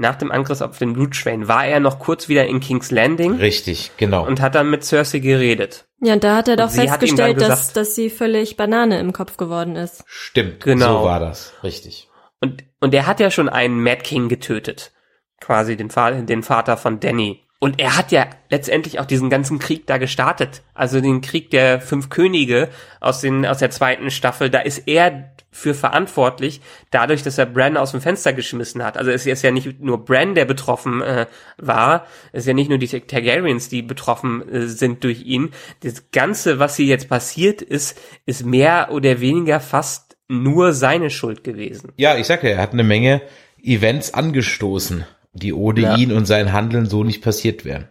Nach 0.01 0.15
dem 0.15 0.31
Angriff 0.31 0.61
auf 0.61 0.79
den 0.79 1.11
Train 1.11 1.49
war 1.49 1.67
er 1.67 1.81
noch 1.81 1.99
kurz 1.99 2.29
wieder 2.29 2.47
in 2.47 2.61
King's 2.61 2.93
Landing 2.93 3.35
Richtig, 3.35 3.91
genau. 3.97 4.25
und 4.25 4.41
hat 4.41 4.55
dann 4.55 4.71
mit 4.71 4.85
Cersei 4.85 5.19
geredet. 5.19 5.87
Ja, 6.01 6.13
und 6.13 6.23
da 6.23 6.37
hat 6.37 6.47
er 6.47 6.55
doch 6.55 6.71
festgestellt, 6.71 7.41
dass, 7.41 7.49
gesagt- 7.49 7.77
dass 7.77 7.95
sie 7.97 8.09
völlig 8.09 8.57
Banane 8.57 9.01
im 9.01 9.13
Kopf 9.13 9.37
geworden 9.37 9.75
ist. 9.75 10.05
Stimmt, 10.07 10.61
Genau. 10.63 11.01
so 11.01 11.05
war 11.05 11.19
das. 11.19 11.53
Richtig. 11.65 12.09
Und, 12.41 12.63
und 12.79 12.95
er 12.95 13.09
hat 13.09 13.19
ja 13.19 13.33
schon 13.33 13.49
einen 13.49 13.83
Mad 13.83 14.03
King 14.03 14.29
getötet. 14.29 14.93
Quasi 15.41 15.77
den, 15.77 15.91
Fa 15.91 16.13
den 16.13 16.45
Vater 16.45 16.77
von 16.77 17.01
Danny. 17.01 17.41
Und 17.61 17.81
er 17.81 17.97
hat 17.97 18.13
ja 18.13 18.27
letztendlich 18.51 19.01
auch 19.01 19.05
diesen 19.05 19.31
ganzen 19.31 19.59
Krieg 19.59 19.87
da 19.87 19.99
gestartet. 19.99 20.63
Also 20.75 21.01
den 21.01 21.21
Krieg 21.21 21.51
der 21.51 21.81
fünf 21.81 22.09
Könige 22.09 22.69
aus, 23.01 23.21
den, 23.21 23.45
aus 23.45 23.59
der 23.59 23.71
zweiten 23.71 24.11
Staffel. 24.11 24.49
Da 24.49 24.61
ist 24.61 24.87
er 24.87 25.33
für 25.51 25.75
verantwortlich, 25.75 26.61
dadurch, 26.91 27.23
dass 27.23 27.37
er 27.37 27.47
Bran 27.47 27.77
aus 27.77 27.91
dem 27.91 28.01
Fenster 28.01 28.33
geschmissen 28.33 28.85
hat. 28.85 28.97
Also 28.97 29.11
es 29.11 29.27
ist 29.27 29.43
ja 29.43 29.51
nicht 29.51 29.81
nur 29.81 30.05
Bran, 30.05 30.37
der 30.37 30.45
betroffen 30.45 31.03
äh, 31.03 31.27
war. 31.57 32.07
Es 32.33 32.41
ist 32.41 32.47
ja 32.47 32.55
nicht 32.55 32.69
nur 32.69 32.79
die 32.79 32.87
Targaryens, 32.87 33.69
die 33.69 33.83
betroffen 33.83 34.49
äh, 34.49 34.67
sind 34.69 35.03
durch 35.03 35.23
ihn. 35.23 35.51
Das 35.83 36.11
Ganze, 36.13 36.61
was 36.61 36.77
hier 36.77 36.87
jetzt 36.87 37.09
passiert 37.09 37.61
ist, 37.61 37.99
ist 38.25 38.47
mehr 38.47 38.91
oder 38.93 39.21
weniger 39.21 39.59
fast 39.59 40.17
nur 40.29 40.73
seine 40.73 41.11
Schuld 41.11 41.43
gewesen. 41.43 41.93
Ja, 41.97 42.17
ich 42.17 42.27
sag 42.27 42.45
ja, 42.45 42.51
er 42.51 42.63
hat 42.63 42.73
eine 42.73 42.85
Menge 42.85 43.23
Events 43.63 44.15
angestoßen, 44.15 45.07
die 45.39 45.53
ohne 45.53 45.81
Ja. 45.81 45.97
ihn 45.97 46.13
und 46.13 46.27
sein 46.27 46.53
Handeln 46.53 46.87
so 46.87 47.05
nicht 47.05 47.23
passiert 47.23 47.65
wären. 47.65 47.89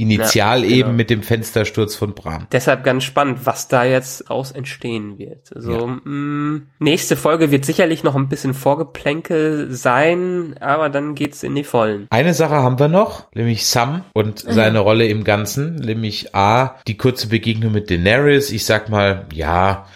Initial 0.00 0.62
Ja, 0.62 0.68
genau. 0.68 0.76
eben 0.86 0.96
mit 0.96 1.10
dem 1.10 1.24
Fenstersturz 1.24 1.96
von 1.96 2.14
Bran. 2.14 2.46
Deshalb 2.52 2.84
ganz 2.84 3.02
spannend, 3.02 3.40
was 3.46 3.66
da 3.66 3.82
jetzt 3.82 4.30
aus 4.30 4.52
entstehen 4.52 5.18
wird. 5.18 5.50
Also 5.52 5.88
mh, 5.88 6.60
nächste 6.78 7.16
Folge 7.16 7.50
wird 7.50 7.64
sicherlich 7.64 8.04
noch 8.04 8.14
ein 8.14 8.28
bisschen 8.28 8.54
Vorgeplänkel 8.54 9.72
sein, 9.72 10.54
aber 10.60 10.88
dann 10.88 11.16
geht's 11.16 11.42
in 11.42 11.56
die 11.56 11.64
Vollen. 11.64 12.06
Eine 12.10 12.32
Sache 12.34 12.54
haben 12.54 12.78
wir 12.78 12.86
noch, 12.86 13.26
nämlich 13.34 13.66
Sam 13.66 14.04
und 14.14 14.38
seine 14.38 14.78
Rolle 14.78 15.08
im 15.08 15.24
Ganzen, 15.24 15.74
nämlich 15.74 16.32
A, 16.32 16.76
die 16.86 16.96
kurze 16.96 17.26
Begegnung 17.28 17.72
mit 17.72 17.90
Daenerys. 17.90 18.52
Ich 18.52 18.64
sag 18.66 18.88
mal, 18.90 19.26
ja, 19.32 19.86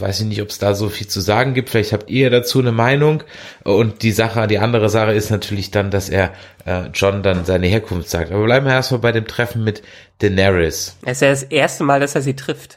weiß 0.00 0.20
ich 0.20 0.26
nicht, 0.26 0.42
ob 0.42 0.48
es 0.48 0.58
da 0.58 0.74
so 0.74 0.88
viel 0.88 1.06
zu 1.06 1.20
sagen 1.20 1.54
gibt. 1.54 1.70
Vielleicht 1.70 1.92
habt 1.92 2.10
ihr 2.10 2.30
dazu 2.30 2.58
eine 2.58 2.72
Meinung. 2.72 3.22
Und 3.62 4.02
die 4.02 4.10
Sache, 4.10 4.46
die 4.48 4.58
andere 4.58 4.88
Sache 4.88 5.12
ist 5.12 5.30
natürlich 5.30 5.70
dann, 5.70 5.90
dass 5.90 6.08
er 6.08 6.32
äh, 6.64 6.88
John 6.92 7.22
dann 7.22 7.44
seine 7.44 7.68
Herkunft 7.68 8.10
sagt. 8.10 8.32
Aber 8.32 8.44
bleiben 8.44 8.66
wir 8.66 8.72
erstmal 8.72 9.00
bei 9.00 9.12
dem 9.12 9.26
Treffen 9.26 9.62
mit 9.62 9.82
Daenerys. 10.18 10.96
Es 11.02 11.18
ist 11.18 11.20
ja 11.22 11.30
das 11.30 11.42
erste 11.44 11.84
Mal, 11.84 12.00
dass 12.00 12.14
er 12.14 12.22
sie 12.22 12.34
trifft. 12.34 12.76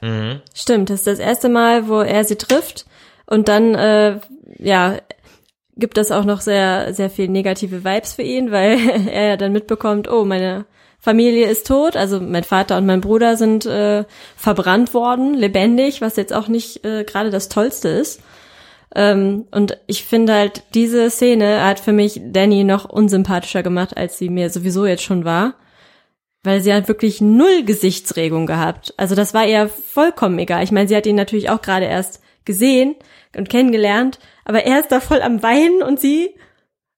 Stimmt, 0.54 0.90
das 0.90 1.00
ist 1.00 1.08
das 1.08 1.20
erste 1.20 1.50
Mal, 1.50 1.88
wo 1.88 2.02
er 2.02 2.24
sie 2.24 2.36
trifft 2.36 2.86
und 3.26 3.48
dann, 3.48 3.76
äh, 3.76 4.20
ja, 4.60 5.00
gibt 5.78 5.98
es 5.98 6.12
auch 6.12 6.24
noch 6.24 6.42
sehr, 6.42 6.94
sehr 6.94 7.10
viel 7.10 7.28
negative 7.28 7.84
Vibes 7.84 8.14
für 8.14 8.22
ihn, 8.22 8.52
weil 8.52 8.78
er 9.12 9.30
ja 9.30 9.38
dann 9.38 9.52
mitbekommt, 9.52 10.10
oh, 10.10 10.26
meine 10.26 10.66
Familie 11.06 11.48
ist 11.48 11.68
tot, 11.68 11.96
also 11.96 12.20
mein 12.20 12.44
Vater 12.44 12.78
und 12.78 12.88
mein 12.88 13.00
Bruder 13.00 13.38
sind 13.38 13.68
äh, 13.68 14.06
verbrannt 14.36 14.96
worden, 14.96 15.36
lebendig, 15.36 16.02
was 16.02 16.16
jetzt 16.16 16.34
auch 16.34 16.48
nicht 16.48 16.84
äh, 16.84 17.04
gerade 17.04 17.30
das 17.30 17.48
Tollste 17.48 17.90
ist. 17.90 18.24
Ähm, 18.96 19.46
und 19.52 19.78
ich 19.86 20.04
finde 20.04 20.34
halt, 20.34 20.64
diese 20.74 21.12
Szene 21.12 21.64
hat 21.64 21.80
für 21.80 21.92
mich 21.92 22.20
Danny 22.24 22.64
noch 22.64 22.86
unsympathischer 22.86 23.62
gemacht, 23.62 23.96
als 23.96 24.18
sie 24.18 24.30
mir 24.30 24.50
sowieso 24.50 24.88
jetzt 24.88 25.04
schon 25.04 25.26
war. 25.26 25.54
Weil 26.42 26.62
sie 26.62 26.74
hat 26.74 26.88
wirklich 26.88 27.22
null 27.22 27.64
Gesichtsregung 27.64 28.48
gehabt. 28.48 28.96
Also 28.98 29.14
das 29.14 29.36
war 29.36 29.46
ihr 29.46 29.70
vollkommen 29.70 30.40
egal. 30.40 30.64
Ich 30.64 30.72
meine, 30.72 30.88
sie 30.88 30.96
hat 30.96 31.06
ihn 31.06 31.16
natürlich 31.16 31.52
auch 31.52 31.62
gerade 31.62 31.86
erst 31.86 32.20
gesehen 32.46 32.96
und 33.38 33.48
kennengelernt, 33.50 34.18
aber 34.44 34.64
er 34.64 34.80
ist 34.80 34.92
da 34.92 35.00
voll 35.00 35.22
am 35.22 35.44
Weinen 35.44 35.84
und 35.84 36.00
sie, 36.00 36.34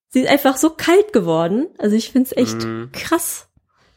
sie 0.07 0.21
ist 0.21 0.29
einfach 0.29 0.55
so 0.55 0.69
kalt 0.69 1.11
geworden. 1.11 1.67
Also 1.77 1.97
ich 1.97 2.09
finde 2.11 2.29
es 2.31 2.37
echt 2.37 2.65
krass. 2.93 3.46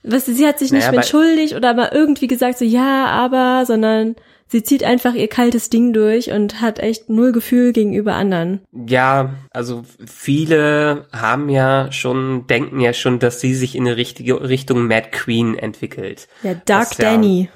Weißt 0.02 0.28
du, 0.28 0.32
sie 0.32 0.46
hat 0.46 0.58
sich 0.58 0.72
nicht 0.72 0.80
Naja, 0.80 0.88
aber- 0.88 0.96
entschuldigt 0.98 1.54
oder 1.54 1.74
mal 1.74 1.90
irgendwie 1.92 2.26
gesagt 2.26 2.58
so, 2.58 2.64
ja, 2.64 3.06
aber, 3.06 3.64
sondern 3.66 4.16
sie 4.48 4.62
zieht 4.62 4.82
einfach 4.82 5.14
ihr 5.14 5.28
kaltes 5.28 5.68
Ding 5.70 5.92
durch 5.92 6.30
und 6.32 6.60
hat 6.60 6.78
echt 6.78 7.08
null 7.10 7.32
Gefühl 7.32 7.72
gegenüber 7.72 8.14
anderen. 8.14 8.60
Ja, 8.72 9.34
also 9.50 9.84
viele 10.06 11.06
haben 11.12 11.48
ja 11.50 11.92
schon, 11.92 12.46
denken 12.46 12.80
ja 12.80 12.92
schon, 12.94 13.18
dass 13.18 13.40
sie 13.40 13.54
sich 13.54 13.76
in 13.76 13.86
eine 13.86 13.96
richtige 13.96 14.48
Richtung 14.48 14.86
Mad 14.86 15.08
Queen 15.12 15.56
entwickelt. 15.56 16.28
Ja, 16.42 16.54
Dark 16.54 16.88
Das 16.90 16.98
ja- 16.98 17.10
Danny. 17.12 17.48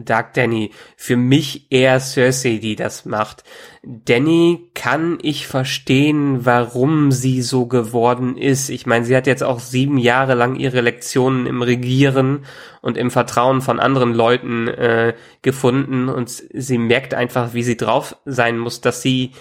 Dark 0.00 0.34
Danny. 0.34 0.70
Für 0.96 1.16
mich 1.16 1.70
eher 1.70 2.00
Cersei, 2.00 2.58
die 2.62 2.76
das 2.76 3.04
macht. 3.04 3.44
Danny 3.82 4.70
kann 4.74 5.18
ich 5.22 5.46
verstehen, 5.46 6.44
warum 6.46 7.10
sie 7.12 7.42
so 7.42 7.66
geworden 7.66 8.36
ist. 8.36 8.68
Ich 8.68 8.86
meine, 8.86 9.04
sie 9.04 9.16
hat 9.16 9.26
jetzt 9.26 9.42
auch 9.42 9.60
sieben 9.60 9.98
Jahre 9.98 10.34
lang 10.34 10.56
ihre 10.56 10.80
Lektionen 10.80 11.46
im 11.46 11.62
Regieren 11.62 12.44
und 12.80 12.96
im 12.96 13.10
Vertrauen 13.10 13.60
von 13.60 13.80
anderen 13.80 14.14
Leuten 14.14 14.68
äh, 14.68 15.14
gefunden 15.42 16.08
und 16.08 16.30
sie 16.30 16.78
merkt 16.78 17.14
einfach, 17.14 17.54
wie 17.54 17.62
sie 17.62 17.76
drauf 17.76 18.16
sein 18.24 18.58
muss, 18.58 18.80
dass 18.80 19.02
sie 19.02 19.32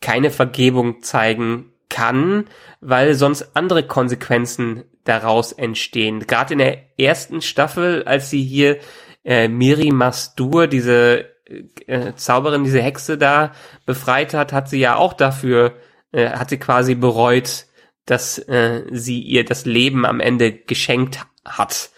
keine 0.00 0.30
Vergebung 0.30 1.02
zeigen 1.02 1.72
kann, 1.88 2.46
weil 2.80 3.14
sonst 3.14 3.56
andere 3.56 3.84
Konsequenzen 3.84 4.84
daraus 5.04 5.52
entstehen. 5.52 6.26
Gerade 6.26 6.54
in 6.54 6.58
der 6.58 6.98
ersten 6.98 7.40
Staffel, 7.40 8.02
als 8.04 8.30
sie 8.30 8.42
hier 8.42 8.78
äh, 9.24 9.48
Miri 9.48 9.90
Mastur, 9.90 10.66
diese 10.66 11.26
äh, 11.86 12.14
Zauberin, 12.14 12.64
diese 12.64 12.82
Hexe 12.82 13.18
da 13.18 13.52
befreit 13.86 14.34
hat, 14.34 14.52
hat 14.52 14.68
sie 14.68 14.78
ja 14.78 14.96
auch 14.96 15.12
dafür, 15.12 15.76
äh, 16.12 16.30
hat 16.30 16.50
sie 16.50 16.58
quasi 16.58 16.94
bereut, 16.94 17.66
dass 18.06 18.38
äh, 18.38 18.84
sie 18.90 19.20
ihr 19.20 19.44
das 19.44 19.64
Leben 19.64 20.04
am 20.04 20.20
Ende 20.20 20.52
geschenkt 20.52 21.26
hat. 21.44 21.90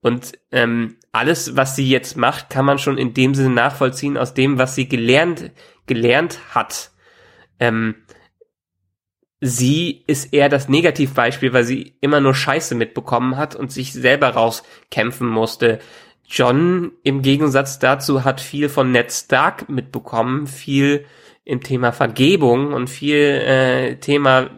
Und 0.00 0.32
ähm, 0.50 0.96
alles, 1.12 1.56
was 1.56 1.76
sie 1.76 1.88
jetzt 1.88 2.16
macht, 2.16 2.50
kann 2.50 2.64
man 2.64 2.78
schon 2.78 2.98
in 2.98 3.14
dem 3.14 3.34
Sinne 3.34 3.50
nachvollziehen 3.50 4.18
aus 4.18 4.34
dem, 4.34 4.58
was 4.58 4.74
sie 4.74 4.88
gelernt 4.88 5.52
gelernt 5.86 6.40
hat. 6.54 6.90
Ähm, 7.58 7.96
sie 9.40 10.04
ist 10.06 10.32
eher 10.32 10.48
das 10.48 10.68
Negativbeispiel, 10.68 11.52
weil 11.52 11.64
sie 11.64 11.96
immer 12.00 12.20
nur 12.20 12.34
Scheiße 12.34 12.74
mitbekommen 12.74 13.36
hat 13.36 13.54
und 13.54 13.72
sich 13.72 13.92
selber 13.92 14.30
rauskämpfen 14.30 15.28
musste. 15.28 15.80
John 16.32 16.92
im 17.02 17.20
Gegensatz 17.20 17.78
dazu 17.78 18.24
hat 18.24 18.40
viel 18.40 18.70
von 18.70 18.90
Ned 18.90 19.12
Stark 19.12 19.68
mitbekommen, 19.68 20.46
viel 20.46 21.04
im 21.44 21.60
Thema 21.60 21.92
Vergebung 21.92 22.72
und 22.72 22.88
viel 22.88 23.18
äh, 23.18 23.96
Thema 23.96 24.48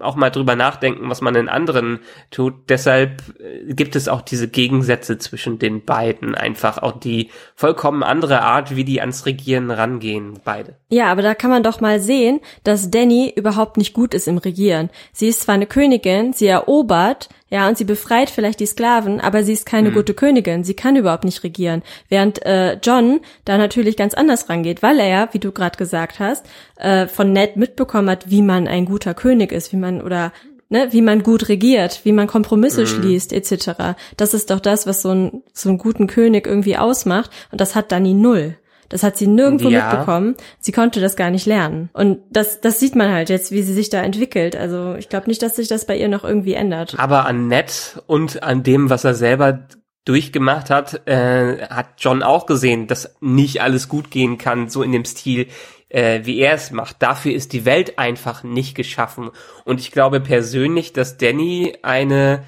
auch 0.00 0.16
mal 0.16 0.30
drüber 0.30 0.56
nachdenken, 0.56 1.10
was 1.10 1.20
man 1.20 1.34
in 1.34 1.48
anderen 1.48 2.00
tut. 2.30 2.54
Deshalb 2.68 3.22
äh, 3.40 3.74
gibt 3.74 3.96
es 3.96 4.08
auch 4.08 4.22
diese 4.22 4.48
Gegensätze 4.48 5.18
zwischen 5.18 5.58
den 5.58 5.84
beiden. 5.84 6.34
Einfach 6.34 6.78
auch 6.78 6.98
die 6.98 7.30
vollkommen 7.54 8.02
andere 8.02 8.42
Art, 8.42 8.74
wie 8.74 8.84
die 8.84 9.00
ans 9.00 9.26
Regieren 9.26 9.70
rangehen, 9.70 10.38
beide. 10.44 10.76
Ja, 10.88 11.10
aber 11.10 11.22
da 11.22 11.34
kann 11.34 11.50
man 11.50 11.62
doch 11.62 11.80
mal 11.80 12.00
sehen, 12.00 12.40
dass 12.64 12.90
Danny 12.90 13.32
überhaupt 13.34 13.76
nicht 13.76 13.92
gut 13.92 14.14
ist 14.14 14.28
im 14.28 14.38
Regieren. 14.38 14.90
Sie 15.12 15.28
ist 15.28 15.42
zwar 15.42 15.56
eine 15.56 15.66
Königin, 15.66 16.32
sie 16.32 16.46
erobert, 16.46 17.28
ja, 17.50 17.66
und 17.68 17.78
sie 17.78 17.84
befreit 17.84 18.28
vielleicht 18.28 18.60
die 18.60 18.66
Sklaven, 18.66 19.20
aber 19.20 19.42
sie 19.42 19.54
ist 19.54 19.64
keine 19.64 19.90
mhm. 19.90 19.94
gute 19.94 20.14
Königin. 20.14 20.64
Sie 20.64 20.74
kann 20.74 20.96
überhaupt 20.96 21.24
nicht 21.24 21.42
regieren. 21.44 21.82
Während 22.08 22.44
äh, 22.44 22.78
John 22.82 23.20
da 23.44 23.56
natürlich 23.56 23.96
ganz 23.96 24.14
anders 24.14 24.48
rangeht, 24.48 24.82
weil 24.82 24.98
er 24.98 25.08
ja, 25.08 25.28
wie 25.32 25.38
du 25.38 25.50
gerade 25.50 25.78
gesagt 25.78 26.20
hast, 26.20 26.44
äh, 26.76 27.06
von 27.06 27.32
Ned 27.32 27.56
mitbekommen 27.56 28.10
hat, 28.10 28.30
wie 28.30 28.42
man 28.42 28.68
ein 28.68 28.84
guter 28.84 29.14
König 29.14 29.52
ist, 29.52 29.72
wie 29.72 29.78
man 29.78 30.02
oder 30.02 30.32
ne, 30.68 30.88
wie 30.90 31.00
man 31.00 31.22
gut 31.22 31.48
regiert, 31.48 32.00
wie 32.04 32.12
man 32.12 32.26
Kompromisse 32.26 32.82
mhm. 32.82 32.86
schließt, 32.86 33.32
etc. 33.32 33.96
Das 34.16 34.34
ist 34.34 34.50
doch 34.50 34.60
das, 34.60 34.86
was 34.86 35.00
so, 35.00 35.10
ein, 35.10 35.42
so 35.54 35.70
einen 35.70 35.78
guten 35.78 36.06
König 36.06 36.46
irgendwie 36.46 36.76
ausmacht. 36.76 37.30
Und 37.50 37.60
das 37.60 37.74
hat 37.74 37.92
Dani 37.92 38.14
null. 38.14 38.56
Das 38.88 39.02
hat 39.02 39.16
sie 39.16 39.26
nirgendwo 39.26 39.68
ja. 39.68 39.90
mitbekommen. 39.90 40.36
Sie 40.58 40.72
konnte 40.72 41.00
das 41.00 41.16
gar 41.16 41.30
nicht 41.30 41.46
lernen. 41.46 41.90
Und 41.92 42.20
das, 42.30 42.60
das 42.60 42.80
sieht 42.80 42.94
man 42.96 43.12
halt 43.12 43.28
jetzt, 43.28 43.52
wie 43.52 43.62
sie 43.62 43.74
sich 43.74 43.90
da 43.90 44.02
entwickelt. 44.02 44.56
Also 44.56 44.94
ich 44.94 45.08
glaube 45.08 45.28
nicht, 45.28 45.42
dass 45.42 45.56
sich 45.56 45.68
das 45.68 45.86
bei 45.86 45.96
ihr 45.96 46.08
noch 46.08 46.24
irgendwie 46.24 46.54
ändert. 46.54 46.98
Aber 46.98 47.26
an 47.26 47.48
Ned 47.48 48.02
und 48.06 48.42
an 48.42 48.62
dem, 48.62 48.90
was 48.90 49.04
er 49.04 49.14
selber 49.14 49.66
durchgemacht 50.04 50.70
hat, 50.70 51.06
äh, 51.06 51.68
hat 51.68 51.94
John 51.98 52.22
auch 52.22 52.46
gesehen, 52.46 52.86
dass 52.86 53.16
nicht 53.20 53.60
alles 53.60 53.88
gut 53.88 54.10
gehen 54.10 54.38
kann, 54.38 54.70
so 54.70 54.82
in 54.82 54.92
dem 54.92 55.04
Stil, 55.04 55.48
äh, 55.90 56.20
wie 56.24 56.38
er 56.38 56.54
es 56.54 56.70
macht. 56.70 57.02
Dafür 57.02 57.34
ist 57.34 57.52
die 57.52 57.66
Welt 57.66 57.98
einfach 57.98 58.42
nicht 58.42 58.74
geschaffen. 58.74 59.30
Und 59.66 59.80
ich 59.80 59.90
glaube 59.90 60.20
persönlich, 60.20 60.94
dass 60.94 61.18
Danny 61.18 61.76
eine 61.82 62.44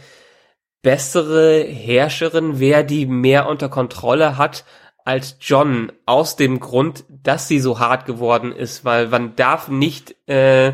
bessere 0.82 1.62
Herrscherin 1.62 2.58
wäre, 2.58 2.84
die 2.84 3.04
mehr 3.04 3.46
unter 3.46 3.68
Kontrolle 3.68 4.38
hat 4.38 4.64
als 5.10 5.36
John 5.40 5.90
aus 6.06 6.36
dem 6.36 6.60
Grund, 6.60 7.04
dass 7.08 7.48
sie 7.48 7.58
so 7.58 7.80
hart 7.80 8.06
geworden 8.06 8.52
ist, 8.52 8.84
weil 8.84 9.08
man 9.08 9.34
darf 9.34 9.66
nicht 9.66 10.14
äh, 10.28 10.72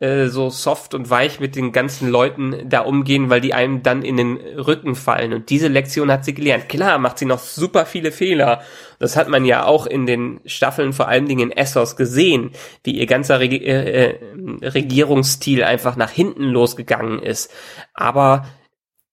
äh, 0.00 0.26
so 0.26 0.50
soft 0.50 0.92
und 0.92 1.08
weich 1.08 1.38
mit 1.38 1.54
den 1.54 1.70
ganzen 1.70 2.10
Leuten 2.10 2.68
da 2.68 2.80
umgehen, 2.80 3.30
weil 3.30 3.40
die 3.40 3.54
einem 3.54 3.84
dann 3.84 4.02
in 4.02 4.16
den 4.16 4.38
Rücken 4.38 4.96
fallen. 4.96 5.32
Und 5.32 5.50
diese 5.50 5.68
Lektion 5.68 6.10
hat 6.10 6.24
sie 6.24 6.34
gelernt. 6.34 6.68
Klar 6.68 6.98
macht 6.98 7.18
sie 7.18 7.26
noch 7.26 7.38
super 7.38 7.86
viele 7.86 8.10
Fehler. 8.10 8.60
Das 8.98 9.16
hat 9.16 9.28
man 9.28 9.44
ja 9.44 9.64
auch 9.64 9.86
in 9.86 10.04
den 10.04 10.40
Staffeln, 10.46 10.92
vor 10.92 11.06
allen 11.06 11.26
Dingen 11.26 11.52
in 11.52 11.56
Essos 11.56 11.94
gesehen, 11.94 12.50
wie 12.82 12.98
ihr 12.98 13.06
ganzer 13.06 13.38
Reg 13.38 13.52
äh, 13.52 14.10
äh, 14.10 14.18
Regierungsstil 14.66 15.62
einfach 15.62 15.94
nach 15.94 16.10
hinten 16.10 16.42
losgegangen 16.42 17.22
ist. 17.22 17.54
Aber 17.94 18.46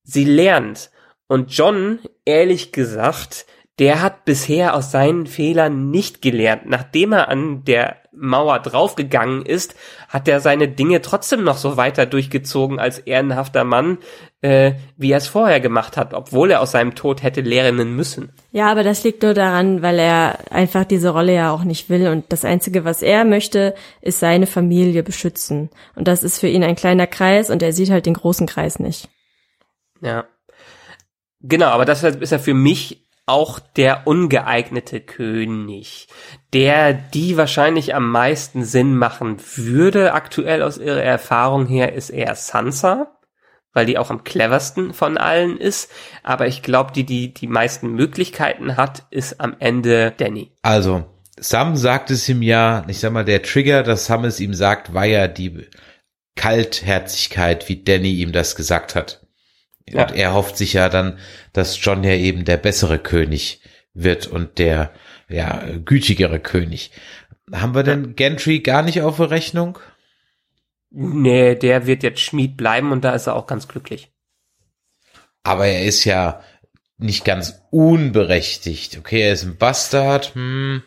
sie 0.04 0.26
lernt. 0.26 0.90
Und 1.28 1.56
John, 1.56 2.00
ehrlich 2.26 2.72
gesagt, 2.72 3.46
der 3.80 4.02
hat 4.02 4.26
bisher 4.26 4.76
aus 4.76 4.92
seinen 4.92 5.26
Fehlern 5.26 5.90
nicht 5.90 6.22
gelernt. 6.22 6.64
Nachdem 6.68 7.12
er 7.12 7.30
an 7.30 7.64
der 7.64 7.98
Mauer 8.16 8.60
draufgegangen 8.60 9.44
ist, 9.44 9.76
hat 10.08 10.28
er 10.28 10.40
seine 10.40 10.68
Dinge 10.68 11.02
trotzdem 11.02 11.44
noch 11.44 11.58
so 11.58 11.76
weiter 11.78 12.06
durchgezogen 12.06 12.80
als 12.80 13.00
ehrenhafter 13.00 13.64
Mann, 13.64 13.98
äh, 14.42 14.74
wie 14.98 15.12
er 15.12 15.18
es 15.18 15.28
vorher 15.28 15.60
gemacht 15.60 15.98
hat, 15.98 16.14
obwohl 16.14 16.52
er 16.52 16.62
aus 16.62 16.72
seinem 16.72 16.94
Tod 16.94 17.24
hätte 17.24 17.42
lernen 17.42 17.96
müssen. 17.96 18.32
Ja, 18.52 18.70
aber 18.70 18.84
das 18.84 19.04
liegt 19.04 19.24
nur 19.24 19.34
daran, 19.34 19.82
weil 19.82 19.98
er 19.98 20.52
einfach 20.52 20.86
diese 20.86 21.10
Rolle 21.10 21.34
ja 21.34 21.52
auch 21.52 21.64
nicht 21.64 21.90
will 21.90 22.08
und 22.08 22.26
das 22.32 22.46
Einzige, 22.46 22.86
was 22.86 23.02
er 23.02 23.26
möchte, 23.26 23.74
ist 24.02 24.20
seine 24.20 24.46
Familie 24.46 25.02
beschützen. 25.02 25.72
Und 25.96 26.08
das 26.08 26.22
ist 26.22 26.40
für 26.40 26.48
ihn 26.48 26.64
ein 26.64 26.76
kleiner 26.76 27.08
Kreis 27.08 27.50
und 27.50 27.64
er 27.64 27.74
sieht 27.74 27.90
halt 27.90 28.06
den 28.06 28.14
großen 28.14 28.46
Kreis 28.46 28.78
nicht. 28.78 29.10
Ja. 30.02 30.26
Genau, 31.40 31.68
aber 31.68 31.86
das 31.86 32.04
ist 32.04 32.32
ja 32.32 32.38
für 32.38 32.54
mich 32.54 33.03
auch 33.26 33.60
der 33.60 34.06
ungeeignete 34.06 35.00
König, 35.00 36.08
der 36.52 36.94
die 36.94 37.38
wahrscheinlich 37.38 37.96
am 37.96 38.12
meisten 38.12 38.66
Sinn 38.66 38.98
machen 38.98 39.38
würde, 39.56 40.14
aktuell 40.14 40.62
aus 40.62 40.78
ihrer 40.78 41.02
Erfahrung 41.02 41.66
her, 41.66 41.94
ist 41.94 42.10
eher 42.10 42.36
Sansa, 42.36 43.18
weil 43.72 43.86
die 43.86 43.98
auch 43.98 44.10
am 44.10 44.24
cleversten 44.24 44.94
von 44.94 45.18
allen 45.18 45.58
ist. 45.58 45.90
Aber 46.22 46.48
ich 46.48 46.64
glaube, 46.64 46.92
die, 46.92 47.06
die 47.06 47.34
die 47.34 47.48
meisten 47.48 47.94
Möglichkeiten 47.94 48.76
hat, 48.76 49.06
ist 49.10 49.40
am 49.40 49.56
Ende 49.60 50.14
Danny. 50.18 50.52
Also, 50.62 51.06
Sam 51.38 51.76
sagt 51.76 52.12
es 52.12 52.28
ihm 52.28 52.42
ja, 52.42 52.84
ich 52.88 53.00
sag 53.00 53.14
mal, 53.14 53.26
der 53.26 53.42
Trigger, 53.42 53.84
dass 53.84 54.06
Sam 54.06 54.26
es 54.26 54.40
ihm 54.40 54.54
sagt, 54.54 54.94
war 54.94 55.06
ja 55.06 55.28
die 55.28 55.68
Kaltherzigkeit, 56.36 57.70
wie 57.70 57.84
Danny 57.84 58.16
ihm 58.16 58.32
das 58.32 58.56
gesagt 58.56 58.96
hat. 58.96 59.23
Ja. 59.90 60.04
Und 60.04 60.16
er 60.16 60.34
hofft 60.34 60.58
sich 60.58 60.74
ja 60.74 60.90
dann, 60.90 61.20
dass 61.52 61.84
John 61.84 62.04
ja 62.04 62.14
eben 62.14 62.46
der 62.46 62.58
bessere 62.58 63.00
König 63.00 63.62
wird 63.94 64.28
und 64.28 64.58
der 64.58 64.92
ja 65.30 65.64
gütigere 65.84 66.40
König. 66.40 66.92
Haben 67.52 67.76
wir 67.76 67.84
denn 67.84 68.16
Gentry 68.16 68.60
gar 68.60 68.82
nicht 68.82 69.02
auf 69.02 69.18
der 69.18 69.30
Rechnung? 69.30 69.80
Nee, 70.90 71.56
der 71.56 71.88
wird 71.88 72.04
jetzt 72.04 72.22
Schmied 72.22 72.56
bleiben 72.56 72.92
und 72.92 73.04
da 73.04 73.14
ist 73.14 73.28
er 73.28 73.36
auch 73.36 73.48
ganz 73.48 73.68
glücklich. 73.68 74.12
Aber 75.44 75.66
er 75.66 75.84
ist 75.84 76.06
ja 76.06 76.42
nicht 76.98 77.26
ganz 77.26 77.62
unberechtigt. 77.72 78.98
Okay, 78.98 79.22
er 79.22 79.34
ist 79.34 79.44
ein 79.44 79.58
Bastard, 79.58 80.36
hm. 80.36 80.84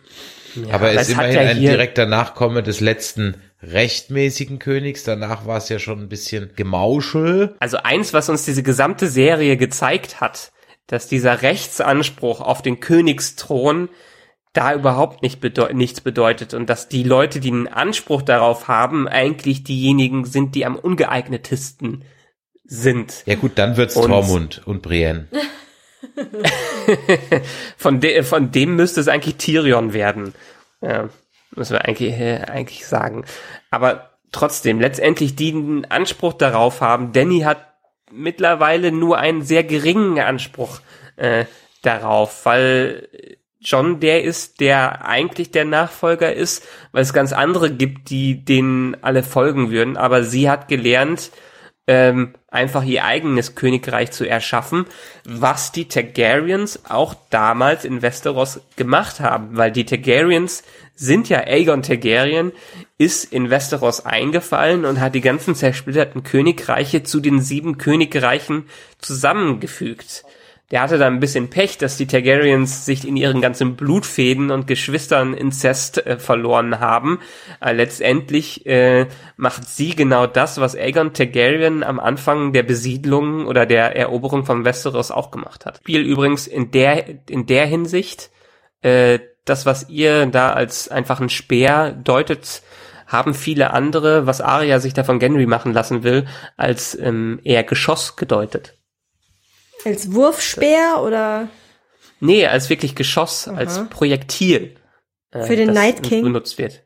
Ja, 0.55 0.75
aber 0.75 0.91
er 0.93 1.03
ist 1.03 1.11
immerhin 1.11 1.35
ja 1.35 1.41
ein 1.41 1.61
direkter 1.61 2.07
Nachkomme 2.07 2.63
des 2.63 2.81
letzten 2.81 3.37
rechtmäßigen 3.63 4.59
Königs. 4.59 5.05
Danach 5.05 5.47
war 5.47 5.59
es 5.59 5.69
ja 5.69 5.79
schon 5.79 6.01
ein 6.01 6.09
bisschen 6.09 6.53
Gemauschel. 6.57 7.57
Also 7.61 7.79
eins, 7.79 8.13
was 8.13 8.29
uns 8.29 8.45
diese 8.45 8.63
gesamte 8.63 9.09
Serie 9.09 9.57
gezeigt 9.57 10.21
hat, 10.21 10.53
dass 10.87 11.09
dieser 11.09 11.43
Rechtsanspruch 11.43 12.41
auf 12.41 12.63
den 12.63 12.81
Königsthron 12.81 13.89
da 14.53 14.73
überhaupt 14.75 15.23
nicht 15.23 15.41
bedeu 15.41 15.73
nichts 15.73 16.01
bedeutet 16.01 16.55
und 16.55 16.71
dass 16.71 16.89
die 16.89 17.03
Leute, 17.03 17.41
die 17.41 17.51
einen 17.51 17.69
Anspruch 17.69 18.23
darauf 18.23 18.69
haben, 18.69 19.07
eigentlich 19.07 19.65
diejenigen 19.65 20.25
sind, 20.25 20.55
die 20.55 20.65
am 20.65 20.77
ungeeignetesten 20.77 22.05
sind. 22.65 23.23
Ja 23.27 23.35
gut, 23.35 23.53
dann 23.57 23.77
wird's 23.77 23.97
und 23.97 24.11
Tormund 24.11 24.63
und 24.67 24.81
Brienne. 24.83 25.29
von, 27.77 28.01
de 28.01 28.23
von 28.23 28.51
dem 28.51 28.77
müsste 28.77 29.01
es 29.01 29.09
eigentlich 29.09 29.37
Tyrion 29.37 29.93
werden. 29.93 30.35
Ja 30.81 31.11
müssen 31.57 31.75
wir 31.75 31.85
eigentlich, 31.85 32.19
äh, 32.19 32.43
eigentlich 32.49 32.87
sagen. 32.87 33.25
Aber 33.71 34.11
trotzdem, 34.33 34.81
letztendlich 34.81 35.37
die 35.37 35.53
einen 35.53 35.85
Anspruch 35.87 36.35
darauf 36.35 36.81
haben. 36.81 37.13
Danny 37.13 37.41
hat 37.41 37.59
mittlerweile 38.11 38.93
nur 38.93 39.19
einen 39.19 39.43
sehr 39.43 39.65
geringen 39.65 40.19
Anspruch 40.19 40.81
äh, 41.17 41.47
darauf, 41.83 42.45
weil 42.45 43.09
John 43.61 43.99
der 43.99 44.23
ist, 44.23 44.61
der 44.61 45.07
eigentlich 45.07 45.51
der 45.51 45.65
Nachfolger 45.65 46.33
ist, 46.33 46.65
weil 46.93 47.03
es 47.03 47.13
ganz 47.13 47.33
andere 47.33 47.71
gibt, 47.71 48.11
die 48.11 48.45
denen 48.45 48.97
alle 49.03 49.23
folgen 49.23 49.71
würden. 49.71 49.97
Aber 49.97 50.23
sie 50.23 50.49
hat 50.49 50.69
gelernt, 50.69 51.31
ähm, 51.87 52.35
einfach 52.49 52.85
ihr 52.85 53.05
eigenes 53.05 53.55
Königreich 53.55 54.11
zu 54.11 54.29
erschaffen, 54.29 54.87
was 55.25 55.73
die 55.73 55.87
Targaryens 55.87 56.81
auch 56.89 57.15
damals 57.31 57.85
in 57.85 58.03
Westeros 58.03 58.61
gemacht 58.77 59.21
haben, 59.21 59.57
weil 59.57 59.71
die 59.71 59.85
Targaryens 59.85 60.65
sind 60.97 61.29
ja 61.29 61.41
Aegon 61.41 61.83
Targaryen, 61.83 62.53
ist 62.99 63.31
in 63.33 63.51
Westeros 63.51 64.05
eingefallen 64.05 64.85
und 64.85 64.99
hat 64.99 65.15
die 65.15 65.21
ganzen 65.21 65.55
zersplitterten 65.55 66.23
Königreiche 66.23 67.03
zu 67.03 67.21
den 67.21 67.41
sieben 67.41 67.77
Königreichen 67.79 68.65
zusammengefügt. 68.99 70.25
Der 70.73 70.81
hatte 70.81 70.99
dann 70.99 71.15
ein 71.15 71.21
bisschen 71.21 71.49
Pech, 71.49 71.79
dass 71.79 71.97
die 71.97 72.09
Targaryens 72.09 72.85
sich 72.85 73.07
in 73.07 73.17
ihren 73.17 73.41
ganzen 73.41 73.77
Blutfäden 73.77 74.51
und 74.51 74.67
Geschwistern 74.67 75.33
Inzest 75.33 76.05
äh, 76.05 76.19
verloren 76.19 76.81
haben. 76.81 77.21
Äh, 77.61 77.73
letztendlich 77.73 78.67
äh, 78.67 79.07
macht 79.37 79.69
sie 79.69 79.95
genau 79.95 80.27
das, 80.27 80.61
was 80.61 80.75
Aegon 80.75 81.13
Targaryen 81.13 81.85
am 81.85 82.01
Anfang 82.01 82.53
der 82.53 82.65
Besiedlung 82.65 83.47
oder 83.47 83.65
der 83.65 83.95
Eroberung 83.95 84.45
von 84.45 84.65
Westeros 84.65 85.13
auch 85.13 85.31
gemacht 85.31 85.67
hat. 85.67 85.79
Spiel 85.79 86.03
übrigens 86.03 86.49
in 86.49 86.73
der 86.73 87.29
in 87.29 87.47
der 87.47 87.67
Hinsicht 87.67 88.31
äh, 88.83 89.21
das, 89.45 89.67
was 89.67 89.89
ihr 89.89 90.27
da 90.27 90.51
als 90.51 90.89
einfach 90.89 91.21
ein 91.21 91.29
Speer 91.29 91.93
deutet, 91.93 92.63
haben 93.07 93.35
viele 93.35 93.73
andere, 93.73 94.27
was 94.27 94.41
Arya 94.41 94.81
sich 94.81 94.93
da 94.93 95.05
von 95.05 95.21
Genry 95.21 95.47
machen 95.47 95.73
lassen 95.73 96.03
will, 96.03 96.27
als 96.57 96.99
ähm, 96.99 97.41
eher 97.45 97.63
Geschoss 97.63 98.17
gedeutet. 98.17 98.76
Als 99.87 100.13
Wurfspeer 100.13 101.01
oder? 101.05 101.49
Nee, 102.19 102.47
als 102.47 102.69
wirklich 102.71 102.97
Geschoss, 102.97 103.47
Aha. 103.47 103.57
als 103.57 103.89
Projektil. 103.89 104.75
Äh, 105.31 105.45
Für 105.45 105.55
den 105.55 105.73
Night 105.73 106.03
King 106.03 106.25
benutzt 106.25 106.59
wird. 106.59 106.83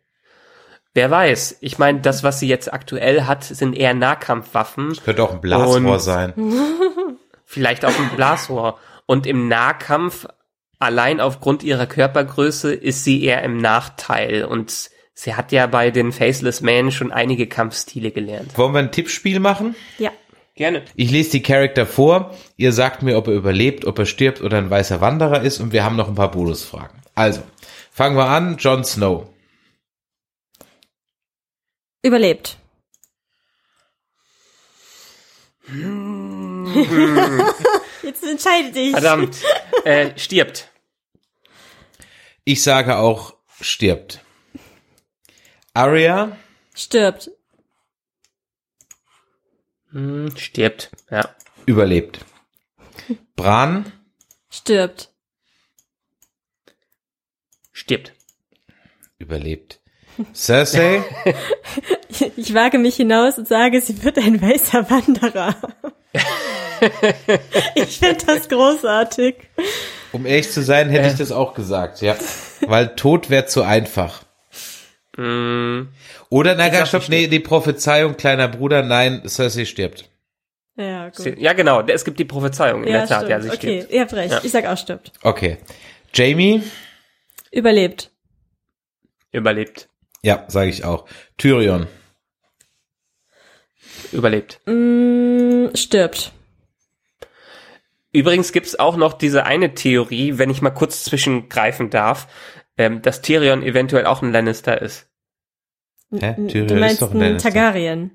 Wer 0.92 1.10
weiß. 1.10 1.58
Ich 1.62 1.78
meine, 1.78 2.00
das, 2.00 2.24
was 2.24 2.40
sie 2.40 2.48
jetzt 2.48 2.70
aktuell 2.72 3.22
hat, 3.22 3.44
sind 3.44 3.74
eher 3.74 3.94
Nahkampfwaffen. 3.94 4.90
Das 4.90 5.02
könnte 5.02 5.22
auch 5.22 5.32
ein 5.32 5.40
Blasrohr 5.40 5.98
sein. 5.98 6.34
vielleicht 7.46 7.86
auch 7.86 7.98
ein 7.98 8.10
Blasrohr. 8.16 8.78
Und 9.06 9.26
im 9.26 9.48
Nahkampf, 9.48 10.26
allein 10.78 11.20
aufgrund 11.20 11.62
ihrer 11.62 11.86
Körpergröße, 11.86 12.74
ist 12.74 13.04
sie 13.04 13.24
eher 13.24 13.42
im 13.42 13.56
Nachteil. 13.56 14.44
Und 14.44 14.90
Sie 15.22 15.34
hat 15.34 15.52
ja 15.52 15.66
bei 15.66 15.90
den 15.90 16.12
Faceless 16.12 16.62
Man 16.62 16.90
schon 16.90 17.12
einige 17.12 17.46
Kampfstile 17.46 18.10
gelernt. 18.10 18.56
Wollen 18.56 18.72
wir 18.72 18.78
ein 18.78 18.90
Tippspiel 18.90 19.38
machen? 19.38 19.74
Ja. 19.98 20.10
Gerne. 20.60 20.84
Ich 20.94 21.10
lese 21.10 21.30
die 21.30 21.42
Charakter 21.42 21.86
vor. 21.86 22.36
Ihr 22.58 22.74
sagt 22.74 23.00
mir, 23.02 23.16
ob 23.16 23.28
er 23.28 23.32
überlebt, 23.32 23.86
ob 23.86 23.98
er 23.98 24.04
stirbt 24.04 24.42
oder 24.42 24.58
ein 24.58 24.68
weißer 24.68 25.00
Wanderer 25.00 25.40
ist 25.40 25.58
und 25.58 25.72
wir 25.72 25.84
haben 25.84 25.96
noch 25.96 26.06
ein 26.06 26.14
paar 26.14 26.30
Bonusfragen. 26.30 27.00
Also, 27.14 27.42
fangen 27.90 28.14
wir 28.14 28.26
an. 28.26 28.58
Jon 28.58 28.84
Snow. 28.84 29.26
Überlebt. 32.02 32.58
Jetzt 38.02 38.22
entscheide 38.22 38.70
dich. 38.70 38.90
Verdammt. 38.90 39.38
äh, 39.86 40.10
stirbt. 40.18 40.68
Ich 42.44 42.62
sage 42.62 42.98
auch 42.98 43.34
stirbt. 43.62 44.22
Arya 45.72 46.36
Stirbt. 46.74 47.30
Hm, 49.92 50.36
stirbt. 50.36 50.90
Ja. 51.10 51.34
überlebt. 51.66 52.20
Bran 53.36 53.92
Stirbt. 54.48 55.10
Stirbt. 57.72 58.12
überlebt. 59.18 59.80
Cersei 60.34 61.02
Ich 62.36 62.52
wage 62.52 62.78
mich 62.78 62.96
hinaus 62.96 63.38
und 63.38 63.48
sage, 63.48 63.80
sie 63.80 64.02
wird 64.02 64.18
ein 64.18 64.40
weißer 64.42 64.90
Wanderer. 64.90 65.54
ich 67.74 67.98
finde 67.98 68.26
das 68.26 68.48
großartig. 68.48 69.36
Um 70.12 70.26
ehrlich 70.26 70.50
zu 70.50 70.62
sein, 70.62 70.90
hätte 70.90 71.08
ich 71.08 71.18
das 71.18 71.32
auch 71.32 71.54
gesagt, 71.54 72.02
ja. 72.02 72.16
Weil 72.66 72.94
Tod 72.96 73.30
wäre 73.30 73.46
zu 73.46 73.62
einfach. 73.62 74.24
Hm, 75.16 75.88
Oder, 76.28 76.54
na, 76.54 76.68
gar 76.68 76.86
stopp, 76.86 77.08
nee, 77.08 77.26
die 77.26 77.40
Prophezeiung, 77.40 78.16
kleiner 78.16 78.48
Bruder, 78.48 78.82
nein, 78.82 79.22
Cersei 79.28 79.64
stirbt. 79.64 80.08
Ja, 80.76 81.08
gut. 81.10 81.38
ja, 81.38 81.52
genau. 81.52 81.82
Es 81.82 82.04
gibt 82.04 82.18
die 82.18 82.24
Prophezeiung 82.24 82.84
in 82.84 82.92
Ja, 82.92 82.98
der 83.00 83.06
Tat. 83.08 83.18
stimmt. 83.18 83.30
Ja, 83.30 83.40
sie 83.40 83.48
okay, 83.50 83.56
stirbt. 83.80 83.92
ihr 83.92 84.00
habt 84.00 84.12
recht. 84.14 84.32
Ja. 84.32 84.40
Ich 84.42 84.52
sag 84.52 84.64
auch 84.66 84.78
stirbt. 84.78 85.12
Okay. 85.22 85.58
Jamie? 86.14 86.62
Überlebt. 87.50 88.10
Überlebt. 89.32 89.88
Ja, 90.22 90.44
sage 90.48 90.70
ich 90.70 90.84
auch. 90.84 91.06
Tyrion? 91.38 91.86
Überlebt. 94.12 94.60
Mm, 94.66 95.74
stirbt. 95.74 96.32
Übrigens 98.12 98.52
gibt's 98.52 98.78
auch 98.78 98.96
noch 98.96 99.12
diese 99.12 99.44
eine 99.44 99.74
Theorie, 99.74 100.38
wenn 100.38 100.50
ich 100.50 100.62
mal 100.62 100.70
kurz 100.70 101.04
zwischengreifen 101.04 101.90
darf, 101.90 102.26
ähm, 102.80 103.02
dass 103.02 103.20
Tyrion 103.20 103.62
eventuell 103.62 104.06
auch 104.06 104.22
ein 104.22 104.32
Lannister 104.32 104.80
ist. 104.80 105.06
Hä? 106.10 106.34
Tyrion 106.48 106.66
du 106.66 106.74
ist 106.74 106.80
meinst 106.80 107.02
doch 107.02 107.10
ein 107.10 107.18
ein 107.18 107.20
Lannister. 107.20 107.50
Targaryen. 107.50 108.10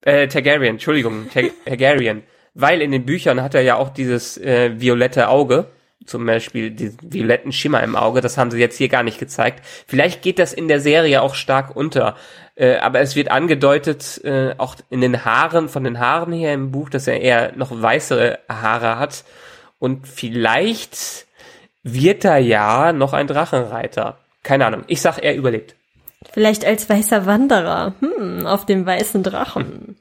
Äh, 0.00 0.28
Targaryen, 0.28 0.70
Entschuldigung, 0.70 1.28
Tar 1.30 1.42
Targaryen. 1.66 2.22
Weil 2.54 2.80
in 2.80 2.90
den 2.90 3.04
Büchern 3.04 3.42
hat 3.42 3.54
er 3.54 3.60
ja 3.60 3.76
auch 3.76 3.90
dieses 3.90 4.38
äh, 4.38 4.80
violette 4.80 5.28
Auge, 5.28 5.66
zum 6.06 6.24
Beispiel 6.24 6.70
diesen 6.70 7.12
violetten 7.12 7.52
Schimmer 7.52 7.82
im 7.82 7.96
Auge, 7.96 8.22
das 8.22 8.38
haben 8.38 8.50
sie 8.50 8.58
jetzt 8.58 8.78
hier 8.78 8.88
gar 8.88 9.02
nicht 9.02 9.18
gezeigt. 9.18 9.62
Vielleicht 9.86 10.22
geht 10.22 10.38
das 10.38 10.54
in 10.54 10.68
der 10.68 10.80
Serie 10.80 11.20
auch 11.20 11.34
stark 11.34 11.76
unter, 11.76 12.16
äh, 12.54 12.76
aber 12.76 13.00
es 13.00 13.14
wird 13.14 13.30
angedeutet, 13.30 14.22
äh, 14.24 14.54
auch 14.56 14.76
in 14.88 15.02
den 15.02 15.26
Haaren, 15.26 15.68
von 15.68 15.84
den 15.84 15.98
Haaren 16.00 16.32
her 16.32 16.54
im 16.54 16.70
Buch, 16.70 16.88
dass 16.88 17.06
er 17.06 17.20
eher 17.20 17.52
noch 17.56 17.70
weißere 17.70 18.38
Haare 18.48 18.98
hat 18.98 19.24
und 19.78 20.08
vielleicht 20.08 21.27
wird 21.82 22.24
er 22.24 22.38
ja 22.38 22.92
noch 22.92 23.12
ein 23.12 23.26
Drachenreiter. 23.26 24.18
Keine 24.42 24.66
Ahnung, 24.66 24.84
ich 24.86 25.00
sag, 25.00 25.18
er 25.18 25.34
überlebt. 25.36 25.74
Vielleicht 26.32 26.64
als 26.64 26.88
weißer 26.88 27.26
Wanderer. 27.26 27.94
Hm, 28.00 28.46
auf 28.46 28.66
dem 28.66 28.86
weißen 28.86 29.22
Drachen. 29.22 29.96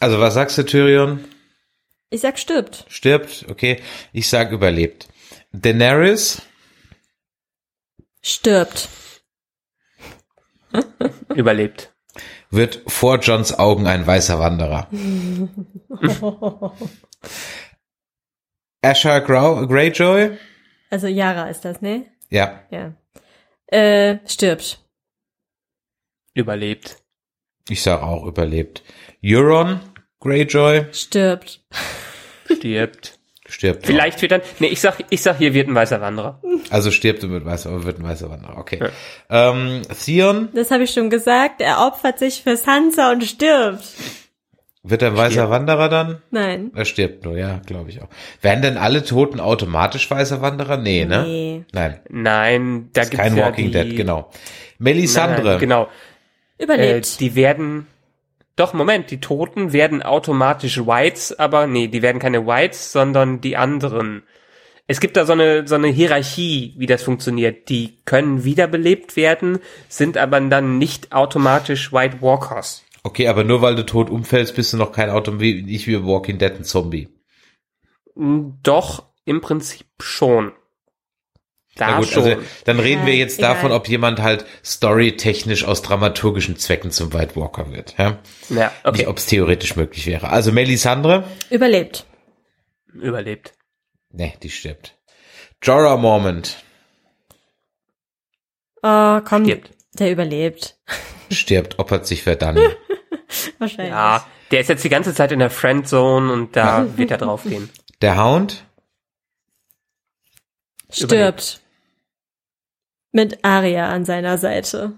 Also, 0.00 0.20
was 0.20 0.34
sagst 0.34 0.58
du, 0.58 0.64
Tyrion? 0.64 1.24
Ich 2.10 2.20
sag 2.20 2.38
stirbt. 2.38 2.84
Stirbt, 2.88 3.46
okay. 3.50 3.80
Ich 4.12 4.28
sag 4.28 4.52
überlebt. 4.52 5.08
Daenerys? 5.52 6.42
Stirbt. 8.22 8.88
Überlebt. 11.34 11.92
wird 12.50 12.82
vor 12.86 13.18
Johns 13.20 13.58
Augen 13.58 13.86
ein 13.86 14.06
weißer 14.06 14.38
Wanderer. 14.38 14.88
Asher 18.82 19.20
Greyjoy? 19.20 20.36
Also 20.94 21.08
Yara 21.08 21.48
ist 21.50 21.64
das, 21.64 21.82
ne? 21.82 22.06
Ja. 22.30 22.60
Ja. 22.70 22.92
Äh, 23.66 24.18
stirbt. 24.26 24.78
Überlebt. 26.34 26.98
Ich 27.68 27.82
sag 27.82 28.00
auch 28.00 28.24
überlebt. 28.24 28.84
Euron 29.24 29.80
Greyjoy 30.20 30.86
Stirbt. 30.92 31.64
Stirbt. 32.48 33.18
stirbt. 33.48 33.84
Vielleicht 33.84 34.22
wird 34.22 34.30
dann, 34.30 34.42
nee, 34.60 34.68
ich 34.68 34.80
sag, 34.80 34.98
ich 35.10 35.20
sag, 35.20 35.38
hier 35.38 35.52
wird 35.52 35.66
ein 35.66 35.74
weißer 35.74 36.00
Wanderer. 36.00 36.40
auch. 36.44 36.70
Also 36.70 36.92
stirbt 36.92 37.24
und 37.24 37.32
wird 37.32 37.44
weißer, 37.44 37.82
wird 37.82 37.98
ein 37.98 38.04
weißer 38.04 38.30
Wanderer. 38.30 38.56
Okay. 38.56 38.88
Ähm, 39.30 39.82
Theon 40.04 40.50
Das 40.52 40.70
habe 40.70 40.84
ich 40.84 40.92
schon 40.92 41.10
gesagt. 41.10 41.60
Er 41.60 41.84
opfert 41.84 42.20
sich 42.20 42.44
für 42.44 42.56
Sansa 42.56 43.10
und 43.10 43.24
stirbt. 43.24 43.82
Wird 44.86 45.02
ein 45.02 45.16
weißer 45.16 45.32
Stirbt. 45.32 45.50
Wanderer 45.50 45.88
dann? 45.88 46.22
Nein. 46.30 46.70
Er 46.74 46.84
stirbt 46.84 47.24
nur, 47.24 47.38
ja, 47.38 47.60
glaube 47.66 47.88
ich 47.88 48.02
auch. 48.02 48.08
Werden 48.42 48.60
denn 48.60 48.76
alle 48.76 49.02
Toten 49.02 49.40
automatisch 49.40 50.10
weißer 50.10 50.42
Wanderer? 50.42 50.76
Nee, 50.76 51.06
ne? 51.06 51.24
Nee. 51.26 51.64
Nein. 51.72 52.00
Nein, 52.10 52.90
da 52.92 53.00
Ist 53.02 53.10
gibt's 53.10 53.24
kein 53.24 53.36
ja 53.36 53.46
Walking 53.46 53.66
die, 53.66 53.72
Dead, 53.72 53.96
genau. 53.96 54.28
Nein, 54.30 54.40
Melisandre. 54.78 55.52
nein, 55.52 55.58
genau. 55.58 55.88
Äh, 56.58 56.64
Überlebt. 56.64 57.18
die 57.20 57.34
werden, 57.34 57.86
doch, 58.56 58.74
Moment, 58.74 59.10
die 59.10 59.20
Toten 59.20 59.72
werden 59.72 60.02
automatisch 60.02 60.78
Whites, 60.78 61.38
aber 61.38 61.66
nee, 61.66 61.88
die 61.88 62.02
werden 62.02 62.18
keine 62.20 62.46
Whites, 62.46 62.92
sondern 62.92 63.40
die 63.40 63.56
anderen. 63.56 64.22
Es 64.86 65.00
gibt 65.00 65.16
da 65.16 65.24
so 65.24 65.32
eine, 65.32 65.66
so 65.66 65.76
eine 65.76 65.88
Hierarchie, 65.88 66.74
wie 66.76 66.86
das 66.86 67.02
funktioniert. 67.02 67.70
Die 67.70 67.96
können 68.04 68.44
wiederbelebt 68.44 69.16
werden, 69.16 69.60
sind 69.88 70.18
aber 70.18 70.38
dann 70.42 70.76
nicht 70.76 71.12
automatisch 71.12 71.90
White 71.90 72.20
Walkers. 72.20 72.84
Okay, 73.06 73.28
aber 73.28 73.44
nur 73.44 73.60
weil 73.62 73.76
du 73.76 73.84
tot 73.84 74.08
umfällst, 74.10 74.56
bist 74.56 74.72
du 74.72 74.76
noch 74.78 74.90
kein 74.90 75.10
Auto, 75.10 75.38
wie, 75.38 75.62
nicht 75.62 75.86
wie 75.86 76.02
Walking 76.04 76.38
Dead 76.38 76.52
ein 76.54 76.64
Zombie. 76.64 77.08
Doch, 78.16 79.04
im 79.24 79.40
Prinzip 79.40 79.86
schon. 80.00 80.52
Da 81.76 81.90
Na 81.90 81.98
gut, 81.98 82.08
schon. 82.08 82.22
also 82.24 82.42
dann 82.64 82.78
reden 82.80 83.00
Ja, 83.02 83.06
wir 83.08 83.16
jetzt 83.16 83.38
egal. 83.40 83.54
davon, 83.54 83.72
ob 83.72 83.88
jemand 83.88 84.22
halt 84.22 84.46
storytechnisch 84.64 85.64
aus 85.64 85.82
dramaturgischen 85.82 86.56
Zwecken 86.56 86.90
zum 86.92 87.12
White 87.12 87.34
Walker 87.36 87.72
wird. 87.72 87.94
Ja? 87.98 88.18
ja, 88.48 88.72
okay, 88.84 88.98
Nicht, 88.98 89.08
ob 89.08 89.18
es 89.18 89.26
theoretisch 89.26 89.76
möglich 89.76 90.06
wäre. 90.06 90.30
Also 90.30 90.52
Melisandre? 90.52 91.24
Überlebt. 91.50 92.06
überlebt. 92.94 93.52
Nee, 94.10 94.34
die 94.42 94.50
stirbt. 94.50 94.96
Jorah 95.62 95.96
Mormont 95.96 96.56
Oh, 98.82 99.20
komm. 99.24 99.44
Stirbt. 99.44 99.70
Der 99.98 100.12
überlebt. 100.12 100.76
stirbt, 101.30 101.78
opfert 101.78 102.06
sich 102.06 102.22
für 102.22 102.36
Dani. 102.36 102.60
Wahrscheinlich. 103.58 103.92
Ja, 103.92 104.26
der 104.50 104.60
ist 104.60 104.68
jetzt 104.68 104.84
die 104.84 104.88
ganze 104.88 105.14
Zeit 105.14 105.32
in 105.32 105.38
der 105.38 105.50
Friendzone 105.50 106.32
und 106.32 106.56
da 106.56 106.96
wird 106.96 107.10
er 107.10 107.18
draufgehen. 107.18 107.70
Der 108.02 108.22
Hound? 108.22 108.66
Stirbt. 110.90 111.60
Mit 113.12 113.44
Arya 113.44 113.88
an 113.90 114.04
seiner 114.04 114.36
Seite. 114.36 114.92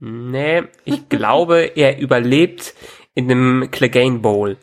Nee, 0.00 0.62
ich 0.84 1.08
glaube, 1.08 1.72
er 1.76 1.98
überlebt 1.98 2.74
in 3.14 3.28
dem 3.28 3.68
Clegane 3.70 4.18
Bowl. 4.18 4.56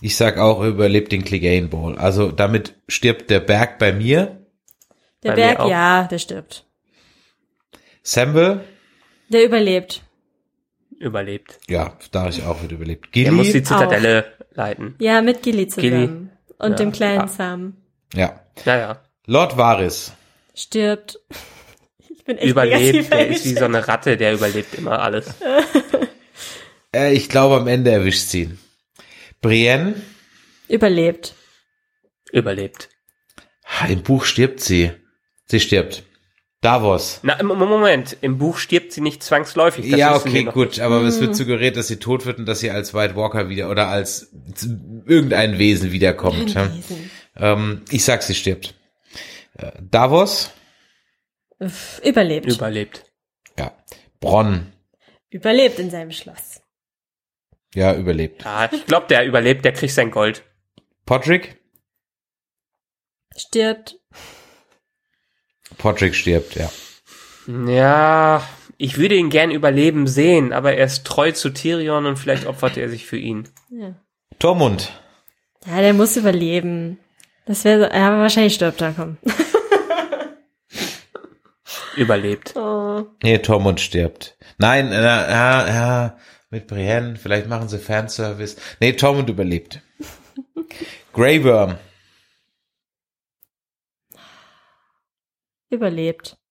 Ich 0.00 0.16
sag 0.16 0.38
auch, 0.38 0.62
er 0.62 0.68
überlebt 0.68 1.12
den 1.12 1.24
Clegane 1.24 1.68
Bowl. 1.68 1.98
Also 1.98 2.30
damit 2.32 2.74
stirbt 2.88 3.28
der 3.28 3.40
Berg 3.40 3.78
bei 3.78 3.92
mir. 3.92 4.46
Der 5.22 5.32
Bei 5.32 5.36
mir 5.36 5.42
Berg, 5.42 5.60
auch. 5.60 5.70
ja, 5.70 6.04
der 6.04 6.18
stirbt. 6.18 6.64
Samble? 8.02 8.64
Der 9.28 9.44
überlebt. 9.44 10.02
Überlebt. 11.00 11.58
Ja, 11.68 11.96
da 12.12 12.28
ich 12.28 12.44
auch 12.44 12.60
wird 12.62 12.72
überlebt. 12.72 13.08
Er 13.16 13.32
muss 13.32 13.46
die 13.46 13.52
Gilly? 13.54 13.64
Zitadelle 13.64 14.32
leiten. 14.52 14.94
Ja, 15.00 15.22
mit 15.22 15.42
Gilly 15.42 15.66
zusammen. 15.66 16.30
Und 16.58 16.70
Ja. 16.72 16.76
dem 16.76 16.92
kleinen 16.92 17.22
Ah. 17.22 17.28
Sam. 17.28 17.76
Ja. 18.14 18.38
Naja, 18.66 19.02
Lord 19.26 19.56
Varys. 19.56 20.12
Stirbt. 20.54 21.18
Ich 22.12 22.24
bin 22.26 22.36
echt 22.36 22.50
überlebt. 22.50 23.10
Der 23.12 23.28
ist 23.28 23.44
wie 23.46 23.54
so 23.54 23.64
eine 23.64 23.88
Ratte, 23.88 24.16
der 24.16 24.34
überlebt 24.34 24.74
immer 24.74 25.00
alles. 25.00 25.26
Äh, 26.94 27.12
ich 27.14 27.28
glaube, 27.28 27.56
am 27.56 27.66
Ende 27.68 27.90
erwischt 27.92 28.28
sie 28.28 28.42
ihn. 28.42 28.58
Brienne? 29.40 29.94
Überlebt. 30.68 31.34
Überlebt. 32.32 32.88
Im 33.88 34.02
Buch 34.02 34.24
stirbt 34.24 34.60
sie. 34.60 34.90
Sie 35.46 35.60
stirbt. 35.60 36.02
Davos. 36.60 37.20
Na, 37.22 37.34
im 37.40 37.46
Moment, 37.46 38.18
im 38.20 38.36
Buch 38.36 38.58
stirbt 38.58 38.92
sie 38.92 39.00
nicht 39.00 39.22
zwangsläufig. 39.22 39.90
das 39.90 39.98
ja, 39.98 40.14
okay, 40.14 40.44
gut, 40.44 40.78
aber 40.78 41.00
es 41.02 41.18
wird 41.18 41.34
suggeriert, 41.34 41.76
dass 41.76 41.88
sie 41.88 41.96
tot 41.96 42.26
wird 42.26 42.38
und 42.38 42.44
dass 42.44 42.60
sie 42.60 42.70
als 42.70 42.92
White 42.92 43.16
Walker 43.16 43.48
wieder 43.48 43.70
oder 43.70 43.88
als 43.88 44.30
irgendein 45.06 45.58
Wesen 45.58 45.90
wiederkommt. 45.90 46.54
Ja. 46.54 46.70
Wesen. 46.74 47.10
Ähm, 47.36 47.82
ich 47.90 48.04
sag, 48.04 48.22
sie 48.22 48.34
stirbt. 48.34 48.74
Äh, 49.56 49.72
Davos? 49.80 50.50
Überlebt. 52.02 52.52
Überlebt. 52.52 53.04
Ja. 53.58 53.72
Bronn. 54.20 54.72
Überlebt 55.30 55.78
in 55.78 55.90
seinem 55.90 56.10
Schloss. 56.10 56.60
Ja, 57.74 57.94
überlebt. 57.94 58.44
Ja, 58.44 58.68
ich 58.70 58.84
glaube, 58.84 59.06
der 59.06 59.24
überlebt, 59.24 59.64
der 59.64 59.72
kriegt 59.72 59.92
sein 59.92 60.10
Gold. 60.10 60.42
Podrick? 61.06 61.58
Stirbt. 63.36 63.99
Podrick 65.80 66.14
stirbt, 66.14 66.56
ja. 66.56 66.70
Ja, 67.66 68.42
ich 68.76 68.98
würde 68.98 69.14
ihn 69.14 69.30
gern 69.30 69.50
überleben 69.50 70.06
sehen, 70.06 70.52
aber 70.52 70.74
er 70.74 70.84
ist 70.84 71.04
treu 71.04 71.32
zu 71.32 71.50
Tyrion 71.50 72.06
und 72.06 72.18
vielleicht 72.18 72.46
opfert 72.46 72.76
er 72.76 72.88
sich 72.88 73.06
für 73.06 73.16
ihn. 73.16 73.48
Ja. 73.70 73.94
Tormund. 74.38 74.92
Ja, 75.66 75.80
der 75.80 75.94
muss 75.94 76.16
überleben. 76.16 76.98
Das 77.46 77.64
wäre 77.64 77.80
so, 77.80 77.86
ja, 77.86 78.08
aber 78.08 78.18
wahrscheinlich 78.18 78.54
stirbt 78.54 78.80
er, 78.80 78.92
komm. 78.92 79.16
Überlebt. 81.96 82.54
Oh. 82.56 83.06
Nee, 83.22 83.38
Tormund 83.38 83.80
stirbt. 83.80 84.36
Nein, 84.58 84.92
äh, 84.92 85.02
ja, 85.02 85.68
ja, 85.68 86.16
mit 86.50 86.66
Brienne, 86.66 87.16
vielleicht 87.16 87.48
machen 87.48 87.68
sie 87.68 87.78
Fanservice. 87.78 88.56
Nee, 88.80 88.92
Tormund 88.92 89.28
überlebt. 89.30 89.80
Grey 91.12 91.42
Überlebt. 95.70 96.36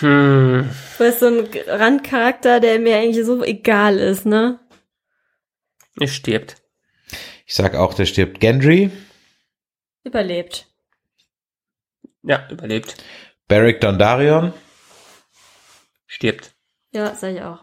Hm. 0.00 0.68
Du 0.98 1.04
bist 1.04 1.20
so 1.20 1.26
ein 1.28 1.48
Randcharakter, 1.66 2.58
der 2.60 2.78
mir 2.80 2.96
eigentlich 2.96 3.24
so 3.24 3.42
egal 3.44 3.98
ist, 3.98 4.26
ne? 4.26 4.58
Er 6.00 6.08
stirbt. 6.08 6.56
Ich 7.46 7.54
sag 7.54 7.74
auch, 7.76 7.94
der 7.94 8.04
stirbt. 8.04 8.40
Gendry. 8.40 8.90
Überlebt. 10.02 10.66
Ja, 12.22 12.46
überlebt. 12.50 12.96
Beric 13.46 13.80
Dondarrion. 13.80 14.52
Stirbt. 16.06 16.54
Ja, 16.92 17.14
sag 17.14 17.34
ich 17.36 17.42
auch. 17.42 17.62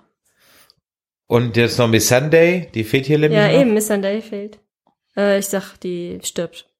Und 1.27 1.57
jetzt 1.57 1.77
noch 1.77 1.89
Miss 1.89 2.07
Sunday, 2.07 2.69
die 2.73 2.83
fehlt 2.85 3.05
hier 3.05 3.19
nämlich 3.19 3.37
Ja, 3.37 3.47
noch. 3.51 3.59
eben, 3.59 3.73
Miss 3.73 3.87
Sunday 3.87 4.21
fehlt. 4.21 4.59
Äh, 5.17 5.39
ich 5.39 5.47
sag, 5.47 5.77
die 5.81 6.19
stirbt. 6.23 6.70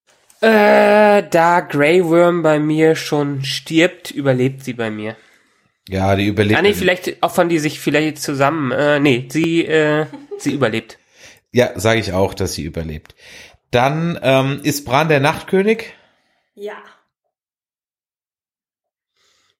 Äh, 0.41 1.23
da 1.29 1.59
Grey 1.61 2.03
Worm 2.03 2.41
bei 2.41 2.59
mir 2.59 2.95
schon 2.95 3.43
stirbt, 3.43 4.09
überlebt 4.09 4.63
sie 4.63 4.73
bei 4.73 4.89
mir. 4.89 5.15
Ja, 5.87 6.15
die 6.15 6.25
überlebt. 6.25 6.57
Ah, 6.57 6.63
nee, 6.63 6.73
vielleicht 6.73 7.21
opfern 7.21 7.47
die 7.47 7.59
sich 7.59 7.79
vielleicht 7.79 8.19
zusammen. 8.19 8.71
Äh, 8.71 8.99
nee, 8.99 9.27
sie, 9.29 9.65
äh, 9.65 10.07
sie 10.39 10.53
überlebt. 10.53 10.97
Ja, 11.51 11.79
sage 11.79 11.99
ich 11.99 12.13
auch, 12.13 12.33
dass 12.33 12.53
sie 12.53 12.63
überlebt. 12.63 13.13
Dann 13.69 14.19
ähm, 14.23 14.61
ist 14.63 14.83
Bran 14.85 15.09
der 15.09 15.19
Nachtkönig. 15.19 15.93
Ja. 16.55 16.77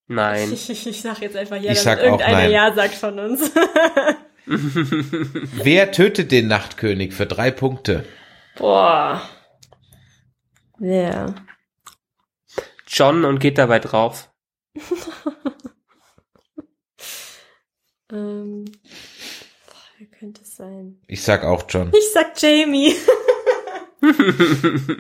Nein. 0.08 0.52
Ich, 0.52 0.70
ich, 0.72 0.88
ich 0.88 1.02
sag 1.02 1.22
jetzt 1.22 1.36
einfach 1.36 1.58
ja, 1.58 1.74
Ich 1.74 1.84
damit 1.84 1.84
sag 1.84 2.00
auch 2.00 2.04
irgendeiner 2.04 2.38
nein. 2.38 2.52
Ja 2.52 2.74
sagt 2.74 2.96
von 2.96 3.20
uns. 3.20 3.52
Wer 4.46 5.92
tötet 5.92 6.32
den 6.32 6.48
Nachtkönig 6.48 7.14
für 7.14 7.28
drei 7.28 7.52
Punkte? 7.52 8.06
Boah. 8.58 9.22
Wer? 10.84 11.36
John 12.88 13.24
und 13.24 13.38
geht 13.40 13.58
dabei 13.60 13.78
drauf. 13.80 14.30
Ähm, 18.14 18.66
wer 19.98 20.08
könnte 20.20 20.42
es 20.42 20.58
sein? 20.58 21.00
Ich 21.08 21.24
sag 21.24 21.46
auch 21.46 21.64
John. 21.70 21.94
Ich 21.98 22.12
sag 22.14 22.34
Jamie. 22.42 22.94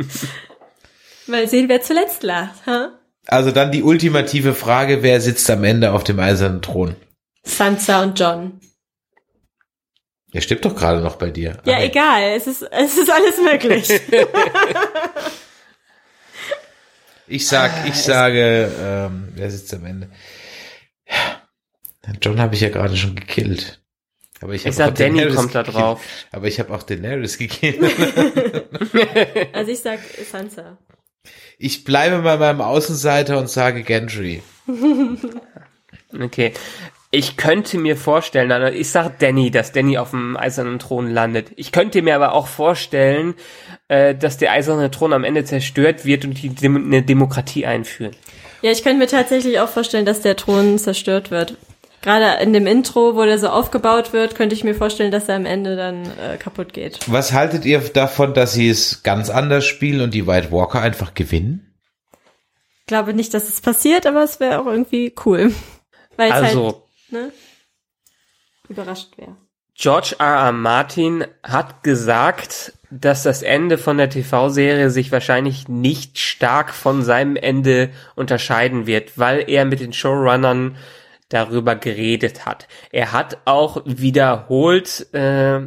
Mal 1.27 1.45
sehen, 1.49 1.67
wer 1.67 1.81
zuletzt 1.81 2.23
lacht. 2.23 2.65
Ha? 2.65 2.97
Also 3.27 3.51
dann 3.51 3.73
die 3.73 3.83
ultimative 3.83 4.53
Frage, 4.53 5.03
wer 5.03 5.19
sitzt 5.19 5.49
am 5.49 5.65
Ende 5.65 5.91
auf 5.91 6.05
dem 6.05 6.21
eisernen 6.21 6.61
Thron? 6.61 6.95
Sansa 7.43 8.01
und 8.03 8.17
John. 8.17 8.61
Der 10.33 10.39
stirbt 10.39 10.63
doch 10.63 10.73
gerade 10.77 11.01
noch 11.01 11.17
bei 11.17 11.31
dir. 11.31 11.57
Ja, 11.65 11.79
Ah, 11.79 11.83
egal. 11.83 12.21
Es 12.37 12.47
ist, 12.47 12.61
es 12.61 12.97
ist 12.97 13.09
alles 13.11 13.41
möglich. 13.41 13.89
Ich 17.31 17.47
sag, 17.47 17.87
ich 17.87 17.95
sage, 17.95 18.71
ähm, 18.79 19.29
wer 19.35 19.49
sitzt 19.49 19.73
am 19.73 19.85
Ende? 19.85 20.09
Ja, 21.07 22.13
John 22.21 22.39
habe 22.39 22.55
ich 22.55 22.61
ja 22.61 22.69
gerade 22.69 22.97
schon 22.97 23.15
gekillt. 23.15 23.81
Aber 24.41 24.53
ich, 24.53 24.65
Ich 24.65 24.75
sag, 24.75 24.95
Danny 24.95 25.17
Daenerys 25.19 25.35
kommt 25.35 25.55
da 25.55 25.61
gekillt. 25.61 25.77
drauf. 25.77 26.01
Aber 26.31 26.47
ich 26.47 26.59
habe 26.59 26.73
auch 26.73 26.83
Daenerys 26.83 27.37
gekillt. 27.37 27.79
also 29.53 29.71
ich 29.71 29.79
sag 29.79 29.99
Sansa. 30.29 30.77
Ich 31.57 31.83
bleibe 31.83 32.21
bei 32.23 32.37
meinem 32.37 32.61
Außenseiter 32.61 33.37
und 33.37 33.49
sage 33.49 33.83
Gendry. 33.83 34.41
Okay. 36.19 36.53
Ich 37.13 37.35
könnte 37.35 37.77
mir 37.77 37.97
vorstellen, 37.97 38.53
also 38.53 38.73
ich 38.73 38.89
sag 38.89 39.19
Danny, 39.19 39.51
dass 39.51 39.73
Danny 39.73 39.97
auf 39.97 40.11
dem 40.11 40.37
eisernen 40.37 40.79
Thron 40.79 41.11
landet. 41.11 41.51
Ich 41.57 41.73
könnte 41.73 42.01
mir 42.01 42.15
aber 42.15 42.31
auch 42.31 42.47
vorstellen, 42.47 43.33
äh, 43.89 44.15
dass 44.15 44.37
der 44.37 44.53
eiserne 44.53 44.89
Thron 44.91 45.11
am 45.11 45.25
Ende 45.25 45.43
zerstört 45.43 46.05
wird 46.05 46.23
und 46.23 46.41
die 46.41 46.49
Dem 46.49 46.77
eine 46.77 47.03
Demokratie 47.03 47.65
einführen. 47.65 48.15
Ja, 48.61 48.71
ich 48.71 48.81
könnte 48.81 48.99
mir 48.99 49.07
tatsächlich 49.07 49.59
auch 49.59 49.67
vorstellen, 49.67 50.05
dass 50.05 50.21
der 50.21 50.37
Thron 50.37 50.79
zerstört 50.79 51.31
wird. 51.31 51.57
Gerade 52.01 52.41
in 52.41 52.53
dem 52.53 52.65
Intro, 52.65 53.15
wo 53.15 53.25
der 53.25 53.37
so 53.37 53.49
aufgebaut 53.49 54.13
wird, 54.13 54.33
könnte 54.35 54.55
ich 54.55 54.63
mir 54.63 54.73
vorstellen, 54.73 55.11
dass 55.11 55.27
er 55.27 55.35
am 55.35 55.45
Ende 55.45 55.75
dann 55.75 56.05
äh, 56.05 56.37
kaputt 56.37 56.73
geht. 56.73 56.99
Was 57.07 57.33
haltet 57.33 57.65
ihr 57.65 57.79
davon, 57.79 58.33
dass 58.33 58.53
sie 58.53 58.69
es 58.69 59.03
ganz 59.03 59.29
anders 59.29 59.65
spielen 59.65 60.01
und 60.01 60.13
die 60.13 60.25
White 60.27 60.51
Walker 60.51 60.81
einfach 60.81 61.13
gewinnen? 61.13 61.75
Ich 62.79 62.87
glaube 62.87 63.13
nicht, 63.13 63.33
dass 63.33 63.49
es 63.49 63.59
passiert, 63.61 64.07
aber 64.07 64.23
es 64.23 64.39
wäre 64.39 64.61
auch 64.61 64.65
irgendwie 64.65 65.13
cool. 65.25 65.53
Weil 66.17 66.29
es 66.29 66.33
halt 66.33 66.45
Also, 66.45 66.87
ne, 67.11 67.31
überrascht 68.67 69.17
wäre. 69.17 69.35
George 69.75 70.15
R. 70.19 70.25
R. 70.25 70.51
Martin 70.51 71.25
hat 71.43 71.83
gesagt, 71.83 72.73
dass 72.91 73.23
das 73.23 73.41
Ende 73.41 73.77
von 73.77 73.97
der 73.97 74.09
TV-Serie 74.09 74.89
sich 74.89 75.11
wahrscheinlich 75.11 75.69
nicht 75.69 76.19
stark 76.19 76.73
von 76.73 77.03
seinem 77.03 77.35
Ende 77.35 77.89
unterscheiden 78.15 78.85
wird, 78.85 79.17
weil 79.17 79.49
er 79.49 79.65
mit 79.65 79.79
den 79.79 79.93
Showrunnern 79.93 80.75
darüber 81.29 81.75
geredet 81.75 82.45
hat. 82.45 82.67
Er 82.91 83.13
hat 83.13 83.39
auch 83.45 83.81
wiederholt 83.85 85.13
äh, 85.13 85.61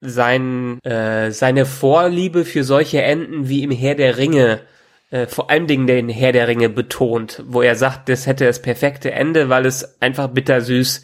sein, 0.00 0.78
äh, 0.84 1.30
seine 1.32 1.66
Vorliebe 1.66 2.44
für 2.44 2.64
solche 2.64 3.02
Enden 3.02 3.48
wie 3.48 3.62
im 3.64 3.72
Herr 3.72 3.96
der 3.96 4.16
Ringe, 4.16 4.60
äh, 5.10 5.26
vor 5.26 5.50
allen 5.50 5.66
Dingen 5.66 5.86
den 5.86 6.08
Herr 6.08 6.32
der 6.32 6.48
Ringe 6.48 6.68
betont, 6.68 7.42
wo 7.46 7.62
er 7.62 7.76
sagt, 7.76 8.08
das 8.08 8.26
hätte 8.26 8.46
das 8.46 8.62
perfekte 8.62 9.10
Ende, 9.12 9.48
weil 9.48 9.66
es 9.66 10.00
einfach 10.00 10.28
bittersüß 10.28 11.02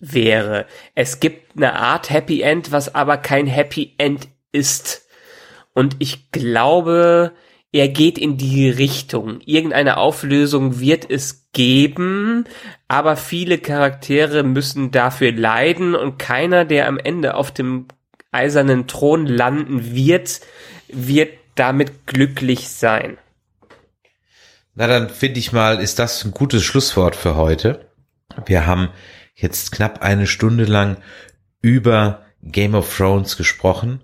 wäre. 0.00 0.66
Es 0.94 1.20
gibt 1.20 1.56
eine 1.56 1.74
Art 1.74 2.10
Happy 2.10 2.42
End, 2.42 2.72
was 2.72 2.94
aber 2.94 3.16
kein 3.16 3.46
Happy 3.46 3.94
End 3.98 4.28
ist. 4.52 5.06
Und 5.72 5.96
ich 5.98 6.30
glaube, 6.30 7.32
er 7.72 7.88
geht 7.88 8.18
in 8.18 8.36
die 8.36 8.68
Richtung. 8.68 9.40
Irgendeine 9.44 9.96
Auflösung 9.96 10.78
wird 10.78 11.10
es 11.10 11.48
geben, 11.52 12.44
aber 12.86 13.16
viele 13.16 13.58
Charaktere 13.58 14.42
müssen 14.42 14.90
dafür 14.90 15.32
leiden 15.32 15.94
und 15.94 16.18
keiner, 16.18 16.64
der 16.64 16.86
am 16.86 16.98
Ende 16.98 17.34
auf 17.34 17.50
dem 17.50 17.86
eisernen 18.30 18.86
Thron 18.86 19.26
landen 19.26 19.94
wird, 19.94 20.40
wird 20.88 21.30
damit 21.54 22.06
glücklich 22.06 22.68
sein. 22.68 23.16
Na, 24.74 24.88
dann 24.88 25.08
finde 25.08 25.38
ich 25.38 25.52
mal, 25.52 25.80
ist 25.80 26.00
das 26.00 26.24
ein 26.24 26.32
gutes 26.32 26.64
Schlusswort 26.64 27.14
für 27.14 27.36
heute. 27.36 27.86
Wir 28.46 28.66
haben 28.66 28.88
jetzt 29.34 29.70
knapp 29.70 30.02
eine 30.02 30.26
Stunde 30.26 30.64
lang 30.64 30.96
über 31.60 32.22
Game 32.42 32.74
of 32.74 32.96
Thrones 32.96 33.36
gesprochen 33.36 34.02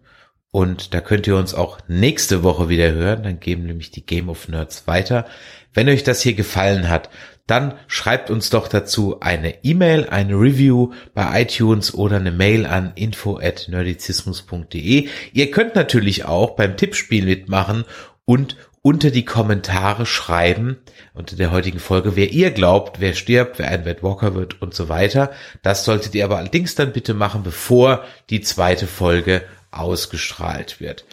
und 0.53 0.95
da 0.95 1.01
könnt 1.01 1.27
ihr 1.27 1.35
uns 1.37 1.55
auch 1.55 1.79
nächste 1.89 2.45
Woche 2.45 2.69
wieder 2.69 2.93
hören. 2.93 3.25
Dann 3.25 3.41
geben 3.41 3.67
nämlich 3.67 3.91
die 3.91 4.07
Game 4.07 4.29
of 4.29 4.47
Nerds 4.49 4.87
weiter. 4.87 5.27
Wenn 5.73 5.89
euch 5.89 6.05
das 6.05 6.23
hier 6.23 6.35
gefallen 6.35 6.89
hat, 6.89 7.11
dann 7.47 7.75
schreibt 7.89 8.31
uns 8.31 8.51
doch 8.51 8.69
dazu 8.69 9.21
eine 9.21 9.65
E-Mail, 9.65 10.09
eine 10.09 10.35
Review 10.35 10.93
bei 11.15 11.43
iTunes 11.43 11.95
oder 11.95 12.17
eine 12.17 12.31
Mail 12.31 12.67
an 12.67 12.93
info@nerdizismus.de. 12.95 15.09
Ihr 15.33 15.51
könnt 15.51 15.75
natürlich 15.75 16.27
auch 16.27 16.55
beim 16.55 16.77
Tippspiel 16.77 17.25
mitmachen 17.25 17.85
und 18.25 18.57
unter 18.83 19.11
die 19.11 19.25
Kommentare 19.25 20.07
schreiben, 20.07 20.79
unter 21.13 21.37
der 21.37 21.53
heutigen 21.53 21.81
Folge, 21.81 22.17
wer 22.17 22.31
ihr 22.31 22.51
glaubt, 22.51 23.01
wer 23.01 23.13
stirbt, 23.13 23.59
wer 23.59 23.69
ein 23.69 23.83
Red 23.83 24.03
Walker 24.03 24.35
wird 24.35 24.63
und 24.63 24.75
so 24.75 24.89
weiter. 24.89 25.31
Das 25.63 25.85
solltet 25.85 26.15
ihr 26.15 26.25
aber 26.25 26.39
allerdings 26.39 26.75
dann 26.75 26.93
bitte 26.93 27.13
machen, 27.13 27.43
bevor 27.43 28.05
die 28.31 28.41
zweite 28.41 28.87
Folge 28.87 29.43
ausgestrahlt 29.71 30.81
wird. 30.81 31.05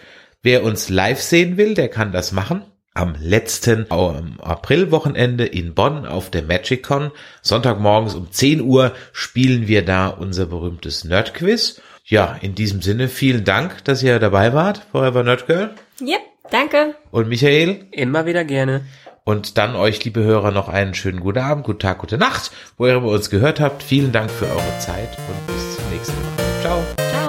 Wer 0.41 0.63
uns 0.63 0.87
live 0.89 1.21
sehen 1.21 1.57
will, 1.57 1.73
der 1.73 1.89
kann 1.89 2.11
das 2.11 2.31
machen. 2.31 2.63
Am 2.93 3.15
letzten 3.19 3.91
Aprilwochenende 3.91 5.45
in 5.45 5.75
Bonn 5.75 6.05
auf 6.07 6.31
der 6.31 6.43
MagicCon. 6.43 7.11
Sonntagmorgens 7.41 8.15
um 8.15 8.31
10 8.31 8.61
Uhr 8.61 8.93
spielen 9.11 9.67
wir 9.67 9.85
da 9.85 10.07
unser 10.07 10.47
berühmtes 10.47 11.03
Nerdquiz. 11.03 11.81
Ja, 12.05 12.37
in 12.41 12.55
diesem 12.55 12.81
Sinne 12.81 13.09
vielen 13.09 13.43
Dank, 13.43 13.83
dass 13.83 14.01
ihr 14.01 14.17
dabei 14.19 14.53
wart, 14.53 14.87
Forever 14.91 15.23
Nerd 15.23 15.45
Girl 15.45 15.75
Yep, 15.99 16.21
danke. 16.51 16.95
und 17.11 17.27
Michael. 17.27 17.85
Immer 17.91 18.25
wieder 18.25 18.43
gerne. 18.43 18.81
Und 19.23 19.57
dann 19.57 19.75
euch, 19.75 20.03
liebe 20.05 20.23
Hörer, 20.23 20.51
noch 20.51 20.69
einen 20.69 20.93
schönen 20.93 21.19
guten 21.19 21.39
Abend, 21.39 21.65
guten 21.65 21.79
Tag, 21.79 21.97
gute 21.97 22.17
Nacht, 22.17 22.51
wo 22.77 22.87
ihr 22.87 23.03
uns 23.03 23.29
gehört 23.29 23.59
habt. 23.59 23.83
Vielen 23.83 24.13
Dank 24.13 24.31
für 24.31 24.45
eure 24.45 24.79
Zeit 24.79 25.17
und 25.17 25.47
bis 25.53 25.75
zum 25.75 25.89
nächsten 25.91 26.15
Mal. 26.15 26.61
Ciao. 26.61 26.83
Ciao. 27.11 27.27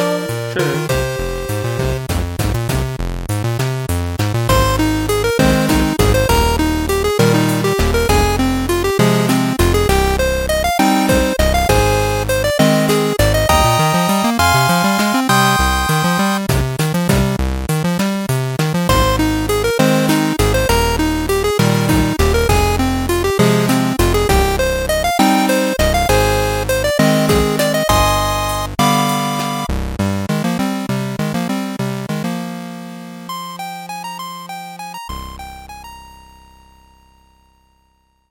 Tschüss. 0.52 0.97